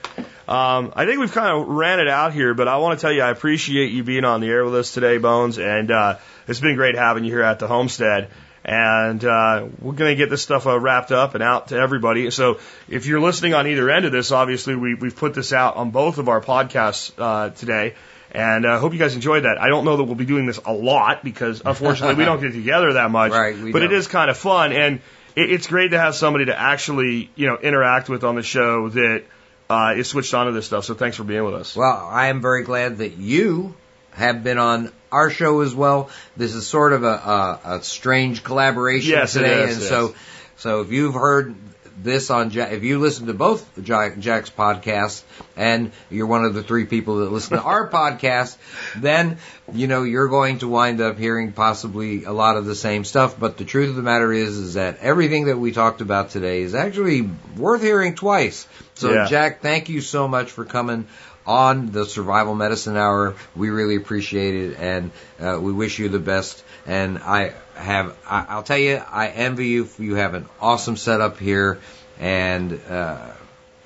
Um, 0.47 0.93
I 0.95 1.07
think 1.07 1.21
we've 1.21 1.33
kind 1.33 1.49
of 1.57 1.69
ran 1.69 2.01
it 2.01 2.09
out 2.09 2.35
here, 2.35 2.53
but 2.53 2.69
I 2.69 2.77
want 2.77 2.99
to 2.99 3.03
tell 3.03 3.13
you 3.13 3.23
I 3.23 3.31
appreciate 3.31 3.93
you 3.93 4.05
being 4.05 4.25
on 4.25 4.41
the 4.41 4.49
air 4.49 4.65
with 4.65 4.75
us 4.75 4.93
today, 4.93 5.17
Bones, 5.17 5.59
and 5.59 5.91
uh, 5.91 6.19
it's 6.47 6.61
been 6.61 6.77
great 6.77 6.97
having 6.97 7.25
you 7.25 7.31
here 7.31 7.43
at 7.43 7.59
the 7.59 7.67
homestead. 7.67 8.29
And 8.65 9.23
uh, 9.23 9.67
we're 9.81 9.93
going 9.93 10.13
to 10.13 10.17
get 10.17 10.31
this 10.31 10.43
stuff 10.43 10.67
uh, 10.67 10.79
wrapped 10.79 11.13
up 11.13 11.35
and 11.35 11.43
out 11.43 11.69
to 11.69 11.77
everybody. 11.77 12.31
So 12.31 12.61
if 12.89 13.07
you're 13.07 13.21
listening 13.21 13.53
on 13.53 13.67
either 13.67 13.91
end 13.91 14.07
of 14.07 14.13
this, 14.13 14.33
obviously 14.33 14.75
we, 14.75 14.95
we've 14.95 15.17
put 15.17 15.35
this 15.35 15.53
out 15.53 15.77
on 15.77 15.91
both 15.91 16.17
of 16.17 16.31
our 16.31 16.41
podcasts 16.41 17.13
uh, 17.19 17.51
today. 17.51 17.95
And 18.31 18.67
I 18.67 18.75
uh, 18.75 18.79
hope 18.79 18.95
you 18.95 18.99
guys 18.99 19.15
enjoyed 19.15 19.45
that. 19.45 19.61
I 19.61 19.69
don't 19.69 19.85
know 19.85 19.99
that 19.99 20.05
we'll 20.05 20.15
be 20.15 20.25
doing 20.25 20.47
this 20.47 20.59
a 20.65 20.73
lot 20.73 21.23
because 21.23 21.63
unfortunately 21.65 22.17
we 22.17 22.25
don't 22.25 22.41
get 22.41 22.53
together 22.55 22.95
that 22.95 23.11
much. 23.11 23.33
Right, 23.33 23.55
but 23.55 23.81
don't. 23.81 23.85
it 23.85 23.93
is 23.93 24.09
kind 24.09 24.31
of 24.31 24.37
fun 24.37 24.73
and 24.73 25.01
it, 25.37 25.53
it's 25.53 25.67
great 25.67 25.91
to 25.91 25.99
have 25.99 26.15
somebody 26.15 26.47
to 26.47 26.59
actually, 26.59 27.31
you 27.37 27.47
know, 27.47 27.59
interact 27.59 28.09
with 28.09 28.25
on 28.25 28.35
the 28.35 28.43
show 28.43 28.89
that 28.89 29.25
uh, 29.69 29.95
is 29.97 30.09
switched 30.09 30.35
on 30.35 30.47
to 30.47 30.53
this 30.53 30.67
stuff. 30.67 30.85
So 30.85 30.95
thanks 30.95 31.17
for 31.17 31.25
being 31.25 31.45
with 31.45 31.55
us. 31.55 31.77
Well, 31.77 32.09
I 32.11 32.29
am 32.29 32.41
very 32.41 32.65
glad 32.65 32.99
that 32.99 33.17
you 33.17 33.75
have 34.13 34.45
been 34.45 34.59
on 34.59 34.93
our 35.11 35.31
show 35.31 35.61
as 35.61 35.75
well. 35.75 36.11
This 36.37 36.55
is 36.55 36.67
sort 36.67 36.93
of 36.93 37.03
a, 37.03 37.07
a, 37.07 37.61
a 37.65 37.83
strange 37.83 38.45
collaboration 38.45 39.11
Yes, 39.11 39.33
today, 39.33 39.65
is, 39.65 39.73
and 39.75 39.81
yes. 39.81 39.89
so 39.89 40.15
so 40.57 40.81
if 40.83 40.93
you've 40.93 41.15
heard 41.15 41.57
this 41.97 42.31
on 42.31 42.51
Jack, 42.51 42.73
if 42.73 42.83
you 42.83 42.99
listen 42.99 43.27
to 43.27 43.35
both 43.35 43.83
Jack, 43.83 44.19
Jack's 44.19 44.51
podcasts 44.51 45.23
and 45.57 45.93
you're 46.11 46.27
one 46.27 46.45
of 46.45 46.55
the 46.55 46.63
three 46.63 46.85
people 46.87 47.19
that 47.19 47.33
listen 47.33 47.57
to 47.57 47.63
our 47.63 47.89
podcast, 47.91 48.57
then 48.97 49.39
you 49.73 49.87
know 49.87 50.03
you're 50.03 50.29
going 50.29 50.59
to 50.59 50.69
wind 50.69 51.01
up 51.01 51.19
hearing 51.19 51.53
possibly 51.53 52.25
a 52.25 52.33
lot 52.33 52.57
of 52.57 52.67
the 52.67 52.75
same 52.75 53.05
stuff. 53.05 53.39
But 53.39 53.57
the 53.57 53.65
truth 53.65 53.91
of 53.91 53.97
the 53.97 54.03
matter 54.03 54.33
is, 54.33 54.57
is 54.57 54.75
that 54.75 54.99
everything 54.99 55.47
that 55.47 55.59
we 55.59 55.73
talked 55.73 56.01
about 56.01 56.31
today 56.31 56.63
is 56.63 56.75
actually 56.75 57.31
worth 57.57 57.83
hearing 57.83 58.15
twice. 58.15 58.67
So 58.95 59.13
Yeah. 59.13 59.27
Jack, 59.27 59.61
thank 59.61 59.89
you 59.89 60.01
so 60.01 60.29
much 60.29 60.51
for 60.51 60.65
coming 60.65 61.07
on 61.47 61.93
the 61.93 62.07
Survival 62.07 62.55
Medicine 62.55 62.97
Hour. 62.97 63.35
We 63.55 63.71
really 63.71 63.97
appreciate 63.97 64.55
it, 64.55 64.79
and 64.79 65.11
uh, 65.41 65.59
we 65.61 65.73
wish 65.73 65.99
you 65.99 66.09
the 66.09 66.19
best. 66.19 66.65
And 66.87 67.19
I 67.19 67.55
have, 67.75 68.17
I, 68.27 68.47
I'll 68.49 68.63
tell 68.63 68.79
you, 68.79 68.97
I 68.97 69.29
envy 69.29 69.69
you. 69.69 69.89
You 69.99 70.17
have 70.17 70.35
an 70.35 70.47
awesome 70.61 70.97
setup 70.97 71.39
here, 71.39 71.81
and 72.19 72.81
uh, 72.89 73.33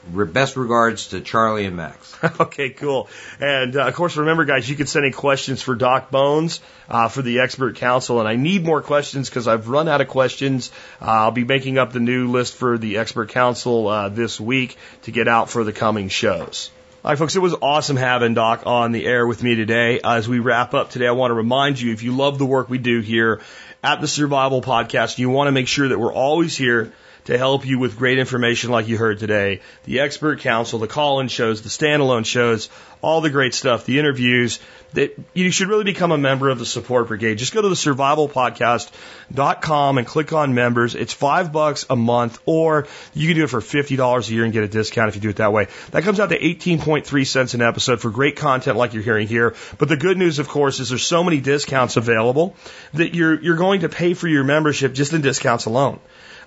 best 0.08 0.56
regards 0.56 1.08
to 1.08 1.20
Charlie 1.20 1.66
and 1.66 1.76
Max. 1.76 2.16
Okay, 2.40 2.70
cool. 2.70 3.08
And 3.40 3.76
uh, 3.76 3.86
of 3.86 3.94
course, 3.94 4.16
remember, 4.16 4.44
guys, 4.44 4.68
you 4.68 4.76
can 4.76 4.86
send 4.86 5.04
in 5.04 5.12
questions 5.12 5.62
for 5.62 5.74
Doc 5.74 6.10
Bones 6.10 6.60
uh, 6.88 7.08
for 7.08 7.22
the 7.22 7.40
expert 7.40 7.76
council. 7.76 8.18
And 8.20 8.28
I 8.28 8.36
need 8.36 8.64
more 8.64 8.82
questions 8.82 9.28
because 9.28 9.46
I've 9.46 9.68
run 9.68 9.88
out 9.88 10.00
of 10.00 10.08
questions. 10.08 10.70
Uh, 11.00 11.04
I'll 11.06 11.30
be 11.30 11.44
making 11.44 11.78
up 11.78 11.92
the 11.92 12.00
new 12.00 12.28
list 12.28 12.54
for 12.54 12.78
the 12.78 12.98
expert 12.98 13.30
council 13.30 13.88
uh, 13.88 14.08
this 14.08 14.40
week 14.40 14.76
to 15.02 15.10
get 15.10 15.28
out 15.28 15.50
for 15.50 15.64
the 15.64 15.72
coming 15.72 16.08
shows. 16.08 16.70
All 17.04 17.12
right, 17.12 17.18
folks, 17.18 17.36
it 17.36 17.40
was 17.40 17.54
awesome 17.62 17.96
having 17.96 18.34
Doc 18.34 18.64
on 18.66 18.90
the 18.90 19.06
air 19.06 19.24
with 19.24 19.42
me 19.42 19.54
today. 19.54 20.00
As 20.02 20.28
we 20.28 20.40
wrap 20.40 20.74
up 20.74 20.90
today, 20.90 21.06
I 21.06 21.12
want 21.12 21.30
to 21.30 21.34
remind 21.34 21.80
you 21.80 21.92
if 21.92 22.02
you 22.02 22.10
love 22.10 22.38
the 22.38 22.44
work 22.44 22.68
we 22.68 22.78
do 22.78 23.00
here 23.00 23.40
at 23.82 24.00
the 24.00 24.08
Survival 24.08 24.62
Podcast, 24.62 25.18
you 25.18 25.30
want 25.30 25.48
to 25.48 25.52
make 25.52 25.68
sure 25.68 25.88
that 25.88 25.98
we're 25.98 26.12
always 26.12 26.56
here 26.56 26.92
to 27.28 27.36
help 27.36 27.66
you 27.66 27.78
with 27.78 27.98
great 27.98 28.18
information 28.18 28.70
like 28.70 28.88
you 28.88 28.96
heard 28.96 29.18
today. 29.18 29.60
The 29.84 30.00
expert 30.00 30.40
council, 30.40 30.78
the 30.78 30.88
call-in 30.88 31.28
shows, 31.28 31.60
the 31.60 31.68
standalone 31.68 32.24
shows, 32.24 32.70
all 33.02 33.20
the 33.20 33.28
great 33.28 33.52
stuff, 33.52 33.84
the 33.84 33.98
interviews, 33.98 34.60
that 34.94 35.14
you 35.34 35.50
should 35.50 35.68
really 35.68 35.84
become 35.84 36.10
a 36.10 36.16
member 36.16 36.48
of 36.48 36.58
the 36.58 36.64
support 36.64 37.08
brigade. 37.08 37.36
Just 37.36 37.52
go 37.52 37.60
to 37.60 37.68
the 37.68 37.74
survivalpodcast.com 37.74 39.98
and 39.98 40.06
click 40.06 40.32
on 40.32 40.54
members. 40.54 40.94
It's 40.94 41.12
five 41.12 41.52
bucks 41.52 41.84
a 41.90 41.96
month, 41.96 42.40
or 42.46 42.86
you 43.12 43.28
can 43.28 43.36
do 43.36 43.44
it 43.44 43.50
for 43.50 43.60
$50 43.60 44.26
a 44.26 44.32
year 44.32 44.44
and 44.44 44.52
get 44.54 44.64
a 44.64 44.68
discount 44.68 45.10
if 45.10 45.14
you 45.14 45.20
do 45.20 45.28
it 45.28 45.36
that 45.36 45.52
way. 45.52 45.68
That 45.90 46.04
comes 46.04 46.20
out 46.20 46.30
to 46.30 46.38
18.3 46.38 47.26
cents 47.26 47.52
an 47.52 47.60
episode 47.60 48.00
for 48.00 48.10
great 48.10 48.36
content 48.36 48.78
like 48.78 48.94
you're 48.94 49.02
hearing 49.02 49.28
here. 49.28 49.54
But 49.76 49.90
the 49.90 49.98
good 49.98 50.16
news, 50.16 50.38
of 50.38 50.48
course, 50.48 50.80
is 50.80 50.88
there's 50.88 51.04
so 51.04 51.22
many 51.22 51.42
discounts 51.42 51.98
available 51.98 52.56
that 52.94 53.14
you're, 53.14 53.38
you're 53.38 53.56
going 53.56 53.82
to 53.82 53.90
pay 53.90 54.14
for 54.14 54.28
your 54.28 54.44
membership 54.44 54.94
just 54.94 55.12
in 55.12 55.20
discounts 55.20 55.66
alone. 55.66 56.00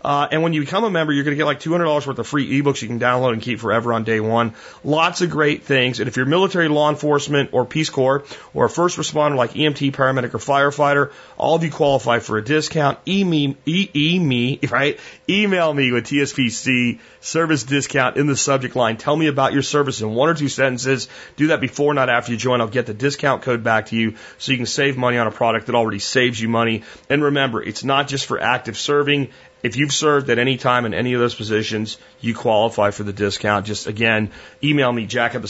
Uh, 0.03 0.27
and 0.31 0.41
when 0.43 0.53
you 0.53 0.61
become 0.61 0.83
a 0.83 0.89
member, 0.89 1.13
you're 1.13 1.23
going 1.23 1.35
to 1.35 1.37
get 1.37 1.45
like 1.45 1.59
$200 1.59 2.07
worth 2.07 2.19
of 2.19 2.27
free 2.27 2.61
ebooks 2.61 2.81
you 2.81 2.87
can 2.87 2.99
download 2.99 3.33
and 3.33 3.41
keep 3.41 3.59
forever 3.59 3.93
on 3.93 4.03
day 4.03 4.19
one. 4.19 4.53
Lots 4.83 5.21
of 5.21 5.29
great 5.29 5.63
things. 5.63 5.99
And 5.99 6.07
if 6.07 6.17
you're 6.17 6.25
military, 6.25 6.67
law 6.67 6.89
enforcement, 6.89 7.49
or 7.53 7.65
Peace 7.65 7.89
Corps, 7.89 8.23
or 8.53 8.65
a 8.65 8.69
first 8.69 8.97
responder 8.97 9.35
like 9.35 9.53
EMT, 9.53 9.93
paramedic, 9.93 10.33
or 10.33 10.39
firefighter, 10.39 11.11
all 11.37 11.55
of 11.55 11.63
you 11.63 11.71
qualify 11.71 12.19
for 12.19 12.37
a 12.37 12.43
discount. 12.43 12.99
E-me, 13.07 13.57
e-e 13.65 14.19
me, 14.19 14.59
right? 14.69 14.99
Email 15.29 15.73
me 15.73 15.91
with 15.91 16.05
TSPC 16.05 16.99
service 17.19 17.63
discount 17.63 18.17
in 18.17 18.27
the 18.27 18.35
subject 18.35 18.75
line. 18.75 18.97
Tell 18.97 19.15
me 19.15 19.27
about 19.27 19.53
your 19.53 19.61
service 19.61 20.01
in 20.01 20.13
one 20.13 20.29
or 20.29 20.33
two 20.33 20.49
sentences. 20.49 21.07
Do 21.35 21.47
that 21.47 21.61
before, 21.61 21.93
not 21.93 22.09
after 22.09 22.31
you 22.31 22.37
join. 22.37 22.61
I'll 22.61 22.67
get 22.67 22.85
the 22.85 22.93
discount 22.93 23.43
code 23.43 23.63
back 23.63 23.87
to 23.87 23.95
you 23.95 24.15
so 24.37 24.51
you 24.51 24.57
can 24.57 24.65
save 24.65 24.97
money 24.97 25.17
on 25.17 25.27
a 25.27 25.31
product 25.31 25.67
that 25.67 25.75
already 25.75 25.99
saves 25.99 26.39
you 26.39 26.49
money. 26.49 26.83
And 27.09 27.23
remember, 27.23 27.61
it's 27.61 27.83
not 27.83 28.07
just 28.07 28.25
for 28.25 28.39
active 28.39 28.77
serving. 28.77 29.29
If 29.63 29.75
you've 29.75 29.93
served 29.93 30.29
at 30.29 30.39
any 30.39 30.57
time 30.57 30.85
in 30.85 30.93
any 30.93 31.13
of 31.13 31.19
those 31.19 31.35
positions, 31.35 31.97
you 32.19 32.33
qualify 32.33 32.91
for 32.91 33.03
the 33.03 33.13
discount. 33.13 33.65
Just 33.65 33.87
again, 33.87 34.31
email 34.63 34.91
me, 34.91 35.05
jack 35.05 35.35
at 35.35 35.41
the 35.41 35.47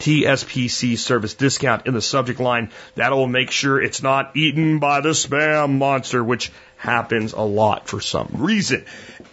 TSPC 0.00 0.98
service 0.98 1.34
discount 1.34 1.86
in 1.86 1.94
the 1.94 2.02
subject 2.02 2.40
line. 2.40 2.70
That'll 2.94 3.26
make 3.26 3.50
sure 3.50 3.80
it's 3.80 4.02
not 4.02 4.36
eaten 4.36 4.78
by 4.78 5.00
the 5.00 5.10
spam 5.10 5.78
monster, 5.78 6.22
which 6.22 6.50
happens 6.76 7.32
a 7.32 7.40
lot 7.40 7.88
for 7.88 8.00
some 8.00 8.28
reason. 8.34 8.84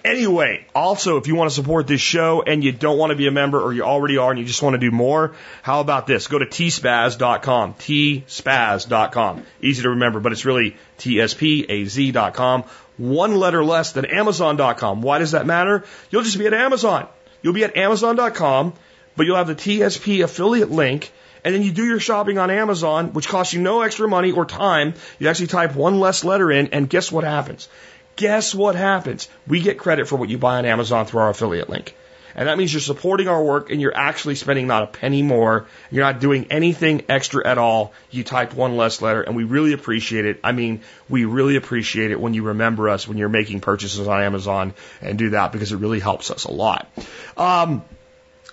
Anyway, 0.05 0.63
also, 0.75 1.17
if 1.17 1.25
you 1.25 1.33
want 1.33 1.49
to 1.49 1.55
support 1.55 1.87
this 1.87 1.99
show 1.99 2.43
and 2.43 2.63
you 2.63 2.71
don't 2.71 2.99
want 2.99 3.09
to 3.09 3.15
be 3.15 3.25
a 3.25 3.31
member 3.31 3.59
or 3.59 3.73
you 3.73 3.81
already 3.81 4.17
are 4.17 4.29
and 4.29 4.39
you 4.39 4.45
just 4.45 4.61
want 4.61 4.75
to 4.75 4.77
do 4.77 4.91
more, 4.91 5.33
how 5.63 5.79
about 5.79 6.05
this? 6.05 6.27
Go 6.27 6.37
to 6.37 6.45
tspaz.com, 6.45 7.73
tspaz.com. 7.73 9.43
Easy 9.63 9.81
to 9.81 9.89
remember, 9.89 10.19
but 10.19 10.31
it's 10.31 10.45
really 10.45 10.77
tspaz.com. 10.99 12.65
One 12.97 13.35
letter 13.35 13.65
less 13.65 13.93
than 13.93 14.05
amazon.com. 14.05 15.01
Why 15.01 15.17
does 15.17 15.31
that 15.31 15.47
matter? 15.47 15.83
You'll 16.11 16.21
just 16.21 16.37
be 16.37 16.45
at 16.45 16.53
Amazon. 16.53 17.07
You'll 17.41 17.53
be 17.53 17.63
at 17.63 17.75
amazon.com, 17.75 18.73
but 19.15 19.25
you'll 19.25 19.37
have 19.37 19.47
the 19.47 19.55
TSP 19.55 20.23
affiliate 20.23 20.69
link 20.69 21.11
and 21.45 21.53
then 21.53 21.61
you 21.61 21.71
do 21.71 21.85
your 21.85 21.99
shopping 21.99 22.39
on 22.39 22.49
Amazon, 22.49 23.13
which 23.13 23.27
costs 23.27 23.53
you 23.53 23.61
no 23.61 23.81
extra 23.81 24.07
money 24.07 24.31
or 24.31 24.45
time. 24.45 24.95
You 25.19 25.29
actually 25.29 25.47
type 25.47 25.75
one 25.75 25.99
less 25.99 26.23
letter 26.23 26.51
in, 26.51 26.69
and 26.69 26.89
guess 26.89 27.11
what 27.11 27.23
happens? 27.23 27.69
Guess 28.15 28.55
what 28.55 28.75
happens? 28.75 29.27
We 29.47 29.61
get 29.61 29.77
credit 29.77 30.07
for 30.07 30.15
what 30.15 30.29
you 30.29 30.37
buy 30.37 30.57
on 30.57 30.65
Amazon 30.65 31.05
through 31.05 31.21
our 31.21 31.29
affiliate 31.29 31.69
link. 31.69 31.95
And 32.37 32.49
that 32.49 32.57
means 32.57 32.73
you're 32.73 32.81
supporting 32.81 33.29
our 33.29 33.41
work 33.41 33.71
and 33.71 33.79
you're 33.79 33.95
actually 33.95 34.35
spending 34.35 34.67
not 34.67 34.83
a 34.83 34.87
penny 34.87 35.21
more. 35.21 35.67
You're 35.89 36.03
not 36.03 36.19
doing 36.19 36.47
anything 36.49 37.03
extra 37.07 37.47
at 37.47 37.57
all. 37.57 37.93
You 38.11 38.25
typed 38.25 38.53
one 38.53 38.75
less 38.75 39.01
letter 39.01 39.21
and 39.21 39.37
we 39.37 39.45
really 39.45 39.71
appreciate 39.71 40.25
it. 40.25 40.41
I 40.43 40.51
mean, 40.51 40.81
we 41.07 41.23
really 41.23 41.55
appreciate 41.55 42.11
it 42.11 42.19
when 42.19 42.33
you 42.33 42.43
remember 42.43 42.89
us 42.89 43.07
when 43.07 43.17
you're 43.17 43.29
making 43.29 43.61
purchases 43.61 44.05
on 44.05 44.21
Amazon 44.21 44.73
and 45.01 45.17
do 45.17 45.29
that 45.29 45.53
because 45.53 45.71
it 45.71 45.77
really 45.77 46.01
helps 46.01 46.29
us 46.29 46.43
a 46.43 46.51
lot. 46.51 46.89
Um, 47.37 47.83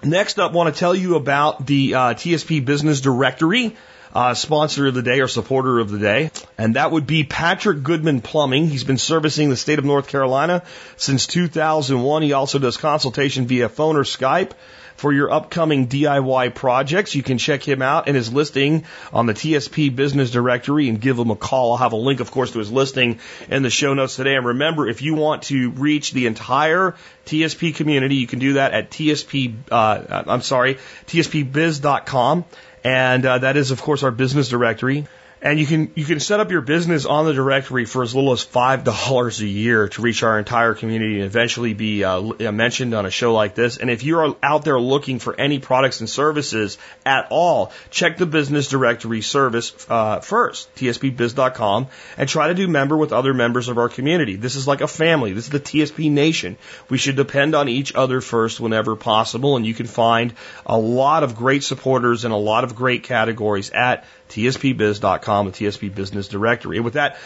Next 0.04 0.40
up, 0.40 0.52
want 0.52 0.74
to 0.74 0.76
tell 0.76 0.96
you 0.96 1.14
about 1.14 1.64
the 1.64 1.94
uh, 1.94 2.14
TSP 2.14 2.64
Business 2.64 3.00
Directory. 3.00 3.76
Uh, 4.14 4.34
sponsor 4.34 4.88
of 4.88 4.94
the 4.94 5.02
day 5.02 5.20
or 5.20 5.28
supporter 5.28 5.78
of 5.78 5.90
the 5.90 5.98
day. 5.98 6.30
And 6.58 6.76
that 6.76 6.90
would 6.90 7.06
be 7.06 7.24
Patrick 7.24 7.82
Goodman 7.82 8.20
Plumbing. 8.20 8.68
He's 8.68 8.84
been 8.84 8.98
servicing 8.98 9.48
the 9.48 9.56
state 9.56 9.78
of 9.78 9.86
North 9.86 10.08
Carolina 10.08 10.62
since 10.96 11.26
2001. 11.26 12.22
He 12.22 12.34
also 12.34 12.58
does 12.58 12.76
consultation 12.76 13.46
via 13.46 13.70
phone 13.70 13.96
or 13.96 14.04
Skype 14.04 14.52
for 14.96 15.12
your 15.12 15.32
upcoming 15.32 15.88
DIY 15.88 16.54
projects. 16.54 17.14
You 17.14 17.22
can 17.22 17.38
check 17.38 17.66
him 17.66 17.82
out 17.82 18.06
and 18.06 18.16
his 18.16 18.32
listing 18.32 18.84
on 19.12 19.26
the 19.26 19.34
TSP 19.34 19.94
Business 19.94 20.30
Directory 20.30 20.88
and 20.88 21.00
give 21.00 21.18
him 21.18 21.30
a 21.30 21.36
call. 21.36 21.72
I'll 21.72 21.78
have 21.78 21.92
a 21.92 21.96
link, 21.96 22.20
of 22.20 22.30
course, 22.30 22.52
to 22.52 22.58
his 22.58 22.70
listing 22.70 23.18
in 23.48 23.62
the 23.62 23.70
show 23.70 23.94
notes 23.94 24.16
today. 24.16 24.34
And 24.34 24.46
remember, 24.46 24.88
if 24.88 25.02
you 25.02 25.14
want 25.14 25.44
to 25.44 25.70
reach 25.70 26.12
the 26.12 26.26
entire 26.26 26.94
TSP 27.26 27.74
community, 27.74 28.16
you 28.16 28.26
can 28.26 28.38
do 28.38 28.54
that 28.54 28.72
at 28.72 28.90
TSP, 28.90 29.54
uh, 29.70 30.22
I'm 30.26 30.42
sorry, 30.42 30.78
TSPBiz.com. 31.06 32.44
And 32.84 33.24
uh, 33.24 33.38
that 33.38 33.56
is, 33.56 33.70
of 33.70 33.80
course, 33.80 34.02
our 34.02 34.10
business 34.10 34.48
directory. 34.48 35.06
And 35.44 35.58
you 35.58 35.66
can 35.66 35.90
you 35.96 36.04
can 36.04 36.20
set 36.20 36.38
up 36.38 36.52
your 36.52 36.60
business 36.60 37.04
on 37.04 37.26
the 37.26 37.34
directory 37.34 37.84
for 37.84 38.04
as 38.04 38.14
little 38.14 38.30
as 38.30 38.44
five 38.44 38.84
dollars 38.92 39.40
a 39.40 39.46
year 39.46 39.88
to 39.88 40.00
reach 40.00 40.22
our 40.22 40.38
entire 40.38 40.74
community 40.74 41.16
and 41.16 41.24
eventually 41.24 41.74
be 41.74 42.04
uh, 42.04 42.52
mentioned 42.52 42.94
on 42.94 43.06
a 43.06 43.10
show 43.10 43.34
like 43.34 43.56
this. 43.56 43.76
And 43.76 43.90
if 43.90 44.04
you're 44.04 44.36
out 44.40 44.64
there 44.64 44.78
looking 44.78 45.18
for 45.18 45.38
any 45.38 45.58
products 45.58 45.98
and 45.98 46.08
services 46.08 46.78
at 47.04 47.26
all, 47.30 47.72
check 47.90 48.18
the 48.18 48.26
business 48.26 48.68
directory 48.68 49.20
service 49.20 49.74
uh, 49.90 50.20
first, 50.20 50.72
tspbiz.com, 50.76 51.88
and 52.16 52.28
try 52.28 52.46
to 52.46 52.54
do 52.54 52.68
member 52.68 52.96
with 52.96 53.12
other 53.12 53.34
members 53.34 53.68
of 53.68 53.78
our 53.78 53.88
community. 53.88 54.36
This 54.36 54.54
is 54.54 54.68
like 54.68 54.80
a 54.80 54.86
family. 54.86 55.32
This 55.32 55.46
is 55.46 55.50
the 55.50 55.60
TSP 55.60 56.08
nation. 56.08 56.56
We 56.88 56.98
should 56.98 57.16
depend 57.16 57.56
on 57.56 57.68
each 57.68 57.96
other 57.96 58.20
first 58.20 58.60
whenever 58.60 58.94
possible, 58.94 59.56
and 59.56 59.66
you 59.66 59.74
can 59.74 59.86
find 59.86 60.34
a 60.64 60.78
lot 60.78 61.24
of 61.24 61.34
great 61.34 61.64
supporters 61.64 62.24
in 62.24 62.30
a 62.30 62.38
lot 62.38 62.62
of 62.62 62.76
great 62.76 63.02
categories 63.02 63.70
at 63.70 64.04
tspbiz.com, 64.32 65.46
the 65.46 65.52
TSP 65.52 65.94
Business 65.94 66.28
Directory. 66.28 66.76
And 66.76 66.84
with 66.84 66.94
that, 66.94 67.18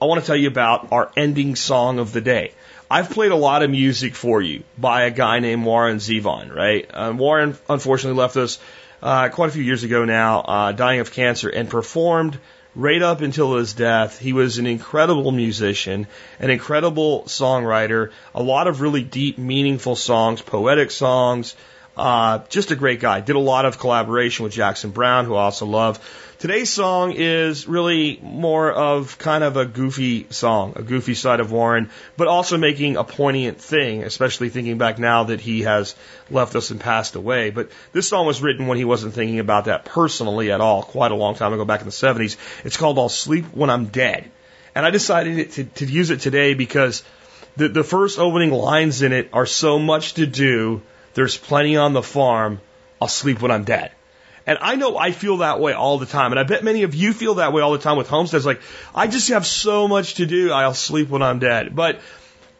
I 0.00 0.06
want 0.06 0.20
to 0.20 0.26
tell 0.26 0.36
you 0.36 0.48
about 0.48 0.92
our 0.92 1.10
ending 1.16 1.56
song 1.56 1.98
of 1.98 2.12
the 2.12 2.20
day. 2.20 2.52
I've 2.90 3.10
played 3.10 3.32
a 3.32 3.36
lot 3.36 3.62
of 3.62 3.70
music 3.70 4.14
for 4.14 4.40
you 4.40 4.64
by 4.78 5.04
a 5.04 5.10
guy 5.10 5.40
named 5.40 5.64
Warren 5.64 5.98
Zevon, 5.98 6.54
right? 6.54 6.88
Uh, 6.92 7.12
Warren 7.16 7.56
unfortunately 7.68 8.18
left 8.18 8.36
us 8.36 8.58
uh, 9.02 9.28
quite 9.28 9.48
a 9.50 9.52
few 9.52 9.62
years 9.62 9.84
ago 9.84 10.04
now, 10.04 10.40
uh, 10.40 10.72
dying 10.72 11.00
of 11.00 11.12
cancer, 11.12 11.48
and 11.48 11.68
performed 11.68 12.38
right 12.74 13.02
up 13.02 13.20
until 13.20 13.56
his 13.56 13.74
death. 13.74 14.18
He 14.18 14.32
was 14.32 14.58
an 14.58 14.66
incredible 14.66 15.32
musician, 15.32 16.06
an 16.40 16.50
incredible 16.50 17.22
songwriter, 17.24 18.10
a 18.34 18.42
lot 18.42 18.66
of 18.68 18.80
really 18.80 19.02
deep, 19.02 19.38
meaningful 19.38 19.96
songs, 19.96 20.42
poetic 20.42 20.90
songs, 20.90 21.54
Uh, 21.96 22.40
just 22.48 22.72
a 22.72 22.76
great 22.76 22.98
guy. 22.98 23.20
Did 23.20 23.36
a 23.36 23.46
lot 23.54 23.66
of 23.66 23.78
collaboration 23.78 24.42
with 24.42 24.52
Jackson 24.52 24.90
Browne, 24.90 25.26
who 25.26 25.36
I 25.36 25.44
also 25.44 25.64
love. 25.64 26.00
Today's 26.44 26.68
song 26.68 27.12
is 27.12 27.66
really 27.66 28.18
more 28.20 28.70
of 28.70 29.16
kind 29.16 29.42
of 29.42 29.56
a 29.56 29.64
goofy 29.64 30.26
song, 30.28 30.74
a 30.76 30.82
goofy 30.82 31.14
side 31.14 31.40
of 31.40 31.50
Warren, 31.50 31.88
but 32.18 32.28
also 32.28 32.58
making 32.58 32.98
a 32.98 33.02
poignant 33.02 33.62
thing, 33.62 34.02
especially 34.02 34.50
thinking 34.50 34.76
back 34.76 34.98
now 34.98 35.24
that 35.24 35.40
he 35.40 35.62
has 35.62 35.94
left 36.30 36.54
us 36.54 36.70
and 36.70 36.78
passed 36.78 37.14
away. 37.14 37.48
But 37.48 37.70
this 37.94 38.10
song 38.10 38.26
was 38.26 38.42
written 38.42 38.66
when 38.66 38.76
he 38.76 38.84
wasn't 38.84 39.14
thinking 39.14 39.38
about 39.38 39.64
that 39.64 39.86
personally 39.86 40.52
at 40.52 40.60
all, 40.60 40.82
quite 40.82 41.12
a 41.12 41.14
long 41.14 41.34
time 41.34 41.54
ago, 41.54 41.64
back 41.64 41.80
in 41.80 41.86
the 41.86 41.92
70s. 41.92 42.36
It's 42.62 42.76
called 42.76 42.98
I'll 42.98 43.08
Sleep 43.08 43.46
When 43.54 43.70
I'm 43.70 43.86
Dead. 43.86 44.30
And 44.74 44.84
I 44.84 44.90
decided 44.90 45.50
to, 45.52 45.64
to 45.64 45.86
use 45.86 46.10
it 46.10 46.20
today 46.20 46.52
because 46.52 47.04
the, 47.56 47.68
the 47.68 47.84
first 47.84 48.18
opening 48.18 48.50
lines 48.50 49.00
in 49.00 49.14
it 49.14 49.30
are 49.32 49.46
so 49.46 49.78
much 49.78 50.12
to 50.20 50.26
do. 50.26 50.82
There's 51.14 51.38
plenty 51.38 51.78
on 51.78 51.94
the 51.94 52.02
farm. 52.02 52.60
I'll 53.00 53.08
sleep 53.08 53.40
when 53.40 53.50
I'm 53.50 53.64
dead. 53.64 53.92
And 54.46 54.58
I 54.60 54.76
know 54.76 54.98
I 54.98 55.12
feel 55.12 55.38
that 55.38 55.60
way 55.60 55.72
all 55.72 55.98
the 55.98 56.06
time. 56.06 56.32
And 56.32 56.38
I 56.38 56.42
bet 56.42 56.62
many 56.62 56.82
of 56.82 56.94
you 56.94 57.12
feel 57.12 57.34
that 57.34 57.52
way 57.52 57.62
all 57.62 57.72
the 57.72 57.78
time 57.78 57.96
with 57.96 58.08
homesteads. 58.08 58.44
Like, 58.44 58.60
I 58.94 59.06
just 59.06 59.28
have 59.30 59.46
so 59.46 59.88
much 59.88 60.14
to 60.14 60.26
do. 60.26 60.52
I'll 60.52 60.74
sleep 60.74 61.08
when 61.08 61.22
I'm 61.22 61.38
dead. 61.38 61.74
But 61.74 62.00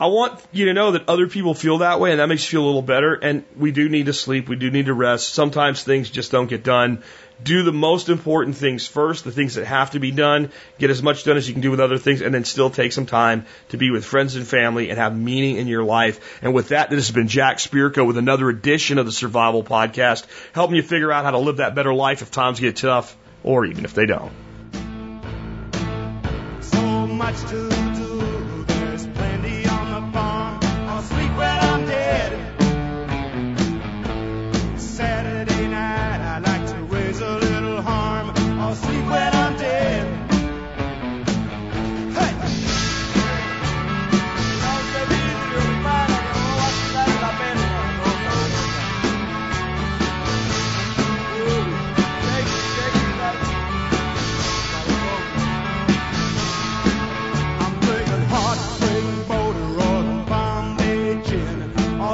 I 0.00 0.06
want 0.06 0.40
you 0.50 0.66
to 0.66 0.74
know 0.74 0.92
that 0.92 1.08
other 1.08 1.28
people 1.28 1.54
feel 1.54 1.78
that 1.78 2.00
way 2.00 2.10
and 2.10 2.20
that 2.20 2.26
makes 2.26 2.44
you 2.44 2.58
feel 2.58 2.64
a 2.64 2.66
little 2.66 2.82
better. 2.82 3.14
And 3.14 3.44
we 3.56 3.70
do 3.70 3.88
need 3.88 4.06
to 4.06 4.12
sleep. 4.12 4.48
We 4.48 4.56
do 4.56 4.70
need 4.70 4.86
to 4.86 4.94
rest. 4.94 5.34
Sometimes 5.34 5.82
things 5.82 6.10
just 6.10 6.32
don't 6.32 6.48
get 6.48 6.64
done 6.64 7.02
do 7.42 7.62
the 7.62 7.72
most 7.72 8.08
important 8.08 8.56
things 8.56 8.86
first, 8.86 9.24
the 9.24 9.32
things 9.32 9.54
that 9.54 9.66
have 9.66 9.90
to 9.92 9.98
be 9.98 10.10
done, 10.10 10.50
get 10.78 10.90
as 10.90 11.02
much 11.02 11.24
done 11.24 11.36
as 11.36 11.48
you 11.48 11.54
can 11.54 11.62
do 11.62 11.70
with 11.70 11.80
other 11.80 11.98
things, 11.98 12.22
and 12.22 12.34
then 12.34 12.44
still 12.44 12.70
take 12.70 12.92
some 12.92 13.06
time 13.06 13.46
to 13.70 13.76
be 13.76 13.90
with 13.90 14.04
friends 14.04 14.36
and 14.36 14.46
family 14.46 14.90
and 14.90 14.98
have 14.98 15.16
meaning 15.16 15.56
in 15.56 15.66
your 15.66 15.84
life. 15.84 16.40
And 16.42 16.54
with 16.54 16.68
that, 16.68 16.90
this 16.90 17.06
has 17.06 17.14
been 17.14 17.28
Jack 17.28 17.58
Spirko 17.58 18.06
with 18.06 18.16
another 18.16 18.48
edition 18.48 18.98
of 18.98 19.06
the 19.06 19.12
Survival 19.12 19.64
Podcast, 19.64 20.26
helping 20.52 20.76
you 20.76 20.82
figure 20.82 21.12
out 21.12 21.24
how 21.24 21.32
to 21.32 21.38
live 21.38 21.56
that 21.58 21.74
better 21.74 21.92
life 21.92 22.22
if 22.22 22.30
times 22.30 22.60
get 22.60 22.76
tough 22.76 23.16
or 23.42 23.66
even 23.66 23.84
if 23.84 23.94
they 23.94 24.06
don't. 24.06 24.32
So 26.60 27.06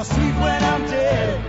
I'll 0.01 0.06
sleep 0.06 0.35
when 0.36 0.64
I'm 0.64 0.82
dead. 0.86 1.40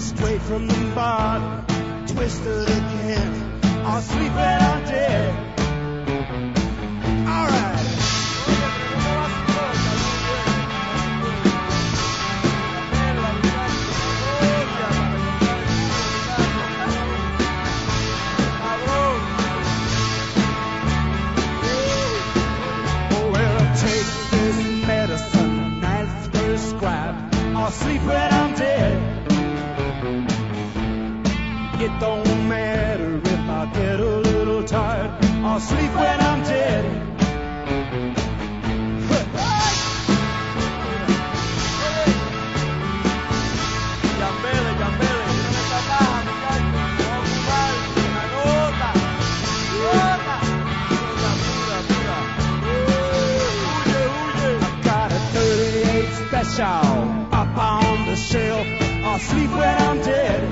Straight 0.00 0.40
from 0.40 0.66
the 0.66 0.92
bottom, 0.94 1.66
twisted 2.06 2.70
again. 2.70 3.60
I'll 3.84 4.00
sleep 4.00 4.32
when 4.32 4.62
I'm 4.62 4.65
I'll 27.66 27.72
sleep 27.72 28.02
when 28.02 28.32
I'm 28.32 28.54
dead. 28.54 28.92
It 31.82 31.98
don't 31.98 32.48
matter 32.48 33.16
if 33.16 33.50
I 33.50 33.68
get 33.74 33.98
a 33.98 34.18
little 34.20 34.62
tired. 34.62 35.10
I'll 35.44 35.58
sleep 35.58 35.92
when 35.92 36.20
I'm 36.20 36.44
dead. 36.44 37.05
I'll 59.16 59.22
sleep 59.22 59.50
when 59.50 59.78
I'm 59.78 59.98
dead. 60.02 60.42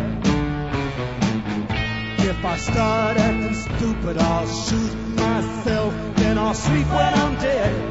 If 2.20 2.44
I 2.46 2.56
start 2.56 3.18
acting 3.18 3.52
stupid, 3.52 4.16
I'll 4.16 4.46
shoot 4.46 4.94
myself. 5.16 5.92
Then 6.16 6.38
I'll 6.38 6.54
sleep 6.54 6.86
when 6.86 7.14
I'm 7.14 7.34
dead. 7.42 7.90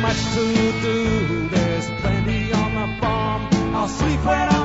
much 0.00 0.22
to 0.34 0.80
do 0.80 1.27
sleep 3.88 4.24
when 4.24 4.48
I'm 4.48 4.57